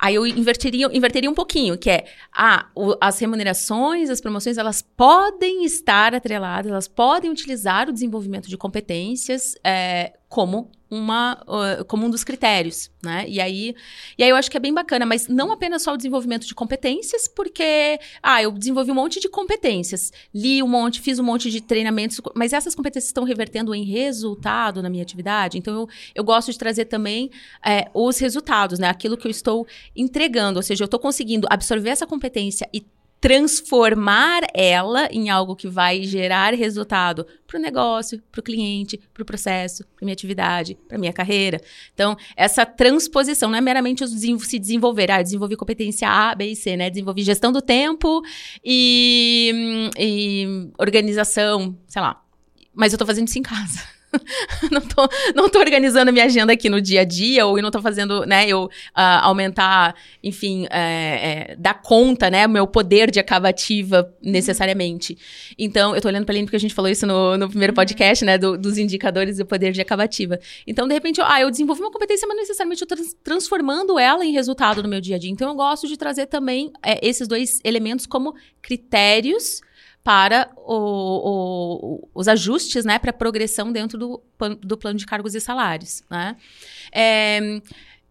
Aí 0.00 0.14
eu 0.14 0.24
inverteria, 0.24 0.88
inverteria 0.92 1.28
um 1.28 1.34
pouquinho, 1.34 1.76
que 1.76 1.90
é, 1.90 2.04
ah, 2.32 2.66
o- 2.72 2.94
as 3.00 3.18
remunerações, 3.18 4.08
as 4.08 4.20
promoções, 4.20 4.56
elas 4.56 4.80
podem 4.80 5.64
estar 5.64 6.14
atreladas, 6.14 6.70
elas 6.70 6.86
podem 6.86 7.28
utilizar 7.32 7.88
o 7.88 7.92
desenvolvimento 7.92 8.48
de 8.48 8.56
competências 8.56 9.56
é, 9.64 10.12
como 10.28 10.70
uma, 10.90 11.42
uh, 11.46 11.84
como 11.84 12.06
um 12.06 12.10
dos 12.10 12.24
critérios, 12.24 12.90
né? 13.02 13.24
E 13.28 13.40
aí, 13.40 13.74
e 14.16 14.22
aí 14.22 14.30
eu 14.30 14.36
acho 14.36 14.50
que 14.50 14.56
é 14.56 14.60
bem 14.60 14.72
bacana, 14.72 15.04
mas 15.04 15.28
não 15.28 15.52
apenas 15.52 15.82
só 15.82 15.92
o 15.92 15.96
desenvolvimento 15.96 16.46
de 16.46 16.54
competências, 16.54 17.28
porque, 17.28 17.98
ah, 18.22 18.42
eu 18.42 18.50
desenvolvi 18.52 18.90
um 18.90 18.94
monte 18.94 19.20
de 19.20 19.28
competências, 19.28 20.12
li 20.34 20.62
um 20.62 20.68
monte, 20.68 21.00
fiz 21.00 21.18
um 21.18 21.24
monte 21.24 21.50
de 21.50 21.60
treinamentos, 21.60 22.20
mas 22.34 22.52
essas 22.52 22.74
competências 22.74 23.08
estão 23.08 23.24
revertendo 23.24 23.74
em 23.74 23.84
resultado 23.84 24.82
na 24.82 24.88
minha 24.88 25.02
atividade, 25.02 25.58
então 25.58 25.74
eu, 25.74 25.88
eu 26.14 26.24
gosto 26.24 26.52
de 26.52 26.58
trazer 26.58 26.86
também 26.86 27.30
é, 27.64 27.88
os 27.92 28.18
resultados, 28.18 28.78
né? 28.78 28.88
Aquilo 28.88 29.16
que 29.16 29.26
eu 29.26 29.30
estou 29.30 29.66
entregando, 29.94 30.58
ou 30.58 30.62
seja, 30.62 30.84
eu 30.84 30.86
estou 30.86 31.00
conseguindo 31.00 31.46
absorver 31.50 31.90
essa 31.90 32.06
competência 32.06 32.68
e 32.72 32.84
transformar 33.20 34.42
ela 34.54 35.08
em 35.10 35.28
algo 35.28 35.56
que 35.56 35.66
vai 35.66 36.02
gerar 36.04 36.54
resultado 36.54 37.26
para 37.46 37.58
o 37.58 37.62
negócio, 37.62 38.22
para 38.30 38.40
o 38.40 38.42
cliente, 38.42 39.00
para 39.12 39.22
o 39.22 39.26
processo, 39.26 39.84
para 39.96 40.04
minha 40.04 40.12
atividade, 40.12 40.76
para 40.86 40.98
minha 40.98 41.12
carreira. 41.12 41.60
Então, 41.92 42.16
essa 42.36 42.64
transposição 42.64 43.50
não 43.50 43.58
é 43.58 43.60
meramente 43.60 44.04
se 44.06 44.58
desenvolver, 44.58 45.10
ah, 45.10 45.22
desenvolvi 45.22 45.56
competência 45.56 46.08
A, 46.08 46.34
B 46.34 46.52
e 46.52 46.56
C, 46.56 46.76
né? 46.76 46.90
Desenvolvi 46.90 47.22
gestão 47.22 47.50
do 47.50 47.60
tempo 47.60 48.22
e, 48.64 49.50
hum, 49.54 49.90
e 49.98 50.70
organização, 50.78 51.76
sei 51.88 52.02
lá. 52.02 52.22
Mas 52.74 52.92
eu 52.92 52.98
tô 52.98 53.06
fazendo 53.06 53.26
isso 53.26 53.38
em 53.38 53.42
casa. 53.42 53.97
não, 54.70 54.80
tô, 54.80 55.08
não 55.34 55.48
tô 55.48 55.58
organizando 55.58 56.08
a 56.08 56.12
minha 56.12 56.24
agenda 56.24 56.52
aqui 56.52 56.68
no 56.68 56.80
dia 56.80 57.02
a 57.02 57.04
dia, 57.04 57.44
ou 57.46 57.58
eu 57.58 57.62
não 57.62 57.70
tô 57.70 57.80
fazendo, 57.82 58.24
né, 58.24 58.46
eu 58.48 58.68
ah, 58.94 59.26
aumentar, 59.26 59.94
enfim, 60.22 60.66
é, 60.70 61.50
é, 61.52 61.56
dar 61.58 61.74
conta, 61.82 62.30
né, 62.30 62.46
o 62.46 62.50
meu 62.50 62.66
poder 62.66 63.10
de 63.10 63.20
acabativa 63.20 64.12
necessariamente. 64.22 65.16
Então, 65.58 65.94
eu 65.94 66.00
tô 66.00 66.08
olhando 66.08 66.24
pra 66.24 66.32
Aline 66.32 66.46
porque 66.46 66.56
a 66.56 66.60
gente 66.60 66.74
falou 66.74 66.90
isso 66.90 67.06
no, 67.06 67.36
no 67.36 67.48
primeiro 67.48 67.72
podcast, 67.72 68.24
né, 68.24 68.38
do- 68.38 68.56
dos 68.56 68.78
indicadores 68.78 69.36
do 69.38 69.46
poder 69.46 69.72
de 69.72 69.80
acabativa. 69.80 70.38
Então, 70.66 70.86
de 70.88 70.94
repente, 70.94 71.18
eu, 71.20 71.26
ah, 71.26 71.40
eu 71.40 71.50
desenvolvi 71.50 71.82
uma 71.82 71.90
competência, 71.92 72.26
mas 72.26 72.36
não 72.36 72.42
necessariamente 72.42 72.82
eu 72.82 72.88
tô 72.88 72.94
trans- 72.94 73.16
transformando 73.22 73.98
ela 73.98 74.24
em 74.24 74.32
resultado 74.32 74.82
no 74.82 74.88
meu 74.88 75.00
dia 75.00 75.16
a 75.16 75.18
dia. 75.18 75.30
Então, 75.30 75.48
eu 75.50 75.54
gosto 75.54 75.86
de 75.86 75.96
trazer 75.96 76.26
também 76.26 76.72
é, 76.84 77.06
esses 77.06 77.28
dois 77.28 77.60
elementos 77.64 78.06
como 78.06 78.34
critérios 78.62 79.60
para 80.08 80.48
o- 80.56 82.00
o- 82.06 82.08
os 82.14 82.28
ajustes, 82.28 82.82
né, 82.82 82.98
para 82.98 83.12
progressão 83.12 83.70
dentro 83.70 83.98
do, 83.98 84.22
do 84.62 84.74
plano 84.78 84.98
de 84.98 85.04
cargos 85.04 85.34
e 85.34 85.40
salários, 85.40 86.02
né? 86.10 86.34
É, 86.90 87.60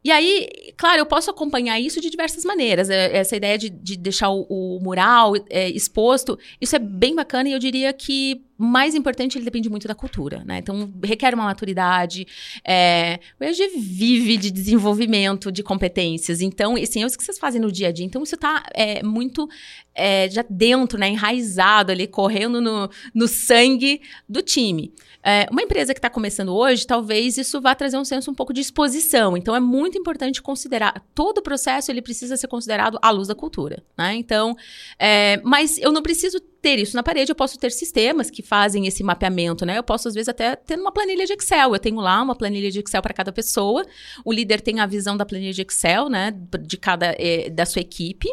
e 0.03 0.11
aí, 0.11 0.47
claro, 0.77 0.99
eu 0.99 1.07
posso 1.07 1.31
acompanhar 1.31 1.79
isso 1.79 1.99
de 1.99 2.11
diversas 2.11 2.45
maneiras. 2.45 2.87
É, 2.91 3.17
Essa 3.17 3.35
ideia 3.35 3.57
de, 3.57 3.71
de 3.71 3.97
deixar 3.97 4.29
o, 4.29 4.45
o 4.47 4.79
mural 4.79 5.33
é, 5.49 5.69
exposto, 5.71 6.37
isso 6.61 6.75
é 6.75 6.79
bem 6.79 7.15
bacana 7.15 7.49
e 7.49 7.53
eu 7.53 7.59
diria 7.59 7.91
que 7.91 8.45
mais 8.57 8.95
importante, 8.95 9.37
ele 9.37 9.45
depende 9.45 9.69
muito 9.69 9.87
da 9.87 9.93
cultura, 9.93 10.43
né? 10.45 10.57
Então, 10.57 10.91
requer 11.03 11.33
uma 11.33 11.43
maturidade. 11.43 12.25
É, 12.65 13.19
o 13.39 13.43
EAG 13.43 13.67
vive 13.77 14.37
de 14.37 14.49
desenvolvimento 14.49 15.51
de 15.51 15.61
competências. 15.61 16.41
Então, 16.41 16.75
assim, 16.75 17.03
é 17.03 17.05
isso 17.05 17.17
que 17.17 17.23
vocês 17.23 17.37
fazem 17.37 17.61
no 17.61 17.71
dia 17.71 17.89
a 17.89 17.91
dia. 17.91 18.05
Então, 18.05 18.23
isso 18.23 18.35
está 18.35 18.63
muito 19.03 19.47
é, 19.93 20.29
já 20.29 20.43
dentro, 20.49 20.97
né? 20.97 21.09
Enraizado 21.09 21.91
ali, 21.91 22.07
correndo 22.07 22.59
no, 22.59 22.89
no 23.13 23.27
sangue 23.27 24.01
do 24.27 24.41
time. 24.41 24.93
É, 25.23 25.47
uma 25.51 25.61
empresa 25.61 25.93
que 25.93 25.99
está 25.99 26.09
começando 26.09 26.55
hoje, 26.55 26.87
talvez 26.87 27.37
isso 27.37 27.59
vá 27.59 27.75
trazer 27.75 27.97
um 27.97 28.05
senso 28.05 28.31
um 28.31 28.33
pouco 28.33 28.53
de 28.53 28.61
exposição. 28.61 29.35
Então, 29.35 29.55
é 29.55 29.59
muito 29.59 29.97
importante 29.97 30.41
considerar. 30.41 31.03
Todo 31.13 31.39
o 31.39 31.41
processo 31.41 31.91
ele 31.91 32.01
precisa 32.01 32.37
ser 32.37 32.47
considerado 32.47 32.97
à 33.01 33.09
luz 33.11 33.27
da 33.27 33.35
cultura, 33.35 33.83
né? 33.97 34.15
Então, 34.15 34.55
é, 34.97 35.41
mas 35.43 35.77
eu 35.77 35.91
não 35.91 36.01
preciso 36.01 36.39
ter 36.67 36.79
isso 36.79 36.97
na 36.97 37.01
parede, 37.01 37.31
eu 37.31 37.35
posso 37.35 37.57
ter 37.57 37.71
sistemas 37.71 38.29
que 38.29 38.43
fazem 38.43 38.87
esse 38.87 39.01
mapeamento, 39.01 39.65
né? 39.65 39.77
Eu 39.77 39.83
posso, 39.83 40.09
às 40.09 40.13
vezes, 40.13 40.27
até 40.27 40.53
ter 40.53 40.77
uma 40.77 40.91
planilha 40.91 41.25
de 41.25 41.31
Excel. 41.31 41.73
Eu 41.73 41.79
tenho 41.79 42.01
lá 42.01 42.21
uma 42.21 42.35
planilha 42.35 42.69
de 42.69 42.81
Excel 42.81 43.01
para 43.01 43.13
cada 43.13 43.31
pessoa. 43.31 43.85
O 44.25 44.33
líder 44.33 44.59
tem 44.59 44.81
a 44.81 44.85
visão 44.85 45.15
da 45.15 45.25
planilha 45.25 45.53
de 45.53 45.61
Excel, 45.61 46.09
né? 46.09 46.33
De 46.59 46.75
cada, 46.75 47.15
eh, 47.17 47.49
da 47.49 47.65
sua 47.65 47.79
equipe. 47.79 48.27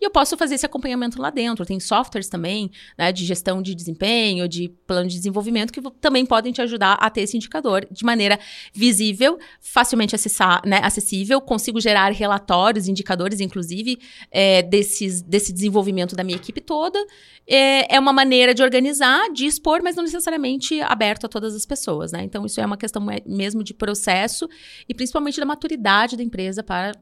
E 0.00 0.04
eu 0.04 0.10
posso 0.10 0.36
fazer 0.36 0.54
esse 0.54 0.64
acompanhamento 0.64 1.20
lá 1.20 1.30
dentro. 1.30 1.66
Tem 1.66 1.78
softwares 1.78 2.28
também, 2.28 2.70
né? 2.96 3.12
De 3.12 3.24
gestão 3.24 3.60
de 3.60 3.74
desempenho, 3.74 4.48
de 4.48 4.68
plano 4.86 5.08
de 5.08 5.16
desenvolvimento, 5.16 5.72
que 5.72 5.80
também 6.00 6.24
podem 6.24 6.52
te 6.52 6.62
ajudar 6.62 6.94
a 6.94 7.10
ter 7.10 7.22
esse 7.22 7.36
indicador 7.36 7.86
de 7.90 8.04
maneira 8.04 8.38
visível, 8.72 9.38
facilmente 9.60 10.14
acessar, 10.14 10.62
né? 10.64 10.80
acessível. 10.82 11.40
Consigo 11.40 11.80
gerar 11.80 12.12
relatórios, 12.12 12.88
indicadores, 12.88 13.40
inclusive, 13.40 13.98
eh, 14.30 14.62
desses, 14.62 15.20
desse 15.22 15.52
desenvolvimento 15.52 16.16
da 16.16 16.24
minha 16.24 16.36
equipe 16.36 16.60
toda. 16.60 16.98
É, 17.46 17.96
é 17.96 17.98
uma 18.00 18.12
maneira 18.12 18.54
de 18.54 18.62
organizar, 18.62 19.30
de 19.32 19.44
expor, 19.46 19.82
mas 19.82 19.96
não 19.96 20.04
necessariamente 20.04 20.80
aberto 20.82 21.26
a 21.26 21.28
todas 21.28 21.54
as 21.54 21.66
pessoas, 21.66 22.12
né? 22.12 22.22
Então, 22.22 22.46
isso 22.46 22.60
é 22.60 22.64
uma 22.66 22.76
questão 22.76 23.02
me- 23.02 23.22
mesmo 23.26 23.62
de 23.64 23.74
processo 23.74 24.48
e 24.88 24.94
principalmente 24.94 25.40
da 25.40 25.46
maturidade 25.46 26.16
da 26.16 26.22
empresa 26.22 26.62
para, 26.62 26.92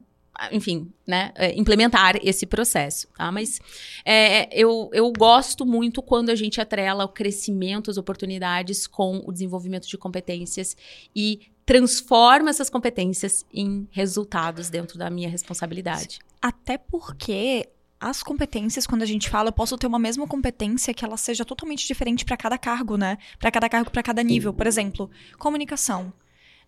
enfim, 0.51 0.91
né, 1.05 1.31
é, 1.35 1.57
implementar 1.57 2.17
esse 2.23 2.45
processo, 2.45 3.07
tá? 3.17 3.31
Mas 3.31 3.59
é, 4.05 4.47
eu, 4.57 4.89
eu 4.93 5.11
gosto 5.11 5.65
muito 5.65 6.01
quando 6.01 6.29
a 6.29 6.35
gente 6.35 6.61
atrela 6.61 7.05
o 7.05 7.09
crescimento, 7.09 7.91
as 7.91 7.97
oportunidades 7.97 8.87
com 8.87 9.21
o 9.25 9.31
desenvolvimento 9.31 9.87
de 9.87 9.97
competências 9.97 10.75
e 11.15 11.41
transforma 11.65 12.49
essas 12.49 12.69
competências 12.69 13.45
em 13.53 13.87
resultados 13.91 14.69
dentro 14.69 14.97
da 14.97 15.09
minha 15.09 15.29
responsabilidade. 15.29 16.19
Até 16.41 16.77
porque 16.77 17.69
as 17.99 18.23
competências, 18.23 18.87
quando 18.87 19.01
a 19.01 19.05
gente 19.05 19.29
fala, 19.29 19.49
eu 19.49 19.53
posso 19.53 19.77
ter 19.77 19.85
uma 19.85 19.99
mesma 19.99 20.25
competência 20.25 20.93
que 20.93 21.03
ela 21.03 21.17
seja 21.17 21.43
totalmente 21.43 21.85
diferente 21.85 22.23
para 22.23 22.37
cada 22.37 22.57
cargo, 22.57 22.95
né? 22.95 23.17
Para 23.37 23.51
cada 23.51 23.67
cargo, 23.67 23.91
para 23.91 24.01
cada 24.01 24.23
nível. 24.23 24.53
Por 24.53 24.65
exemplo, 24.65 25.11
comunicação. 25.37 26.13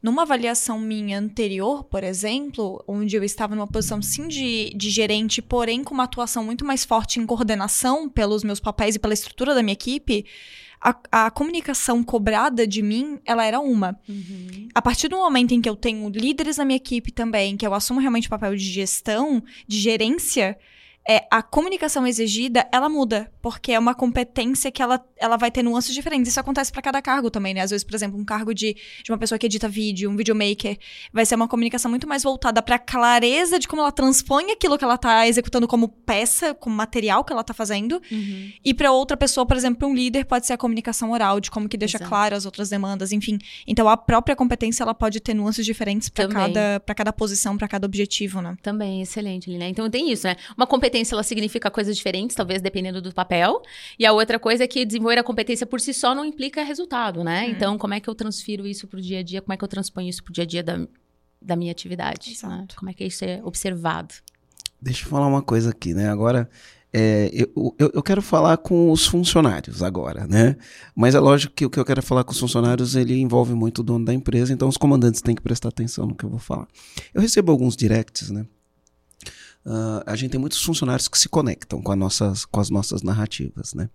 Numa 0.02 0.24
avaliação 0.24 0.80
minha 0.80 1.20
anterior, 1.20 1.84
por 1.84 2.04
exemplo, 2.04 2.84
onde 2.88 3.16
eu 3.16 3.24
estava 3.24 3.56
numa 3.56 3.68
posição 3.68 4.02
sim 4.02 4.28
de, 4.28 4.74
de 4.76 4.90
gerente, 4.90 5.42
porém 5.42 5.84
com 5.84 5.94
uma 5.94 6.04
atuação 6.04 6.44
muito 6.44 6.66
mais 6.66 6.84
forte 6.84 7.20
em 7.20 7.26
coordenação 7.26 8.10
pelos 8.10 8.44
meus 8.44 8.60
papéis 8.60 8.96
e 8.96 9.00
pela 9.00 9.14
estrutura 9.14 9.54
da 9.54 9.62
minha 9.62 9.74
equipe, 9.74 10.26
a, 10.82 10.96
a 11.12 11.32
comunicação 11.32 12.04
cobrada 12.04 12.66
de 12.66 12.82
mim, 12.82 13.20
ela 13.24 13.46
era 13.46 13.60
uma. 13.60 14.00
Uhum. 14.10 14.68
A 14.74 14.82
partir 14.82 15.08
do 15.08 15.18
momento 15.18 15.54
em 15.54 15.62
que 15.62 15.70
eu 15.70 15.76
tenho 15.76 16.10
líderes 16.10 16.58
na 16.58 16.66
minha 16.66 16.78
equipe 16.78 17.12
também, 17.12 17.56
que 17.56 17.66
eu 17.66 17.74
assumo 17.74 18.00
realmente 18.00 18.26
o 18.26 18.32
papel 18.32 18.56
de 18.56 18.64
gestão, 18.64 19.44
de 19.68 19.80
gerência, 19.80 20.58
é, 21.08 21.26
a 21.32 21.42
comunicação 21.42 22.06
exigida, 22.06 22.68
ela 22.72 22.88
muda, 22.88 23.32
porque 23.42 23.72
é 23.72 23.80
uma 23.80 23.96
competência 23.96 24.72
que 24.72 24.82
ela, 24.82 25.04
ela 25.18 25.36
vai 25.36 25.50
ter 25.50 25.64
nuances 25.64 25.94
diferentes. 25.94 26.30
Isso 26.32 26.40
acontece 26.40 26.72
para 26.72 26.82
cada 26.82 27.02
cargo 27.02 27.32
também, 27.32 27.54
né? 27.54 27.62
Às 27.62 27.72
vezes, 27.72 27.84
por 27.84 27.96
exemplo, 27.96 28.20
um 28.20 28.24
cargo 28.24 28.54
de, 28.54 28.76
de 29.04 29.12
uma 29.12 29.18
pessoa 29.18 29.40
que 29.40 29.48
edita 29.48 29.68
vídeo, 29.68 30.10
um 30.10 30.16
videomaker, 30.16 30.78
vai 31.12 31.26
ser 31.26 31.36
uma 31.36 31.48
comunicação 31.48 31.90
muito 31.90 32.08
mais 32.08 32.24
voltada 32.24 32.62
para 32.62 32.78
clareza 32.78 33.58
de 33.58 33.68
como 33.68 33.82
ela 33.82 33.92
transpõe 33.92 34.52
aquilo 34.52 34.78
que 34.78 34.84
ela 34.84 34.98
tá 34.98 35.28
executando 35.28 35.68
como 35.68 35.88
peça, 35.88 36.54
como 36.54 36.76
material 36.76 37.24
que 37.24 37.34
ela 37.34 37.44
tá 37.44 37.54
fazendo. 37.54 38.02
Uhum. 38.12 38.52
E 38.64 38.74
para 38.74 38.92
outra 38.92 39.18
pessoa, 39.18 39.46
por 39.46 39.58
exemplo, 39.58 39.88
um 39.88 39.96
líder 39.96 40.26
pode 40.26 40.46
ser 40.46 40.54
a 40.54 40.58
comunicação 40.58 41.12
oral, 41.12 41.40
de 41.40 41.50
como 41.50 41.68
que 41.68 41.78
deixa 41.78 41.98
Exato. 41.98 42.10
claro 42.10 42.36
as 42.36 42.46
outras 42.46 42.70
demandas, 42.70 43.12
enfim. 43.12 43.40
Então 43.66 43.90
a 43.90 43.98
própria 43.98 44.36
competência 44.36 44.84
ela 44.84 44.94
pode 44.94 45.20
ter 45.20 45.34
nuances 45.34 45.66
diferentes 45.66 46.10
para 46.10 46.28
cada 46.28 46.80
cada 47.02 47.12
posição, 47.12 47.58
para 47.58 47.68
cada 47.68 47.86
objetivo, 47.88 48.42
né? 48.42 48.56
Também, 48.62 49.02
excelente, 49.02 49.50
Lina. 49.50 49.68
Então 49.68 49.90
tem 49.90 50.12
isso, 50.12 50.28
né? 50.28 50.36
Uma 50.56 50.68
competência, 50.68 50.91
ela 51.14 51.24
significa 51.24 51.70
coisas 51.70 51.96
diferentes, 51.96 52.36
talvez 52.36 52.62
dependendo 52.62 53.02
do 53.02 53.14
papel. 53.14 53.62
E 53.98 54.06
a 54.06 54.12
outra 54.12 54.40
coisa 54.40 54.64
é 54.64 54.68
que 54.68 54.86
desenvolver 54.86 55.20
a 55.20 55.24
competência 55.24 55.66
por 55.66 55.80
si 55.80 55.94
só 55.94 56.14
não 56.14 56.26
implica 56.26 56.64
resultado, 56.64 57.24
né? 57.24 57.46
Hum. 57.46 57.52
Então, 57.52 57.78
como 57.78 57.94
é 57.94 58.00
que 58.00 58.10
eu 58.10 58.16
transfiro 58.16 58.68
isso 58.68 58.88
pro 58.88 59.02
dia 59.02 59.20
a 59.20 59.24
dia? 59.24 59.42
Como 59.42 59.54
é 59.54 59.58
que 59.58 59.64
eu 59.64 59.68
transponho 59.68 60.10
isso 60.10 60.24
pro 60.24 60.34
dia 60.34 60.44
a 60.44 60.48
dia 60.48 60.64
da, 60.64 60.88
da 61.42 61.56
minha 61.56 61.72
atividade? 61.72 62.32
Exato. 62.32 62.56
né? 62.56 62.68
Como 62.76 62.92
é 62.92 62.94
que 62.94 63.06
isso 63.06 63.24
é 63.24 63.42
observado? 63.44 64.14
Deixa 64.82 65.06
eu 65.06 65.10
falar 65.10 65.28
uma 65.28 65.42
coisa 65.42 65.70
aqui, 65.70 65.94
né? 65.94 66.10
Agora, 66.10 66.50
é, 66.94 67.30
eu, 67.34 67.76
eu, 67.80 67.92
eu 67.94 68.04
quero 68.04 68.22
falar 68.22 68.58
com 68.58 68.92
os 68.92 69.06
funcionários 69.06 69.82
agora, 69.82 70.28
né? 70.28 70.58
Mas 70.96 71.16
é 71.16 71.20
lógico 71.20 71.54
que 71.54 71.66
o 71.66 71.70
que 71.70 71.80
eu 71.80 71.86
quero 71.86 72.04
falar 72.04 72.24
com 72.24 72.32
os 72.32 72.40
funcionários, 72.40 72.96
ele 72.96 73.18
envolve 73.20 73.54
muito 73.54 73.80
o 73.80 73.84
dono 73.84 74.04
da 74.04 74.14
empresa, 74.14 74.52
então 74.52 74.68
os 74.68 74.78
comandantes 74.78 75.22
têm 75.22 75.34
que 75.34 75.42
prestar 75.42 75.70
atenção 75.70 76.06
no 76.06 76.16
que 76.16 76.26
eu 76.26 76.30
vou 76.30 76.40
falar. 76.40 76.68
Eu 77.14 77.22
recebo 77.22 77.52
alguns 77.52 77.78
directs, 77.78 78.30
né? 78.30 78.46
Ah, 79.66 80.04
a 80.06 80.16
gente 80.16 80.32
tem 80.32 80.40
muitos 80.40 80.62
funcionários 80.62 81.08
que 81.08 81.18
se 81.18 81.30
conectam 81.30 81.82
com, 81.82 81.96
nossas, 81.96 82.46
com 82.46 82.60
as 82.60 82.70
nossas 82.70 83.02
narrativas, 83.02 83.74
né? 83.74 83.90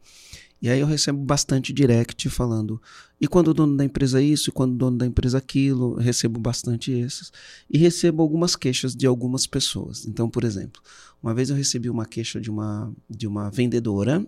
E 0.61 0.71
aí 0.71 0.81
eu 0.81 0.87
recebo 0.87 1.19
bastante 1.19 1.71
direct 1.71 2.31
falando, 2.31 2.81
e 3.21 3.29
quando 3.29 3.49
o 3.49 3.55
dono 3.55 3.77
da 3.77 3.85
empresa 3.85 4.23
isso, 4.23 4.49
e 4.49 4.53
quando 4.53 4.73
o 4.73 4.77
dono 4.77 4.97
da 4.97 5.05
empresa 5.05 5.37
aquilo, 5.37 5.95
recebo 5.97 6.41
bastante 6.41 6.91
esses. 6.93 7.31
E 7.71 7.77
recebo 7.77 8.23
algumas 8.23 8.57
queixas 8.57 8.97
de 8.97 9.07
algumas 9.07 9.47
pessoas. 9.47 10.07
Então, 10.07 10.31
por 10.31 10.45
exemplo, 10.45 10.81
uma 11.23 11.35
vez 11.35 11.51
eu 11.51 11.57
recebi 11.57 11.91
uma 11.91 12.07
queixa 12.07 12.41
de 12.41 12.51
uma, 12.51 12.91
de 13.09 13.27
uma 13.27 13.51
vendedora 13.51 14.27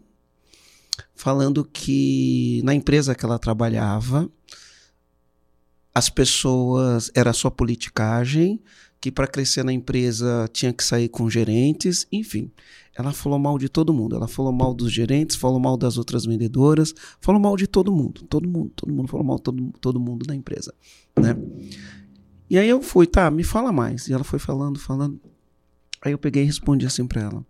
falando 1.14 1.64
que 1.64 2.60
na 2.62 2.74
empresa 2.74 3.14
que 3.14 3.24
ela 3.24 3.38
trabalhava, 3.38 4.30
as 5.94 6.08
pessoas, 6.08 7.10
era 7.14 7.32
só 7.32 7.50
politicagem, 7.50 8.60
que 9.00 9.12
para 9.12 9.26
crescer 9.26 9.64
na 9.64 9.72
empresa 9.72 10.48
tinha 10.52 10.72
que 10.72 10.82
sair 10.82 11.08
com 11.08 11.30
gerentes, 11.30 12.06
enfim. 12.10 12.50
Ela 12.94 13.12
falou 13.12 13.38
mal 13.38 13.58
de 13.58 13.68
todo 13.68 13.92
mundo. 13.92 14.16
Ela 14.16 14.26
falou 14.26 14.52
mal 14.52 14.74
dos 14.74 14.92
gerentes, 14.92 15.36
falou 15.36 15.60
mal 15.60 15.76
das 15.76 15.96
outras 15.96 16.24
vendedoras, 16.24 16.92
falou 17.20 17.40
mal 17.40 17.56
de 17.56 17.66
todo 17.66 17.92
mundo. 17.92 18.22
Todo 18.22 18.48
mundo, 18.48 18.72
todo 18.74 18.92
mundo 18.92 19.08
falou 19.08 19.24
mal 19.24 19.36
de 19.36 19.42
todo, 19.42 19.72
todo 19.80 20.00
mundo 20.00 20.26
da 20.26 20.34
empresa, 20.34 20.74
né? 21.16 21.36
E 22.50 22.58
aí 22.58 22.68
eu 22.68 22.82
fui, 22.82 23.06
tá, 23.06 23.30
me 23.30 23.44
fala 23.44 23.70
mais. 23.70 24.08
E 24.08 24.12
ela 24.12 24.24
foi 24.24 24.38
falando, 24.38 24.80
falando. 24.80 25.20
Aí 26.02 26.12
eu 26.12 26.18
peguei 26.18 26.42
e 26.42 26.46
respondi 26.46 26.86
assim 26.86 27.06
para 27.06 27.22
ela: 27.22 27.46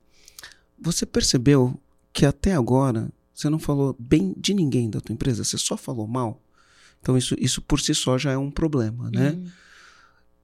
Você 0.79 1.07
percebeu 1.07 1.81
que 2.13 2.27
até 2.27 2.53
agora 2.53 3.11
você 3.33 3.49
não 3.49 3.59
falou 3.59 3.97
bem 3.99 4.35
de 4.37 4.53
ninguém 4.53 4.91
da 4.91 5.01
tua 5.01 5.13
empresa, 5.13 5.45
você 5.45 5.57
só 5.57 5.77
falou 5.77 6.07
mal? 6.07 6.43
Então 7.01 7.17
isso, 7.17 7.37
isso 7.39 7.63
por 7.63 7.81
si 7.81 7.95
só 7.95 8.19
já 8.19 8.33
é 8.33 8.37
um 8.37 8.51
problema, 8.51 9.11
né? 9.11 9.31
Uhum. 9.31 9.47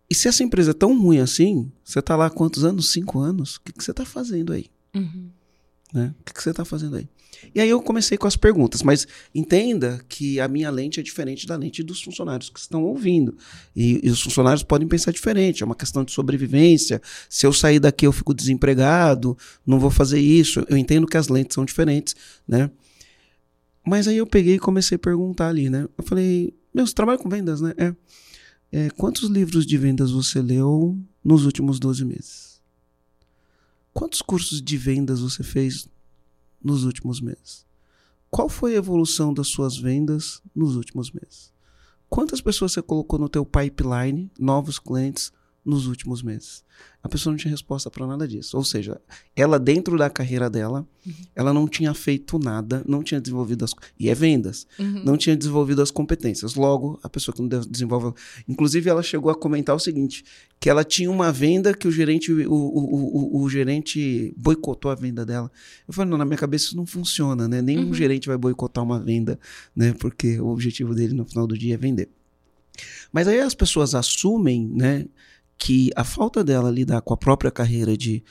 E 0.08 0.14
se 0.14 0.28
essa 0.28 0.42
empresa 0.42 0.72
é 0.72 0.74
tão 0.74 0.98
ruim 0.98 1.18
assim, 1.18 1.70
você 1.82 2.00
tá 2.02 2.14
lá 2.16 2.26
há 2.26 2.30
quantos 2.30 2.64
anos? 2.64 2.92
Cinco 2.92 3.18
anos? 3.18 3.56
O 3.56 3.62
que, 3.62 3.72
que 3.72 3.82
você 3.82 3.92
tá 3.92 4.04
fazendo 4.04 4.52
aí? 4.52 4.66
Uhum. 4.94 5.28
Né? 5.92 6.14
O 6.20 6.24
que, 6.24 6.34
que 6.34 6.42
você 6.42 6.52
tá 6.52 6.64
fazendo 6.64 6.96
aí? 6.96 7.08
E 7.54 7.60
aí 7.60 7.68
eu 7.68 7.80
comecei 7.82 8.16
com 8.16 8.26
as 8.26 8.36
perguntas, 8.36 8.82
mas 8.82 9.06
entenda 9.34 10.00
que 10.08 10.40
a 10.40 10.48
minha 10.48 10.70
lente 10.70 11.00
é 11.00 11.02
diferente 11.02 11.46
da 11.46 11.56
lente 11.56 11.82
dos 11.82 12.02
funcionários 12.02 12.48
que 12.48 12.58
estão 12.58 12.84
ouvindo. 12.84 13.36
E, 13.74 14.00
e 14.02 14.10
os 14.10 14.22
funcionários 14.22 14.62
podem 14.62 14.86
pensar 14.86 15.12
diferente, 15.12 15.62
é 15.62 15.66
uma 15.66 15.74
questão 15.74 16.04
de 16.04 16.12
sobrevivência. 16.12 17.00
Se 17.28 17.46
eu 17.46 17.52
sair 17.52 17.80
daqui 17.80 18.06
eu 18.06 18.12
fico 18.12 18.32
desempregado, 18.32 19.36
não 19.66 19.78
vou 19.78 19.90
fazer 19.90 20.20
isso. 20.20 20.64
Eu 20.68 20.76
entendo 20.76 21.06
que 21.06 21.16
as 21.16 21.28
lentes 21.28 21.54
são 21.54 21.64
diferentes, 21.64 22.14
né? 22.46 22.70
Mas 23.86 24.08
aí 24.08 24.16
eu 24.16 24.26
peguei 24.26 24.54
e 24.54 24.58
comecei 24.58 24.96
a 24.96 24.98
perguntar 24.98 25.48
ali, 25.48 25.68
né? 25.68 25.86
Eu 25.98 26.04
falei, 26.04 26.54
meu, 26.72 26.86
você 26.86 26.94
trabalha 26.94 27.18
com 27.18 27.28
vendas, 27.28 27.60
né? 27.60 27.74
É. 27.76 27.94
É, 28.70 28.90
quantos 28.90 29.28
livros 29.28 29.66
de 29.66 29.78
vendas 29.78 30.10
você 30.10 30.42
leu 30.42 30.98
nos 31.22 31.44
últimos 31.44 31.78
12 31.78 32.04
meses? 32.04 32.60
Quantos 33.92 34.20
cursos 34.20 34.60
de 34.60 34.76
vendas 34.76 35.20
você 35.20 35.42
fez 35.42 35.88
nos 36.62 36.84
últimos 36.84 37.20
meses? 37.20 37.64
Qual 38.30 38.48
foi 38.48 38.74
a 38.74 38.78
evolução 38.78 39.32
das 39.32 39.46
suas 39.46 39.76
vendas 39.76 40.42
nos 40.54 40.74
últimos 40.74 41.12
meses? 41.12 41.52
Quantas 42.10 42.40
pessoas 42.40 42.72
você 42.72 42.82
colocou 42.82 43.18
no 43.18 43.28
teu 43.28 43.46
pipeline, 43.46 44.30
novos 44.38 44.78
clientes, 44.78 45.32
nos 45.64 45.86
últimos 45.86 46.22
meses? 46.22 46.62
A 47.02 47.08
pessoa 47.08 47.30
não 47.32 47.38
tinha 47.38 47.50
resposta 47.50 47.90
para 47.90 48.06
nada 48.06 48.26
disso. 48.26 48.56
Ou 48.56 48.64
seja, 48.64 49.00
ela 49.36 49.58
dentro 49.58 49.96
da 49.96 50.10
carreira 50.10 50.50
dela, 50.50 50.86
ela 51.34 51.52
não 51.52 51.68
tinha 51.68 51.92
feito 51.94 52.38
nada, 52.38 52.82
não 52.86 53.02
tinha 53.02 53.20
desenvolvido 53.20 53.64
as 53.64 53.72
e 53.98 54.08
é 54.08 54.14
vendas, 54.14 54.66
Uhum. 54.78 55.02
não 55.04 55.16
tinha 55.16 55.36
desenvolvido 55.36 55.80
as 55.82 55.90
competências. 55.90 56.54
Logo, 56.54 56.98
a 57.02 57.08
pessoa 57.08 57.34
que 57.34 57.40
não 57.42 57.48
de- 57.48 57.68
desenvolve, 57.68 58.14
inclusive 58.48 58.88
ela 58.90 59.02
chegou 59.02 59.30
a 59.30 59.34
comentar 59.34 59.74
o 59.76 59.78
seguinte, 59.78 60.24
que 60.58 60.68
ela 60.68 60.82
tinha 60.82 61.10
uma 61.10 61.30
venda 61.30 61.72
que 61.74 61.86
o 61.86 61.92
gerente 61.92 62.32
o, 62.32 62.52
o, 62.52 63.38
o, 63.38 63.42
o 63.42 63.50
gerente 63.50 64.34
boicotou 64.36 64.90
a 64.90 64.94
venda 64.94 65.24
dela. 65.24 65.50
Eu 65.86 65.94
falei, 65.94 66.10
não, 66.10 66.18
na 66.18 66.24
minha 66.24 66.38
cabeça 66.38 66.66
isso 66.66 66.76
não 66.76 66.86
funciona, 66.86 67.46
né? 67.46 67.60
Nenhum 67.62 67.86
Uhum. 67.88 67.94
gerente 67.94 68.26
vai 68.28 68.36
boicotar 68.38 68.82
uma 68.82 68.98
venda, 68.98 69.38
né? 69.76 69.94
Porque 69.98 70.40
o 70.40 70.48
objetivo 70.48 70.94
dele 70.94 71.14
no 71.14 71.24
final 71.24 71.46
do 71.46 71.56
dia 71.56 71.74
é 71.74 71.76
vender. 71.76 72.08
Mas 73.12 73.28
aí 73.28 73.38
as 73.38 73.54
pessoas 73.54 73.94
assumem, 73.94 74.66
né, 74.66 75.06
que 75.58 75.90
a 75.96 76.04
falta 76.04 76.42
dela 76.44 76.70
lidar 76.70 77.00
com 77.00 77.14
a 77.14 77.16
própria 77.16 77.50
carreira 77.50 77.96
de 77.96 78.22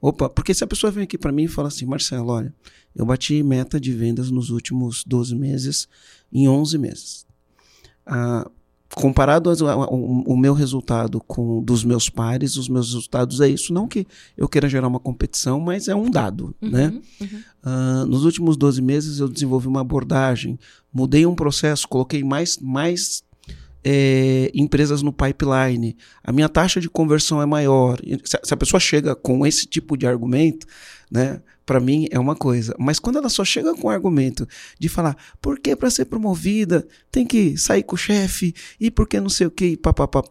opa, 0.00 0.28
porque 0.28 0.52
se 0.52 0.64
a 0.64 0.66
pessoa 0.66 0.90
vem 0.90 1.04
aqui 1.04 1.16
para 1.16 1.32
mim 1.32 1.44
e 1.44 1.48
fala 1.48 1.68
assim, 1.68 1.86
Marcelo, 1.86 2.28
olha, 2.30 2.52
eu 2.94 3.06
bati 3.06 3.42
meta 3.42 3.78
de 3.80 3.92
vendas 3.92 4.30
nos 4.30 4.50
últimos 4.50 5.04
12 5.06 5.34
meses 5.36 5.88
em 6.32 6.48
11 6.48 6.76
meses. 6.78 7.26
Ah, 8.04 8.50
comparado 8.94 9.48
ao- 9.48 10.36
meu 10.36 10.52
resultado 10.52 11.18
com 11.20 11.62
dos 11.62 11.82
meus 11.84 12.10
pares, 12.10 12.56
os 12.56 12.68
meus 12.68 12.88
resultados 12.88 13.40
é 13.40 13.48
isso, 13.48 13.72
não 13.72 13.86
que 13.88 14.06
eu 14.36 14.48
queira 14.48 14.68
gerar 14.68 14.88
uma 14.88 15.00
competição, 15.00 15.60
mas 15.60 15.88
é 15.88 15.94
um 15.94 16.10
dado, 16.10 16.54
né? 16.60 16.88
Uhum. 16.88 17.02
Uhum. 17.20 17.42
Ah, 17.62 18.04
nos 18.06 18.24
últimos 18.24 18.56
12 18.56 18.82
meses 18.82 19.18
eu 19.20 19.28
desenvolvi 19.28 19.68
uma 19.68 19.80
abordagem, 19.80 20.58
mudei 20.92 21.24
um 21.24 21.34
processo, 21.34 21.86
coloquei 21.88 22.22
mais, 22.24 22.58
mais 22.58 23.22
eh, 23.84 24.50
empresas 24.54 25.02
no 25.02 25.12
pipeline, 25.12 25.96
a 26.22 26.32
minha 26.32 26.48
taxa 26.48 26.80
de 26.80 26.88
conversão 26.88 27.42
é 27.42 27.46
maior. 27.46 27.98
Se 28.44 28.54
a 28.54 28.56
pessoa 28.56 28.80
chega 28.80 29.14
com 29.14 29.46
esse 29.46 29.66
tipo 29.66 29.96
de 29.96 30.06
argumento, 30.06 30.66
né, 31.10 31.40
para 31.64 31.80
mim 31.80 32.06
é 32.10 32.18
uma 32.18 32.34
coisa. 32.36 32.74
Mas 32.78 32.98
quando 32.98 33.18
ela 33.18 33.28
só 33.28 33.44
chega 33.44 33.74
com 33.74 33.88
o 33.88 33.90
argumento 33.90 34.46
de 34.78 34.88
falar, 34.88 35.16
por 35.40 35.58
que 35.58 35.74
para 35.74 35.90
ser 35.90 36.06
promovida 36.06 36.86
tem 37.10 37.26
que 37.26 37.56
sair 37.56 37.82
com 37.82 37.94
o 37.94 37.98
chefe 37.98 38.54
e 38.80 38.90
por 38.90 39.06
que 39.06 39.20
não 39.20 39.28
sei 39.28 39.46
o 39.46 39.50
que, 39.50 39.76
papapá, 39.76 40.22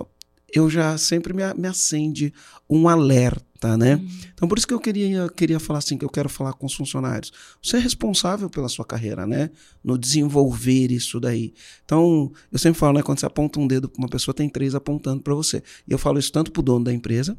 eu 0.54 0.70
já 0.70 0.98
sempre 0.98 1.34
me, 1.34 1.42
me 1.56 1.68
acende 1.68 2.34
um 2.70 2.88
alerta, 2.88 3.78
né? 3.78 4.02
Então 4.34 4.48
por 4.48 4.58
isso 4.58 4.68
que 4.68 4.74
eu 4.74 4.80
queria, 4.80 5.30
queria 5.30 5.60
falar 5.60 5.80
assim, 5.80 5.98
que 5.98 6.06
eu 6.06 6.10
quero 6.10 6.30
falar 6.30 6.54
com 6.54 6.66
os 6.66 6.74
funcionários. 6.74 7.32
Você 7.62 7.78
é 7.78 7.80
responsável 7.80 8.50
pela 8.50 8.70
sua 8.70 8.86
carreira, 8.86 9.26
né? 9.28 9.50
No 9.84 9.98
desenvolver 9.98 10.92
isso 10.92 11.20
daí. 11.20 11.54
Então, 11.86 12.32
eu 12.52 12.60
sempre 12.60 12.80
falo, 12.80 12.98
né? 12.98 13.04
Quando 13.04 13.20
você 13.20 13.26
aponta 13.26 13.60
um 13.60 13.68
dedo 13.68 13.90
para 13.90 14.00
uma 14.00 14.10
pessoa, 14.10 14.34
tem 14.34 14.50
três 14.50 14.74
apontando 14.74 15.22
para 15.22 15.34
você. 15.34 15.62
E 15.88 15.92
eu 15.92 15.98
falo 15.98 16.20
isso 16.20 16.32
tanto 16.32 16.52
para 16.52 16.60
o 16.60 16.64
dono 16.64 16.86
da 16.86 16.94
empresa, 16.94 17.38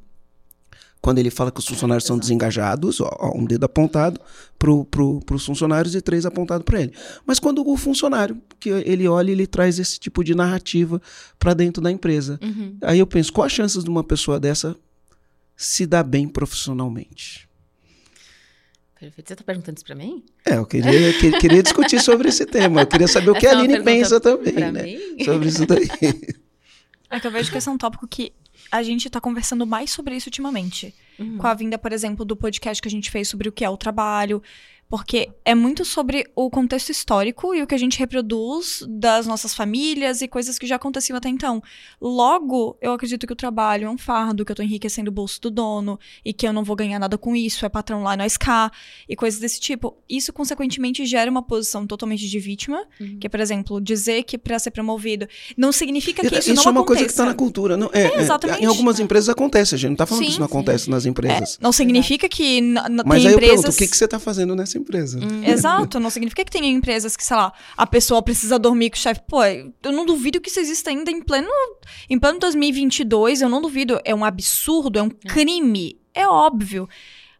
quando 1.02 1.18
ele 1.18 1.30
fala 1.30 1.50
que 1.50 1.58
os 1.58 1.66
funcionários 1.66 2.04
são 2.06 2.16
desengajados, 2.16 3.00
ó, 3.00 3.10
ó, 3.18 3.36
um 3.36 3.44
dedo 3.44 3.64
apontado 3.64 4.20
para 4.58 4.70
pro, 4.84 5.20
os 5.32 5.44
funcionários 5.44 5.94
e 5.96 6.00
três 6.00 6.24
apontado 6.24 6.62
para 6.62 6.80
ele. 6.80 6.92
Mas 7.26 7.38
quando 7.40 7.68
o 7.68 7.76
funcionário, 7.76 8.40
que 8.60 8.70
ele 8.70 9.06
olha 9.08 9.30
e 9.30 9.32
ele 9.32 9.46
traz 9.46 9.78
esse 9.80 9.98
tipo 9.98 10.22
de 10.22 10.32
narrativa 10.34 11.02
para 11.40 11.52
dentro 11.54 11.82
da 11.82 11.90
empresa. 11.90 12.38
Uhum. 12.40 12.78
Aí 12.82 13.00
eu 13.00 13.06
penso, 13.06 13.32
qual 13.32 13.44
as 13.44 13.52
chances 13.52 13.82
de 13.82 13.90
uma 13.90 14.04
pessoa 14.04 14.38
dessa 14.38 14.76
se 15.56 15.84
dar 15.86 16.04
bem 16.04 16.28
profissionalmente? 16.28 17.48
Perfeito. 18.98 19.28
Você 19.28 19.34
tá 19.36 19.42
perguntando 19.44 19.76
isso 19.78 19.84
pra 19.84 19.96
mim? 19.96 20.22
É, 20.46 20.56
eu 20.56 20.64
queria, 20.64 21.12
que- 21.14 21.32
queria 21.38 21.62
discutir 21.62 21.98
sobre 22.00 22.28
esse 22.28 22.46
tema. 22.46 22.82
Eu 22.82 22.86
queria 22.86 23.08
saber 23.08 23.30
o 23.30 23.34
que 23.34 23.46
Essa 23.46 23.56
a 23.56 23.58
é 23.58 23.64
Aline 23.64 23.82
pensa 23.82 24.20
também, 24.20 24.54
né? 24.54 24.82
mim? 24.84 25.24
Sobre 25.24 25.48
isso 25.48 25.66
daí. 25.66 25.88
É 27.10 27.20
que 27.20 27.26
eu 27.26 27.30
vejo 27.30 27.52
que 27.52 27.58
esse 27.58 27.68
é 27.68 27.70
um 27.70 27.76
tópico 27.76 28.08
que 28.08 28.32
a 28.72 28.82
gente 28.82 29.10
tá 29.10 29.20
conversando 29.20 29.66
mais 29.66 29.90
sobre 29.90 30.16
isso 30.16 30.28
ultimamente. 30.28 30.94
Uhum. 31.18 31.36
Com 31.36 31.46
a 31.46 31.52
vinda, 31.52 31.76
por 31.76 31.92
exemplo, 31.92 32.24
do 32.24 32.34
podcast 32.34 32.80
que 32.80 32.88
a 32.88 32.90
gente 32.90 33.10
fez 33.10 33.28
sobre 33.28 33.46
o 33.46 33.52
que 33.52 33.64
é 33.64 33.68
o 33.68 33.76
trabalho. 33.76 34.42
Porque 34.92 35.30
é 35.42 35.54
muito 35.54 35.86
sobre 35.86 36.26
o 36.36 36.50
contexto 36.50 36.90
histórico 36.90 37.54
e 37.54 37.62
o 37.62 37.66
que 37.66 37.74
a 37.74 37.78
gente 37.78 37.98
reproduz 37.98 38.84
das 38.86 39.26
nossas 39.26 39.54
famílias 39.54 40.20
e 40.20 40.28
coisas 40.28 40.58
que 40.58 40.66
já 40.66 40.76
aconteciam 40.76 41.16
até 41.16 41.30
então. 41.30 41.62
Logo, 41.98 42.76
eu 42.78 42.92
acredito 42.92 43.26
que 43.26 43.32
o 43.32 43.36
trabalho 43.36 43.86
é 43.86 43.90
um 43.90 43.96
fardo, 43.96 44.44
que 44.44 44.52
eu 44.52 44.56
tô 44.56 44.62
enriquecendo 44.62 45.08
o 45.08 45.12
bolso 45.14 45.40
do 45.40 45.50
dono 45.50 45.98
e 46.22 46.34
que 46.34 46.46
eu 46.46 46.52
não 46.52 46.62
vou 46.62 46.76
ganhar 46.76 46.98
nada 46.98 47.16
com 47.16 47.34
isso, 47.34 47.64
é 47.64 47.70
patrão 47.70 48.02
lá 48.02 48.14
no 48.18 48.22
SK 48.28 48.70
e 49.08 49.16
coisas 49.16 49.40
desse 49.40 49.58
tipo. 49.58 49.96
Isso, 50.06 50.30
consequentemente, 50.30 51.06
gera 51.06 51.30
uma 51.30 51.42
posição 51.42 51.86
totalmente 51.86 52.28
de 52.28 52.38
vítima, 52.38 52.84
Uhum. 53.00 53.16
que 53.18 53.26
é, 53.26 53.30
por 53.30 53.40
exemplo, 53.40 53.80
dizer 53.80 54.24
que 54.24 54.36
para 54.36 54.58
ser 54.58 54.72
promovido 54.72 55.26
não 55.56 55.72
significa 55.72 56.20
que 56.20 56.38
isso, 56.38 56.50
Isso 56.52 56.54
não 56.54 56.64
é 56.64 56.70
uma 56.70 56.80
aconteça. 56.82 56.86
coisa 56.86 57.04
que 57.06 57.10
está 57.12 57.24
na 57.24 57.34
cultura. 57.34 57.78
Não, 57.78 57.88
é, 57.94 58.02
É, 58.02 58.16
é, 58.16 58.20
exatamente. 58.20 58.62
em 58.62 58.66
algumas 58.66 59.00
empresas 59.00 59.30
acontece, 59.30 59.74
a 59.74 59.78
gente 59.78 59.88
não 59.88 59.94
está 59.94 60.04
falando 60.04 60.20
Sim, 60.20 60.26
que 60.26 60.32
isso 60.32 60.40
não 60.40 60.48
sim. 60.48 60.52
acontece 60.52 60.90
nas 60.90 61.06
empresas. 61.06 61.54
É, 61.58 61.62
não 61.62 61.72
significa 61.72 62.28
que 62.28 62.60
Mas 62.60 63.22
tem 63.22 63.28
aí 63.28 63.32
eu 63.32 63.38
empresas... 63.38 63.38
pergunto, 63.38 63.70
o 63.70 63.76
que, 63.78 63.86
que 63.88 63.96
você 63.96 64.04
está 64.04 64.18
fazendo 64.18 64.54
nessa 64.54 64.81
empresa? 64.82 65.18
Uhum. 65.18 65.42
Exato, 65.48 65.98
não 65.98 66.10
significa 66.10 66.44
que 66.44 66.50
tenha 66.50 66.68
empresas 66.68 67.16
que, 67.16 67.24
sei 67.24 67.36
lá, 67.36 67.52
a 67.76 67.86
pessoa 67.86 68.22
precisa 68.22 68.58
dormir 68.58 68.90
com 68.90 68.96
o 68.96 69.00
chefe. 69.00 69.22
Pô, 69.26 69.42
eu 69.44 69.92
não 69.92 70.04
duvido 70.04 70.40
que 70.40 70.48
isso 70.48 70.60
exista 70.60 70.90
ainda 70.90 71.10
em 71.10 71.22
pleno, 71.22 71.48
em 72.08 72.18
pleno 72.18 72.38
2022, 72.38 73.42
eu 73.42 73.48
não 73.48 73.62
duvido. 73.62 74.00
É 74.04 74.14
um 74.14 74.24
absurdo, 74.24 74.98
é 74.98 75.02
um 75.02 75.10
crime, 75.10 75.98
é 76.14 76.26
óbvio. 76.26 76.88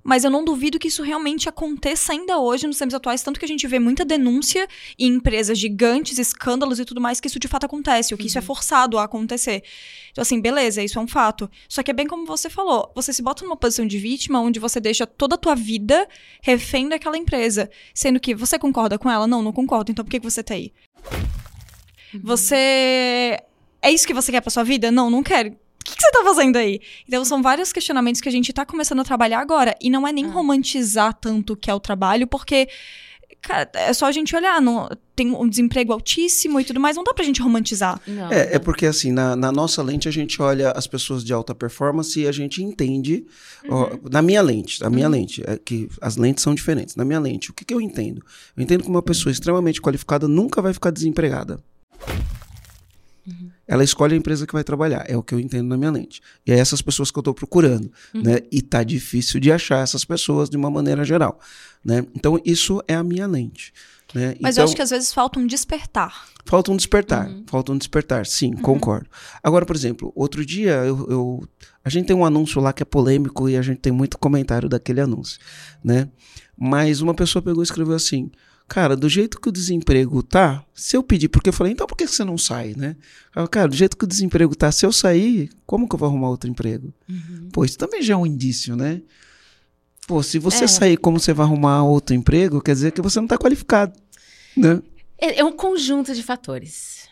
Mas 0.03 0.24
eu 0.24 0.30
não 0.30 0.44
duvido 0.44 0.78
que 0.78 0.88
isso 0.88 1.03
realmente 1.03 1.48
aconteça 1.48 2.12
ainda 2.12 2.38
hoje 2.38 2.66
nos 2.66 2.78
tempos 2.78 2.94
atuais, 2.94 3.22
tanto 3.22 3.38
que 3.38 3.44
a 3.44 3.48
gente 3.48 3.66
vê 3.66 3.78
muita 3.78 4.05
denúncia 4.05 4.66
em 4.98 5.14
empresas 5.14 5.59
gigantes, 5.59 6.18
escândalos 6.18 6.78
e 6.78 6.84
tudo 6.84 7.00
mais, 7.00 7.20
que 7.20 7.28
isso 7.28 7.38
de 7.38 7.48
fato 7.48 7.64
acontece, 7.64 8.12
ou 8.12 8.18
que 8.18 8.26
isso 8.26 8.38
é 8.38 8.42
forçado 8.42 8.98
a 8.98 9.05
acontecer. 9.05 9.62
Então, 10.11 10.22
assim, 10.22 10.40
beleza, 10.40 10.82
isso 10.82 10.98
é 10.98 11.03
um 11.03 11.07
fato. 11.07 11.50
Só 11.68 11.82
que 11.82 11.90
é 11.90 11.94
bem 11.94 12.07
como 12.07 12.26
você 12.26 12.50
falou, 12.50 12.90
você 12.94 13.12
se 13.12 13.22
bota 13.22 13.44
numa 13.44 13.57
posição 13.57 13.86
de 13.86 13.98
vítima 13.98 14.40
onde 14.40 14.59
você 14.59 14.80
deixa 14.80 15.07
toda 15.07 15.36
a 15.36 15.38
tua 15.38 15.55
vida 15.55 16.09
refém 16.42 16.88
daquela 16.88 17.16
empresa. 17.16 17.70
Sendo 17.94 18.18
que 18.20 18.34
você 18.34 18.59
concorda 18.59 18.98
com 18.98 19.11
ela? 19.11 19.26
Não, 19.26 19.42
não 19.42 19.53
concordo. 19.53 19.92
Então 19.92 20.05
por 20.05 20.11
que, 20.11 20.20
que 20.20 20.30
você 20.30 20.42
tá 20.42 20.55
aí? 20.55 20.72
Você. 22.22 23.38
É 23.80 23.90
isso 23.90 24.07
que 24.07 24.14
você 24.14 24.30
quer 24.30 24.40
pra 24.40 24.50
sua 24.50 24.62
vida? 24.62 24.92
Não, 24.92 25.11
não 25.11 25.22
quero. 25.22 25.57
O 25.83 25.85
que, 25.85 25.97
que 25.97 26.03
você 26.03 26.11
tá 26.12 26.22
fazendo 26.24 26.57
aí? 26.57 26.80
Então, 27.09 27.24
são 27.24 27.43
vários 27.43 27.72
questionamentos 27.72 28.20
que 28.20 28.28
a 28.28 28.33
gente 28.33 28.53
tá 28.53 28.64
começando 28.64 29.01
a 29.01 29.05
trabalhar 29.05 29.41
agora. 29.41 29.76
E 29.80 29.91
não 29.91 30.07
é 30.07 30.12
nem 30.12 30.24
Ah. 30.26 30.28
romantizar 30.30 31.12
tanto 31.14 31.55
o 31.55 31.57
que 31.57 31.70
é 31.70 31.74
o 31.74 31.80
trabalho, 31.80 32.26
porque. 32.26 32.68
Cara, 33.41 33.68
é 33.74 33.93
só 33.93 34.07
a 34.07 34.12
gente 34.12 34.37
olhar. 34.37 34.61
Não, 34.62 34.89
tem 35.16 35.33
um 35.35 35.49
desemprego 35.49 35.93
altíssimo 35.93 36.61
e 36.61 36.64
tudo 36.64 36.78
mais. 36.78 36.95
Não 36.97 37.03
dá 37.03 37.12
pra 37.12 37.24
gente 37.24 37.43
romantizar. 37.43 38.01
Não, 38.07 38.30
É, 38.30 38.51
é 38.51 38.55
não. 38.55 38.61
porque 38.61 38.87
assim, 38.87 39.11
na, 39.11 39.35
na 39.35 39.51
nossa 39.51 39.83
lente 39.83 40.07
a 40.07 40.12
gente 40.12 40.41
olha 40.41 40.70
as 40.70 40.87
pessoas 40.87 41.24
de 41.24 41.33
alta 41.33 41.53
performance 41.53 42.20
e 42.20 42.28
a 42.28 42.30
gente 42.30 42.62
entende, 42.62 43.26
ó, 43.68 43.91
Uhum. 43.91 43.99
na 44.12 44.22
minha 44.22 44.41
lente, 44.41 44.80
na 44.80 44.89
minha 44.89 45.09
lente, 45.09 45.43
é 45.45 45.59
que 45.59 45.89
as 46.01 46.16
lentes 46.16 46.45
são 46.45 46.55
diferentes. 46.55 46.95
Na 46.95 47.05
minha 47.05 47.18
lente, 47.18 47.51
o 47.51 47.53
que, 47.53 47.64
que 47.64 47.74
eu 47.74 47.80
entendo? 47.80 48.24
Eu 48.57 48.62
entendo 48.62 48.85
que 48.85 48.89
uma 48.89 49.03
pessoa 49.03 49.33
extremamente 49.33 49.80
qualificada 49.83 50.28
nunca 50.28 50.62
vai 50.62 50.72
ficar 50.72 50.93
desempregada. 50.93 51.59
Ela 53.72 53.82
escolhe 53.84 54.12
a 54.14 54.16
empresa 54.18 54.46
que 54.46 54.52
vai 54.52 54.62
trabalhar, 54.62 55.04
é 55.08 55.16
o 55.16 55.22
que 55.22 55.34
eu 55.34 55.40
entendo 55.40 55.66
na 55.68 55.76
minha 55.78 55.90
lente. 55.90 56.20
E 56.46 56.52
é 56.52 56.58
essas 56.58 56.82
pessoas 56.82 57.10
que 57.10 57.18
eu 57.18 57.22
estou 57.22 57.32
procurando, 57.32 57.90
né? 58.12 58.40
E 58.50 58.60
tá 58.60 58.82
difícil 58.84 59.40
de 59.40 59.50
achar 59.50 59.82
essas 59.82 60.04
pessoas 60.04 60.50
de 60.50 60.56
uma 60.58 60.70
maneira 60.70 61.04
geral, 61.04 61.38
né? 61.82 62.04
Então 62.14 62.38
isso 62.44 62.82
é 62.86 62.94
a 62.94 63.02
minha 63.02 63.26
lente, 63.26 63.72
né? 64.14 64.34
Mas 64.40 64.56
então, 64.56 64.64
eu 64.64 64.68
acho 64.68 64.76
que 64.76 64.82
às 64.82 64.90
vezes 64.90 65.12
falta 65.12 65.38
um 65.40 65.46
despertar. 65.46 66.26
Falta 66.44 66.70
um 66.72 66.76
despertar, 66.76 67.30
falta 67.46 67.72
um 67.72 67.78
despertar, 67.78 68.26
sim, 68.26 68.52
concordo. 68.52 69.06
Agora, 69.42 69.64
por 69.64 69.74
exemplo, 69.76 70.12
outro 70.14 70.44
dia 70.44 70.72
eu, 70.84 71.06
eu- 71.08 71.48
a 71.84 71.88
gente 71.88 72.06
tem 72.08 72.16
um 72.16 72.24
anúncio 72.26 72.60
lá 72.60 72.72
que 72.72 72.82
é 72.82 72.84
polêmico 72.84 73.48
e 73.48 73.56
a 73.56 73.62
gente 73.62 73.78
tem 73.78 73.92
muito 73.92 74.18
comentário 74.18 74.68
daquele 74.68 75.00
anúncio, 75.00 75.38
né? 75.82 76.08
Mas 76.58 77.00
uma 77.00 77.14
pessoa 77.14 77.40
pegou 77.40 77.62
e 77.62 77.64
escreveu 77.64 77.94
assim, 77.94 78.30
cara, 78.72 78.96
do 78.96 79.06
jeito 79.06 79.38
que 79.38 79.50
o 79.50 79.52
desemprego 79.52 80.22
tá, 80.22 80.64
se 80.74 80.96
eu 80.96 81.02
pedir, 81.02 81.28
porque 81.28 81.50
eu 81.50 81.52
falei, 81.52 81.74
então 81.74 81.86
por 81.86 81.94
que 81.94 82.06
você 82.06 82.24
não 82.24 82.38
sai, 82.38 82.72
né? 82.74 82.96
Ela, 83.36 83.46
cara, 83.46 83.68
do 83.68 83.76
jeito 83.76 83.98
que 83.98 84.04
o 84.04 84.06
desemprego 84.06 84.54
tá, 84.56 84.72
se 84.72 84.86
eu 84.86 84.90
sair, 84.90 85.50
como 85.66 85.86
que 85.86 85.94
eu 85.94 85.98
vou 85.98 86.08
arrumar 86.08 86.30
outro 86.30 86.48
emprego? 86.48 86.90
Uhum. 87.06 87.50
Pô, 87.52 87.66
isso 87.66 87.76
também 87.76 88.00
já 88.00 88.14
é 88.14 88.16
um 88.16 88.24
indício, 88.24 88.74
né? 88.74 89.02
Pô, 90.08 90.22
se 90.22 90.38
você 90.38 90.64
É. 90.64 90.66
sair, 90.66 90.96
como 90.96 91.20
você 91.20 91.34
vai 91.34 91.44
arrumar 91.44 91.82
outro 91.84 92.16
emprego, 92.16 92.62
quer 92.62 92.72
dizer 92.72 92.92
que 92.92 93.02
você 93.02 93.20
não 93.20 93.26
tá 93.26 93.36
qualificado, 93.36 93.92
né? 94.56 94.80
É, 95.18 95.40
é 95.40 95.44
um 95.44 95.52
conjunto 95.52 96.14
de 96.14 96.22
fatores. 96.22 97.06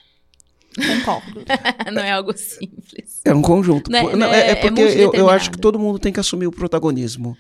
Concordo. 0.75 1.45
não 1.93 2.03
é 2.03 2.13
algo 2.13 2.33
simples. 2.39 3.21
É 3.23 3.35
um 3.35 3.43
conjunto. 3.43 3.91
Né, 3.93 4.01
Pô, 4.01 4.17
não, 4.17 4.29
é, 4.29 4.41
é 4.41 4.51
é 4.53 4.55
porque 4.55 4.81
eu, 4.81 5.13
eu 5.13 5.29
acho 5.29 5.51
que 5.51 5.59
todo 5.59 5.79
mundo 5.79 5.99
tem 5.99 6.11
que 6.11 6.21
assumir 6.21 6.47
o 6.47 6.53
protagonismo. 6.53 7.37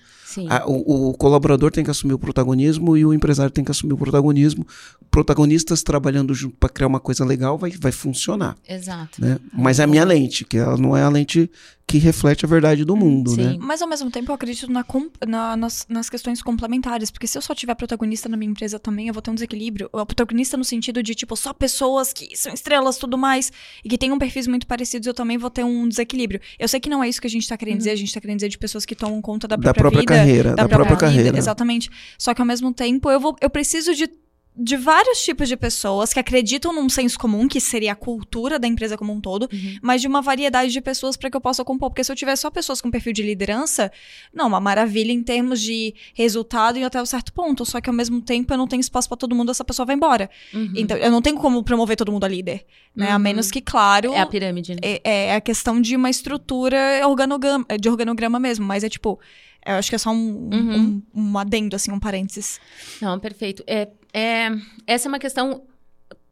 A- 0.49 0.65
o, 0.67 1.11
o 1.11 1.15
colaborador 1.15 1.71
tem 1.71 1.83
que 1.85 1.91
assumir 1.91 2.15
o 2.15 2.19
protagonismo 2.19 2.97
e 2.97 3.05
o 3.05 3.13
empresário 3.13 3.51
tem 3.51 3.65
que 3.65 3.71
assumir 3.71 3.93
o 3.95 3.97
protagonismo. 3.99 4.67
Protagonistas 5.11 5.83
trabalhando 5.83 6.33
junto 6.35 6.57
para 6.57 6.69
criar 6.69 6.87
uma 6.87 7.01
coisa 7.01 7.25
legal 7.25 7.59
vai, 7.59 7.71
vai 7.73 7.93
funcionar. 7.93 8.57
Exato. 8.69 9.21
Né? 9.21 9.39
Mas 9.53 9.81
é 9.81 9.85
a 9.85 9.87
minha 9.87 10.05
lente, 10.05 10.45
que 10.45 10.57
ela 10.59 10.77
não 10.77 10.97
é 10.97 11.03
a 11.03 11.09
lente 11.09 11.51
que 11.91 11.99
reflete 11.99 12.45
a 12.45 12.49
verdade 12.49 12.85
do 12.85 12.97
mundo. 12.97 13.31
Sim. 13.31 13.43
Né? 13.43 13.57
Mas 13.61 13.83
ao 13.83 13.89
mesmo 13.89 14.11
tempo 14.11 14.31
eu 14.31 14.35
acredito 14.35 14.71
na 14.71 14.85
na- 15.27 15.57
nas, 15.57 15.87
nas 15.89 16.09
questões 16.09 16.41
complementares, 16.43 17.11
porque 17.11 17.27
se 17.27 17.37
eu 17.37 17.43
só 17.43 17.55
tiver 17.55 17.75
protagonista 17.75 18.29
na 18.29 18.37
minha 18.37 18.51
empresa 18.51 18.79
também, 18.79 19.09
eu 19.09 19.15
vou 19.15 19.21
ter 19.23 19.31
um 19.31 19.35
desequilíbrio. 19.35 19.89
O 19.93 20.07
protagonista 20.07 20.57
no 20.57 20.65
sentido 20.65 21.03
de, 21.03 21.15
tipo, 21.15 21.35
só 21.37 21.53
pessoas 21.53 22.13
que 22.13 22.37
são 22.37 22.53
estrelas 22.55 22.97
tudo 22.97 23.19
mais, 23.19 23.53
e 23.85 23.89
que 23.89 23.99
tenham 23.99 24.19
perfis 24.19 24.47
muito 24.47 24.67
parecidos, 24.67 25.07
eu 25.07 25.15
também 25.15 25.37
vou 25.37 25.51
ter 25.51 25.65
um 25.65 25.89
desequilíbrio. 25.89 26.41
Eu 26.59 26.69
sei 26.69 26.79
que 26.81 26.89
não 26.89 27.03
é 27.03 27.09
isso 27.09 27.21
que 27.21 27.27
a 27.27 27.31
gente 27.31 27.49
tá 27.49 27.57
querendo 27.57 27.79
dizer, 27.79 27.91
a 27.91 27.97
gente 27.97 28.13
tá 28.15 28.21
querendo 28.21 28.37
dizer 28.37 28.49
de 28.49 28.59
pessoas 28.59 28.85
que 28.87 28.95
tomam 28.95 29.21
conta 29.21 29.49
da 29.49 29.57
Da 29.57 29.63
própria, 29.75 29.83
própria 29.83 30.01
vida, 30.01 30.15
carreira, 30.15 30.55
da 30.55 30.69
própria 30.69 30.97
carreira. 30.97 31.37
Exatamente. 31.37 31.91
Só 32.19 32.33
que 32.35 32.41
ao 32.41 32.47
mesmo 32.47 32.73
tempo 32.73 33.11
eu, 33.11 33.19
vou, 33.19 33.37
eu 33.41 33.51
preciso 33.51 33.95
de 33.95 34.09
de 34.57 34.77
vários 34.77 35.23
tipos 35.25 35.49
de 35.49 35.57
pessoas 35.57 36.13
que 36.13 36.19
acreditam 36.21 36.73
num 36.73 36.89
senso 36.89 37.19
comum, 37.19 37.47
que 37.49 37.61
seria 37.61 37.93
a 37.93 37.95
cultura 37.95 38.59
da 38.59 38.67
empresa 38.67 38.97
como 38.99 39.13
um 39.13 39.21
todo, 39.21 39.49
Uhum. 39.51 39.79
mas 39.81 40.03
de 40.03 40.09
uma 40.09 40.21
variedade 40.21 40.71
de 40.73 40.81
pessoas 40.81 41.17
para 41.17 41.31
que 41.31 41.37
eu 41.37 41.41
possa 41.41 41.65
compor. 41.65 41.89
Porque 41.89 42.05
se 42.05 42.11
eu 42.13 42.17
tiver 42.17 42.35
só 42.37 42.51
pessoas 42.51 42.81
com 42.81 42.91
perfil 42.91 43.13
de 43.13 43.23
liderança, 43.23 43.91
não, 44.35 44.49
uma 44.49 44.61
maravilha 44.61 45.13
em 45.13 45.23
termos 45.23 45.61
de 45.61 45.95
resultado 46.15 46.79
e 46.79 46.85
até 46.85 47.01
um 47.01 47.07
certo 47.07 47.33
ponto. 47.33 47.65
Só 47.65 47.81
que 47.81 47.89
ao 47.89 47.95
mesmo 47.95 48.21
tempo 48.21 48.53
eu 48.53 48.59
não 48.59 48.67
tenho 48.67 48.81
espaço 48.81 49.09
para 49.09 49.17
todo 49.17 49.35
mundo, 49.35 49.51
essa 49.51 49.65
pessoa 49.65 49.87
vai 49.87 49.95
embora. 49.97 50.29
Uhum. 50.53 50.73
Então 50.77 50.97
eu 50.97 51.11
não 51.11 51.23
tenho 51.23 51.37
como 51.39 51.63
promover 51.63 51.97
todo 51.97 52.13
mundo 52.13 52.25
a 52.25 52.29
líder. 52.29 52.67
Né? 52.95 53.11
A 53.11 53.15
Uhum. 53.17 53.23
menos 53.23 53.51
que, 53.51 53.61
claro. 53.61 54.13
É 54.13 54.21
a 54.21 54.27
pirâmide, 54.27 54.73
né? 54.75 54.81
É, 54.83 55.29
é 55.29 55.35
a 55.37 55.41
questão 55.41 55.81
de 55.81 55.95
uma 55.97 56.11
estrutura 56.11 56.77
organograma, 57.07 57.65
de 57.81 57.89
organograma 57.89 58.39
mesmo, 58.39 58.67
mas 58.67 58.85
é 58.85 58.89
tipo. 58.89 59.19
Eu 59.65 59.75
acho 59.75 59.91
que 59.91 59.95
é 59.95 59.99
só 59.99 60.11
um, 60.11 60.49
Uhum. 60.53 61.03
um, 61.15 61.23
um 61.33 61.39
adendo, 61.39 61.77
assim, 61.77 61.93
um 61.93 62.01
parênteses. 62.01 62.59
Não, 63.01 63.19
perfeito. 63.21 63.63
É, 63.67 63.89
é, 64.13 64.51
essa 64.87 65.07
é 65.07 65.11
uma 65.11 65.19
questão 65.19 65.63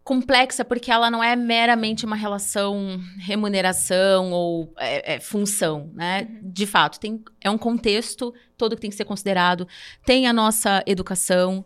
complexa 0.09 0.65
porque 0.65 0.91
ela 0.91 1.11
não 1.11 1.23
é 1.23 1.37
meramente 1.37 2.07
uma 2.07 2.17
relação 2.17 2.99
remuneração 3.19 4.33
ou 4.33 4.73
é, 4.79 5.17
é, 5.17 5.21
função, 5.21 5.91
né? 5.93 6.27
De 6.43 6.65
fato, 6.67 6.99
tem, 6.99 7.23
é 7.43 7.51
um 7.51 7.59
contexto 7.59 8.33
todo 8.57 8.75
que 8.75 8.81
tem 8.81 8.89
que 8.89 8.97
ser 8.97 9.05
considerado. 9.05 9.69
Tem 10.07 10.27
a 10.27 10.33
nossa 10.33 10.83
educação, 10.87 11.63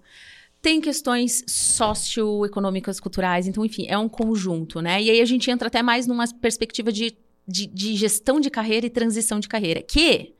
tem 0.60 0.80
questões 0.80 1.44
socioeconômicas, 1.46 2.98
culturais, 2.98 3.46
então, 3.46 3.64
enfim, 3.64 3.86
é 3.88 3.96
um 3.96 4.08
conjunto, 4.08 4.80
né? 4.80 5.00
E 5.00 5.08
aí 5.08 5.20
a 5.20 5.24
gente 5.24 5.48
entra 5.48 5.68
até 5.68 5.80
mais 5.80 6.08
numa 6.08 6.26
perspectiva 6.40 6.90
de, 6.90 7.16
de, 7.46 7.68
de 7.68 7.94
gestão 7.94 8.40
de 8.40 8.50
carreira 8.50 8.86
e 8.86 8.90
transição 8.90 9.38
de 9.38 9.46
carreira, 9.46 9.80
que 9.82 10.34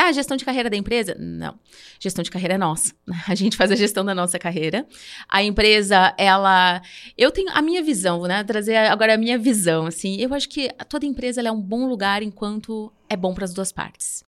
ah, 0.00 0.10
gestão 0.10 0.38
de 0.38 0.44
carreira 0.44 0.70
da 0.70 0.76
empresa? 0.76 1.14
Não. 1.18 1.58
Gestão 2.00 2.22
de 2.22 2.30
carreira 2.30 2.54
é 2.54 2.58
nossa. 2.58 2.94
A 3.28 3.34
gente 3.34 3.56
faz 3.58 3.70
a 3.70 3.76
gestão 3.76 4.02
da 4.04 4.14
nossa 4.14 4.38
carreira. 4.38 4.86
A 5.28 5.42
empresa, 5.42 6.14
ela. 6.16 6.80
Eu 7.16 7.30
tenho 7.30 7.50
a 7.52 7.60
minha 7.60 7.82
visão, 7.82 8.22
né? 8.22 8.42
Trazer 8.42 8.76
agora 8.76 9.14
a 9.14 9.18
minha 9.18 9.38
visão, 9.38 9.86
assim. 9.86 10.16
Eu 10.16 10.32
acho 10.32 10.48
que 10.48 10.70
toda 10.88 11.04
empresa 11.04 11.42
é 11.42 11.52
um 11.52 11.60
bom 11.60 11.86
lugar 11.86 12.22
enquanto 12.22 12.90
é 13.08 13.16
bom 13.16 13.34
para 13.34 13.44
as 13.44 13.52
duas 13.52 13.70
partes. 13.70 14.24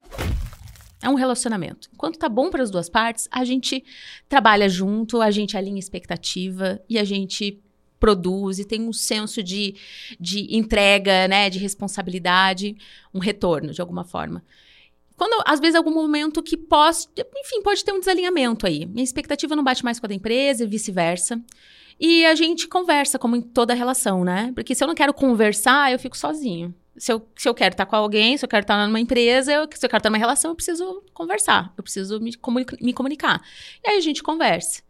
É 1.01 1.09
um 1.09 1.15
relacionamento. 1.15 1.89
Enquanto 1.93 2.17
tá 2.17 2.29
bom 2.29 2.49
para 2.49 2.63
as 2.63 2.71
duas 2.71 2.89
partes, 2.89 3.27
a 3.29 3.43
gente 3.43 3.83
trabalha 4.29 4.69
junto, 4.69 5.21
a 5.21 5.29
gente 5.29 5.57
alinha 5.57 5.79
expectativa 5.79 6.81
e 6.89 6.97
a 6.97 7.03
gente 7.03 7.61
produz 7.99 8.59
e 8.59 8.65
tem 8.65 8.81
um 8.81 8.93
senso 8.93 9.43
de, 9.43 9.75
de 10.17 10.55
entrega, 10.55 11.27
né? 11.27 11.49
De 11.49 11.59
responsabilidade, 11.59 12.77
um 13.13 13.19
retorno, 13.19 13.73
de 13.73 13.81
alguma 13.81 14.05
forma 14.05 14.41
quando 15.19 15.43
às 15.45 15.59
vezes 15.59 15.75
algum 15.75 15.93
momento 15.93 16.41
que 16.41 16.55
pode, 16.55 17.09
enfim, 17.17 17.61
pode 17.61 17.83
ter 17.83 17.91
um 17.91 17.99
desalinhamento 17.99 18.65
aí. 18.65 18.85
Minha 18.85 19.03
expectativa 19.03 19.53
não 19.53 19.65
bate 19.65 19.83
mais 19.83 19.99
com 19.99 20.05
a 20.05 20.07
da 20.07 20.15
empresa 20.15 20.63
e 20.63 20.67
vice-versa. 20.67 21.43
E 21.99 22.25
a 22.25 22.33
gente 22.35 22.69
conversa, 22.69 23.19
como 23.19 23.35
em 23.35 23.41
toda 23.41 23.73
relação, 23.73 24.23
né? 24.23 24.53
Porque 24.55 24.73
se 24.73 24.81
eu 24.81 24.87
não 24.87 24.95
quero 24.95 25.13
conversar, 25.13 25.91
eu 25.91 25.99
fico 25.99 26.17
sozinho. 26.17 26.73
Se 26.95 27.11
eu, 27.11 27.27
se 27.35 27.49
eu 27.49 27.53
quero 27.53 27.73
estar 27.73 27.85
com 27.85 27.97
alguém, 27.97 28.37
se 28.37 28.45
eu 28.45 28.49
quero 28.49 28.61
estar 28.61 28.87
numa 28.87 28.99
empresa, 28.99 29.51
eu, 29.51 29.67
se 29.75 29.85
eu 29.85 29.89
quero 29.89 29.99
estar 29.99 30.09
numa 30.09 30.17
relação, 30.17 30.51
eu 30.51 30.55
preciso 30.55 31.03
conversar. 31.13 31.73
Eu 31.77 31.83
preciso 31.83 32.21
me, 32.21 32.31
me 32.79 32.93
comunicar. 32.93 33.43
E 33.83 33.89
aí 33.89 33.97
a 33.97 34.01
gente 34.01 34.23
conversa. 34.23 34.81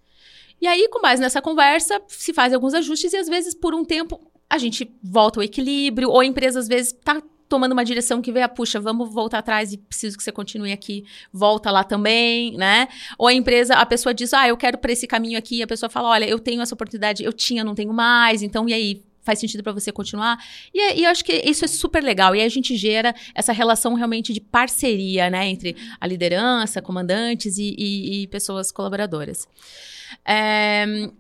E 0.62 0.68
aí, 0.68 0.88
com 0.90 1.02
base 1.02 1.20
nessa 1.20 1.42
conversa, 1.42 2.00
se 2.08 2.34
faz 2.34 2.54
alguns 2.54 2.76
ajustes 2.76 3.14
e 3.14 3.18
às 3.18 3.28
vezes 3.28 3.56
por 3.56 3.74
um 3.74 3.84
tempo 3.84 4.32
a 4.48 4.60
gente 4.60 4.96
volta 5.02 5.40
ao 5.40 5.44
equilíbrio, 5.44 6.12
ou 6.12 6.20
a 6.20 6.26
empresa 6.26 6.60
às 6.60 6.68
vezes 6.68 6.94
tá 7.04 7.20
tomando 7.50 7.74
uma 7.74 7.84
direção 7.84 8.22
que 8.22 8.32
vê, 8.32 8.44
ah, 8.44 8.48
puxa, 8.48 8.80
vamos 8.80 9.12
voltar 9.12 9.40
atrás 9.40 9.74
e 9.74 9.78
preciso 9.78 10.16
que 10.16 10.24
você 10.24 10.32
continue 10.32 10.72
aqui, 10.72 11.04
volta 11.34 11.72
lá 11.72 11.84
também, 11.84 12.56
né? 12.56 12.88
Ou 13.18 13.28
a 13.28 13.34
empresa, 13.34 13.74
a 13.74 13.86
pessoa 13.86 14.14
diz, 14.14 14.34
ah, 14.34 14.48
eu 14.48 14.56
quero 14.56 14.78
para 14.78 14.92
esse 14.92 15.08
caminho 15.08 15.38
aqui, 15.38 15.58
e 15.58 15.64
a 15.64 15.68
pessoa 15.68 15.90
fala, 15.90 16.10
olha, 16.10 16.26
eu 16.26 16.38
tenho 16.38 16.62
essa 16.62 16.76
oportunidade, 16.76 17.24
eu 17.24 17.34
tinha, 17.34 17.64
não 17.64 17.74
tenho 17.74 17.92
mais, 17.92 18.44
então 18.44 18.70
e 18.70 18.74
aí? 18.74 19.04
Faz 19.22 19.38
sentido 19.38 19.62
para 19.62 19.74
você 19.74 19.92
continuar? 19.92 20.44
E, 20.74 21.02
e 21.02 21.04
eu 21.04 21.12
acho 21.12 21.24
que 21.24 21.34
isso 21.46 21.64
é 21.66 21.68
super 21.68 22.02
legal. 22.02 22.36
E 22.36 22.42
a 22.42 22.50
gente 22.50 22.76
gera 22.76 23.14
essa 23.36 23.52
relação 23.52 23.94
realmente 23.94 24.34
de 24.34 24.40
parceria, 24.40 25.30
né? 25.30 25.46
Entre 25.46 25.76
a 26.00 26.08
liderança, 26.08 26.82
comandantes 26.82 27.58
e, 27.58 27.76
e, 27.78 28.24
e 28.24 28.28
pessoas 28.28 28.72
colaboradoras. 28.72 29.46
É, 30.26 31.12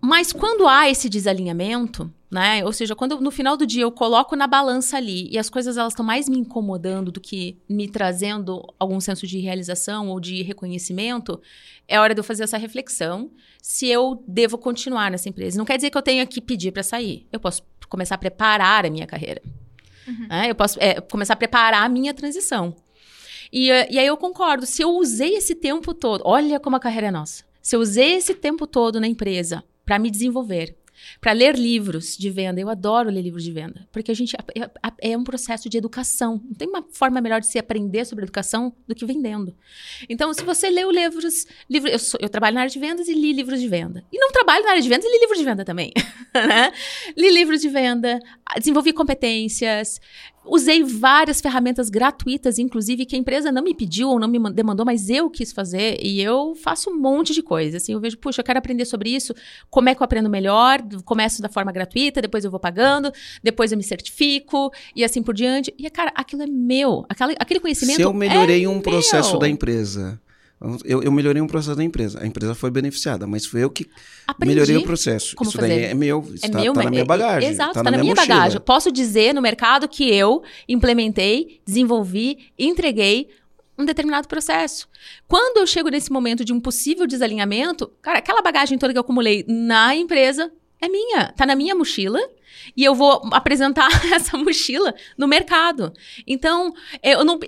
mas 0.00 0.32
quando 0.32 0.66
há 0.66 0.88
esse 0.88 1.08
desalinhamento, 1.08 2.10
né? 2.30 2.62
Ou 2.64 2.72
seja, 2.72 2.94
quando 2.94 3.20
no 3.20 3.30
final 3.30 3.56
do 3.56 3.66
dia 3.66 3.82
eu 3.82 3.90
coloco 3.90 4.36
na 4.36 4.46
balança 4.46 4.96
ali 4.96 5.28
e 5.30 5.38
as 5.38 5.48
coisas 5.48 5.76
elas 5.76 5.92
estão 5.92 6.04
mais 6.04 6.28
me 6.28 6.38
incomodando 6.38 7.10
do 7.10 7.20
que 7.20 7.56
me 7.68 7.88
trazendo 7.88 8.62
algum 8.78 9.00
senso 9.00 9.26
de 9.26 9.38
realização 9.38 10.08
ou 10.08 10.20
de 10.20 10.42
reconhecimento, 10.42 11.40
é 11.86 11.98
hora 11.98 12.14
de 12.14 12.20
eu 12.20 12.24
fazer 12.24 12.44
essa 12.44 12.58
reflexão 12.58 13.30
se 13.62 13.86
eu 13.86 14.22
devo 14.26 14.58
continuar 14.58 15.10
nessa 15.10 15.28
empresa. 15.28 15.56
Não 15.56 15.64
quer 15.64 15.76
dizer 15.76 15.90
que 15.90 15.96
eu 15.96 16.02
tenha 16.02 16.26
que 16.26 16.40
pedir 16.40 16.70
para 16.70 16.82
sair. 16.82 17.26
Eu 17.32 17.40
posso 17.40 17.62
começar 17.88 18.16
a 18.16 18.18
preparar 18.18 18.84
a 18.84 18.90
minha 18.90 19.06
carreira. 19.06 19.40
Uhum. 20.06 20.26
Né? 20.28 20.50
Eu 20.50 20.54
posso 20.54 20.78
é, 20.80 21.00
começar 21.00 21.32
a 21.32 21.36
preparar 21.36 21.82
a 21.82 21.88
minha 21.88 22.12
transição. 22.12 22.76
E, 23.50 23.68
e 23.68 23.98
aí 23.98 24.06
eu 24.06 24.16
concordo. 24.18 24.66
Se 24.66 24.82
eu 24.82 24.90
usei 24.90 25.34
esse 25.34 25.54
tempo 25.54 25.94
todo, 25.94 26.22
olha 26.26 26.60
como 26.60 26.76
a 26.76 26.80
carreira 26.80 27.06
é 27.06 27.10
nossa. 27.10 27.44
Se 27.62 27.74
eu 27.74 27.80
usei 27.80 28.14
esse 28.14 28.34
tempo 28.34 28.66
todo 28.66 29.00
na 29.00 29.06
empresa 29.06 29.64
para 29.84 29.98
me 29.98 30.10
desenvolver, 30.10 30.77
para 31.20 31.32
ler 31.32 31.56
livros 31.56 32.16
de 32.16 32.30
venda. 32.30 32.60
Eu 32.60 32.68
adoro 32.68 33.10
ler 33.10 33.22
livros 33.22 33.42
de 33.42 33.52
venda, 33.52 33.88
porque 33.92 34.10
a 34.10 34.14
gente 34.14 34.36
é, 34.36 35.10
é, 35.10 35.16
um 35.16 35.24
processo 35.24 35.68
de 35.68 35.76
educação. 35.76 36.40
Não 36.44 36.54
tem 36.54 36.68
uma 36.68 36.84
forma 36.92 37.20
melhor 37.20 37.40
de 37.40 37.46
se 37.48 37.58
aprender 37.58 38.04
sobre 38.04 38.24
educação 38.24 38.74
do 38.86 38.94
que 38.94 39.04
vendendo. 39.04 39.54
Então, 40.08 40.32
se 40.32 40.44
você 40.44 40.70
leu 40.70 40.90
livros, 40.90 41.46
livros, 41.68 41.92
eu, 41.92 41.98
sou, 41.98 42.20
eu, 42.22 42.28
trabalho 42.28 42.54
na 42.54 42.60
área 42.62 42.72
de 42.72 42.78
vendas 42.78 43.08
e 43.08 43.14
li 43.14 43.32
livros 43.32 43.60
de 43.60 43.68
venda. 43.68 44.04
E 44.12 44.18
não 44.18 44.30
trabalho 44.30 44.64
na 44.64 44.70
área 44.70 44.82
de 44.82 44.88
vendas 44.88 45.04
e 45.04 45.12
li 45.12 45.20
livros 45.20 45.38
de 45.38 45.44
venda 45.44 45.64
também. 45.64 45.92
né? 46.34 46.72
Li 47.16 47.30
livros 47.30 47.60
de 47.60 47.68
venda, 47.68 48.18
desenvolvi 48.56 48.92
competências, 48.92 50.00
Usei 50.50 50.82
várias 50.82 51.40
ferramentas 51.40 51.90
gratuitas, 51.90 52.58
inclusive, 52.58 53.04
que 53.04 53.14
a 53.14 53.18
empresa 53.18 53.52
não 53.52 53.62
me 53.62 53.74
pediu 53.74 54.08
ou 54.08 54.18
não 54.18 54.28
me 54.28 54.38
demandou, 54.50 54.84
mas 54.84 55.10
eu 55.10 55.28
quis 55.28 55.52
fazer. 55.52 55.98
E 56.02 56.20
eu 56.20 56.54
faço 56.54 56.90
um 56.90 56.98
monte 56.98 57.34
de 57.34 57.42
coisa. 57.42 57.76
Assim, 57.76 57.92
eu 57.92 58.00
vejo, 58.00 58.16
puxa, 58.18 58.40
eu 58.40 58.44
quero 58.44 58.58
aprender 58.58 58.84
sobre 58.84 59.10
isso. 59.10 59.34
Como 59.70 59.88
é 59.88 59.94
que 59.94 60.02
eu 60.02 60.04
aprendo 60.04 60.28
melhor? 60.28 60.82
Começo 61.04 61.42
da 61.42 61.48
forma 61.48 61.70
gratuita, 61.70 62.22
depois 62.22 62.44
eu 62.44 62.50
vou 62.50 62.60
pagando, 62.60 63.12
depois 63.42 63.72
eu 63.72 63.78
me 63.78 63.84
certifico 63.84 64.72
e 64.94 65.04
assim 65.04 65.22
por 65.22 65.34
diante. 65.34 65.72
E, 65.78 65.88
cara, 65.90 66.12
aquilo 66.14 66.42
é 66.42 66.46
meu. 66.46 67.04
Aquela, 67.08 67.32
aquele 67.38 67.60
conhecimento. 67.60 67.96
Se 67.96 68.02
eu 68.02 68.12
melhorei 68.12 68.64
é 68.64 68.68
um 68.68 68.74
meu. 68.74 68.82
processo 68.82 69.38
da 69.38 69.48
empresa 69.48 70.20
eu, 70.84 71.02
eu, 71.02 71.12
melhorei 71.12 71.40
um 71.40 71.46
processo 71.46 71.76
da 71.76 71.84
empresa. 71.84 72.20
A 72.20 72.26
empresa 72.26 72.54
foi 72.54 72.70
beneficiada, 72.70 73.26
mas 73.26 73.46
foi 73.46 73.62
eu 73.62 73.70
que 73.70 73.88
Aprendi 74.26 74.54
melhorei 74.54 74.76
o 74.76 74.82
processo. 74.82 75.36
Como 75.36 75.48
Isso 75.48 75.56
fazer. 75.56 75.68
daí 75.68 75.84
é 75.84 75.94
meu, 75.94 76.26
é 76.30 76.34
está, 76.34 76.60
meu, 76.60 76.72
tá 76.72 76.82
na 76.82 76.90
minha 76.90 77.04
bagagem. 77.04 77.48
Exato, 77.48 77.70
está 77.70 77.84
tá, 77.84 77.90
na, 77.90 77.96
na 77.96 78.02
minha, 78.02 78.14
minha 78.14 78.26
bagagem. 78.26 78.60
Posso 78.60 78.90
dizer 78.90 79.32
no 79.32 79.40
mercado 79.40 79.88
que 79.88 80.12
eu 80.12 80.42
implementei, 80.68 81.60
desenvolvi, 81.64 82.50
entreguei 82.58 83.28
um 83.78 83.84
determinado 83.84 84.26
processo. 84.26 84.88
Quando 85.28 85.58
eu 85.58 85.66
chego 85.66 85.88
nesse 85.88 86.10
momento 86.10 86.44
de 86.44 86.52
um 86.52 86.60
possível 86.60 87.06
desalinhamento, 87.06 87.86
cara, 88.02 88.18
aquela 88.18 88.42
bagagem 88.42 88.76
toda 88.76 88.92
que 88.92 88.98
eu 88.98 89.02
acumulei 89.02 89.44
na 89.46 89.94
empresa 89.94 90.50
é 90.80 90.88
minha, 90.88 91.32
tá 91.36 91.46
na 91.46 91.54
minha 91.54 91.74
mochila 91.74 92.18
e 92.76 92.84
eu 92.84 92.94
vou 92.94 93.22
apresentar 93.32 93.88
essa 94.12 94.36
mochila 94.36 94.92
no 95.16 95.28
mercado. 95.28 95.92
Então, 96.26 96.72
eu 97.02 97.24
não 97.24 97.38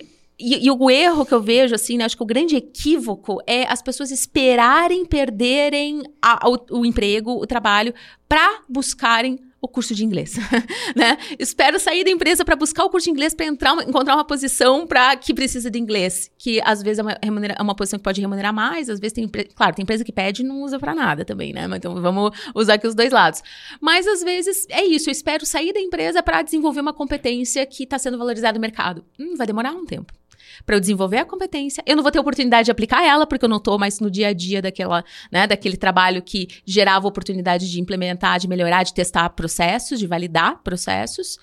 e, 0.40 0.66
e, 0.66 0.70
o 0.70 0.90
erro 0.90 1.26
que 1.26 1.34
eu 1.34 1.42
vejo, 1.42 1.74
assim, 1.74 1.98
né, 1.98 2.04
acho 2.04 2.16
que 2.16 2.22
o 2.22 2.26
grande 2.26 2.56
equívoco 2.56 3.38
é 3.46 3.64
as 3.70 3.82
pessoas 3.82 4.10
esperarem 4.10 5.04
perderem 5.04 6.02
a, 6.22 6.48
o, 6.48 6.80
o 6.80 6.86
emprego, 6.86 7.32
o 7.32 7.46
trabalho, 7.46 7.94
para 8.28 8.62
buscarem 8.68 9.38
o 9.60 9.68
curso 9.68 9.94
de 9.94 10.04
inglês, 10.04 10.36
né? 10.96 11.18
Espero 11.38 11.78
sair 11.78 12.02
da 12.02 12.10
empresa 12.10 12.44
para 12.44 12.56
buscar 12.56 12.84
o 12.84 12.88
curso 12.88 13.04
de 13.04 13.10
inglês 13.10 13.34
para 13.34 13.44
entrar 13.44 13.74
encontrar 13.86 14.14
uma 14.14 14.24
posição 14.24 14.86
para 14.86 15.14
que 15.16 15.34
precisa 15.34 15.70
de 15.70 15.78
inglês, 15.78 16.30
que 16.38 16.60
às 16.64 16.82
vezes 16.82 16.98
é 16.98 17.02
uma, 17.02 17.12
é 17.12 17.62
uma 17.62 17.74
posição 17.74 17.98
que 17.98 18.02
pode 18.02 18.20
remunerar 18.20 18.54
mais, 18.54 18.88
às 18.88 18.98
vezes 18.98 19.12
tem, 19.12 19.28
claro, 19.54 19.74
tem 19.74 19.82
empresa 19.82 20.02
que 20.02 20.12
pede 20.12 20.42
e 20.42 20.46
não 20.46 20.62
usa 20.62 20.78
para 20.78 20.94
nada 20.94 21.24
também, 21.24 21.52
né? 21.52 21.68
Então 21.76 22.00
vamos 22.00 22.30
usar 22.54 22.74
aqui 22.74 22.86
os 22.86 22.94
dois 22.94 23.12
lados. 23.12 23.42
Mas 23.80 24.06
às 24.06 24.22
vezes 24.22 24.66
é 24.70 24.82
isso, 24.82 25.10
eu 25.10 25.12
espero 25.12 25.44
sair 25.44 25.74
da 25.74 25.80
empresa 25.80 26.22
para 26.22 26.40
desenvolver 26.40 26.80
uma 26.80 26.94
competência 26.94 27.66
que 27.66 27.82
está 27.82 27.98
sendo 27.98 28.16
valorizada 28.16 28.54
no 28.54 28.60
mercado. 28.60 29.04
Hum, 29.18 29.34
vai 29.36 29.46
demorar 29.46 29.72
um 29.72 29.84
tempo 29.84 30.19
para 30.64 30.76
eu 30.76 30.80
desenvolver 30.80 31.18
a 31.18 31.24
competência. 31.24 31.82
Eu 31.86 31.96
não 31.96 32.02
vou 32.02 32.12
ter 32.12 32.18
oportunidade 32.18 32.66
de 32.66 32.70
aplicar 32.70 33.04
ela, 33.04 33.26
porque 33.26 33.44
eu 33.44 33.48
não 33.48 33.58
estou 33.58 33.78
mais 33.78 34.00
no 34.00 34.10
dia 34.10 34.28
a 34.28 34.32
dia 34.32 34.62
daquela, 34.62 35.04
né, 35.30 35.46
daquele 35.46 35.76
trabalho 35.76 36.22
que 36.22 36.48
gerava 36.64 37.06
oportunidade 37.08 37.70
de 37.70 37.80
implementar, 37.80 38.38
de 38.38 38.48
melhorar, 38.48 38.82
de 38.82 38.94
testar 38.94 39.28
processos, 39.30 39.98
de 39.98 40.06
validar 40.06 40.62
processos. 40.62 41.38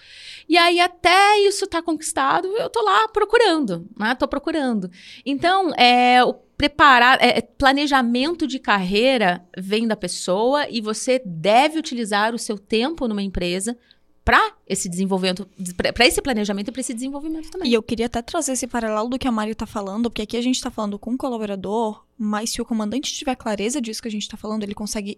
E 0.47 0.57
aí, 0.57 0.79
até 0.79 1.39
isso 1.39 1.65
estar 1.65 1.79
tá 1.79 1.83
conquistado, 1.83 2.47
eu 2.47 2.67
estou 2.67 2.83
lá 2.83 3.07
procurando, 3.09 3.87
né? 3.97 4.15
Tô 4.15 4.27
procurando. 4.27 4.89
Então, 5.25 5.73
é, 5.75 6.23
o 6.23 6.33
preparar, 6.57 7.19
é, 7.21 7.37
é, 7.37 7.41
planejamento 7.41 8.47
de 8.47 8.57
carreira 8.57 9.45
vem 9.55 9.87
da 9.87 9.95
pessoa 9.95 10.67
e 10.67 10.81
você 10.81 11.21
deve 11.23 11.77
utilizar 11.77 12.33
o 12.33 12.39
seu 12.39 12.57
tempo 12.57 13.07
numa 13.07 13.21
empresa 13.21 13.77
para 14.27 14.51
esse 14.67 14.89
desenvolvimento, 14.89 15.47
para 15.77 16.05
esse 16.05 16.21
planejamento 16.21 16.67
e 16.67 16.71
para 16.73 16.81
esse 16.81 16.93
desenvolvimento 16.93 17.49
também. 17.49 17.71
E 17.71 17.73
eu 17.73 17.81
queria 17.81 18.07
até 18.07 18.21
trazer 18.21 18.51
esse 18.51 18.67
paralelo 18.67 19.07
do 19.07 19.17
que 19.17 19.25
a 19.25 19.31
Mari 19.31 19.51
está 19.51 19.65
falando, 19.65 20.09
porque 20.09 20.23
aqui 20.23 20.35
a 20.35 20.41
gente 20.41 20.55
está 20.55 20.69
falando 20.69 20.99
com 20.99 21.13
o 21.13 21.17
colaborador, 21.17 22.03
mas 22.17 22.49
se 22.49 22.61
o 22.61 22.65
comandante 22.65 23.13
tiver 23.13 23.37
clareza 23.37 23.79
disso 23.79 24.01
que 24.01 24.09
a 24.09 24.11
gente 24.11 24.23
está 24.23 24.35
falando, 24.35 24.63
ele 24.63 24.73
consegue 24.73 25.17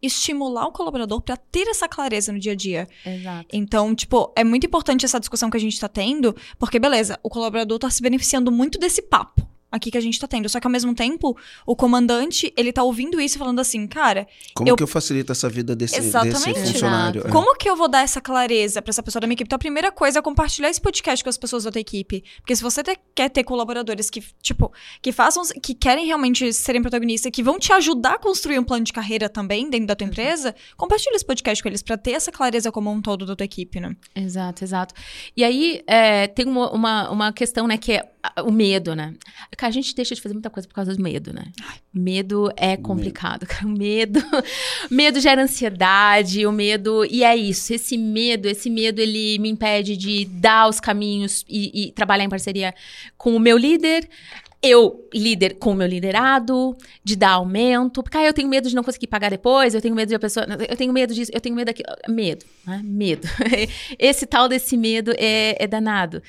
estimular 0.00 0.66
o 0.66 0.72
colaborador 0.72 1.20
para 1.20 1.36
ter 1.36 1.68
essa 1.68 1.86
clareza 1.86 2.32
no 2.32 2.38
dia 2.38 2.52
a 2.52 2.54
dia. 2.54 2.88
Exato. 3.04 3.48
Então, 3.52 3.94
tipo, 3.94 4.32
é 4.34 4.42
muito 4.42 4.64
importante 4.64 5.04
essa 5.04 5.20
discussão 5.20 5.50
que 5.50 5.58
a 5.58 5.60
gente 5.60 5.74
está 5.74 5.86
tendo, 5.86 6.34
porque 6.58 6.78
beleza, 6.78 7.20
o 7.22 7.28
colaborador 7.28 7.76
está 7.76 7.90
se 7.90 8.00
beneficiando 8.00 8.50
muito 8.50 8.78
desse 8.78 9.02
papo 9.02 9.46
aqui 9.70 9.90
que 9.90 9.98
a 9.98 10.00
gente 10.00 10.18
tá 10.18 10.26
tendo. 10.26 10.48
Só 10.48 10.60
que 10.60 10.66
ao 10.66 10.70
mesmo 10.70 10.94
tempo, 10.94 11.36
o 11.66 11.76
comandante, 11.76 12.52
ele 12.56 12.72
tá 12.72 12.82
ouvindo 12.82 13.20
isso 13.20 13.38
falando 13.38 13.60
assim, 13.60 13.86
cara. 13.86 14.26
Como 14.54 14.68
eu... 14.68 14.76
que 14.76 14.82
eu 14.82 14.86
facilito 14.86 15.32
essa 15.32 15.48
vida 15.48 15.76
desse, 15.76 16.00
desse 16.00 16.54
funcionário? 16.54 17.26
É. 17.26 17.30
Como 17.30 17.56
que 17.56 17.68
eu 17.68 17.76
vou 17.76 17.88
dar 17.88 18.02
essa 18.02 18.20
clareza 18.20 18.80
para 18.82 18.90
essa 18.90 19.02
pessoa 19.02 19.20
da 19.20 19.26
minha 19.26 19.34
equipe? 19.34 19.48
Então, 19.48 19.56
a 19.56 19.58
primeira 19.58 19.92
coisa 19.92 20.18
é 20.18 20.22
compartilhar 20.22 20.70
esse 20.70 20.80
podcast 20.80 21.22
com 21.22 21.30
as 21.30 21.36
pessoas 21.36 21.64
da 21.64 21.70
tua 21.70 21.80
equipe. 21.80 22.24
Porque 22.40 22.56
se 22.56 22.62
você 22.62 22.82
te, 22.82 22.98
quer 23.14 23.28
ter 23.28 23.44
colaboradores 23.44 24.10
que, 24.10 24.22
tipo, 24.42 24.72
que 25.02 25.12
façam, 25.12 25.42
que 25.62 25.74
querem 25.74 26.06
realmente 26.06 26.52
serem 26.52 26.80
protagonistas, 26.80 27.30
que 27.30 27.42
vão 27.42 27.58
te 27.58 27.72
ajudar 27.72 28.14
a 28.14 28.18
construir 28.18 28.58
um 28.58 28.64
plano 28.64 28.84
de 28.84 28.92
carreira 28.92 29.28
também 29.28 29.68
dentro 29.68 29.88
da 29.88 29.96
tua 29.96 30.06
empresa, 30.06 30.54
compartilha 30.76 31.16
esse 31.16 31.24
podcast 31.24 31.62
com 31.62 31.68
eles 31.68 31.82
para 31.82 31.96
ter 31.96 32.12
essa 32.12 32.32
clareza 32.32 32.72
como 32.72 32.90
um 32.90 33.00
todo 33.00 33.26
da 33.26 33.36
tua 33.36 33.44
equipe, 33.44 33.80
né? 33.80 33.94
Exato, 34.14 34.64
exato. 34.64 34.94
E 35.36 35.44
aí, 35.44 35.82
é, 35.86 36.26
tem 36.26 36.46
uma, 36.46 36.70
uma, 36.70 37.10
uma 37.10 37.32
questão, 37.32 37.66
né, 37.66 37.76
que 37.76 37.92
é 37.92 38.08
o 38.44 38.50
medo, 38.50 38.94
né? 38.94 39.14
Cara, 39.56 39.70
a 39.70 39.72
gente 39.72 39.94
deixa 39.94 40.14
de 40.14 40.20
fazer 40.20 40.34
muita 40.34 40.50
coisa 40.50 40.68
por 40.68 40.74
causa 40.74 40.94
do 40.94 41.02
medo, 41.02 41.32
né? 41.32 41.44
Medo 41.92 42.50
é 42.56 42.76
complicado, 42.76 43.46
cara. 43.46 43.66
O 43.66 43.70
medo, 43.70 44.20
medo 44.90 45.20
gera 45.20 45.42
ansiedade, 45.42 46.46
o 46.46 46.52
medo. 46.52 47.04
E 47.04 47.24
é 47.24 47.36
isso. 47.36 47.72
Esse 47.72 47.96
medo, 47.96 48.48
esse 48.48 48.68
medo, 48.68 49.00
ele 49.00 49.38
me 49.38 49.48
impede 49.48 49.96
de 49.96 50.24
dar 50.24 50.68
os 50.68 50.80
caminhos 50.80 51.44
e, 51.48 51.88
e 51.88 51.92
trabalhar 51.92 52.24
em 52.24 52.28
parceria 52.28 52.74
com 53.16 53.34
o 53.34 53.40
meu 53.40 53.56
líder. 53.56 54.08
Eu, 54.60 55.08
líder, 55.14 55.54
com 55.54 55.70
o 55.70 55.74
meu 55.74 55.86
liderado, 55.86 56.76
de 57.04 57.14
dar 57.14 57.30
aumento, 57.34 58.02
porque 58.02 58.18
ah, 58.18 58.24
eu 58.24 58.32
tenho 58.32 58.48
medo 58.48 58.68
de 58.68 58.74
não 58.74 58.82
conseguir 58.82 59.06
pagar 59.06 59.30
depois, 59.30 59.72
eu 59.72 59.80
tenho 59.80 59.94
medo 59.94 60.08
de 60.08 60.16
a 60.16 60.18
pessoa. 60.18 60.44
Eu 60.68 60.76
tenho 60.76 60.92
medo 60.92 61.14
disso, 61.14 61.30
eu 61.32 61.40
tenho 61.40 61.54
medo 61.54 61.66
daquilo. 61.66 61.88
Medo, 62.08 62.44
né? 62.66 62.80
Medo. 62.82 63.28
Esse 63.96 64.26
tal 64.26 64.48
desse 64.48 64.76
medo 64.76 65.12
é, 65.16 65.62
é 65.62 65.66
danado. 65.68 66.20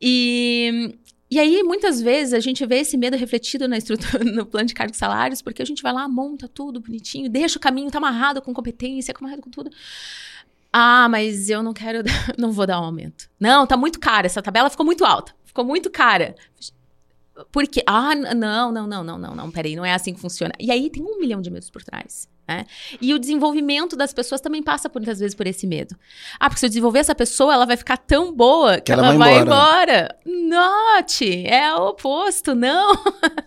E, 0.00 0.92
e 1.30 1.38
aí, 1.38 1.62
muitas 1.62 2.00
vezes, 2.00 2.32
a 2.32 2.40
gente 2.40 2.64
vê 2.64 2.76
esse 2.76 2.96
medo 2.96 3.16
refletido 3.16 3.68
na 3.68 3.76
estrutura, 3.76 4.24
no 4.24 4.46
plano 4.46 4.66
de 4.66 4.74
cargos 4.74 4.96
e 4.96 4.98
salários, 4.98 5.42
porque 5.42 5.60
a 5.60 5.64
gente 5.64 5.82
vai 5.82 5.92
lá, 5.92 6.08
monta 6.08 6.48
tudo 6.48 6.80
bonitinho, 6.80 7.28
deixa 7.28 7.58
o 7.58 7.60
caminho, 7.60 7.90
tá 7.90 7.98
amarrado 7.98 8.40
com 8.40 8.54
competência, 8.54 9.12
tá 9.12 9.20
amarrado 9.20 9.42
com 9.42 9.50
tudo. 9.50 9.70
Ah, 10.72 11.08
mas 11.08 11.50
eu 11.50 11.62
não 11.62 11.72
quero, 11.72 12.02
não 12.38 12.50
vou 12.50 12.66
dar 12.66 12.80
um 12.80 12.84
aumento. 12.84 13.28
Não, 13.38 13.66
tá 13.66 13.76
muito 13.76 14.00
cara, 14.00 14.26
essa 14.26 14.42
tabela 14.42 14.70
ficou 14.70 14.86
muito 14.86 15.04
alta, 15.04 15.34
ficou 15.44 15.64
muito 15.64 15.90
cara. 15.90 16.34
Por 17.52 17.66
quê? 17.68 17.82
Ah, 17.86 18.14
não, 18.14 18.72
não, 18.72 18.86
não, 18.86 19.04
não, 19.04 19.18
não, 19.18 19.34
não, 19.34 19.50
peraí, 19.50 19.76
não 19.76 19.84
é 19.84 19.92
assim 19.92 20.14
que 20.14 20.20
funciona. 20.20 20.52
E 20.58 20.70
aí 20.70 20.90
tem 20.90 21.02
um 21.02 21.18
milhão 21.18 21.40
de 21.40 21.50
medos 21.50 21.70
por 21.70 21.82
trás. 21.82 22.28
Né? 22.48 22.64
E 22.98 23.12
o 23.12 23.18
desenvolvimento 23.18 23.94
das 23.94 24.14
pessoas 24.14 24.40
também 24.40 24.62
passa 24.62 24.88
por, 24.88 25.00
muitas 25.00 25.20
vezes 25.20 25.34
por 25.34 25.46
esse 25.46 25.66
medo. 25.66 25.94
Ah, 26.40 26.48
porque 26.48 26.60
se 26.60 26.66
eu 26.66 26.70
desenvolver 26.70 27.00
essa 27.00 27.14
pessoa, 27.14 27.52
ela 27.52 27.66
vai 27.66 27.76
ficar 27.76 27.98
tão 27.98 28.32
boa 28.32 28.76
que, 28.76 28.84
que 28.84 28.92
ela, 28.92 29.08
ela, 29.08 29.18
vai, 29.18 29.34
vai 29.34 29.42
embora. 29.42 30.16
embora. 30.24 30.96
Note, 30.96 31.46
é 31.46 31.74
o 31.74 31.88
oposto, 31.88 32.54
não. 32.54 32.96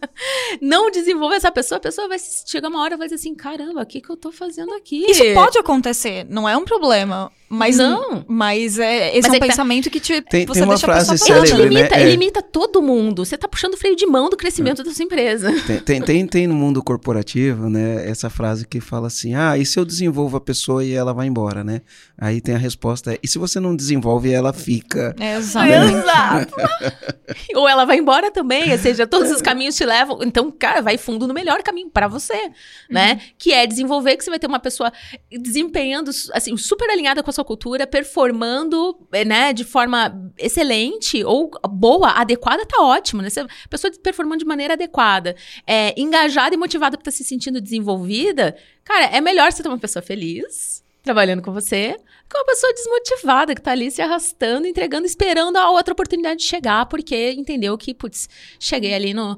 não 0.62 0.92
desenvolver 0.92 1.38
essa 1.38 1.52
pessoa, 1.52 1.78
a 1.78 1.82
pessoa 1.82 2.08
vai 2.08 2.20
chegar 2.20 2.70
uma 2.70 2.80
hora 2.84 2.94
e 2.94 2.98
vai 2.98 3.08
dizer 3.08 3.16
assim, 3.16 3.34
caramba, 3.34 3.82
o 3.82 3.86
que, 3.88 4.02
que 4.02 4.10
eu 4.12 4.18
tô 4.18 4.32
fazendo 4.32 4.72
aqui? 4.76 5.04
Isso 5.10 5.24
pode 5.34 5.58
acontecer, 5.58 6.28
não 6.30 6.48
é 6.48 6.56
um 6.56 6.64
problema. 6.64 7.32
Mas 7.52 7.78
não. 7.78 8.24
Mas 8.30 8.80
é, 8.80 9.10
esse 9.10 9.28
mas 9.28 9.28
é 9.28 9.32
um 9.32 9.44
é 9.44 9.48
pensamento 9.48 9.90
que, 9.90 10.00
te, 10.00 10.22
tem, 10.22 10.46
você 10.46 10.62
tem 10.62 10.70
uma 10.70 10.78
frase 10.78 11.18
célebre, 11.18 11.52
ele 11.52 11.64
limita, 11.68 11.96
né? 11.98 12.02
ele 12.02 12.12
limita 12.12 12.42
todo 12.42 12.82
mundo. 12.82 13.26
Você 13.26 13.38
tá 13.38 13.46
puxando 13.46 13.74
o 13.74 13.78
freio 13.78 13.94
de 13.94 14.06
mão 14.06 14.30
do 14.30 14.38
crescimento 14.38 14.82
é. 14.82 14.86
da 14.86 14.92
sua 14.92 15.04
empresa. 15.04 15.52
Tem, 15.68 15.80
tem, 15.80 16.02
tem, 16.02 16.28
tem, 16.28 16.48
no 16.48 16.54
mundo 16.54 16.82
corporativo, 16.82 17.70
né, 17.70 18.10
essa 18.10 18.30
frase 18.30 18.66
que 18.66 18.80
fala 18.92 19.08
assim: 19.08 19.34
ah, 19.34 19.58
e 19.58 19.66
se 19.66 19.80
eu 19.80 19.86
desenvolvo 19.86 20.36
a 20.36 20.42
pessoa 20.42 20.84
e 20.84 20.92
ela 20.92 21.14
vai 21.14 21.26
embora, 21.26 21.64
né? 21.64 21.82
Aí 22.18 22.42
tem 22.42 22.54
a 22.54 22.58
resposta: 22.58 23.14
é, 23.14 23.20
e 23.24 23.28
se 23.28 23.40
você 23.40 23.58
não 23.58 23.74
desenvolve, 23.74 24.30
ela 24.30 24.52
fica. 24.52 25.16
É, 25.18 25.38
exato. 25.38 26.54
Ou 27.56 27.70
ela 27.70 27.86
vai 27.86 27.98
embora 27.98 28.30
também, 28.30 28.72
ou 28.74 28.78
seja, 28.78 29.08
todos 29.08 29.32
os 29.32 29.42
caminhos 29.42 29.76
te 29.76 29.86
levam. 29.86 30.20
Então, 30.22 30.52
cara, 30.52 30.82
vai 30.82 30.98
fundo 30.98 31.26
no 31.26 31.34
melhor 31.34 31.64
caminho 31.64 31.90
para 31.90 32.08
você, 32.10 32.34
né? 32.34 32.44
uhum. 32.44 32.54
né? 32.90 33.22
Que 33.38 33.54
é 33.54 33.66
desenvolver, 33.66 34.18
que 34.18 34.24
você 34.26 34.30
vai 34.30 34.40
ter 34.40 34.48
uma 34.48 34.60
pessoa 34.60 34.92
desempenhando, 35.32 36.12
assim, 36.34 36.58
super 36.58 36.90
alinhada 36.90 37.24
com 37.24 37.30
a 37.30 37.34
sua 37.34 37.46
cultura, 37.46 37.88
performando, 37.88 38.98
eh, 39.14 39.24
né, 39.24 39.54
de 39.54 39.64
forma 39.64 40.14
excelente 40.38 41.24
ou 41.24 41.50
boa, 41.70 42.10
adequada, 42.10 42.66
tá 42.66 42.84
ótimo, 42.84 43.22
né? 43.22 43.30
Você, 43.30 43.40
a 43.40 43.48
pessoa 43.70 43.92
performando 44.04 44.40
de 44.40 44.46
maneira 44.46 44.74
adequada, 44.74 45.36
é, 45.66 45.94
engajada 45.98 46.54
e 46.54 46.58
motivada 46.58 46.98
para 46.98 47.10
estar 47.10 47.12
tá 47.12 47.18
se 47.18 47.24
sentindo 47.24 47.62
desenvolvida, 47.62 48.56
cara, 48.84 49.06
é 49.06 49.22
melhor 49.22 49.52
você 49.52 49.64
ter 49.64 49.70
uma 49.70 49.78
pessoa 49.78 50.02
feliz 50.02 50.84
trabalhando 51.04 51.42
com 51.42 51.52
você 51.52 51.98
que 52.30 52.38
uma 52.38 52.46
pessoa 52.46 52.74
desmotivada 52.74 53.54
que 53.54 53.62
tá 53.62 53.72
ali 53.72 53.92
se 53.92 54.02
arrastando, 54.02 54.66
entregando, 54.66 55.06
esperando 55.06 55.58
a 55.58 55.70
outra 55.70 55.92
oportunidade 55.92 56.40
de 56.40 56.46
chegar, 56.46 56.86
porque 56.86 57.34
entendeu 57.34 57.78
que, 57.78 57.94
putz, 57.94 58.30
cheguei 58.58 58.94
ali 58.94 59.14
no 59.14 59.38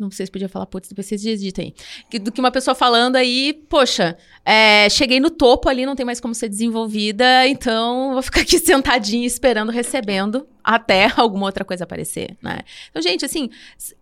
não 0.00 0.10
sei 0.10 0.26
se 0.26 0.32
podia 0.32 0.48
falar, 0.48 0.66
putz, 0.66 0.88
depois 0.88 1.06
vocês 1.06 1.20
digitem. 1.20 1.74
Que, 2.10 2.18
do 2.18 2.32
que 2.32 2.40
uma 2.40 2.50
pessoa 2.50 2.74
falando 2.74 3.16
aí, 3.16 3.52
poxa, 3.68 4.16
é, 4.44 4.88
cheguei 4.88 5.20
no 5.20 5.30
topo 5.30 5.68
ali, 5.68 5.84
não 5.84 5.94
tem 5.94 6.06
mais 6.06 6.20
como 6.20 6.34
ser 6.34 6.48
desenvolvida, 6.48 7.46
então 7.46 8.12
vou 8.14 8.22
ficar 8.22 8.40
aqui 8.40 8.58
sentadinha 8.60 9.26
esperando, 9.26 9.70
recebendo, 9.70 10.46
até 10.64 11.10
alguma 11.16 11.46
outra 11.46 11.64
coisa 11.64 11.84
aparecer, 11.84 12.36
né? 12.42 12.60
Então, 12.90 13.02
gente, 13.02 13.24
assim, 13.24 13.50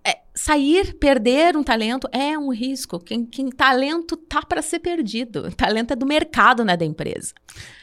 é, 0.04 0.18
sair, 0.34 0.94
perder 0.94 1.56
um 1.56 1.64
talento 1.64 2.08
é 2.12 2.38
um 2.38 2.52
risco. 2.52 3.00
Quem, 3.00 3.24
quem 3.24 3.50
talento 3.50 4.16
tá 4.16 4.42
para 4.42 4.62
ser 4.62 4.78
perdido. 4.78 5.50
Talento 5.56 5.92
é 5.92 5.96
do 5.96 6.06
mercado, 6.06 6.64
né, 6.64 6.76
da 6.76 6.84
empresa. 6.84 7.32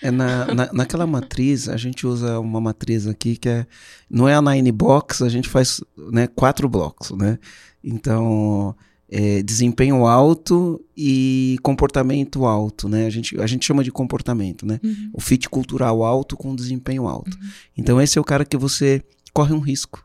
É 0.02 0.10
na, 0.10 0.46
na, 0.46 0.74
naquela 0.74 1.06
matriz, 1.06 1.68
a 1.68 1.78
gente 1.78 2.08
usa 2.08 2.40
uma 2.40 2.62
matriz 2.62 3.08
aqui 3.08 3.36
que 3.36 3.50
é, 3.50 3.66
não 4.10 4.28
é 4.28 4.36
a 4.36 4.42
nine 4.42 4.72
box, 4.72 5.22
a 5.22 5.30
gente 5.30 5.50
faz 5.50 5.82
né, 5.98 6.28
quatro 6.28 6.70
blocos, 6.70 7.12
né? 7.12 7.38
Então, 7.86 8.76
é, 9.08 9.44
desempenho 9.44 10.08
alto 10.08 10.84
e 10.98 11.58
comportamento 11.62 12.46
alto, 12.46 12.90
né? 12.90 13.06
A 13.06 13.10
gente, 13.10 13.40
a 13.40 13.46
gente 13.46 13.66
chama 13.66 13.84
de 13.84 13.92
comportamento, 13.92 14.66
né? 14.66 14.80
Uhum. 14.84 15.12
O 15.14 15.22
fit 15.22 15.48
cultural 15.48 16.04
alto 16.04 16.36
com 16.36 16.56
desempenho 16.56 17.08
alto. 17.08 17.38
Uhum. 17.38 17.50
Então, 17.78 18.02
esse 18.02 18.18
é 18.18 18.22
o 18.22 18.26
cara 18.26 18.44
que 18.44 18.58
você 18.58 19.04
corre 19.32 19.54
um 19.54 19.60
risco. 19.60 20.04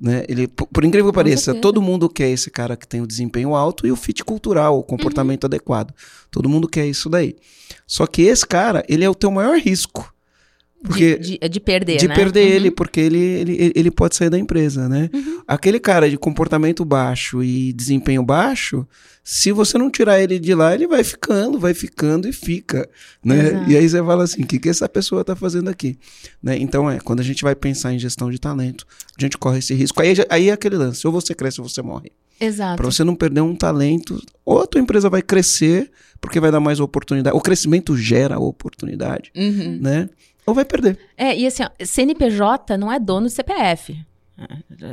Né? 0.00 0.24
Ele, 0.28 0.48
por, 0.48 0.66
por 0.66 0.84
incrível 0.84 1.12
que 1.12 1.14
pareça, 1.14 1.54
todo 1.54 1.82
mundo 1.82 2.08
quer 2.08 2.30
esse 2.30 2.50
cara 2.50 2.76
que 2.76 2.88
tem 2.88 3.00
o 3.00 3.06
desempenho 3.06 3.54
alto 3.54 3.86
e 3.86 3.92
o 3.92 3.96
fit 3.96 4.24
cultural, 4.24 4.78
o 4.78 4.82
comportamento 4.82 5.44
uhum. 5.44 5.48
adequado. 5.48 5.94
Todo 6.30 6.48
mundo 6.48 6.66
quer 6.66 6.86
isso 6.86 7.10
daí. 7.10 7.36
Só 7.86 8.06
que 8.06 8.22
esse 8.22 8.46
cara, 8.46 8.84
ele 8.88 9.04
é 9.04 9.10
o 9.10 9.14
teu 9.14 9.30
maior 9.30 9.58
risco. 9.58 10.11
Porque 10.82 11.18
de, 11.18 11.38
de, 11.38 11.48
de 11.48 11.60
perder, 11.60 11.96
De 11.96 12.08
né? 12.08 12.14
perder 12.14 12.44
uhum. 12.44 12.52
ele, 12.52 12.70
porque 12.70 13.00
ele, 13.00 13.18
ele, 13.18 13.72
ele 13.74 13.90
pode 13.90 14.16
sair 14.16 14.30
da 14.30 14.38
empresa, 14.38 14.88
né? 14.88 15.08
Uhum. 15.12 15.42
Aquele 15.46 15.78
cara 15.78 16.10
de 16.10 16.18
comportamento 16.18 16.84
baixo 16.84 17.42
e 17.42 17.72
desempenho 17.72 18.22
baixo, 18.22 18.86
se 19.24 19.52
você 19.52 19.78
não 19.78 19.90
tirar 19.90 20.20
ele 20.20 20.38
de 20.38 20.54
lá, 20.54 20.74
ele 20.74 20.88
vai 20.88 21.04
ficando, 21.04 21.58
vai 21.58 21.72
ficando 21.72 22.28
e 22.28 22.32
fica, 22.32 22.88
né? 23.24 23.48
Exato. 23.48 23.70
E 23.70 23.76
aí 23.76 23.88
você 23.88 23.98
fala 24.02 24.24
assim, 24.24 24.42
o 24.42 24.46
que, 24.46 24.58
que 24.58 24.68
essa 24.68 24.88
pessoa 24.88 25.20
está 25.20 25.36
fazendo 25.36 25.70
aqui? 25.70 25.96
Né? 26.42 26.58
Então, 26.58 26.90
é, 26.90 26.98
quando 26.98 27.20
a 27.20 27.24
gente 27.24 27.42
vai 27.44 27.54
pensar 27.54 27.92
em 27.92 27.98
gestão 27.98 28.30
de 28.30 28.38
talento, 28.38 28.84
a 29.16 29.20
gente 29.22 29.38
corre 29.38 29.60
esse 29.60 29.74
risco. 29.74 30.02
Aí, 30.02 30.14
aí 30.28 30.48
é 30.48 30.52
aquele 30.52 30.76
lance, 30.76 31.06
ou 31.06 31.12
você 31.12 31.34
cresce 31.34 31.60
ou 31.60 31.68
você 31.68 31.80
morre. 31.80 32.10
Exato. 32.40 32.76
Para 32.76 32.90
você 32.90 33.04
não 33.04 33.14
perder 33.14 33.40
um 33.40 33.54
talento, 33.54 34.20
ou 34.44 34.60
a 34.60 34.66
tua 34.66 34.80
empresa 34.80 35.08
vai 35.08 35.22
crescer, 35.22 35.90
porque 36.20 36.40
vai 36.40 36.50
dar 36.50 36.58
mais 36.58 36.80
oportunidade. 36.80 37.36
O 37.36 37.40
crescimento 37.40 37.96
gera 37.96 38.40
oportunidade, 38.40 39.30
uhum. 39.36 39.78
né? 39.80 40.08
Ou 40.46 40.54
vai 40.54 40.64
perder. 40.64 40.98
É, 41.16 41.36
e 41.36 41.46
assim, 41.46 41.62
ó, 41.62 41.68
CNPJ 41.84 42.76
não 42.76 42.90
é 42.90 42.98
dono 42.98 43.26
de 43.26 43.32
CPF. 43.32 43.96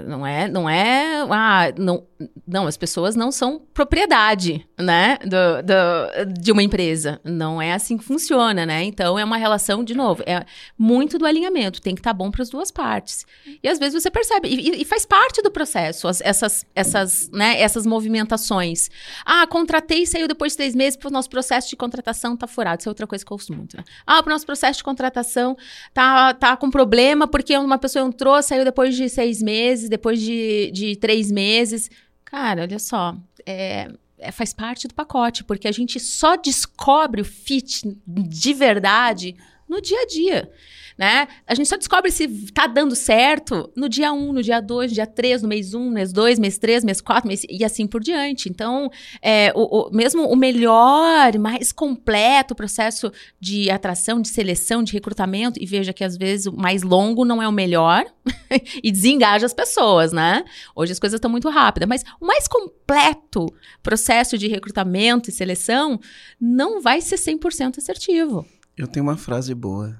Não 0.07 0.25
é, 0.25 0.47
não 0.47 0.69
é, 0.69 1.25
ah, 1.29 1.73
não, 1.77 2.05
não, 2.47 2.67
as 2.67 2.77
pessoas 2.77 3.15
não 3.15 3.31
são 3.31 3.61
propriedade, 3.73 4.67
né, 4.77 5.17
do, 5.23 5.63
do, 5.63 6.39
de 6.41 6.51
uma 6.51 6.61
empresa. 6.61 7.19
Não 7.23 7.61
é 7.61 7.73
assim 7.73 7.97
que 7.97 8.03
funciona, 8.03 8.65
né? 8.65 8.83
Então 8.83 9.17
é 9.17 9.23
uma 9.23 9.37
relação, 9.37 9.83
de 9.83 9.95
novo, 9.95 10.23
é 10.25 10.45
muito 10.77 11.17
do 11.17 11.25
alinhamento, 11.25 11.81
tem 11.81 11.95
que 11.95 12.01
estar 12.01 12.11
tá 12.11 12.13
bom 12.13 12.29
para 12.29 12.41
as 12.41 12.49
duas 12.49 12.71
partes. 12.71 13.25
E 13.63 13.67
às 13.67 13.79
vezes 13.79 14.01
você 14.01 14.11
percebe, 14.11 14.47
e, 14.47 14.81
e 14.81 14.85
faz 14.85 15.05
parte 15.05 15.41
do 15.41 15.51
processo, 15.51 16.07
as, 16.07 16.21
essas, 16.21 16.65
essas, 16.75 17.29
né, 17.31 17.59
essas 17.61 17.85
movimentações. 17.85 18.89
Ah, 19.25 19.47
contratei 19.47 20.03
e 20.03 20.07
saiu 20.07 20.27
depois 20.27 20.53
de 20.53 20.57
três 20.57 20.75
meses 20.75 20.95
porque 20.95 21.07
o 21.07 21.13
nosso 21.13 21.29
processo 21.29 21.69
de 21.69 21.75
contratação 21.75 22.35
tá 22.35 22.47
furado. 22.47 22.81
Isso 22.81 22.89
é 22.89 22.91
outra 22.91 23.07
coisa 23.07 23.25
que 23.25 23.31
eu 23.31 23.35
ouço 23.35 23.53
muito, 23.53 23.77
né? 23.77 23.83
Ah, 24.05 24.21
o 24.25 24.29
nosso 24.29 24.45
processo 24.45 24.77
de 24.77 24.83
contratação 24.83 25.57
tá, 25.93 26.33
tá 26.33 26.57
com 26.57 26.69
problema 26.69 27.27
porque 27.27 27.57
uma 27.57 27.77
pessoa 27.77 28.05
entrou, 28.05 28.41
saiu 28.41 28.63
depois 28.63 28.95
de 28.95 29.07
seis 29.09 29.38
seis 29.39 29.41
meses, 29.41 29.89
depois 29.89 30.21
de, 30.21 30.71
de 30.71 30.95
três 30.95 31.31
meses. 31.31 31.89
Cara, 32.23 32.61
olha 32.63 32.79
só, 32.79 33.17
é, 33.45 33.89
é, 34.17 34.31
faz 34.31 34.53
parte 34.53 34.87
do 34.87 34.93
pacote, 34.93 35.43
porque 35.43 35.67
a 35.67 35.71
gente 35.71 35.99
só 35.99 36.35
descobre 36.35 37.21
o 37.21 37.25
fit 37.25 37.97
de 38.05 38.53
verdade 38.53 39.35
no 39.67 39.81
dia 39.81 40.01
a 40.01 40.05
dia 40.05 40.51
né? 40.99 41.29
A 41.47 41.55
gente 41.55 41.69
só 41.69 41.77
descobre 41.77 42.11
se 42.11 42.27
tá 42.51 42.67
dando 42.67 42.93
certo 42.93 43.71
no 43.73 43.87
dia 43.87 44.11
1, 44.11 44.33
no 44.33 44.43
dia 44.43 44.59
2, 44.59 44.91
no 44.91 44.95
dia 44.95 45.07
3, 45.07 45.41
no 45.43 45.47
mês 45.47 45.73
1, 45.73 45.89
mês 45.89 46.11
2, 46.11 46.37
mês 46.37 46.57
3, 46.57 46.83
mês 46.83 46.99
4, 46.99 47.25
mês, 47.25 47.45
e 47.49 47.63
assim 47.63 47.87
por 47.87 48.01
diante. 48.01 48.49
Então, 48.49 48.91
é, 49.21 49.53
o, 49.55 49.87
o, 49.87 49.91
mesmo 49.95 50.27
o 50.27 50.35
melhor, 50.35 51.37
mais 51.39 51.71
completo 51.71 52.53
processo 52.53 53.09
de 53.39 53.71
atração, 53.71 54.21
de 54.21 54.27
seleção, 54.27 54.83
de 54.83 54.91
recrutamento, 54.91 55.57
e 55.57 55.65
veja 55.65 55.93
que 55.93 56.03
às 56.03 56.17
vezes 56.17 56.47
o 56.47 56.51
mais 56.51 56.83
longo 56.83 57.23
não 57.23 57.41
é 57.41 57.47
o 57.47 57.51
melhor, 57.53 58.05
e 58.83 58.91
desengaja 58.91 59.45
as 59.45 59.53
pessoas, 59.53 60.11
né? 60.11 60.43
Hoje 60.75 60.91
as 60.91 60.99
coisas 60.99 61.17
estão 61.17 61.31
muito 61.31 61.47
rápidas, 61.47 61.87
mas 61.87 62.03
o 62.19 62.25
mais 62.25 62.45
completo 62.45 63.45
processo 63.81 64.37
de 64.37 64.49
recrutamento 64.49 65.29
e 65.29 65.31
seleção 65.31 65.97
não 66.37 66.81
vai 66.81 66.99
ser 66.99 67.15
100% 67.15 67.77
assertivo. 67.77 68.45
Eu 68.75 68.85
tenho 68.85 69.05
uma 69.05 69.15
frase 69.15 69.55
boa 69.55 69.97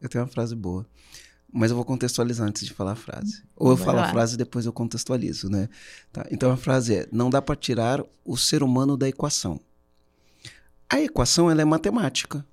eu 0.00 0.08
tenho 0.08 0.24
uma 0.24 0.30
frase 0.30 0.54
boa. 0.54 0.86
Mas 1.52 1.70
eu 1.70 1.76
vou 1.76 1.84
contextualizar 1.84 2.46
antes 2.46 2.64
de 2.64 2.72
falar 2.72 2.92
a 2.92 2.96
frase. 2.96 3.42
Ou 3.56 3.70
eu 3.70 3.76
Vai 3.76 3.86
falo 3.86 3.98
lá. 3.98 4.06
a 4.06 4.10
frase 4.10 4.34
e 4.34 4.38
depois 4.38 4.66
eu 4.66 4.72
contextualizo, 4.72 5.50
né? 5.50 5.68
Tá, 6.12 6.24
então 6.30 6.50
a 6.50 6.56
frase 6.56 6.94
é: 6.94 7.08
não 7.10 7.28
dá 7.28 7.42
para 7.42 7.56
tirar 7.56 8.04
o 8.24 8.36
ser 8.36 8.62
humano 8.62 8.96
da 8.96 9.08
equação. 9.08 9.60
A 10.88 11.00
equação 11.00 11.50
ela 11.50 11.60
é 11.60 11.64
matemática. 11.64 12.44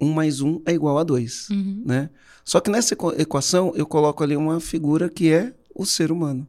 Um 0.00 0.12
mais 0.12 0.40
um 0.40 0.62
é 0.64 0.72
igual 0.72 0.98
a 0.98 1.04
dois, 1.04 1.48
uhum. 1.50 1.82
né? 1.84 2.10
Só 2.44 2.60
que 2.60 2.70
nessa 2.70 2.96
equação 3.18 3.72
eu 3.74 3.86
coloco 3.86 4.22
ali 4.22 4.36
uma 4.36 4.58
figura 4.60 5.08
que 5.08 5.30
é 5.30 5.52
o 5.74 5.84
ser 5.84 6.10
humano. 6.10 6.48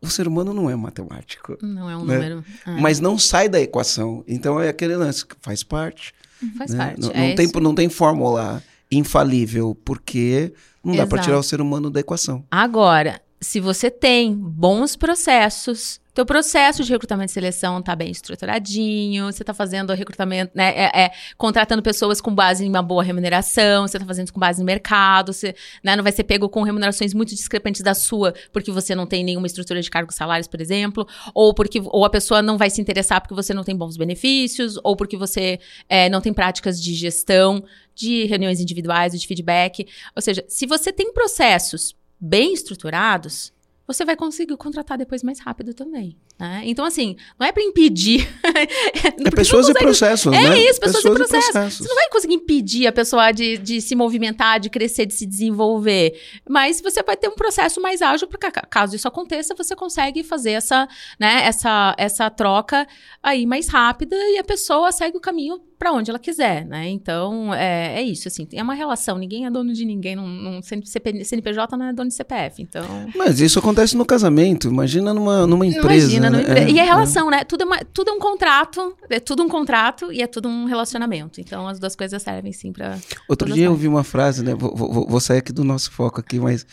O 0.00 0.08
ser 0.08 0.26
humano 0.28 0.54
não 0.54 0.70
é 0.70 0.76
matemático. 0.76 1.58
Não 1.60 1.90
é 1.90 1.96
um 1.96 2.04
né? 2.04 2.14
número. 2.14 2.44
Ah. 2.64 2.76
Mas 2.80 3.00
não 3.00 3.18
sai 3.18 3.48
da 3.48 3.60
equação. 3.60 4.24
Então 4.26 4.60
é 4.60 4.68
aquele 4.68 4.96
lance 4.96 5.26
que 5.26 5.36
faz 5.40 5.62
parte. 5.62 6.14
Faz 6.56 6.72
né? 6.72 6.78
parte. 6.78 7.00
Não, 7.00 7.10
é 7.10 7.28
não 7.28 7.34
tem, 7.34 7.62
não 7.62 7.74
tem 7.74 7.88
fórmula 7.88 8.62
infalível, 8.90 9.76
porque 9.84 10.52
não 10.82 10.96
dá 10.96 11.06
para 11.06 11.22
tirar 11.22 11.38
o 11.38 11.42
ser 11.42 11.60
humano 11.60 11.90
da 11.90 12.00
equação. 12.00 12.44
Agora, 12.50 13.20
se 13.40 13.60
você 13.60 13.90
tem 13.90 14.34
bons 14.34 14.96
processos, 14.96 16.00
teu 16.18 16.26
processo 16.26 16.82
de 16.82 16.90
recrutamento 16.90 17.30
e 17.30 17.32
seleção 17.32 17.78
está 17.78 17.94
bem 17.94 18.10
estruturadinho, 18.10 19.26
você 19.26 19.44
está 19.44 19.54
fazendo 19.54 19.94
recrutamento, 19.94 20.50
né, 20.52 20.70
é, 20.70 21.04
é, 21.04 21.12
contratando 21.36 21.80
pessoas 21.80 22.20
com 22.20 22.34
base 22.34 22.64
em 22.64 22.68
uma 22.68 22.82
boa 22.82 23.04
remuneração, 23.04 23.86
você 23.86 23.98
está 23.98 24.04
fazendo 24.04 24.32
com 24.32 24.40
base 24.40 24.58
no 24.58 24.64
mercado, 24.64 25.32
você 25.32 25.54
né, 25.80 25.94
não 25.94 26.02
vai 26.02 26.10
ser 26.10 26.24
pego 26.24 26.48
com 26.48 26.64
remunerações 26.64 27.14
muito 27.14 27.36
discrepantes 27.36 27.82
da 27.82 27.94
sua, 27.94 28.34
porque 28.52 28.72
você 28.72 28.96
não 28.96 29.06
tem 29.06 29.22
nenhuma 29.22 29.46
estrutura 29.46 29.80
de 29.80 29.88
cargos 29.88 30.16
salários, 30.16 30.48
por 30.48 30.60
exemplo, 30.60 31.06
ou 31.32 31.54
porque 31.54 31.80
ou 31.84 32.04
a 32.04 32.10
pessoa 32.10 32.42
não 32.42 32.58
vai 32.58 32.68
se 32.68 32.80
interessar 32.80 33.20
porque 33.20 33.34
você 33.34 33.54
não 33.54 33.62
tem 33.62 33.76
bons 33.76 33.96
benefícios, 33.96 34.76
ou 34.82 34.96
porque 34.96 35.16
você 35.16 35.60
é, 35.88 36.08
não 36.08 36.20
tem 36.20 36.32
práticas 36.34 36.82
de 36.82 36.94
gestão, 36.94 37.62
de 37.94 38.24
reuniões 38.24 38.58
individuais, 38.58 39.12
de 39.12 39.24
feedback. 39.24 39.86
Ou 40.16 40.20
seja, 40.20 40.44
se 40.48 40.66
você 40.66 40.92
tem 40.92 41.12
processos 41.12 41.94
bem 42.20 42.52
estruturados, 42.52 43.52
você 43.88 44.04
vai 44.04 44.14
conseguir 44.14 44.54
contratar 44.58 44.98
depois 44.98 45.22
mais 45.22 45.40
rápido 45.40 45.72
também. 45.72 46.14
Né? 46.38 46.60
Então, 46.66 46.84
assim, 46.84 47.16
não 47.40 47.46
é 47.46 47.50
para 47.50 47.62
impedir. 47.62 48.28
é 48.44 49.30
pessoas 49.30 49.66
consegue... 49.66 49.78
e 49.78 49.82
processos, 49.82 50.32
é 50.32 50.50
né? 50.50 50.60
isso, 50.60 50.78
pessoas, 50.78 51.02
pessoas 51.02 51.14
e, 51.14 51.18
processos. 51.18 51.48
e, 51.48 51.52
processos. 51.52 51.78
Você 51.78 51.88
não 51.88 51.94
vai 51.96 52.08
conseguir 52.10 52.34
impedir 52.34 52.86
a 52.86 52.92
pessoa 52.92 53.32
de, 53.32 53.56
de 53.56 53.80
se 53.80 53.96
movimentar, 53.96 54.60
de 54.60 54.68
crescer, 54.68 55.06
de 55.06 55.14
se 55.14 55.24
desenvolver. 55.24 56.20
Mas 56.46 56.82
você 56.82 57.02
vai 57.02 57.16
ter 57.16 57.28
um 57.28 57.34
processo 57.34 57.80
mais 57.80 58.02
ágil, 58.02 58.28
porque 58.28 58.50
caso 58.68 58.94
isso 58.94 59.08
aconteça, 59.08 59.54
você 59.54 59.74
consegue 59.74 60.22
fazer 60.22 60.52
essa, 60.52 60.86
né, 61.18 61.46
essa, 61.46 61.94
essa 61.96 62.28
troca 62.28 62.86
aí 63.22 63.46
mais 63.46 63.68
rápida 63.68 64.14
e 64.16 64.38
a 64.38 64.44
pessoa 64.44 64.92
segue 64.92 65.16
o 65.16 65.20
caminho 65.20 65.62
para 65.78 65.92
onde 65.92 66.10
ela 66.10 66.18
quiser, 66.18 66.66
né? 66.66 66.88
Então, 66.88 67.54
é, 67.54 68.00
é 68.00 68.02
isso, 68.02 68.26
assim, 68.26 68.48
é 68.52 68.62
uma 68.62 68.74
relação, 68.74 69.16
ninguém 69.16 69.46
é 69.46 69.50
dono 69.50 69.72
de 69.72 69.84
ninguém, 69.84 70.16
não, 70.16 70.26
não, 70.26 70.60
CNPJ 70.62 71.76
não 71.76 71.86
é 71.86 71.92
dono 71.92 72.08
de 72.08 72.14
CPF, 72.14 72.60
então... 72.60 72.84
Mas 73.14 73.40
isso 73.40 73.60
acontece 73.60 73.96
no 73.96 74.04
casamento, 74.04 74.68
imagina 74.68 75.14
numa, 75.14 75.46
numa 75.46 75.64
empresa. 75.64 76.10
Imagina, 76.10 76.30
numa 76.30 76.42
né? 76.42 76.64
é, 76.64 76.70
e 76.70 76.80
a 76.80 76.82
é. 76.82 76.86
relação, 76.86 77.28
é. 77.28 77.36
né? 77.36 77.44
Tudo 77.44 77.62
é, 77.62 77.64
uma, 77.64 77.78
tudo 77.78 78.10
é 78.10 78.12
um 78.12 78.18
contrato, 78.18 78.96
é 79.08 79.20
tudo 79.20 79.42
um 79.44 79.48
contrato 79.48 80.12
e 80.12 80.20
é 80.20 80.26
tudo 80.26 80.48
um 80.48 80.64
relacionamento, 80.64 81.40
então 81.40 81.68
as 81.68 81.78
duas 81.78 81.94
coisas 81.94 82.20
servem 82.20 82.52
sim 82.52 82.72
para 82.72 82.98
Outro 83.28 83.52
dia 83.52 83.66
eu 83.66 83.70
ouvi 83.70 83.86
uma 83.86 84.02
frase, 84.02 84.42
né? 84.42 84.54
Vou, 84.54 84.74
vou, 84.74 85.06
vou, 85.06 85.20
sair 85.20 85.38
aqui 85.38 85.52
do 85.52 85.62
nosso 85.62 85.92
foco 85.92 86.18
aqui, 86.20 86.40
mas 86.40 86.66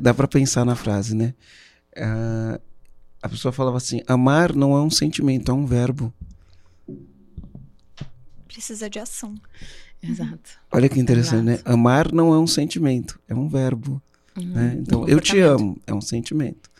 dá 0.00 0.14
para 0.14 0.28
pensar 0.28 0.64
na 0.64 0.76
frase, 0.76 1.16
né? 1.16 1.34
Uh, 1.96 2.60
a 3.20 3.28
pessoa 3.28 3.50
falava 3.50 3.76
assim, 3.76 4.02
amar 4.06 4.54
não 4.54 4.76
é 4.76 4.80
um 4.80 4.90
sentimento, 4.90 5.50
é 5.50 5.54
um 5.54 5.66
verbo 5.66 6.12
precisa 8.56 8.88
de 8.88 8.98
ação. 8.98 9.34
Exato. 10.02 10.50
Olha 10.72 10.88
que 10.88 10.98
interessante, 10.98 11.46
Exato. 11.46 11.68
né? 11.68 11.72
Amar 11.74 12.10
não 12.10 12.32
é 12.32 12.38
um 12.38 12.46
sentimento, 12.46 13.20
é 13.28 13.34
um 13.34 13.48
verbo. 13.48 14.02
Uhum. 14.34 14.46
Né? 14.46 14.76
Então, 14.80 15.06
eu 15.06 15.20
te 15.20 15.38
amo, 15.40 15.78
é 15.86 15.92
um 15.92 16.00
sentimento. 16.00 16.70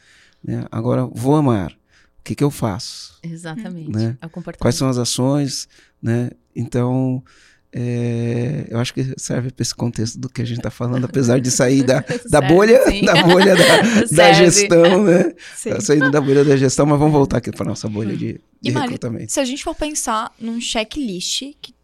Né? 0.42 0.64
Agora, 0.70 1.04
vou 1.06 1.36
amar. 1.36 1.72
O 1.72 2.22
que, 2.24 2.34
que 2.34 2.42
eu 2.42 2.50
faço? 2.50 3.18
Exatamente. 3.22 3.90
Né? 3.90 4.16
É 4.20 4.52
Quais 4.58 4.74
são 4.74 4.88
as 4.88 4.96
ações? 4.96 5.68
Né? 6.00 6.30
Então, 6.54 7.22
é, 7.72 8.66
eu 8.68 8.78
acho 8.78 8.94
que 8.94 9.14
serve 9.16 9.50
para 9.50 9.62
esse 9.62 9.74
contexto 9.74 10.18
do 10.18 10.28
que 10.28 10.40
a 10.40 10.44
gente 10.44 10.58
está 10.58 10.70
falando, 10.70 11.04
apesar 11.04 11.40
de 11.40 11.50
sair 11.50 11.82
da, 11.82 12.04
da 12.30 12.40
bolha, 12.40 12.80
da 13.04 13.22
bolha 13.22 13.54
da, 13.56 14.04
da 14.10 14.32
gestão, 14.32 15.02
né? 15.04 15.32
Tá 15.64 15.80
saindo 15.80 16.10
da 16.10 16.20
bolha 16.20 16.44
da 16.44 16.56
gestão, 16.56 16.86
mas 16.86 16.98
vamos 16.98 17.12
voltar 17.12 17.38
aqui 17.38 17.50
para 17.50 17.66
nossa 17.66 17.88
bolha 17.88 18.16
de, 18.16 18.40
de 18.60 18.72
Mari, 18.72 18.86
recrutamento. 18.86 19.32
Se 19.32 19.40
a 19.40 19.44
gente 19.44 19.62
for 19.62 19.74
pensar 19.74 20.32
num 20.38 20.60
checklist 20.60 21.42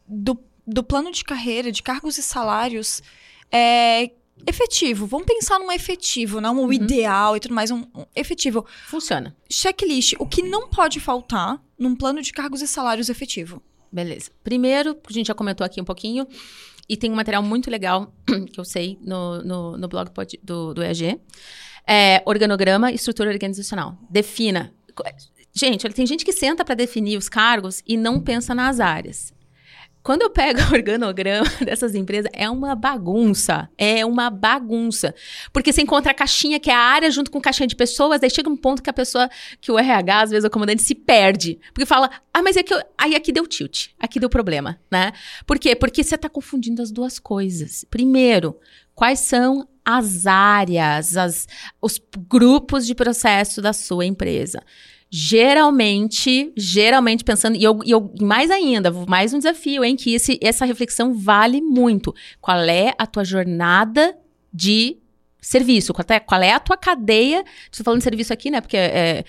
do, 0.08 0.38
do 0.66 0.82
plano 0.82 1.10
de 1.10 1.24
carreira, 1.24 1.70
de 1.70 1.82
cargos 1.82 2.16
e 2.18 2.22
salários, 2.22 3.02
é, 3.50 4.10
efetivo. 4.46 5.06
Vamos 5.06 5.26
pensar 5.26 5.58
num 5.58 5.70
efetivo, 5.70 6.40
não 6.40 6.56
um 6.56 6.64
uhum. 6.64 6.72
ideal 6.72 7.36
e 7.36 7.40
tudo 7.40 7.54
mais, 7.54 7.70
um, 7.70 7.84
um, 7.94 8.04
efetivo. 8.14 8.64
Funciona. 8.86 9.36
Checklist. 9.50 10.14
O 10.18 10.26
que 10.26 10.42
não 10.42 10.68
pode 10.68 11.00
faltar 11.00 11.62
num 11.78 11.94
plano 11.94 12.22
de 12.22 12.32
cargos 12.32 12.62
e 12.62 12.66
salários 12.66 13.08
efetivo? 13.08 13.62
Beleza. 13.92 14.30
Primeiro, 14.42 14.96
a 15.08 15.12
gente 15.12 15.26
já 15.26 15.34
comentou 15.34 15.64
aqui 15.64 15.80
um 15.80 15.84
pouquinho, 15.84 16.26
e 16.88 16.96
tem 16.96 17.10
um 17.10 17.14
material 17.14 17.42
muito 17.42 17.70
legal 17.70 18.12
que 18.52 18.58
eu 18.58 18.64
sei 18.64 18.98
no, 19.00 19.42
no, 19.42 19.76
no 19.76 19.88
blog 19.88 20.10
do, 20.42 20.74
do 20.74 20.82
EAG. 20.82 21.20
É 21.86 22.22
organograma 22.26 22.90
e 22.92 22.94
estrutura 22.94 23.30
organizacional. 23.30 23.96
Defina. 24.10 24.72
Gente, 25.54 25.88
tem 25.90 26.06
gente 26.06 26.24
que 26.24 26.32
senta 26.32 26.64
para 26.64 26.74
definir 26.74 27.16
os 27.16 27.28
cargos 27.28 27.82
e 27.86 27.96
não 27.96 28.20
pensa 28.20 28.54
nas 28.54 28.80
áreas. 28.80 29.32
Quando 30.02 30.22
eu 30.22 30.30
pego 30.30 30.60
o 30.70 30.74
organograma 30.74 31.48
dessas 31.64 31.94
empresas, 31.94 32.30
é 32.34 32.50
uma 32.50 32.74
bagunça. 32.74 33.68
É 33.78 34.04
uma 34.04 34.28
bagunça. 34.30 35.14
Porque 35.52 35.72
você 35.72 35.82
encontra 35.82 36.12
a 36.12 36.14
caixinha, 36.14 36.58
que 36.58 36.70
é 36.70 36.74
a 36.74 36.78
área, 36.78 37.10
junto 37.10 37.30
com 37.30 37.40
caixinha 37.40 37.66
de 37.66 37.76
pessoas, 37.76 38.20
daí 38.20 38.30
chega 38.30 38.50
um 38.50 38.56
ponto 38.56 38.82
que 38.82 38.90
a 38.90 38.92
pessoa, 38.92 39.28
que 39.60 39.70
o 39.70 39.78
RH, 39.78 40.20
às 40.20 40.30
vezes 40.30 40.44
o 40.44 40.50
comandante, 40.50 40.82
se 40.82 40.94
perde. 40.94 41.58
Porque 41.72 41.86
fala, 41.86 42.10
ah, 42.34 42.42
mas 42.42 42.56
é 42.56 42.62
que 42.62 42.74
eu... 42.74 42.82
aí 42.98 43.14
aqui 43.14 43.32
deu 43.32 43.46
tilt, 43.46 43.88
aqui 43.98 44.18
deu 44.18 44.28
problema, 44.28 44.78
né? 44.90 45.12
Por 45.46 45.58
quê? 45.58 45.76
Porque 45.76 46.02
você 46.02 46.16
está 46.16 46.28
confundindo 46.28 46.82
as 46.82 46.90
duas 46.90 47.18
coisas. 47.18 47.84
Primeiro, 47.88 48.58
quais 48.94 49.20
são 49.20 49.68
as 49.84 50.26
áreas, 50.26 51.16
as, 51.16 51.48
os 51.80 52.00
grupos 52.28 52.86
de 52.86 52.94
processo 52.94 53.60
da 53.60 53.72
sua 53.72 54.06
empresa 54.06 54.62
geralmente, 55.14 56.50
geralmente 56.56 57.22
pensando, 57.22 57.54
e 57.54 57.62
eu, 57.62 57.80
e 57.84 57.90
eu 57.90 58.10
mais 58.18 58.50
ainda, 58.50 58.90
mais 59.06 59.34
um 59.34 59.38
desafio, 59.38 59.84
hein, 59.84 59.94
que 59.94 60.14
esse, 60.14 60.40
essa 60.42 60.64
reflexão 60.64 61.12
vale 61.12 61.60
muito. 61.60 62.14
Qual 62.40 62.58
é 62.60 62.94
a 62.96 63.06
tua 63.06 63.22
jornada 63.22 64.16
de 64.50 64.96
serviço, 65.38 65.92
qual 65.92 66.06
é, 66.08 66.18
qual 66.18 66.40
é 66.40 66.52
a 66.52 66.58
tua 66.58 66.78
cadeia, 66.78 67.44
estou 67.70 67.84
falando 67.84 67.98
de 67.98 68.04
serviço 68.04 68.32
aqui, 68.32 68.50
né, 68.50 68.62
porque 68.62 68.76
é, 68.76 69.24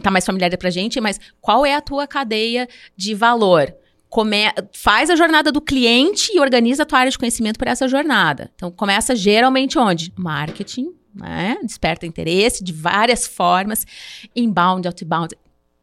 tá 0.00 0.12
mais 0.12 0.24
familiar 0.24 0.56
pra 0.56 0.70
gente, 0.70 1.00
mas 1.00 1.18
qual 1.40 1.66
é 1.66 1.74
a 1.74 1.80
tua 1.80 2.06
cadeia 2.06 2.68
de 2.96 3.12
valor? 3.12 3.74
Come, 4.08 4.36
faz 4.72 5.10
a 5.10 5.16
jornada 5.16 5.50
do 5.50 5.60
cliente 5.60 6.30
e 6.32 6.38
organiza 6.38 6.84
a 6.84 6.86
tua 6.86 7.00
área 7.00 7.10
de 7.10 7.18
conhecimento 7.18 7.58
para 7.58 7.72
essa 7.72 7.88
jornada. 7.88 8.50
Então, 8.54 8.70
começa 8.70 9.16
geralmente 9.16 9.76
onde? 9.76 10.12
Marketing, 10.16 10.94
né? 11.16 11.56
Desperta 11.62 12.06
interesse 12.06 12.62
de 12.62 12.72
várias 12.72 13.26
formas, 13.26 13.86
inbound, 14.34 14.86
outbound, 14.86 15.34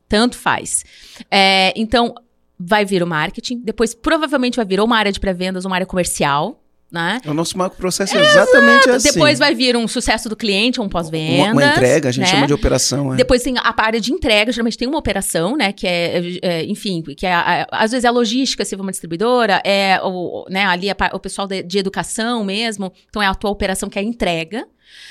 tanto 0.07 0.37
faz. 0.37 0.85
É, 1.29 1.73
então, 1.75 2.13
vai 2.59 2.85
vir 2.85 3.03
o 3.03 3.07
marketing, 3.07 3.59
depois 3.59 3.93
provavelmente 3.93 4.55
vai 4.55 4.65
vir 4.65 4.79
uma 4.79 4.97
área 4.97 5.11
de 5.11 5.19
pré-vendas, 5.19 5.65
uma 5.65 5.75
área 5.75 5.87
comercial, 5.87 6.62
né? 6.93 7.19
O 7.25 7.33
nosso 7.33 7.57
macro 7.57 7.75
processo 7.75 8.15
é 8.15 8.21
exatamente 8.21 8.87
assim. 8.87 9.11
Depois 9.13 9.39
vai 9.39 9.55
vir 9.55 9.75
um 9.75 9.87
sucesso 9.87 10.29
do 10.29 10.35
cliente, 10.35 10.79
um 10.79 10.87
pós-venda. 10.87 11.51
Uma, 11.51 11.53
uma, 11.53 11.65
entrega, 11.65 12.09
a 12.09 12.11
gente 12.11 12.25
né? 12.25 12.29
chama 12.29 12.45
de 12.45 12.53
operação. 12.53 13.13
É. 13.13 13.17
Depois 13.17 13.41
tem 13.41 13.57
a 13.57 13.73
área 13.75 13.99
de 13.99 14.13
entrega, 14.13 14.51
geralmente 14.51 14.77
tem 14.77 14.87
uma 14.87 14.99
operação, 14.99 15.57
né? 15.57 15.73
Que 15.73 15.87
é, 15.87 16.21
é 16.43 16.65
enfim, 16.65 17.01
que 17.01 17.25
é, 17.25 17.33
a, 17.33 17.67
às 17.71 17.89
vezes 17.89 18.05
é 18.05 18.07
a 18.07 18.11
logística, 18.11 18.63
se 18.63 18.75
for 18.75 18.83
uma 18.83 18.91
distribuidora, 18.91 19.59
é 19.65 19.99
o, 20.03 20.45
né, 20.51 20.65
ali 20.65 20.91
a, 20.91 20.95
o 21.13 21.19
pessoal 21.19 21.47
de, 21.47 21.63
de 21.63 21.79
educação 21.79 22.45
mesmo. 22.45 22.93
Então 23.09 23.23
é 23.23 23.25
a 23.25 23.33
tua 23.33 23.49
operação 23.49 23.89
que 23.89 23.97
é 23.97 24.01
a 24.03 24.05
entrega. 24.05 24.67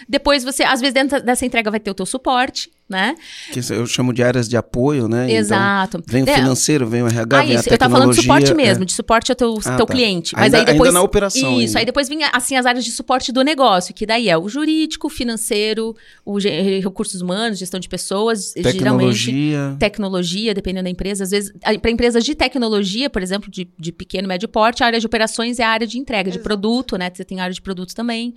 Depois 0.09 0.45
você, 0.45 0.63
às 0.63 0.81
vezes, 0.81 0.95
dentro 0.95 1.21
dessa 1.21 1.45
entrega 1.45 1.69
vai 1.69 1.81
ter 1.81 1.91
o 1.91 1.95
teu 1.95 2.07
suporte, 2.07 2.71
né? 2.93 3.17
Que 3.51 3.61
eu 3.73 3.87
chamo 3.87 4.13
de 4.13 4.23
áreas 4.23 4.49
de 4.49 4.57
apoio, 4.57 5.09
né? 5.09 5.25
Então, 5.25 5.37
Exato. 5.37 5.97
Então, 5.99 6.13
vem 6.13 6.23
o 6.23 6.29
é. 6.29 6.35
financeiro, 6.35 6.87
vem 6.87 7.03
o 7.03 7.07
RH, 7.07 7.39
ah, 7.39 7.43
vem 7.43 7.55
isso. 7.55 7.61
a 7.61 7.63
tecnologia. 7.63 7.75
Eu 7.75 7.79
tava 7.79 7.93
falando 7.97 8.15
de 8.15 8.21
suporte 8.21 8.55
mesmo, 8.55 8.83
é. 8.83 8.87
de 8.87 8.93
suporte 8.93 9.33
ao 9.33 9.37
teu, 9.37 9.59
ah, 9.65 9.77
teu 9.77 9.87
tá. 9.87 9.93
cliente. 9.93 10.35
Mas 10.35 10.45
ainda, 10.45 10.59
aí 10.59 10.65
depois, 10.67 10.89
ainda 10.89 10.99
na 10.99 11.03
operação. 11.03 11.55
Isso, 11.55 11.71
ainda. 11.71 11.79
aí 11.79 11.87
depois 11.87 12.09
vinha, 12.09 12.31
assim, 12.33 12.55
as 12.55 12.67
áreas 12.67 12.85
de 12.85 12.93
suporte 12.93 13.33
do 13.33 13.43
negócio, 13.43 13.95
que 13.95 14.05
daí 14.05 14.29
é 14.29 14.37
o 14.37 14.49
jurídico, 14.49 15.09
financeiro, 15.09 15.97
o 16.25 16.39
recursos 16.39 17.23
humanos, 17.23 17.59
gestão 17.59 17.81
de 17.81 17.89
pessoas, 17.89 18.53
tecnologia. 18.53 19.33
geralmente. 19.33 19.79
Tecnologia, 19.79 20.55
dependendo 20.55 20.85
da 20.85 20.91
empresa. 20.91 21.25
Às 21.25 21.31
vezes, 21.31 21.53
para 21.81 21.91
empresas 21.91 22.25
de 22.25 22.35
tecnologia, 22.35 23.09
por 23.09 23.23
exemplo, 23.23 23.51
de, 23.51 23.69
de 23.79 23.93
pequeno, 23.93 24.29
médio 24.29 24.49
porte, 24.49 24.83
a 24.83 24.87
área 24.87 25.01
de 25.01 25.07
operações 25.07 25.59
é 25.59 25.65
a 25.65 25.69
área 25.69 25.87
de 25.87 25.99
entrega, 25.99 26.29
Exato. 26.29 26.39
de 26.39 26.45
produto, 26.45 26.97
né? 26.97 27.11
Você 27.13 27.25
tem 27.25 27.41
área 27.41 27.55
de 27.55 27.63
produtos 27.63 27.95
também. 27.95 28.35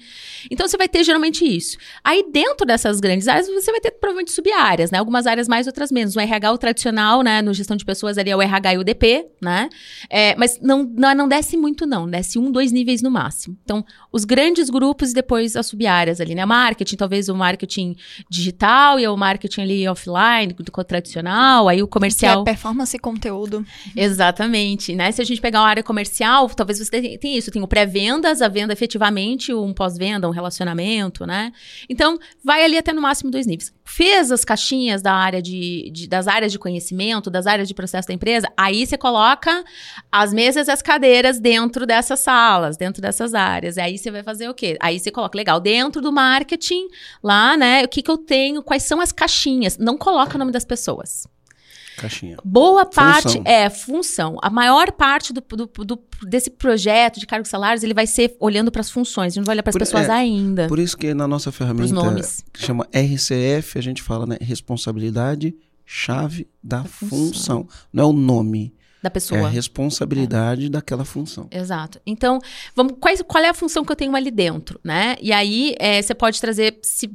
Então, 0.49 0.67
você 0.67 0.77
vai 0.77 0.87
ter 0.87 1.03
geralmente 1.03 1.45
isso. 1.45 1.77
Aí, 2.03 2.25
dentro 2.31 2.65
dessas 2.65 2.99
grandes 2.99 3.27
áreas, 3.27 3.47
você 3.47 3.71
vai 3.71 3.81
ter 3.81 3.91
provavelmente 3.91 4.31
sub-áreas, 4.45 4.91
né? 4.91 4.99
Algumas 4.99 5.25
áreas 5.25 5.47
mais, 5.47 5.65
outras 5.65 5.91
menos. 5.91 6.15
O 6.15 6.19
RH, 6.19 6.51
o 6.51 6.57
tradicional, 6.57 7.21
né? 7.21 7.41
No 7.41 7.53
gestão 7.53 7.75
de 7.75 7.83
pessoas 7.83 8.17
ali 8.17 8.29
é 8.29 8.35
o 8.35 8.41
RH 8.41 8.73
e 8.73 8.77
o 8.77 8.83
DP, 8.83 9.25
né? 9.41 9.69
É, 10.09 10.35
mas 10.35 10.59
não, 10.61 10.83
não, 10.83 11.15
não 11.15 11.27
desce 11.27 11.57
muito, 11.57 11.85
não. 11.85 12.07
Desce 12.07 12.37
um, 12.37 12.51
dois 12.51 12.71
níveis 12.71 13.01
no 13.01 13.09
máximo. 13.09 13.57
Então, 13.63 13.83
os 14.11 14.23
grandes 14.23 14.69
grupos 14.69 15.11
e 15.11 15.13
depois 15.13 15.55
as 15.55 15.65
sub-áreas 15.65 16.21
ali, 16.21 16.35
né? 16.35 16.45
Marketing, 16.45 16.95
talvez 16.95 17.27
o 17.27 17.35
marketing 17.35 17.95
digital 18.29 18.99
e 18.99 19.07
o 19.07 19.17
marketing 19.17 19.61
ali 19.61 19.87
offline, 19.87 20.53
do 20.53 20.83
tradicional, 20.83 21.67
aí 21.67 21.81
o 21.81 21.87
comercial. 21.87 22.43
Que 22.43 22.49
é 22.49 22.53
performance 22.53 22.95
e 22.95 22.99
conteúdo. 22.99 23.65
Exatamente, 23.95 24.95
né? 24.95 25.11
Se 25.11 25.21
a 25.21 25.25
gente 25.25 25.41
pegar 25.41 25.61
uma 25.61 25.69
área 25.69 25.83
comercial, 25.83 26.47
talvez 26.49 26.79
você 26.79 27.17
tenha 27.17 27.37
isso. 27.37 27.51
Tem 27.51 27.61
o 27.61 27.67
pré-vendas, 27.67 28.41
a 28.41 28.47
venda 28.47 28.73
efetivamente, 28.73 29.53
um 29.53 29.73
pós-venda, 29.73 30.27
um 30.27 30.31
relacionamento, 30.31 31.25
né? 31.25 31.51
Então, 31.89 32.19
vai 32.43 32.63
ali 32.63 32.77
até 32.77 32.93
no 32.93 33.01
máximo 33.01 33.31
dois 33.31 33.47
níveis. 33.47 33.73
Fez 33.87 34.31
as 34.31 34.43
caixinhas 34.43 35.01
da 35.01 35.13
área 35.13 35.41
de, 35.41 35.91
de, 35.91 36.07
das 36.07 36.27
áreas 36.27 36.51
de 36.51 36.57
conhecimento, 36.57 37.29
das 37.29 37.45
áreas 37.45 37.67
de 37.67 37.73
processo 37.73 38.07
da 38.07 38.13
empresa, 38.13 38.47
aí 38.57 38.85
você 38.85 38.97
coloca 38.97 39.63
as 40.11 40.33
mesas 40.33 40.67
e 40.67 40.71
as 40.71 40.81
cadeiras 40.81 41.39
dentro 41.39 41.85
dessas 41.85 42.19
salas, 42.19 42.77
dentro 42.77 43.01
dessas 43.01 43.35
áreas. 43.35 43.77
E 43.77 43.81
aí 43.81 43.97
você 43.97 44.09
vai 44.09 44.23
fazer 44.23 44.49
o 44.49 44.53
quê? 44.55 44.75
Aí 44.81 44.99
você 44.99 45.11
coloca, 45.11 45.37
legal, 45.37 45.59
dentro 45.59 46.01
do 46.01 46.11
marketing, 46.11 46.87
lá, 47.23 47.55
né? 47.55 47.83
O 47.83 47.87
que, 47.87 48.01
que 48.01 48.09
eu 48.09 48.17
tenho, 48.17 48.63
quais 48.63 48.83
são 48.83 48.99
as 48.99 49.11
caixinhas. 49.11 49.77
Não 49.77 49.97
coloca 49.97 50.35
o 50.35 50.39
nome 50.39 50.51
das 50.51 50.65
pessoas. 50.65 51.27
Caixinha. 51.97 52.37
Boa 52.43 52.85
parte 52.85 53.37
função. 53.37 53.43
é 53.45 53.69
função. 53.69 54.37
A 54.41 54.49
maior 54.49 54.91
parte 54.91 55.31
do, 55.33 55.41
do, 55.41 55.65
do, 55.67 55.99
desse 56.23 56.49
projeto 56.49 57.19
de 57.19 57.25
cargos 57.25 57.49
salários 57.49 57.83
ele 57.83 57.93
vai 57.93 58.07
ser 58.07 58.35
olhando 58.39 58.71
para 58.71 58.81
as 58.81 58.89
funções, 58.89 59.27
a 59.27 59.29
gente 59.29 59.37
não 59.37 59.45
vai 59.45 59.55
olhar 59.55 59.63
para 59.63 59.71
as 59.71 59.77
pessoas 59.77 60.09
é, 60.09 60.11
ainda. 60.11 60.67
Por 60.67 60.79
isso 60.79 60.97
que 60.97 61.13
na 61.13 61.27
nossa 61.27 61.51
ferramenta 61.51 61.93
que 62.51 62.65
chama 62.65 62.87
RCF, 62.91 63.77
a 63.77 63.81
gente 63.81 64.01
fala, 64.01 64.25
né, 64.25 64.37
responsabilidade 64.41 65.55
chave 65.85 66.47
da, 66.63 66.79
da 66.79 66.83
função. 66.83 67.09
função. 67.09 67.67
Não 67.93 68.03
é 68.03 68.07
o 68.07 68.13
nome 68.13 68.73
da 69.05 69.11
pessoa. 69.11 69.41
É 69.41 69.43
a 69.43 69.47
responsabilidade 69.47 70.65
é. 70.65 70.69
daquela 70.69 71.05
função. 71.05 71.47
Exato. 71.51 72.01
Então, 72.05 72.39
vamos, 72.75 72.95
qual, 72.99 73.15
qual, 73.25 73.43
é 73.43 73.49
a 73.49 73.53
função 73.53 73.85
que 73.85 73.91
eu 73.91 73.95
tenho 73.95 74.15
ali 74.15 74.31
dentro, 74.31 74.79
né? 74.83 75.15
E 75.21 75.31
aí, 75.31 75.75
é, 75.79 76.01
você 76.01 76.15
pode 76.15 76.41
trazer 76.41 76.79
se, 76.81 77.09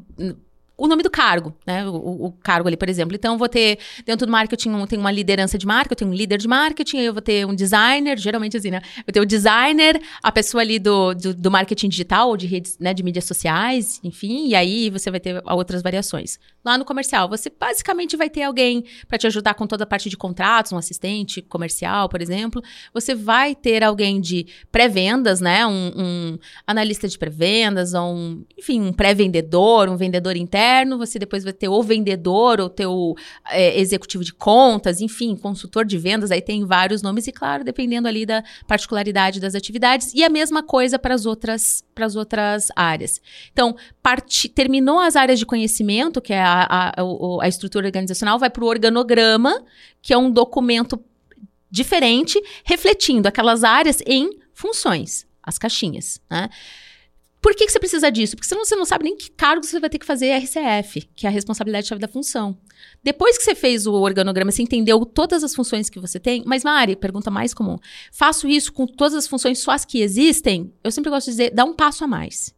o 0.80 0.88
nome 0.88 1.02
do 1.02 1.10
cargo, 1.10 1.54
né? 1.66 1.86
O, 1.86 2.26
o, 2.26 2.32
cargo 2.32 2.66
ali, 2.66 2.76
por 2.76 2.88
exemplo. 2.88 3.14
Então, 3.14 3.34
eu 3.34 3.38
vou 3.38 3.48
ter, 3.50 3.78
dentro 4.06 4.26
do 4.26 4.32
marketing, 4.32 4.70
eu 4.70 4.86
tenho 4.86 5.00
uma 5.00 5.12
liderança 5.12 5.58
de 5.58 5.66
marca, 5.66 5.92
eu 5.92 5.96
tenho 5.96 6.10
um 6.10 6.14
líder 6.14 6.38
de 6.38 6.48
marketing, 6.48 6.98
aí 6.98 7.04
eu 7.04 7.12
vou 7.12 7.20
ter 7.20 7.46
um 7.46 7.54
designer, 7.54 8.18
geralmente 8.18 8.56
assim, 8.56 8.70
né? 8.70 8.80
Eu 9.06 9.12
tenho 9.12 9.22
o 9.22 9.26
designer, 9.26 10.00
a 10.22 10.32
pessoa 10.32 10.62
ali 10.62 10.78
do, 10.78 11.12
do, 11.12 11.34
do 11.34 11.50
marketing 11.50 11.90
digital, 11.90 12.30
ou 12.30 12.36
de 12.36 12.46
redes, 12.46 12.78
né, 12.78 12.94
de 12.94 13.02
mídias 13.02 13.26
sociais, 13.26 14.00
enfim, 14.02 14.48
e 14.48 14.54
aí 14.54 14.88
você 14.88 15.10
vai 15.10 15.20
ter 15.20 15.42
outras 15.44 15.82
variações. 15.82 16.38
Lá 16.64 16.78
no 16.78 16.84
comercial, 16.84 17.28
você 17.28 17.50
basicamente 17.50 18.16
vai 18.16 18.30
ter 18.30 18.42
alguém 18.42 18.84
para 19.06 19.18
te 19.18 19.26
ajudar 19.26 19.52
com 19.54 19.66
toda 19.66 19.84
a 19.84 19.86
parte 19.86 20.08
de 20.08 20.16
contratos, 20.16 20.72
um 20.72 20.78
assistente 20.78 21.42
comercial, 21.42 22.08
por 22.08 22.22
exemplo. 22.22 22.62
Você 22.94 23.14
vai 23.14 23.54
ter 23.54 23.84
alguém 23.84 24.18
de 24.18 24.46
pré-vendas, 24.72 25.42
né? 25.42 25.66
Um, 25.66 25.92
um 25.96 26.38
analista 26.66 27.06
de 27.06 27.18
pré-vendas, 27.18 27.92
um, 27.92 28.42
enfim, 28.58 28.80
um 28.80 28.92
pré-vendedor, 28.94 29.88
um 29.90 29.96
vendedor 29.96 30.36
interno 30.36 30.69
interno, 30.70 30.98
você 30.98 31.18
depois 31.18 31.42
vai 31.42 31.52
ter 31.52 31.68
o 31.68 31.82
vendedor, 31.82 32.60
ou 32.60 32.68
teu 32.68 33.14
é, 33.48 33.78
executivo 33.78 34.24
de 34.24 34.32
contas, 34.32 35.00
enfim, 35.00 35.36
consultor 35.36 35.84
de 35.84 35.98
vendas, 35.98 36.30
aí 36.30 36.40
tem 36.40 36.64
vários 36.64 37.02
nomes, 37.02 37.26
e 37.26 37.32
claro, 37.32 37.64
dependendo 37.64 38.06
ali 38.06 38.24
da 38.24 38.42
particularidade 38.66 39.40
das 39.40 39.54
atividades, 39.54 40.12
e 40.14 40.22
a 40.22 40.28
mesma 40.28 40.62
coisa 40.62 40.98
para 40.98 41.14
as 41.14 41.26
outras, 41.26 41.84
outras 42.16 42.68
áreas. 42.76 43.20
Então, 43.52 43.76
parte, 44.02 44.48
terminou 44.48 45.00
as 45.00 45.16
áreas 45.16 45.38
de 45.38 45.46
conhecimento, 45.46 46.20
que 46.20 46.32
é 46.32 46.40
a, 46.40 46.66
a, 46.68 46.94
a 47.42 47.48
estrutura 47.48 47.86
organizacional, 47.86 48.38
vai 48.38 48.50
para 48.50 48.64
o 48.64 48.68
organograma, 48.68 49.64
que 50.00 50.12
é 50.12 50.18
um 50.18 50.30
documento 50.30 51.02
diferente, 51.70 52.40
refletindo 52.64 53.28
aquelas 53.28 53.62
áreas 53.64 54.00
em 54.06 54.38
funções, 54.52 55.26
as 55.42 55.58
caixinhas, 55.58 56.20
né? 56.30 56.48
Por 57.40 57.54
que, 57.54 57.64
que, 57.64 57.72
você 57.72 57.78
precisa 57.78 58.10
disso? 58.10 58.36
Porque 58.36 58.48
senão 58.48 58.64
você 58.64 58.76
não 58.76 58.84
sabe 58.84 59.04
nem 59.04 59.16
que 59.16 59.30
cargo 59.30 59.64
você 59.64 59.80
vai 59.80 59.88
ter 59.88 59.98
que 59.98 60.04
fazer 60.04 60.36
RCF, 60.36 61.08
que 61.16 61.26
é 61.26 61.28
a 61.30 61.32
responsabilidade 61.32 61.86
chave 61.86 62.00
da 62.00 62.08
função. 62.08 62.58
Depois 63.02 63.38
que 63.38 63.44
você 63.44 63.54
fez 63.54 63.86
o 63.86 63.94
organograma, 63.94 64.50
você 64.50 64.62
entendeu 64.62 65.04
todas 65.06 65.42
as 65.42 65.54
funções 65.54 65.88
que 65.88 65.98
você 65.98 66.20
tem. 66.20 66.42
Mas, 66.46 66.64
Mari, 66.64 66.96
pergunta 66.96 67.30
mais 67.30 67.54
comum. 67.54 67.78
Faço 68.12 68.46
isso 68.46 68.72
com 68.72 68.86
todas 68.86 69.14
as 69.14 69.26
funções 69.26 69.58
só 69.58 69.70
as 69.70 69.84
que 69.86 70.00
existem? 70.02 70.72
Eu 70.84 70.90
sempre 70.90 71.10
gosto 71.10 71.26
de 71.26 71.32
dizer, 71.32 71.50
dá 71.50 71.64
um 71.64 71.72
passo 71.72 72.04
a 72.04 72.06
mais. 72.06 72.54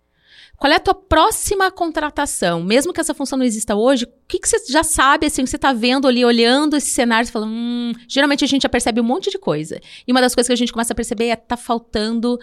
Qual 0.62 0.72
é 0.72 0.76
a 0.76 0.78
tua 0.78 0.94
próxima 0.94 1.72
contratação? 1.72 2.62
Mesmo 2.62 2.92
que 2.92 3.00
essa 3.00 3.12
função 3.12 3.36
não 3.36 3.44
exista 3.44 3.74
hoje, 3.74 4.04
o 4.04 4.08
que, 4.28 4.38
que 4.38 4.48
você 4.48 4.62
já 4.68 4.84
sabe, 4.84 5.26
assim, 5.26 5.42
que 5.42 5.50
você 5.50 5.56
está 5.56 5.72
vendo 5.72 6.06
ali, 6.06 6.24
olhando 6.24 6.76
esse 6.76 6.90
cenário, 6.90 7.26
você 7.26 7.32
fala, 7.32 7.46
hum, 7.46 7.92
geralmente 8.06 8.44
a 8.44 8.46
gente 8.46 8.62
já 8.62 8.68
percebe 8.68 9.00
um 9.00 9.04
monte 9.04 9.28
de 9.28 9.40
coisa. 9.40 9.80
E 10.06 10.12
uma 10.12 10.20
das 10.20 10.36
coisas 10.36 10.46
que 10.46 10.52
a 10.52 10.56
gente 10.56 10.72
começa 10.72 10.92
a 10.92 10.94
perceber 10.94 11.26
é 11.26 11.34
tá 11.34 11.56
faltando 11.56 12.38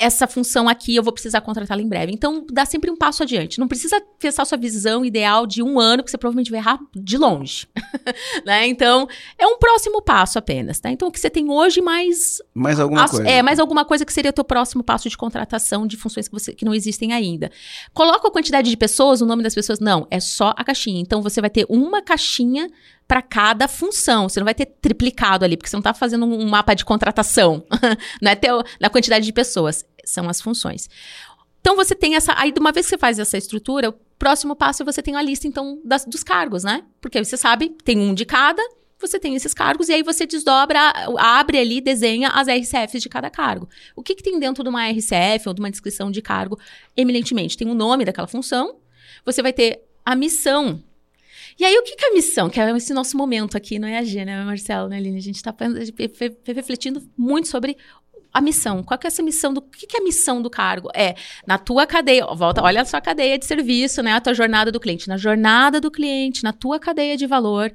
essa 0.00 0.26
função 0.26 0.68
aqui 0.68 0.96
eu 0.96 1.02
vou 1.02 1.12
precisar 1.12 1.40
contratá-la 1.40 1.82
em 1.82 1.88
breve. 1.88 2.12
Então, 2.12 2.46
dá 2.50 2.64
sempre 2.64 2.90
um 2.90 2.96
passo 2.96 3.22
adiante. 3.22 3.58
Não 3.58 3.68
precisa 3.68 4.00
pensar 4.18 4.44
sua 4.44 4.58
visão 4.58 5.04
ideal 5.04 5.46
de 5.46 5.62
um 5.62 5.78
ano, 5.78 6.02
que 6.02 6.10
você 6.10 6.18
provavelmente 6.18 6.50
vai 6.50 6.60
errar 6.60 6.78
de 6.94 7.18
longe. 7.18 7.68
né? 8.46 8.66
Então, 8.66 9.06
é 9.38 9.46
um 9.46 9.58
próximo 9.58 10.00
passo 10.00 10.38
apenas. 10.38 10.80
Tá? 10.80 10.90
Então, 10.90 11.08
o 11.08 11.12
que 11.12 11.20
você 11.20 11.30
tem 11.30 11.50
hoje, 11.50 11.80
mais. 11.80 12.40
Mais 12.54 12.80
alguma 12.80 13.08
coisa. 13.08 13.28
É, 13.28 13.42
mais 13.42 13.58
alguma 13.58 13.84
coisa 13.84 14.04
que 14.04 14.12
seria 14.12 14.30
o 14.30 14.34
teu 14.34 14.44
próximo 14.44 14.82
passo 14.82 15.08
de 15.08 15.16
contratação 15.16 15.86
de 15.86 15.96
funções 15.96 16.28
que, 16.28 16.32
você, 16.32 16.52
que 16.52 16.64
não 16.64 16.74
existem 16.74 17.12
ainda. 17.12 17.50
Coloca 17.92 18.28
a 18.28 18.30
quantidade 18.30 18.70
de 18.70 18.76
pessoas, 18.76 19.20
o 19.20 19.26
nome 19.26 19.42
das 19.42 19.54
pessoas. 19.54 19.80
Não, 19.80 20.06
é 20.10 20.20
só 20.20 20.54
a 20.56 20.64
caixinha. 20.64 21.00
Então, 21.00 21.20
você 21.22 21.40
vai 21.40 21.50
ter 21.50 21.66
uma 21.68 22.02
caixinha 22.02 22.70
para 23.06 23.22
cada 23.22 23.68
função. 23.68 24.28
Você 24.28 24.40
não 24.40 24.44
vai 24.44 24.54
ter 24.54 24.66
triplicado 24.66 25.44
ali, 25.44 25.56
porque 25.56 25.68
você 25.68 25.76
não 25.76 25.80
está 25.80 25.94
fazendo 25.94 26.24
um 26.24 26.48
mapa 26.48 26.74
de 26.74 26.84
contratação. 26.84 27.64
não 28.20 28.30
é 28.30 28.34
teu, 28.34 28.62
na 28.80 28.88
quantidade 28.88 29.24
de 29.24 29.32
pessoas. 29.32 29.84
São 30.04 30.28
as 30.28 30.40
funções. 30.40 30.88
Então 31.60 31.76
você 31.76 31.94
tem 31.94 32.16
essa. 32.16 32.34
Aí, 32.36 32.52
de 32.52 32.58
uma 32.58 32.72
vez 32.72 32.86
que 32.86 32.90
você 32.90 32.98
faz 32.98 33.18
essa 33.18 33.38
estrutura, 33.38 33.90
o 33.90 33.92
próximo 34.18 34.56
passo 34.56 34.82
é 34.82 34.84
você 34.84 35.00
tem 35.00 35.16
a 35.16 35.22
lista, 35.22 35.46
então, 35.46 35.80
das, 35.84 36.04
dos 36.04 36.22
cargos, 36.24 36.64
né? 36.64 36.84
Porque 37.00 37.22
você 37.22 37.36
sabe, 37.36 37.70
tem 37.84 37.98
um 37.98 38.12
de 38.12 38.24
cada, 38.24 38.62
você 38.98 39.18
tem 39.18 39.34
esses 39.34 39.54
cargos, 39.54 39.88
e 39.88 39.92
aí 39.92 40.02
você 40.02 40.26
desdobra, 40.26 40.78
abre 41.18 41.58
ali, 41.58 41.80
desenha 41.80 42.30
as 42.30 42.48
RCFs 42.48 43.02
de 43.02 43.08
cada 43.08 43.30
cargo. 43.30 43.68
O 43.94 44.02
que, 44.02 44.14
que 44.14 44.22
tem 44.22 44.38
dentro 44.38 44.62
de 44.62 44.68
uma 44.68 44.88
RCF 44.88 45.48
ou 45.48 45.54
de 45.54 45.60
uma 45.60 45.70
descrição 45.70 46.10
de 46.10 46.20
cargo, 46.20 46.58
eminentemente? 46.96 47.56
Tem 47.56 47.68
o 47.68 47.74
nome 47.74 48.04
daquela 48.04 48.26
função, 48.26 48.76
você 49.24 49.40
vai 49.40 49.52
ter 49.52 49.84
a 50.04 50.16
missão 50.16 50.82
e 51.62 51.64
aí, 51.64 51.78
o 51.78 51.82
que, 51.84 51.94
que 51.94 52.04
é 52.04 52.08
a 52.08 52.12
missão? 52.12 52.50
Que 52.50 52.60
é 52.60 52.76
esse 52.76 52.92
nosso 52.92 53.16
momento 53.16 53.56
aqui 53.56 53.78
não 53.78 53.86
é 53.86 53.96
a 53.96 54.02
G, 54.02 54.24
né, 54.24 54.42
Marcelo, 54.42 54.88
né, 54.88 54.96
Aline? 54.96 55.18
A 55.18 55.22
gente 55.22 55.36
está 55.36 55.54
refletindo 56.52 57.00
muito 57.16 57.46
sobre 57.46 57.76
a 58.32 58.40
missão. 58.40 58.82
Qual 58.82 58.98
que 58.98 59.06
é 59.06 59.08
essa 59.08 59.22
missão 59.22 59.54
do. 59.54 59.58
O 59.58 59.62
que, 59.62 59.86
que 59.86 59.96
é 59.96 60.00
a 60.00 60.02
missão 60.02 60.42
do 60.42 60.50
cargo? 60.50 60.88
É 60.92 61.14
na 61.46 61.58
tua 61.58 61.86
cadeia, 61.86 62.26
volta, 62.34 62.60
olha 62.64 62.82
a 62.82 62.84
sua 62.84 63.00
cadeia 63.00 63.38
de 63.38 63.46
serviço, 63.46 64.02
né? 64.02 64.12
A 64.12 64.20
tua 64.20 64.34
jornada 64.34 64.72
do 64.72 64.80
cliente. 64.80 65.06
Na 65.06 65.16
jornada 65.16 65.80
do 65.80 65.88
cliente, 65.88 66.42
na 66.42 66.52
tua 66.52 66.80
cadeia 66.80 67.16
de 67.16 67.28
valor, 67.28 67.72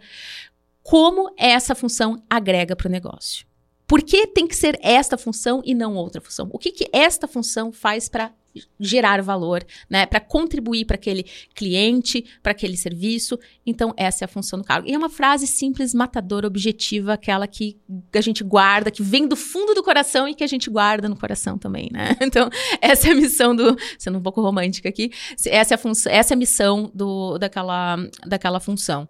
como 0.84 1.34
essa 1.38 1.74
função 1.74 2.22
agrega 2.30 2.76
para 2.76 2.90
o 2.90 2.92
negócio? 2.92 3.48
Por 3.88 4.02
que 4.02 4.28
tem 4.28 4.46
que 4.46 4.56
ser 4.58 4.78
esta 4.84 5.18
função 5.18 5.62
e 5.64 5.74
não 5.74 5.96
outra 5.96 6.20
função? 6.20 6.50
O 6.52 6.60
que, 6.60 6.74
que 6.74 6.90
esta 6.92 7.26
função 7.26 7.72
faz 7.72 8.10
para 8.10 8.34
gerar 8.80 9.22
valor, 9.22 9.66
né, 9.90 10.06
para 10.06 10.20
contribuir 10.20 10.86
para 10.86 10.96
aquele 10.96 11.26
cliente, 11.54 12.26
para 12.42 12.52
aquele 12.52 12.78
serviço. 12.78 13.40
Então, 13.66 13.94
essa 13.98 14.24
é 14.24 14.26
a 14.26 14.28
função 14.28 14.60
do 14.60 14.66
cargo. 14.66 14.88
E 14.88 14.94
é 14.94 14.98
uma 14.98 15.10
frase 15.10 15.48
simples, 15.48 15.94
matadora, 15.94 16.48
objetiva, 16.48 17.14
aquela 17.14 17.48
que 17.48 17.78
a 18.14 18.22
gente 18.22 18.44
guarda, 18.44 18.92
que 18.92 19.02
vem 19.02 19.28
do 19.28 19.36
fundo 19.36 19.74
do 19.74 19.84
coração 19.84 20.28
e 20.28 20.36
que 20.36 20.44
a 20.44 20.48
gente 20.48 20.70
guarda 20.70 21.10
no 21.10 21.16
coração 21.16 21.58
também, 21.58 21.90
né? 21.92 22.16
Então, 22.28 22.50
essa 22.82 23.08
é 23.08 23.12
a 23.12 23.16
missão 23.16 23.56
do, 23.56 23.78
sendo 23.98 24.18
um 24.18 24.22
pouco 24.22 24.42
romântica 24.42 24.90
aqui, 24.90 25.12
essa 25.46 25.74
é 25.74 25.76
a 25.76 25.78
função, 25.78 26.12
essa 26.12 26.34
é 26.34 26.36
a 26.36 26.38
missão 26.38 26.92
do, 26.94 27.38
daquela, 27.38 27.98
daquela 28.26 28.60
função. 28.60 29.08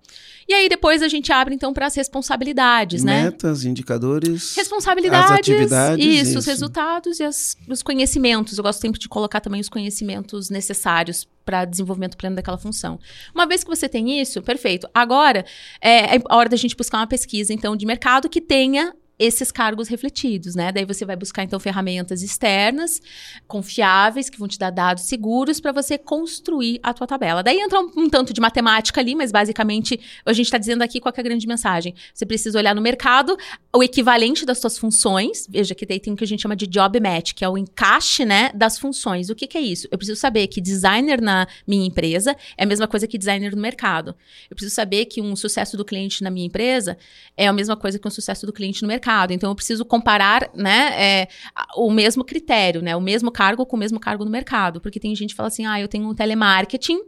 E 0.47 0.53
aí 0.53 0.69
depois 0.69 1.01
a 1.01 1.09
gente 1.09 1.31
abre 1.31 1.53
então 1.53 1.73
para 1.73 1.87
as 1.87 1.95
responsabilidades, 1.95 3.03
Metas, 3.03 3.23
né? 3.23 3.29
Metas, 3.29 3.65
indicadores, 3.65 4.55
responsabilidades, 4.55 5.31
as 5.31 5.39
atividades, 5.39 6.05
isso, 6.05 6.29
isso, 6.29 6.39
os 6.39 6.45
resultados 6.45 7.19
e 7.19 7.23
as, 7.23 7.57
os 7.67 7.83
conhecimentos. 7.83 8.57
Eu 8.57 8.63
gosto 8.63 8.79
sempre 8.79 8.99
de 8.99 9.09
colocar 9.09 9.36
também 9.39 9.61
os 9.61 9.69
conhecimentos 9.69 10.49
necessários 10.49 11.27
para 11.45 11.65
desenvolvimento 11.65 12.17
pleno 12.17 12.35
daquela 12.35 12.57
função. 12.57 12.99
Uma 13.33 13.47
vez 13.47 13.63
que 13.63 13.69
você 13.69 13.87
tem 13.87 14.19
isso, 14.19 14.41
perfeito. 14.41 14.87
Agora 14.93 15.45
é, 15.81 16.17
é 16.17 16.21
a 16.29 16.35
hora 16.35 16.49
da 16.49 16.57
gente 16.57 16.75
buscar 16.75 16.97
uma 16.97 17.07
pesquisa 17.07 17.53
então 17.53 17.75
de 17.75 17.85
mercado 17.85 18.29
que 18.29 18.41
tenha 18.41 18.93
esses 19.19 19.51
cargos 19.51 19.87
refletidos, 19.87 20.53
né? 20.53 20.71
Daí 20.71 20.85
você 20.85 21.03
vai 21.03 21.15
buscar 21.15 21.43
então 21.43 21.59
ferramentas 21.59 22.21
externas, 22.21 23.01
confiáveis, 23.47 24.29
que 24.29 24.37
vão 24.37 24.47
te 24.47 24.59
dar 24.59 24.69
dados 24.69 25.03
seguros 25.03 25.59
para 25.59 25.71
você 25.71 25.97
construir 25.97 26.79
a 26.83 26.93
tua 26.93 27.07
tabela. 27.07 27.41
Daí 27.41 27.59
entra 27.59 27.79
um, 27.79 27.91
um, 27.97 28.09
tanto 28.09 28.31
de 28.31 28.39
matemática 28.39 29.01
ali, 29.01 29.15
mas 29.15 29.31
basicamente 29.31 29.99
a 30.23 30.33
gente 30.33 30.45
está 30.45 30.57
dizendo 30.57 30.83
aqui 30.83 30.99
qual 30.99 31.13
é 31.15 31.19
a 31.19 31.23
grande 31.23 31.47
mensagem. 31.47 31.95
Você 32.13 32.25
precisa 32.25 32.59
olhar 32.59 32.75
no 32.75 32.81
mercado 32.81 33.35
o 33.75 33.81
equivalente 33.81 34.45
das 34.45 34.59
suas 34.59 34.77
funções. 34.77 35.47
Veja 35.49 35.73
que 35.73 35.85
daí 35.85 35.99
tem 35.99 36.13
o 36.13 36.15
que 36.15 36.23
a 36.23 36.27
gente 36.27 36.41
chama 36.41 36.55
de 36.55 36.67
job 36.67 36.99
match, 36.99 37.33
que 37.33 37.43
é 37.43 37.49
o 37.49 37.57
encaixe, 37.57 38.23
né, 38.23 38.51
das 38.53 38.77
funções. 38.77 39.29
O 39.29 39.35
que, 39.35 39.47
que 39.47 39.57
é 39.57 39.61
isso? 39.61 39.87
Eu 39.89 39.97
preciso 39.97 40.19
saber 40.19 40.45
que 40.47 40.61
designer 40.61 41.21
na 41.21 41.47
minha 41.65 41.87
empresa 41.87 42.35
é 42.55 42.63
a 42.63 42.67
mesma 42.67 42.87
coisa 42.87 43.07
que 43.07 43.17
designer 43.17 43.55
no 43.55 43.61
mercado. 43.61 44.15
Eu 44.49 44.55
preciso 44.55 44.75
saber 44.75 45.05
que 45.05 45.21
um 45.21 45.35
sucesso 45.35 45.75
do 45.75 45.83
cliente 45.83 46.23
na 46.23 46.29
minha 46.29 46.45
empresa 46.45 46.97
é 47.35 47.47
a 47.47 47.53
mesma 47.53 47.75
coisa 47.75 47.97
que 47.97 48.07
um 48.07 48.11
sucesso 48.11 48.45
do 48.45 48.53
cliente 48.53 48.83
no 48.83 48.87
mercado 48.87 49.06
mercado. 49.07 49.31
Então, 49.31 49.49
eu 49.49 49.55
preciso 49.55 49.85
comparar, 49.85 50.49
né, 50.53 50.93
é, 50.97 51.27
o 51.75 51.89
mesmo 51.89 52.23
critério, 52.23 52.81
né, 52.81 52.95
o 52.95 53.01
mesmo 53.01 53.31
cargo 53.31 53.65
com 53.65 53.75
o 53.75 53.79
mesmo 53.79 53.99
cargo 53.99 54.25
no 54.25 54.31
mercado. 54.31 54.81
Porque 54.81 54.99
tem 54.99 55.15
gente 55.15 55.29
que 55.29 55.35
fala 55.35 55.47
assim, 55.47 55.65
ah, 55.65 55.79
eu 55.79 55.87
tenho 55.87 56.09
um 56.09 56.13
telemarketing, 56.13 56.99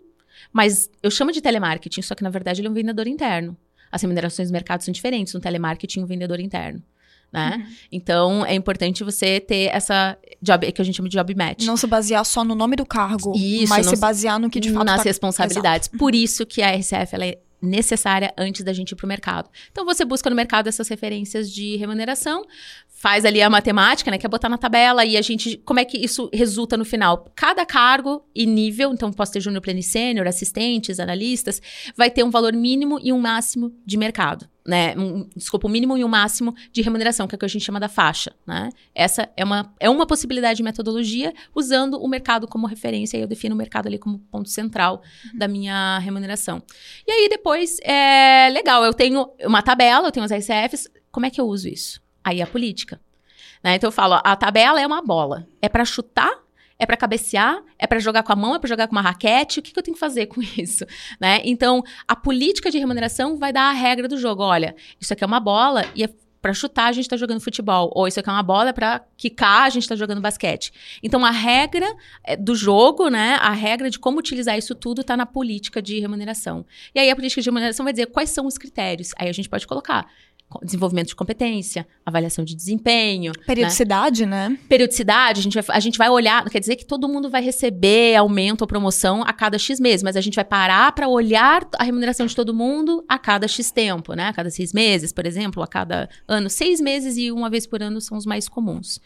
mas 0.53 0.89
eu 1.03 1.11
chamo 1.11 1.31
de 1.31 1.41
telemarketing, 1.41 2.01
só 2.01 2.15
que 2.15 2.23
na 2.23 2.29
verdade 2.29 2.61
ele 2.61 2.67
é 2.67 2.71
um 2.71 2.73
vendedor 2.73 3.07
interno. 3.07 3.55
As 3.91 4.01
remunerações 4.01 4.49
do 4.49 4.53
mercado 4.53 4.81
são 4.81 4.91
diferentes, 4.91 5.35
um 5.35 5.39
telemarketing 5.39 5.99
e 5.99 6.03
um 6.03 6.05
vendedor 6.05 6.39
interno. 6.39 6.81
Né? 7.31 7.57
Uhum. 7.57 7.75
Então 7.91 8.45
é 8.45 8.55
importante 8.55 9.03
você 9.03 9.39
ter 9.39 9.69
essa 9.71 10.17
job 10.41 10.71
que 10.71 10.81
a 10.81 10.85
gente 10.85 10.95
chama 10.95 11.09
de 11.09 11.15
job 11.15 11.35
match. 11.35 11.63
Não 11.63 11.77
se 11.77 11.85
basear 11.85 12.25
só 12.25 12.43
no 12.43 12.55
nome 12.55 12.75
do 12.75 12.85
cargo, 12.85 13.33
isso, 13.35 13.69
mas 13.69 13.85
se 13.85 13.95
basear 13.97 14.39
no 14.39 14.49
que 14.49 14.59
de 14.59 14.71
fato 14.71 14.85
nas 14.85 14.97
tá... 14.97 15.03
responsabilidades. 15.03 15.89
Exato. 15.89 15.97
Por 15.99 16.15
isso 16.15 16.43
que 16.43 16.63
a 16.63 16.75
RCF 16.75 17.13
ela 17.13 17.25
é 17.27 17.37
necessária 17.61 18.33
antes 18.37 18.63
da 18.63 18.73
gente 18.73 18.91
ir 18.91 18.95
para 18.95 19.05
o 19.05 19.07
mercado. 19.07 19.49
Então 19.71 19.85
você 19.85 20.05
busca 20.05 20.29
no 20.29 20.35
mercado 20.35 20.67
essas 20.67 20.87
referências 20.87 21.51
de 21.51 21.75
remuneração, 21.75 22.43
faz 22.87 23.23
ali 23.25 23.41
a 23.41 23.49
matemática, 23.49 24.11
né, 24.11 24.17
que 24.17 24.25
é 24.25 24.29
botar 24.29 24.49
na 24.49 24.57
tabela 24.57 25.05
e 25.05 25.15
a 25.15 25.21
gente, 25.21 25.57
como 25.65 25.79
é 25.79 25.85
que 25.85 25.97
isso 25.97 26.29
resulta 26.33 26.75
no 26.75 26.83
final? 26.83 27.25
Cada 27.35 27.65
cargo 27.65 28.25
e 28.35 28.45
nível, 28.45 28.93
então 28.93 29.11
posso 29.11 29.33
ter 29.33 29.39
júnior, 29.39 29.61
pleno 29.61 29.81
sênior, 29.81 30.27
assistentes, 30.27 30.99
analistas, 30.99 31.61
vai 31.95 32.11
ter 32.11 32.23
um 32.23 32.29
valor 32.29 32.53
mínimo 32.53 32.99
e 33.01 33.13
um 33.13 33.19
máximo 33.19 33.73
de 33.85 33.97
mercado. 33.97 34.47
Né, 34.67 34.93
um, 34.97 35.27
desculpa, 35.35 35.67
um 35.67 35.69
mínimo 35.69 35.97
e 35.97 36.03
um 36.03 36.07
máximo 36.07 36.53
de 36.71 36.81
remuneração, 36.81 37.27
que 37.27 37.33
é 37.33 37.37
o 37.37 37.39
que 37.39 37.45
a 37.45 37.49
gente 37.49 37.65
chama 37.65 37.79
da 37.79 37.87
faixa. 37.87 38.35
Né? 38.45 38.69
Essa 38.93 39.29
é 39.35 39.43
uma, 39.43 39.73
é 39.79 39.89
uma 39.89 40.05
possibilidade 40.05 40.57
de 40.57 40.63
metodologia 40.63 41.33
usando 41.55 41.95
o 41.95 42.07
mercado 42.07 42.47
como 42.47 42.67
referência, 42.67 43.17
e 43.17 43.21
eu 43.21 43.27
defino 43.27 43.55
o 43.55 43.57
mercado 43.57 43.87
ali 43.87 43.97
como 43.97 44.19
ponto 44.31 44.49
central 44.49 45.01
uhum. 45.25 45.39
da 45.39 45.47
minha 45.47 45.97
remuneração. 45.99 46.61
E 47.07 47.11
aí 47.11 47.29
depois, 47.29 47.77
é 47.81 48.49
legal, 48.51 48.83
eu 48.83 48.93
tenho 48.93 49.31
uma 49.43 49.61
tabela, 49.61 50.07
eu 50.07 50.11
tenho 50.11 50.25
as 50.25 50.31
RCFs, 50.31 50.87
como 51.11 51.25
é 51.25 51.29
que 51.29 51.41
eu 51.41 51.47
uso 51.47 51.67
isso? 51.67 52.01
Aí 52.23 52.41
é 52.41 52.43
a 52.43 52.47
política. 52.47 52.99
Né? 53.63 53.75
Então 53.75 53.87
eu 53.87 53.91
falo, 53.91 54.19
a 54.23 54.35
tabela 54.35 54.79
é 54.79 54.85
uma 54.85 55.01
bola. 55.01 55.47
É 55.61 55.69
para 55.69 55.85
chutar 55.85 56.31
É 56.79 56.85
para 56.85 56.95
cabecear? 56.95 57.61
É 57.77 57.85
para 57.85 57.99
jogar 57.99 58.23
com 58.23 58.31
a 58.31 58.35
mão? 58.35 58.55
É 58.55 58.59
para 58.59 58.69
jogar 58.69 58.87
com 58.87 58.93
uma 58.93 59.01
raquete? 59.01 59.59
O 59.59 59.61
que, 59.61 59.73
que 59.73 59.77
eu 59.79 59.83
tenho 59.83 59.95
que 59.95 59.99
fazer 59.99 60.25
com 60.27 60.41
isso? 60.41 60.85
Né? 61.19 61.41
Então, 61.43 61.83
a 62.07 62.15
política 62.15 62.71
de 62.71 62.79
remuneração 62.79 63.37
vai 63.37 63.51
dar 63.51 63.69
a 63.69 63.73
regra 63.73 64.07
do 64.07 64.17
jogo. 64.17 64.41
Olha, 64.41 64.75
isso 64.99 65.11
aqui 65.11 65.23
é 65.23 65.27
uma 65.27 65.39
bola 65.39 65.85
e 65.93 66.03
é 66.03 66.09
para 66.41 66.53
chutar 66.53 66.85
a 66.85 66.91
gente 66.91 67.03
está 67.03 67.17
jogando 67.17 67.41
futebol, 67.41 67.91
ou 67.93 68.07
isso 68.07 68.19
aqui 68.19 68.29
é 68.29 68.31
uma 68.31 68.43
bola 68.43 68.71
para 68.71 69.01
quicar 69.17 69.63
a 69.63 69.69
gente 69.69 69.83
está 69.83 69.95
jogando 69.95 70.21
basquete. 70.21 70.71
Então 71.03 71.25
a 71.25 71.31
regra 71.31 71.85
eh, 72.23 72.37
do 72.37 72.55
jogo, 72.55 73.09
né, 73.09 73.37
a 73.41 73.51
regra 73.51 73.89
de 73.89 73.99
como 73.99 74.19
utilizar 74.19 74.57
isso 74.57 74.73
tudo 74.73 75.01
está 75.01 75.17
na 75.17 75.25
política 75.25 75.81
de 75.81 75.99
remuneração. 75.99 76.65
E 76.95 76.99
aí 76.99 77.09
a 77.09 77.15
política 77.15 77.41
de 77.41 77.49
remuneração 77.49 77.83
vai 77.83 77.91
dizer 77.93 78.07
quais 78.07 78.29
são 78.29 78.45
os 78.45 78.57
critérios. 78.57 79.11
Aí 79.17 79.27
a 79.27 79.33
gente 79.33 79.49
pode 79.49 79.67
colocar 79.67 80.09
desenvolvimento 80.63 81.07
de 81.09 81.15
competência, 81.15 81.87
avaliação 82.05 82.43
de 82.43 82.55
desempenho. 82.55 83.31
Né? 83.37 83.43
Periodicidade, 83.45 84.25
né? 84.25 84.49
né? 84.49 84.59
Periodicidade, 84.67 85.39
a 85.39 85.43
gente, 85.43 85.53
vai, 85.53 85.77
a 85.77 85.79
gente 85.79 85.97
vai 85.97 86.09
olhar, 86.09 86.43
não 86.43 86.51
quer 86.51 86.59
dizer 86.59 86.75
que 86.75 86.85
todo 86.85 87.07
mundo 87.07 87.29
vai 87.29 87.41
receber 87.41 88.15
aumento 88.15 88.61
ou 88.61 88.67
promoção 88.67 89.21
a 89.23 89.31
cada 89.31 89.57
X 89.57 89.79
meses, 89.79 90.03
mas 90.03 90.15
a 90.15 90.21
gente 90.21 90.35
vai 90.35 90.45
parar 90.45 90.91
para 90.93 91.07
olhar 91.07 91.67
a 91.77 91.83
remuneração 91.83 92.25
de 92.25 92.35
todo 92.35 92.53
mundo 92.53 93.03
a 93.07 93.19
cada 93.19 93.47
X 93.47 93.71
tempo, 93.71 94.13
né? 94.13 94.27
A 94.27 94.33
cada 94.33 94.49
seis 94.49 94.73
meses, 94.73 95.13
por 95.13 95.25
exemplo, 95.25 95.61
a 95.61 95.67
cada 95.67 96.09
ano. 96.27 96.49
Seis 96.49 96.81
meses 96.81 97.17
e 97.17 97.31
uma 97.31 97.49
vez 97.49 97.67
por 97.67 97.83
ano 97.83 98.01
são 98.01 98.17
os 98.17 98.25
mais 98.25 98.49
comuns. 98.49 98.99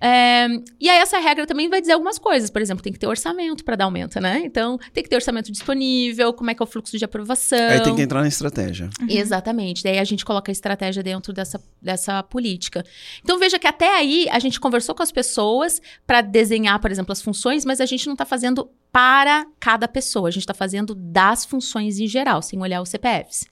É, 0.00 0.46
e 0.78 0.88
aí 0.88 0.98
essa 0.98 1.18
regra 1.18 1.46
também 1.46 1.68
vai 1.68 1.80
dizer 1.80 1.94
algumas 1.94 2.18
coisas. 2.18 2.50
Por 2.50 2.60
exemplo, 2.60 2.82
tem 2.82 2.92
que 2.92 2.98
ter 2.98 3.06
orçamento 3.06 3.64
para 3.64 3.76
dar 3.76 3.84
aumento, 3.86 4.20
né? 4.20 4.42
Então, 4.44 4.78
tem 4.92 5.02
que 5.02 5.08
ter 5.08 5.16
orçamento 5.16 5.50
disponível, 5.50 6.32
como 6.32 6.50
é 6.50 6.54
que 6.54 6.62
é 6.62 6.64
o 6.64 6.66
fluxo 6.66 6.96
de 6.98 7.04
aprovação. 7.04 7.70
Aí 7.70 7.82
tem 7.82 7.94
que 7.94 8.02
entrar 8.02 8.20
na 8.20 8.28
estratégia. 8.28 8.90
Uhum. 9.00 9.06
Exatamente. 9.08 9.82
Daí 9.82 9.98
a 9.98 10.04
gente 10.04 10.24
coloca 10.24 10.50
a 10.50 10.52
estratégia 10.52 11.02
dentro 11.02 11.32
dessa, 11.32 11.60
dessa 11.80 12.22
política. 12.22 12.84
Então, 13.22 13.38
veja 13.38 13.58
que 13.58 13.66
até 13.66 13.96
aí 13.96 14.26
a 14.30 14.38
gente 14.38 14.60
conversou 14.60 14.94
com 14.94 15.02
as 15.02 15.12
pessoas 15.12 15.80
para 16.06 16.20
desenhar, 16.20 16.78
por 16.80 16.90
exemplo, 16.90 17.12
as 17.12 17.22
funções, 17.22 17.64
mas 17.64 17.80
a 17.80 17.86
gente 17.86 18.06
não 18.06 18.14
está 18.14 18.24
fazendo 18.24 18.70
para 18.92 19.46
cada 19.58 19.88
pessoa. 19.88 20.28
A 20.28 20.30
gente 20.30 20.42
está 20.42 20.54
fazendo 20.54 20.94
das 20.94 21.44
funções 21.44 21.98
em 21.98 22.06
geral, 22.06 22.42
sem 22.42 22.60
olhar 22.60 22.80
os 22.80 22.88
CPFs. 22.88 23.46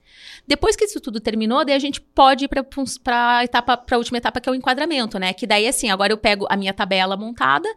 Depois 0.47 0.77
que 0.77 0.85
isso 0.85 1.01
tudo 1.01 1.21
terminou, 1.21 1.65
daí 1.65 1.75
a 1.75 1.79
gente 1.79 2.01
pode 2.01 2.45
ir 2.45 2.49
para 2.49 3.39
a 3.39 3.45
etapa, 3.45 3.77
para 3.77 3.97
a 3.97 3.99
última 3.99 4.19
etapa, 4.19 4.41
que 4.41 4.49
é 4.49 4.53
o 4.53 4.55
enquadramento, 4.55 5.19
né? 5.19 5.33
Que 5.33 5.47
daí, 5.47 5.67
assim, 5.67 5.91
agora 5.91 6.13
eu 6.13 6.19
pego 6.19 6.47
a 6.51 6.57
minha 6.57 6.73
tabela 6.73 7.17
montada, 7.17 7.69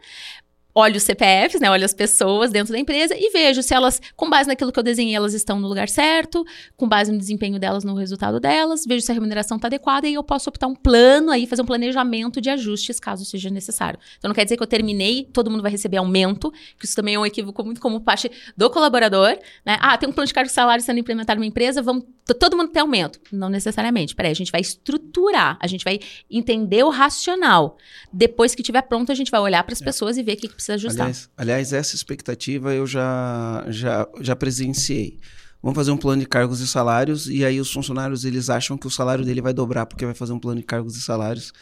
olho 0.78 0.96
os 0.96 1.02
CPFs, 1.02 1.60
né? 1.60 1.68
Olho 1.68 1.84
as 1.84 1.92
pessoas 1.92 2.52
dentro 2.52 2.72
da 2.72 2.78
empresa 2.78 3.14
e 3.16 3.30
vejo 3.30 3.62
se 3.64 3.74
elas, 3.74 4.00
com 4.14 4.30
base 4.30 4.48
naquilo 4.48 4.70
que 4.70 4.78
eu 4.78 4.82
desenhei, 4.82 5.14
elas 5.14 5.34
estão 5.34 5.58
no 5.58 5.66
lugar 5.66 5.88
certo, 5.88 6.44
com 6.76 6.88
base 6.88 7.10
no 7.10 7.18
desempenho 7.18 7.58
delas, 7.58 7.82
no 7.82 7.94
resultado 7.94 8.38
delas, 8.38 8.84
vejo 8.86 9.04
se 9.04 9.10
a 9.10 9.14
remuneração 9.14 9.56
está 9.56 9.66
adequada 9.66 10.06
e 10.06 10.14
eu 10.14 10.22
posso 10.22 10.48
optar 10.48 10.68
um 10.68 10.76
plano 10.76 11.32
aí, 11.32 11.46
fazer 11.46 11.62
um 11.62 11.66
planejamento 11.66 12.40
de 12.40 12.48
ajustes 12.48 13.00
caso 13.00 13.24
seja 13.24 13.50
necessário. 13.50 13.98
Então 14.18 14.28
não 14.28 14.34
quer 14.34 14.44
dizer 14.44 14.56
que 14.56 14.62
eu 14.62 14.68
terminei, 14.68 15.28
todo 15.32 15.50
mundo 15.50 15.62
vai 15.62 15.70
receber 15.72 15.96
aumento, 15.96 16.52
que 16.78 16.86
isso 16.86 16.94
também 16.94 17.16
é 17.16 17.18
um 17.18 17.26
equívoco 17.26 17.64
muito 17.64 17.80
comum 17.80 17.98
parte 17.98 18.30
do 18.56 18.70
colaborador, 18.70 19.36
né? 19.66 19.78
Ah, 19.80 19.98
tem 19.98 20.08
um 20.08 20.12
plano 20.12 20.28
de 20.28 20.34
cargo 20.34 20.48
e 20.48 20.52
salário 20.52 20.84
sendo 20.84 21.00
implementado 21.00 21.40
numa 21.40 21.46
empresa, 21.46 21.82
vamos 21.82 22.04
todo 22.34 22.56
mundo 22.56 22.70
ter 22.70 22.80
aumento. 22.80 23.18
Não 23.32 23.48
necessariamente. 23.48 24.14
Peraí, 24.14 24.30
a 24.30 24.34
gente 24.34 24.52
vai 24.52 24.60
estruturar, 24.60 25.58
a 25.60 25.66
gente 25.66 25.84
vai 25.84 25.98
entender 26.30 26.82
o 26.84 26.90
racional. 26.90 27.76
Depois 28.12 28.54
que 28.54 28.62
estiver 28.62 28.82
pronto, 28.82 29.10
a 29.10 29.14
gente 29.14 29.30
vai 29.30 29.40
olhar 29.40 29.62
para 29.64 29.72
as 29.72 29.82
é. 29.82 29.84
pessoas 29.84 30.16
e 30.16 30.22
ver 30.22 30.34
o 30.34 30.36
que, 30.36 30.48
que 30.48 30.54
precisa 30.54 30.67
ajustar. 30.72 31.06
Aliás, 31.06 31.30
aliás, 31.36 31.72
essa 31.72 31.94
expectativa 31.94 32.74
eu 32.74 32.86
já, 32.86 33.64
já, 33.68 34.08
já 34.20 34.36
presenciei. 34.36 35.18
Vamos 35.62 35.76
fazer 35.76 35.90
um 35.90 35.96
plano 35.96 36.20
de 36.20 36.28
cargos 36.28 36.60
e 36.60 36.68
salários 36.68 37.28
e 37.28 37.44
aí 37.44 37.60
os 37.60 37.72
funcionários 37.72 38.24
eles 38.24 38.48
acham 38.48 38.78
que 38.78 38.86
o 38.86 38.90
salário 38.90 39.24
dele 39.24 39.42
vai 39.42 39.52
dobrar 39.52 39.86
porque 39.86 40.04
vai 40.04 40.14
fazer 40.14 40.32
um 40.32 40.38
plano 40.38 40.60
de 40.60 40.66
cargos 40.66 40.96
e 40.96 41.02
salários. 41.02 41.52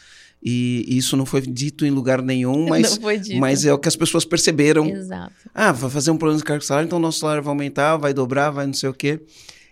E 0.41 0.85
isso 0.87 1.17
não 1.17 1.25
foi 1.25 1.41
dito 1.41 1.83
em 1.83 1.89
lugar 1.89 2.21
nenhum, 2.21 2.67
mas, 2.69 2.99
mas 3.39 3.65
é 3.65 3.73
o 3.73 3.79
que 3.79 3.87
as 3.87 3.95
pessoas 3.95 4.23
perceberam. 4.23 4.85
Exato. 4.85 5.33
Ah, 5.53 5.71
vai 5.71 5.89
fazer 5.89 6.11
um 6.11 6.17
plano 6.17 6.37
de 6.37 6.43
cargos 6.43 6.65
e 6.65 6.67
salário, 6.67 6.85
então 6.85 6.99
nosso 6.99 7.19
salário 7.19 7.41
vai 7.41 7.51
aumentar, 7.51 7.97
vai 7.97 8.13
dobrar, 8.13 8.51
vai 8.51 8.67
não 8.67 8.73
sei 8.73 8.89
o 8.89 8.93
quê. 8.93 9.19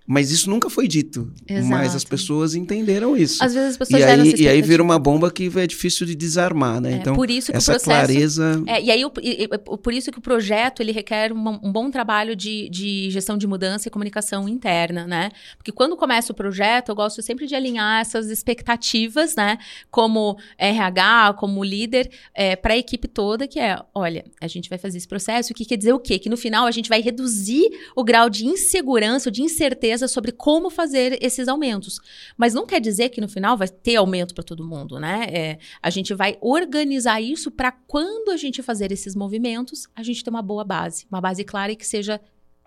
Mas 0.07 0.30
isso 0.30 0.49
nunca 0.52 0.69
foi 0.69 0.88
dito. 0.88 1.34
Exato. 1.48 1.68
Mas 1.68 1.95
as 1.95 2.03
pessoas 2.03 2.53
entenderam 2.53 3.18
isso. 3.18 3.44
Às 3.44 3.56
vezes 3.56 3.72
as 3.72 3.77
pessoas 3.77 4.02
e 4.02 4.06
aí, 4.06 4.36
e 4.36 4.48
aí 4.48 4.61
vira 4.61 4.84
uma 4.84 4.99
bomba 4.99 5.32
que 5.32 5.52
é 5.57 5.65
difícil 5.65 6.06
de 6.06 6.14
desarmar, 6.14 6.80
né? 6.80 6.94
É, 6.94 6.95
então, 6.98 7.15
por 7.15 7.30
isso 7.30 7.52
que 7.52 7.57
essa 7.57 7.72
o 7.72 7.76
processo, 7.76 8.06
clareza... 8.06 8.64
É, 8.68 8.82
e 8.84 8.91
aí, 8.91 9.02
e, 9.23 9.44
e, 9.44 9.48
por 9.48 9.94
isso 9.94 10.11
que 10.11 10.19
o 10.19 10.22
projeto, 10.22 10.82
ele 10.82 10.91
requer 10.91 11.32
uma, 11.32 11.60
um 11.64 11.72
bom 11.72 11.90
trabalho 11.90 12.36
de, 12.36 12.69
de 12.69 13.10
gestão 13.10 13.36
de 13.36 13.48
mudança 13.48 13.88
e 13.88 13.91
comunicação 13.91 14.48
interna, 14.48 15.07
né? 15.07 15.32
Porque 15.57 15.72
quando 15.72 15.98
começa 15.98 16.32
o 16.32 16.36
projeto, 16.36 16.90
eu 16.90 16.95
gosto 16.95 17.23
sempre 17.23 17.48
de 17.48 17.56
alinhar 17.56 17.99
essas 17.99 18.30
expectativas, 18.30 19.36
né? 19.36 19.57
Como 19.90 20.38
RH, 20.60 21.34
como 21.40 21.64
líder, 21.64 22.11
é, 22.36 22.56
para 22.56 22.76
a 22.76 22.77
equipe 22.77 23.07
toda, 23.07 23.48
que 23.48 23.60
é, 23.60 23.80
olha, 23.94 24.23
a 24.40 24.48
gente 24.48 24.69
vai 24.69 24.77
fazer 24.77 24.99
esse 24.99 25.07
processo, 25.07 25.52
o 25.52 25.56
que 25.56 25.65
quer 25.65 25.77
dizer 25.77 25.94
o 25.94 25.99
quê? 25.99 26.19
Que 26.19 26.30
no 26.30 26.38
final 26.38 26.68
a 26.68 26.72
gente 26.72 26.90
vai 26.90 27.02
reduzir 27.02 27.72
o 27.95 28.03
grau 28.03 28.30
de 28.30 28.45
insegurança, 28.45 29.32
de 29.32 29.41
incerteza 29.41 29.95
sobre 30.08 30.32
como 30.32 30.70
fazer 30.70 31.18
esses 31.22 31.48
aumentos. 31.48 32.00
Mas 32.38 32.54
não 32.54 32.66
quer 32.66 32.80
dizer 32.80 33.10
que 33.10 33.22
no 33.22 33.28
final 33.28 33.58
vai 33.58 33.68
ter 33.68 33.96
aumento 33.96 34.34
para 34.34 34.44
todo 34.44 34.66
mundo, 34.66 35.00
né? 35.00 35.28
É, 35.32 35.60
a 35.82 35.90
gente 35.90 36.14
vai 36.14 36.38
organizar 36.42 37.22
isso 37.22 37.50
para 37.50 37.72
quando 37.72 38.32
a 38.32 38.38
gente 38.38 38.62
fazer 38.62 38.92
esses 38.92 39.16
movimentos, 39.16 39.88
a 39.96 40.04
gente 40.04 40.24
ter 40.24 40.30
uma 40.30 40.42
boa 40.42 40.64
base, 40.64 41.06
uma 41.10 41.22
base 41.22 41.44
clara 41.44 41.72
e 41.72 41.76
que 41.76 41.88
seja 41.88 42.20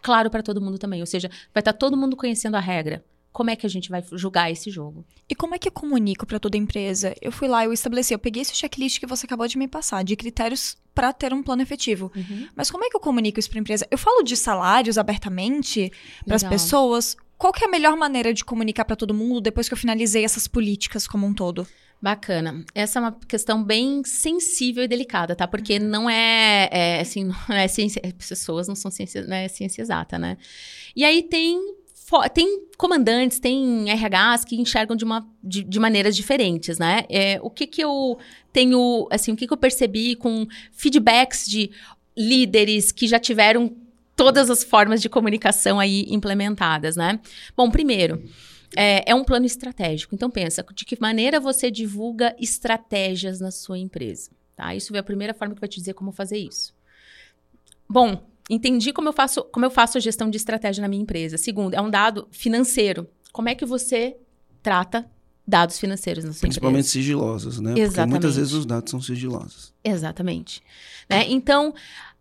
claro 0.02 0.30
para 0.30 0.42
todo 0.42 0.60
mundo 0.60 0.78
também. 0.78 1.00
Ou 1.00 1.06
seja, 1.06 1.28
vai 1.52 1.60
estar 1.60 1.72
tá 1.72 1.78
todo 1.78 1.96
mundo 1.96 2.16
conhecendo 2.16 2.56
a 2.56 2.60
regra 2.60 3.04
como 3.32 3.50
é 3.50 3.56
que 3.56 3.66
a 3.66 3.70
gente 3.70 3.88
vai 3.88 4.02
julgar 4.12 4.50
esse 4.50 4.70
jogo? 4.70 5.04
E 5.28 5.34
como 5.34 5.54
é 5.54 5.58
que 5.58 5.68
eu 5.68 5.72
comunico 5.72 6.26
para 6.26 6.40
toda 6.40 6.56
a 6.56 6.60
empresa? 6.60 7.14
Eu 7.20 7.30
fui 7.30 7.46
lá, 7.46 7.64
eu 7.64 7.72
estabeleci, 7.72 8.12
eu 8.14 8.18
peguei 8.18 8.42
esse 8.42 8.54
checklist 8.54 8.98
que 8.98 9.06
você 9.06 9.26
acabou 9.26 9.46
de 9.46 9.58
me 9.58 9.68
passar, 9.68 10.02
de 10.02 10.16
critérios 10.16 10.76
para 10.94 11.12
ter 11.12 11.32
um 11.32 11.42
plano 11.42 11.62
efetivo. 11.62 12.10
Uhum. 12.16 12.48
Mas 12.56 12.70
como 12.70 12.84
é 12.84 12.88
que 12.90 12.96
eu 12.96 13.00
comunico 13.00 13.38
isso 13.38 13.48
para 13.48 13.58
a 13.58 13.60
empresa? 13.60 13.86
Eu 13.90 13.98
falo 13.98 14.22
de 14.22 14.36
salários 14.36 14.98
abertamente 14.98 15.92
para 16.26 16.36
as 16.36 16.42
pessoas? 16.42 17.16
Qual 17.36 17.52
que 17.52 17.62
é 17.62 17.68
a 17.68 17.70
melhor 17.70 17.96
maneira 17.96 18.34
de 18.34 18.44
comunicar 18.44 18.84
para 18.84 18.96
todo 18.96 19.14
mundo 19.14 19.40
depois 19.40 19.68
que 19.68 19.74
eu 19.74 19.78
finalizei 19.78 20.24
essas 20.24 20.48
políticas 20.48 21.06
como 21.06 21.24
um 21.24 21.32
todo? 21.32 21.64
Bacana. 22.00 22.64
Essa 22.74 22.98
é 22.98 23.02
uma 23.02 23.12
questão 23.12 23.62
bem 23.62 24.02
sensível 24.04 24.84
e 24.84 24.88
delicada, 24.88 25.36
tá? 25.36 25.46
Porque 25.46 25.78
uhum. 25.78 25.88
não 25.88 26.10
é, 26.10 26.68
é 26.70 27.00
assim, 27.00 27.24
não 27.48 27.56
é 27.56 27.68
ciência, 27.68 28.00
pessoas 28.16 28.66
não 28.66 28.74
são 28.74 28.90
ciência, 28.90 29.24
não 29.24 29.36
é 29.36 29.48
ciência 29.48 29.82
exata, 29.82 30.18
né? 30.18 30.36
E 30.96 31.04
aí 31.04 31.22
tem 31.22 31.60
tem 32.32 32.66
comandantes, 32.78 33.38
tem 33.38 33.90
RHs 33.90 34.44
que 34.44 34.56
enxergam 34.56 34.96
de, 34.96 35.04
uma, 35.04 35.28
de, 35.42 35.62
de 35.62 35.78
maneiras 35.78 36.16
diferentes, 36.16 36.78
né? 36.78 37.04
É, 37.08 37.38
o 37.42 37.50
que 37.50 37.66
que 37.66 37.82
eu 37.82 38.18
tenho, 38.52 39.06
assim, 39.10 39.32
o 39.32 39.36
que 39.36 39.46
que 39.46 39.52
eu 39.52 39.58
percebi 39.58 40.14
com 40.14 40.46
feedbacks 40.72 41.46
de 41.46 41.70
líderes 42.16 42.90
que 42.92 43.06
já 43.06 43.18
tiveram 43.18 43.76
todas 44.16 44.50
as 44.50 44.64
formas 44.64 45.00
de 45.00 45.08
comunicação 45.08 45.78
aí 45.78 46.06
implementadas, 46.08 46.96
né? 46.96 47.20
Bom, 47.56 47.70
primeiro, 47.70 48.24
é, 48.76 49.10
é, 49.10 49.14
um 49.14 49.22
plano 49.22 49.46
estratégico. 49.46 50.14
Então, 50.14 50.30
pensa, 50.30 50.64
de 50.74 50.84
que 50.84 51.00
maneira 51.00 51.38
você 51.38 51.70
divulga 51.70 52.34
estratégias 52.38 53.38
na 53.38 53.50
sua 53.50 53.78
empresa, 53.78 54.30
tá? 54.56 54.74
Isso 54.74 54.94
é 54.96 54.98
a 54.98 55.04
primeira 55.04 55.34
forma 55.34 55.54
que 55.54 55.60
vai 55.60 55.68
te 55.68 55.78
dizer 55.78 55.94
como 55.94 56.10
fazer 56.10 56.38
isso. 56.38 56.74
Bom, 57.88 58.27
entendi 58.48 58.92
como 58.92 59.08
eu 59.08 59.12
faço, 59.12 59.42
como 59.44 59.66
eu 59.66 59.70
faço 59.70 59.98
a 59.98 60.00
gestão 60.00 60.30
de 60.30 60.36
estratégia 60.36 60.82
na 60.82 60.88
minha 60.88 61.02
empresa. 61.02 61.36
Segundo, 61.36 61.74
é 61.74 61.80
um 61.80 61.90
dado 61.90 62.28
financeiro. 62.30 63.08
Como 63.32 63.48
é 63.48 63.54
que 63.54 63.66
você 63.66 64.16
trata 64.62 65.08
dados 65.46 65.78
financeiros 65.78 66.24
na 66.24 66.32
sua 66.32 66.42
Principalmente 66.42 66.80
empresa? 66.80 66.92
sigilosos, 66.92 67.60
né? 67.60 67.72
Exatamente. 67.72 67.94
Porque 67.94 68.10
muitas 68.10 68.36
vezes 68.36 68.52
os 68.52 68.66
dados 68.66 68.90
são 68.90 69.00
sigilosos. 69.00 69.72
Exatamente. 69.82 70.62
Né? 71.08 71.24
Então, 71.28 71.74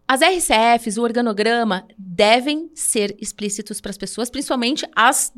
as 0.08 0.22
RCFs, 0.22 0.98
o 0.98 1.04
organograma, 1.04 1.86
devem 1.98 2.72
ser 2.74 3.16
explícitos 3.20 3.82
para 3.82 3.90
as 3.90 3.98
pessoas, 3.98 4.30
principalmente 4.30 4.88
as, 4.96 5.34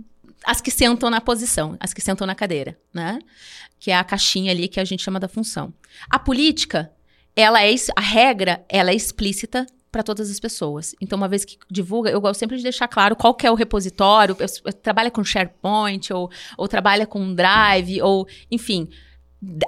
as 0.45 0.61
que 0.61 0.69
sentam 0.69 1.09
na 1.09 1.19
posição, 1.19 1.75
as 1.79 1.91
que 1.91 2.01
sentam 2.01 2.27
na 2.27 2.35
cadeira, 2.35 2.77
né? 2.93 3.17
Que 3.79 3.89
é 3.89 3.95
a 3.95 4.03
caixinha 4.03 4.51
ali 4.51 4.67
que 4.67 4.79
a 4.79 4.85
gente 4.85 5.01
chama 5.01 5.19
da 5.19 5.27
função. 5.27 5.73
A 6.07 6.19
política, 6.19 6.91
ela 7.35 7.63
é 7.63 7.73
a 7.95 8.01
regra, 8.01 8.63
ela 8.69 8.91
é 8.91 8.95
explícita 8.95 9.65
para 9.91 10.03
todas 10.03 10.29
as 10.29 10.39
pessoas. 10.39 10.95
Então, 11.01 11.17
uma 11.17 11.27
vez 11.27 11.43
que 11.43 11.57
divulga, 11.69 12.09
eu 12.09 12.21
gosto 12.21 12.39
sempre 12.39 12.57
de 12.57 12.63
deixar 12.63 12.87
claro 12.87 13.15
qual 13.15 13.35
é 13.43 13.51
o 13.51 13.55
repositório, 13.55 14.35
eu, 14.39 14.47
eu 14.65 14.73
trabalha 14.73 15.09
com 15.09 15.23
SharePoint, 15.23 16.13
ou, 16.13 16.29
ou 16.57 16.67
trabalha 16.67 17.05
com 17.07 17.33
Drive, 17.33 18.01
ou, 18.01 18.27
enfim, 18.51 18.87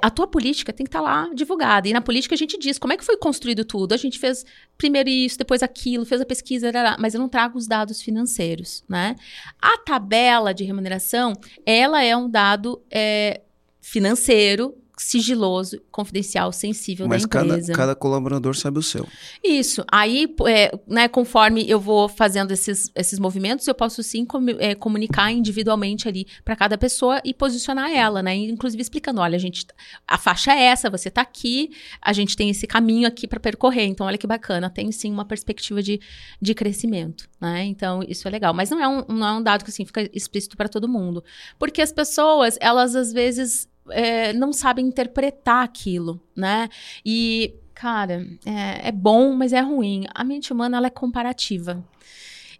a 0.02 0.10
tua 0.10 0.26
política 0.26 0.72
tem 0.72 0.84
que 0.84 0.88
estar 0.88 0.98
tá 0.98 1.04
lá 1.04 1.30
divulgada. 1.34 1.88
E 1.88 1.92
na 1.92 2.00
política 2.00 2.34
a 2.34 2.38
gente 2.38 2.58
diz 2.58 2.78
como 2.78 2.92
é 2.92 2.96
que 2.96 3.04
foi 3.04 3.16
construído 3.16 3.64
tudo. 3.64 3.94
A 3.94 3.96
gente 3.96 4.18
fez 4.18 4.44
primeiro 4.76 5.08
isso, 5.08 5.38
depois 5.38 5.62
aquilo, 5.62 6.04
fez 6.04 6.20
a 6.20 6.26
pesquisa, 6.26 6.70
mas 6.98 7.14
eu 7.14 7.20
não 7.20 7.28
trago 7.28 7.56
os 7.56 7.66
dados 7.66 8.02
financeiros, 8.02 8.84
né? 8.88 9.16
A 9.60 9.78
tabela 9.78 10.52
de 10.52 10.64
remuneração, 10.64 11.32
ela 11.64 12.04
é 12.04 12.14
um 12.14 12.28
dado 12.28 12.82
é, 12.90 13.40
financeiro 13.80 14.76
sigiloso, 14.96 15.80
confidencial, 15.90 16.52
sensível 16.52 17.08
Mas 17.08 17.22
da 17.22 17.28
cada, 17.28 17.46
empresa. 17.46 17.72
cada 17.72 17.94
colaborador 17.94 18.54
sabe 18.54 18.78
o 18.78 18.82
seu. 18.82 19.06
Isso. 19.42 19.84
Aí, 19.90 20.26
é, 20.46 20.78
né, 20.86 21.08
conforme 21.08 21.68
eu 21.68 21.80
vou 21.80 22.08
fazendo 22.08 22.50
esses, 22.52 22.90
esses 22.94 23.18
movimentos, 23.18 23.66
eu 23.66 23.74
posso 23.74 24.02
sim 24.02 24.24
comu- 24.24 24.56
é, 24.58 24.74
comunicar 24.74 25.32
individualmente 25.32 26.06
ali 26.08 26.26
para 26.44 26.54
cada 26.54 26.76
pessoa 26.76 27.20
e 27.24 27.32
posicionar 27.32 27.90
ela, 27.90 28.22
né? 28.22 28.34
Inclusive 28.34 28.82
explicando, 28.82 29.20
olha, 29.20 29.36
a 29.36 29.38
gente, 29.38 29.66
a 30.06 30.18
faixa 30.18 30.52
é 30.52 30.62
essa, 30.64 30.90
você 30.90 31.10
tá 31.10 31.22
aqui, 31.22 31.70
a 32.00 32.12
gente 32.12 32.36
tem 32.36 32.50
esse 32.50 32.66
caminho 32.66 33.08
aqui 33.08 33.26
para 33.26 33.40
percorrer. 33.40 33.84
Então, 33.86 34.06
olha 34.06 34.18
que 34.18 34.26
bacana, 34.26 34.68
tem 34.68 34.92
sim 34.92 35.10
uma 35.10 35.24
perspectiva 35.24 35.82
de, 35.82 36.00
de 36.40 36.54
crescimento, 36.54 37.28
né? 37.40 37.64
Então, 37.64 38.02
isso 38.06 38.28
é 38.28 38.30
legal. 38.30 38.52
Mas 38.52 38.70
não 38.70 38.80
é 38.80 38.86
um, 38.88 39.04
não 39.08 39.26
é 39.26 39.32
um 39.32 39.42
dado 39.42 39.64
que 39.64 39.70
assim 39.70 39.84
fica 39.86 40.08
explícito 40.12 40.56
para 40.56 40.68
todo 40.68 40.88
mundo, 40.88 41.24
porque 41.58 41.80
as 41.80 41.92
pessoas, 41.92 42.58
elas 42.60 42.94
às 42.94 43.12
vezes 43.12 43.71
é, 43.90 44.32
não 44.32 44.52
sabem 44.52 44.86
interpretar 44.86 45.64
aquilo, 45.64 46.20
né? 46.36 46.68
E, 47.04 47.54
cara, 47.74 48.26
é, 48.44 48.88
é 48.88 48.92
bom, 48.92 49.34
mas 49.34 49.52
é 49.52 49.60
ruim. 49.60 50.06
A 50.14 50.24
mente 50.24 50.52
humana, 50.52 50.76
ela 50.76 50.86
é 50.86 50.90
comparativa. 50.90 51.84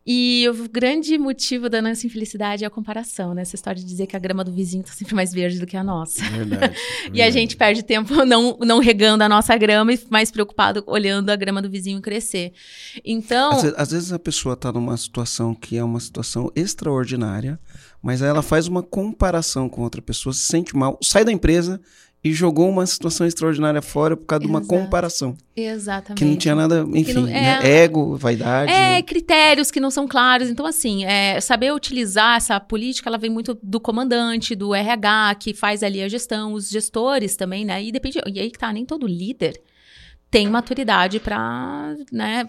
E 0.05 0.49
o 0.49 0.69
grande 0.69 1.17
motivo 1.17 1.69
da 1.69 1.81
nossa 1.81 2.05
infelicidade 2.05 2.65
é 2.65 2.67
a 2.67 2.71
comparação, 2.71 3.35
né? 3.35 3.43
Essa 3.43 3.55
história 3.55 3.81
de 3.81 3.87
dizer 3.87 4.09
que 4.09 4.17
a 4.17 4.19
grama 4.19 4.43
do 4.43 4.51
vizinho 4.51 4.83
tá 4.83 4.93
sempre 4.93 5.15
mais 5.15 5.33
verde 5.33 5.61
do 5.61 5.67
que 5.67 5.77
a 5.77 5.85
nossa. 5.85 6.23
Verdade. 6.25 6.77
E 7.15 7.23
a 7.23 7.31
gente 7.31 7.57
perde 7.57 7.83
tempo 7.83 8.13
não, 8.25 8.57
não 8.61 8.81
regando 8.81 9.23
a 9.23 9.29
nossa 9.29 9.57
grama 9.57 9.93
e 9.93 10.01
mais 10.11 10.31
preocupado 10.31 10.83
olhando 10.87 11.31
a 11.31 11.37
grama 11.37 11.63
do 11.63 11.71
vizinho 11.71 12.01
crescer. 12.01 12.53
Então, 13.05 13.53
Às, 13.53 13.65
às 13.65 13.91
vezes 13.93 14.13
a 14.13 14.19
pessoa 14.19 14.55
está 14.55 14.73
numa 14.73 14.97
situação 14.97 15.55
que 15.55 15.77
é 15.77 15.85
uma 15.85 16.01
situação 16.01 16.51
extraordinária, 16.57 17.61
mas 18.03 18.21
aí 18.23 18.29
ela 18.29 18.43
faz 18.43 18.67
uma 18.67 18.83
comparação 18.83 19.69
com 19.69 19.83
outra 19.83 20.03
pessoa, 20.03 20.33
se 20.33 20.41
sente 20.41 20.75
mal, 20.77 20.99
sai 21.03 21.25
da 21.25 21.33
empresa 21.33 21.81
e 22.25 22.33
jogou 22.33 22.69
uma 22.69 22.87
situação 22.87 23.27
extraordinária 23.27 23.83
fora 23.83 24.17
por 24.17 24.27
causa 24.27 24.45
de 24.45 24.49
uma 24.49 24.61
Exato. 24.61 24.69
comparação. 24.81 25.37
exatamente. 25.57 26.19
Que 26.19 26.25
não 26.25 26.37
tinha 26.37 26.55
nada, 26.55 26.87
enfim, 26.95 27.15
não- 27.15 27.23
né? 27.25 27.59
é- 27.63 27.83
ego, 27.83 28.17
vaidade. 28.17 28.71
É, 28.73 29.03
critérios 29.03 29.73
que 29.73 29.81
não 29.81 29.91
são 29.91 30.07
claros. 30.07 30.49
Então, 30.49 30.65
assim, 30.65 31.05
é, 31.05 31.41
saber 31.41 31.73
utilizar 31.73 32.37
essa 32.37 32.61
política, 32.61 33.09
ela 33.11 33.19
vem 33.19 33.29
muito 33.31 33.59
do 33.61 33.81
comandante, 33.81 34.55
do 34.55 34.73
RH, 34.73 35.35
que 35.41 35.53
faz 35.53 35.83
ali 35.83 36.01
a 36.01 36.09
gestão, 36.09 36.53
os 36.53 36.69
gestores 36.71 37.35
também, 37.35 37.65
né? 37.65 37.83
E 37.83 37.91
depende. 37.91 38.21
E 38.33 38.39
aí 38.39 38.51
que 38.53 38.59
tá, 38.59 38.73
nem 38.73 38.85
todo 38.87 39.05
líder 39.07 39.61
tem 40.33 40.49
maturidade 40.49 41.21
para 41.21 41.95
né, 42.11 42.49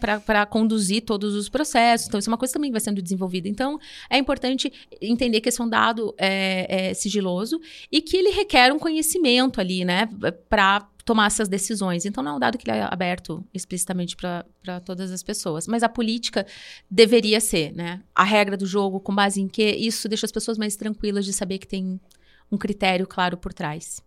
conduzir 0.50 1.04
todos 1.04 1.36
os 1.36 1.50
processos. 1.50 2.08
Então, 2.08 2.18
isso 2.18 2.30
é 2.30 2.32
uma 2.32 2.38
coisa 2.38 2.54
também 2.54 2.70
que 2.70 2.72
vai 2.72 2.80
sendo 2.80 3.02
desenvolvida. 3.02 3.50
Então, 3.50 3.78
é 4.10 4.18
importante 4.18 4.72
entender 5.02 5.42
que 5.42 5.50
esse 5.50 5.60
é 5.60 5.64
um 5.66 5.68
dado 5.68 6.16
é, 6.18 6.92
é, 6.92 6.94
sigiloso 6.94 7.60
e 7.92 8.02
que 8.02 8.16
ele 8.16 8.30
requer 8.30 8.72
um 8.72 8.80
conhecimento 8.80 9.60
ali, 9.60 9.84
né, 9.84 10.08
para 10.48 10.88
tomar 11.04 11.26
essas 11.26 11.50
decisões. 11.50 12.06
Então, 12.06 12.24
não 12.24 12.32
é 12.32 12.36
um 12.38 12.40
dado 12.40 12.58
que 12.58 12.72
ele 12.72 12.78
é 12.78 12.88
aberto 12.90 13.46
explicitamente 13.54 14.16
para 14.16 14.80
todas 14.86 15.12
as 15.12 15.22
pessoas. 15.22 15.68
Mas 15.68 15.84
a 15.84 15.90
política 15.90 16.48
deveria 16.90 17.42
ser, 17.42 17.74
né? 17.74 18.02
A 18.16 18.24
regra 18.24 18.56
do 18.56 18.66
jogo, 18.66 19.02
com 19.02 19.14
base 19.14 19.42
em 19.42 19.48
quê? 19.50 19.76
Isso 19.78 20.08
deixa 20.08 20.26
as 20.26 20.32
pessoas 20.32 20.58
mais 20.58 20.78
tranquilas 20.78 21.26
de 21.26 21.34
saber 21.34 21.58
que 21.58 21.68
tem 21.68 22.00
um 22.50 22.58
critério 22.58 23.06
claro 23.06 23.36
por 23.36 23.52
trás. 23.52 24.02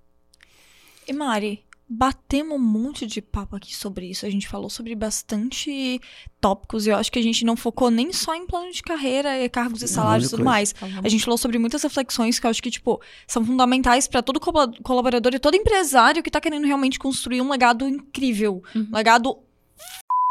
E 1.07 1.13
Mari, 1.13 1.66
batemos 1.89 2.57
um 2.57 2.63
monte 2.63 3.07
de 3.07 3.23
papo 3.23 3.55
aqui 3.55 3.75
sobre 3.75 4.07
isso. 4.07 4.27
A 4.27 4.31
gente 4.31 4.49
falou 4.49 4.69
sobre 4.69 4.95
bastante 4.95 6.01
tópicos 6.41 6.87
e 6.87 6.91
eu 6.91 6.97
acho 6.97 7.13
que 7.13 7.19
a 7.19 7.23
gente 7.23 7.45
não 7.45 7.57
focou 7.57 7.91
nem 7.91 8.13
só 8.13 8.35
em 8.35 8.45
plano 8.47 8.73
de 8.73 8.83
carreira, 8.83 9.39
e 9.41 9.49
cargos 9.49 9.83
e 9.83 9.89
salários 9.89 10.27
e 10.27 10.31
tudo 10.31 10.39
coisa. 10.45 10.51
mais. 10.51 10.75
A 11.05 11.09
gente 11.09 11.25
falou 11.25 11.39
sobre 11.39 11.59
muitas 11.59 11.83
reflexões 11.83 12.39
que 12.41 12.47
eu 12.47 12.51
acho 12.51 12.63
que, 12.63 12.71
tipo, 12.71 13.01
são 13.27 13.45
fundamentais 13.45 14.09
para 14.09 14.21
todo 14.21 14.41
colaborador 14.41 15.33
e 15.35 15.39
todo 15.39 15.55
empresário 15.55 16.23
que 16.23 16.31
tá 16.31 16.41
querendo 16.41 16.67
realmente 16.67 16.99
construir 16.99 17.41
um 17.41 17.51
legado 17.51 17.87
incrível. 17.89 18.63
Uhum. 18.75 18.89
Um 18.93 18.97
legado 18.97 19.39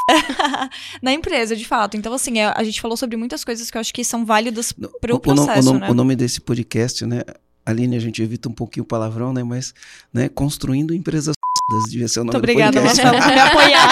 na 1.01 1.13
empresa, 1.13 1.55
de 1.55 1.65
fato. 1.65 1.95
Então, 1.95 2.13
assim, 2.13 2.39
é- 2.39 2.53
a 2.55 2.63
gente 2.63 2.81
falou 2.81 2.97
sobre 2.97 3.15
mudas 3.15 3.43
coisas 3.45 3.71
que 3.71 3.77
eu 3.77 3.81
acho 3.81 3.93
que 3.93 4.03
são 4.03 4.25
válidas 4.25 4.73
pro 4.73 5.15
o, 5.15 5.19
processo, 5.19 5.69
o, 5.69 5.73
no- 5.73 5.79
né? 5.79 5.89
o 5.89 5.93
nome 5.93 6.15
desse 6.15 6.41
podcast, 6.41 7.05
né? 7.05 7.21
Aline, 7.65 7.95
a 7.95 7.99
gente 7.99 8.21
evita 8.21 8.47
um 8.47 8.53
pouquinho 8.53 8.83
o 8.83 8.87
palavrão, 8.87 9.33
né? 9.33 9.41
Mas, 9.43 9.73
né? 10.13 10.29
Construindo 10.29 10.93
empresas 10.93 11.33
devia 11.89 12.07
ser 12.07 12.19
o 12.19 12.23
nome 12.23 12.33
Muito 12.33 12.37
obrigada. 12.37 12.79
Marcelo, 12.79 13.17
por 13.17 13.27
me 13.27 13.39
apoiar. 13.39 13.89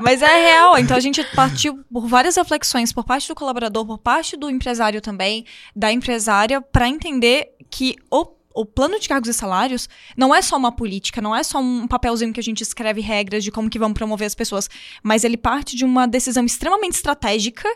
Mas 0.00 0.22
é 0.22 0.50
real, 0.50 0.78
então 0.78 0.96
a 0.96 1.00
gente 1.00 1.22
partiu 1.34 1.84
por 1.92 2.08
várias 2.08 2.36
reflexões 2.36 2.92
por 2.92 3.04
parte 3.04 3.28
do 3.28 3.34
colaborador, 3.34 3.84
por 3.84 3.98
parte 3.98 4.36
do 4.36 4.48
empresário 4.48 5.00
também, 5.00 5.44
da 5.76 5.92
empresária, 5.92 6.62
para 6.62 6.88
entender 6.88 7.50
que 7.70 7.96
o, 8.10 8.26
o 8.54 8.64
plano 8.64 8.98
de 8.98 9.06
cargos 9.06 9.28
e 9.28 9.34
salários 9.34 9.88
não 10.16 10.34
é 10.34 10.40
só 10.40 10.56
uma 10.56 10.72
política, 10.72 11.20
não 11.20 11.36
é 11.36 11.42
só 11.42 11.58
um 11.58 11.86
papelzinho 11.86 12.32
que 12.32 12.40
a 12.40 12.42
gente 12.42 12.62
escreve 12.62 13.02
regras 13.02 13.44
de 13.44 13.50
como 13.50 13.68
que 13.68 13.78
vamos 13.78 13.98
promover 13.98 14.26
as 14.26 14.34
pessoas, 14.34 14.70
mas 15.02 15.22
ele 15.22 15.36
parte 15.36 15.76
de 15.76 15.84
uma 15.84 16.06
decisão 16.06 16.46
extremamente 16.46 16.94
estratégica 16.94 17.68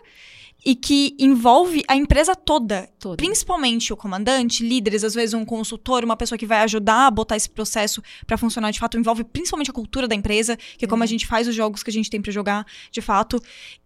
e 0.65 0.75
que 0.75 1.15
envolve 1.19 1.85
a 1.87 1.95
empresa 1.95 2.35
toda. 2.35 2.89
Toda. 2.99 3.17
Principalmente 3.17 3.93
o 3.93 3.97
comandante, 3.97 4.67
líderes, 4.67 5.05
às 5.05 5.15
vezes 5.15 5.35
um 5.35 5.45
consultor, 5.45 6.03
uma 6.05 6.17
pessoa 6.17 6.39
que 6.39 6.47
vai 6.47 6.61
ajudar 6.61 7.07
a 7.07 7.11
botar 7.11 7.37
esse 7.37 7.51
processo 7.51 8.03
para 8.27 8.39
funcionar 8.39 8.71
de 8.71 8.79
fato, 8.81 8.99
envolve 8.99 9.25
principalmente 9.25 9.71
a 9.71 9.75
cultura 9.75 10.09
da 10.09 10.15
empresa, 10.15 10.57
que 10.79 10.85
é 10.85 10.89
como 10.89 11.03
a 11.03 11.07
gente 11.07 11.27
faz 11.27 11.47
os 11.47 11.55
jogos 11.55 11.83
que 11.83 11.91
a 11.91 11.93
gente 11.93 12.09
tem 12.09 12.23
para 12.23 12.33
jogar 12.33 12.67
de 12.91 13.03
fato. 13.03 13.39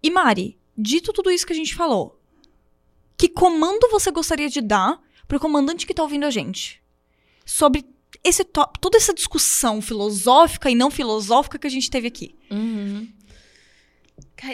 E 0.02 0.10
Mari, 0.10 0.56
dito 0.76 1.12
tudo 1.12 1.30
isso 1.30 1.44
que 1.46 1.52
a 1.52 1.56
gente 1.56 1.74
falou, 1.74 2.20
que 3.16 3.28
comando 3.28 3.88
você 3.90 4.12
gostaria 4.12 4.48
de 4.48 4.60
dar 4.60 5.00
pro 5.26 5.40
comandante 5.40 5.84
que 5.86 5.92
tá 5.92 6.02
ouvindo 6.04 6.24
a 6.26 6.30
gente? 6.30 6.80
Sobre 7.44 7.84
esse 8.22 8.44
to- 8.44 8.70
toda 8.80 8.96
essa 8.96 9.12
discussão 9.12 9.80
filosófica 9.82 10.70
e 10.70 10.74
não 10.74 10.90
filosófica 10.90 11.58
que 11.58 11.66
a 11.66 11.70
gente 11.70 11.90
teve 11.90 12.06
aqui. 12.06 12.36
Uhum. 12.50 13.08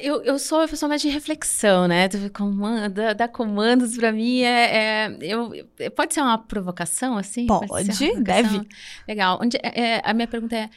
Eu, 0.03 0.23
eu 0.23 0.39
sou 0.39 0.59
uma 0.59 0.69
pessoa 0.69 0.89
mais 0.89 1.03
de 1.03 1.09
reflexão, 1.09 1.87
né? 1.87 2.09
Do 2.09 2.31
comando, 2.31 2.95
da, 2.95 3.13
dar 3.13 3.29
comandos 3.29 3.97
pra 3.97 4.11
mim 4.13 4.41
é. 4.41 4.77
é- 4.77 5.19
eu, 5.21 5.51
pode 5.95 6.15
ser 6.15 6.23
uma 6.23 6.39
provocação, 6.39 7.19
assim? 7.19 7.47
Pode, 7.47 7.71
uma 7.71 8.23
provocação? 8.23 8.23
deve. 8.23 8.69
Legal. 9.07 9.39
Onde, 9.43 9.59
é- 9.63 9.81
é, 9.97 10.03
a 10.03 10.15
minha 10.15 10.27
pergunta 10.27 10.57
é: 10.57 10.71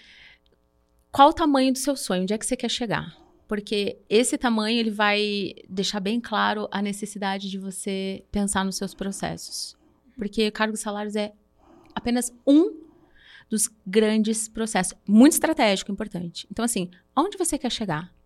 qual 1.12 1.30
o 1.30 1.34
tamanho 1.34 1.72
do 1.72 1.78
seu 1.78 1.96
sonho? 1.96 2.24
Onde 2.24 2.34
é 2.34 2.38
que 2.38 2.46
você 2.46 2.58
quer 2.58 2.70
chegar? 2.70 3.16
Porque 3.48 3.98
esse 4.10 4.38
tamanho 4.38 4.78
ele 4.78 4.92
vai 4.92 5.54
deixar 5.70 6.02
bem 6.02 6.20
claro 6.20 6.68
a 6.70 6.82
necessidade 6.82 7.50
de 7.50 7.58
você 7.58 8.26
pensar 8.30 8.66
nos 8.66 8.76
seus 8.76 8.94
processos. 8.94 9.78
Porque 10.18 10.52
cargos 10.52 10.82
e 10.82 10.84
salários 10.84 11.16
é 11.16 11.32
apenas 11.96 12.34
um 12.46 12.82
dos 13.50 13.70
grandes 13.86 14.50
processos. 14.50 14.94
Muito 15.08 15.34
estratégico, 15.34 15.92
importante. 15.92 16.46
Então, 16.52 16.66
assim, 16.66 16.90
aonde 17.16 17.38
você 17.38 17.58
quer 17.58 17.72
chegar? 17.72 18.17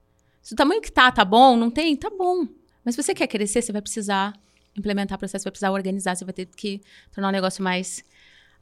Se 0.41 0.53
o 0.53 0.55
tamanho 0.55 0.81
que 0.81 0.91
tá, 0.91 1.11
tá 1.11 1.23
bom, 1.23 1.55
não 1.55 1.69
tem, 1.69 1.95
tá 1.95 2.09
bom. 2.09 2.47
Mas 2.83 2.95
se 2.95 3.03
você 3.03 3.13
quer 3.13 3.27
crescer, 3.27 3.61
você 3.61 3.71
vai 3.71 3.81
precisar 3.81 4.33
implementar 4.77 5.17
processo, 5.17 5.43
vai 5.43 5.51
precisar 5.51 5.71
organizar, 5.71 6.15
você 6.15 6.25
vai 6.25 6.33
ter 6.33 6.45
que 6.47 6.81
tornar 7.13 7.29
o 7.29 7.31
negócio 7.31 7.63
mais 7.63 8.03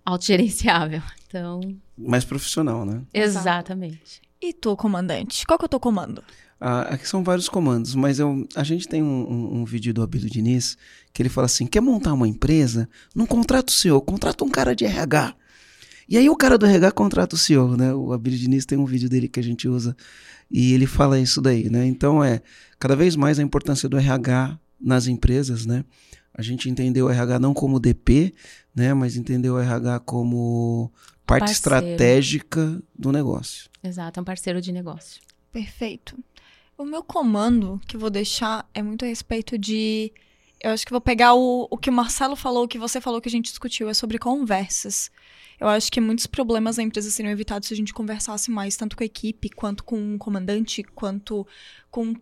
autogerenciável. 0.05 1.01
Então, 1.29 1.61
Mais 1.95 2.25
profissional, 2.25 2.83
né? 2.87 3.03
Exatamente. 3.13 4.19
E 4.41 4.51
tu, 4.51 4.75
comandante? 4.75 5.45
Qual 5.45 5.59
que 5.59 5.65
é 5.65 5.67
o 5.67 5.69
teu 5.69 5.79
comando? 5.79 6.23
Ah, 6.59 6.81
aqui 6.95 7.07
são 7.07 7.23
vários 7.23 7.47
comandos, 7.47 7.93
mas 7.93 8.17
eu, 8.17 8.47
a 8.55 8.63
gente 8.63 8.87
tem 8.87 9.03
um, 9.03 9.31
um- 9.31 9.57
um 9.59 9.63
vídeo 9.63 9.93
do 9.93 10.01
Abílio 10.01 10.27
Diniz 10.27 10.75
que 11.13 11.21
ele 11.21 11.29
fala 11.29 11.45
assim: 11.45 11.67
quer 11.67 11.81
montar 11.81 12.13
uma 12.13 12.27
empresa? 12.27 12.89
Não 13.13 13.27
contrata 13.27 13.71
o 13.71 13.75
CEO, 13.75 14.01
contrata 14.01 14.43
um 14.43 14.49
cara 14.49 14.75
de 14.75 14.85
RH. 14.85 15.35
E 16.09 16.17
aí 16.17 16.27
o 16.27 16.35
cara 16.35 16.57
do 16.57 16.65
RH 16.65 16.91
contrata 16.93 17.35
o 17.35 17.37
CEO, 17.37 17.77
né? 17.77 17.93
O 17.93 18.11
Abílio 18.11 18.39
Diniz 18.39 18.65
tem 18.65 18.79
um 18.79 18.85
vídeo 18.85 19.07
dele 19.07 19.27
que 19.27 19.39
a 19.39 19.43
gente 19.43 19.67
usa 19.67 19.95
e 20.49 20.73
ele 20.73 20.87
fala 20.87 21.19
isso 21.19 21.39
daí, 21.39 21.69
né? 21.69 21.85
Então 21.85 22.23
é 22.23 22.41
cada 22.79 22.95
vez 22.95 23.15
mais 23.15 23.37
a 23.37 23.43
importância 23.43 23.87
do 23.87 23.95
RH 23.95 24.59
nas 24.81 25.05
empresas, 25.05 25.67
né? 25.67 25.85
A 26.33 26.41
gente 26.41 26.67
entendeu 26.67 27.05
o 27.05 27.09
RH 27.11 27.37
não 27.37 27.53
como 27.53 27.79
DP, 27.79 28.33
né? 28.73 28.91
Mas 28.93 29.15
entendeu 29.15 29.53
o 29.53 29.59
RH 29.59 29.99
como 29.99 30.91
parte 31.27 31.41
Parceiro. 31.41 31.85
estratégica 31.85 32.81
do 32.97 33.11
negócio. 33.11 33.69
Exato, 33.83 34.19
é 34.19 34.21
um 34.21 34.25
parceiro 34.25 34.59
de 34.59 34.71
negócio. 34.71 35.21
Perfeito. 35.51 36.17
O 36.75 36.85
meu 36.85 37.03
comando 37.03 37.79
que 37.87 37.95
eu 37.95 37.99
vou 37.99 38.09
deixar 38.09 38.67
é 38.73 38.81
muito 38.81 39.05
a 39.05 39.07
respeito 39.07 39.59
de. 39.59 40.11
Eu 40.59 40.71
acho 40.71 40.85
que 40.85 40.91
vou 40.91 41.01
pegar 41.01 41.35
o, 41.35 41.67
o 41.69 41.77
que 41.77 41.89
o 41.89 41.93
Marcelo 41.93 42.35
falou, 42.35 42.63
o 42.63 42.67
que 42.67 42.79
você 42.79 42.99
falou 42.99 43.21
que 43.21 43.29
a 43.29 43.31
gente 43.31 43.45
discutiu, 43.45 43.89
é 43.89 43.93
sobre 43.93 44.17
conversas. 44.17 45.11
Eu 45.59 45.67
acho 45.67 45.91
que 45.91 45.99
muitos 45.99 46.25
problemas 46.25 46.77
na 46.77 46.83
empresa 46.83 47.11
seriam 47.11 47.31
evitados 47.31 47.67
se 47.67 47.73
a 47.73 47.77
gente 47.77 47.93
conversasse 47.93 48.49
mais, 48.49 48.77
tanto 48.77 48.95
com 48.95 49.03
a 49.03 49.05
equipe, 49.05 49.49
quanto 49.49 49.83
com 49.83 50.15
o 50.15 50.17
comandante, 50.17 50.83
quanto 50.83 51.45
com, 51.91 52.15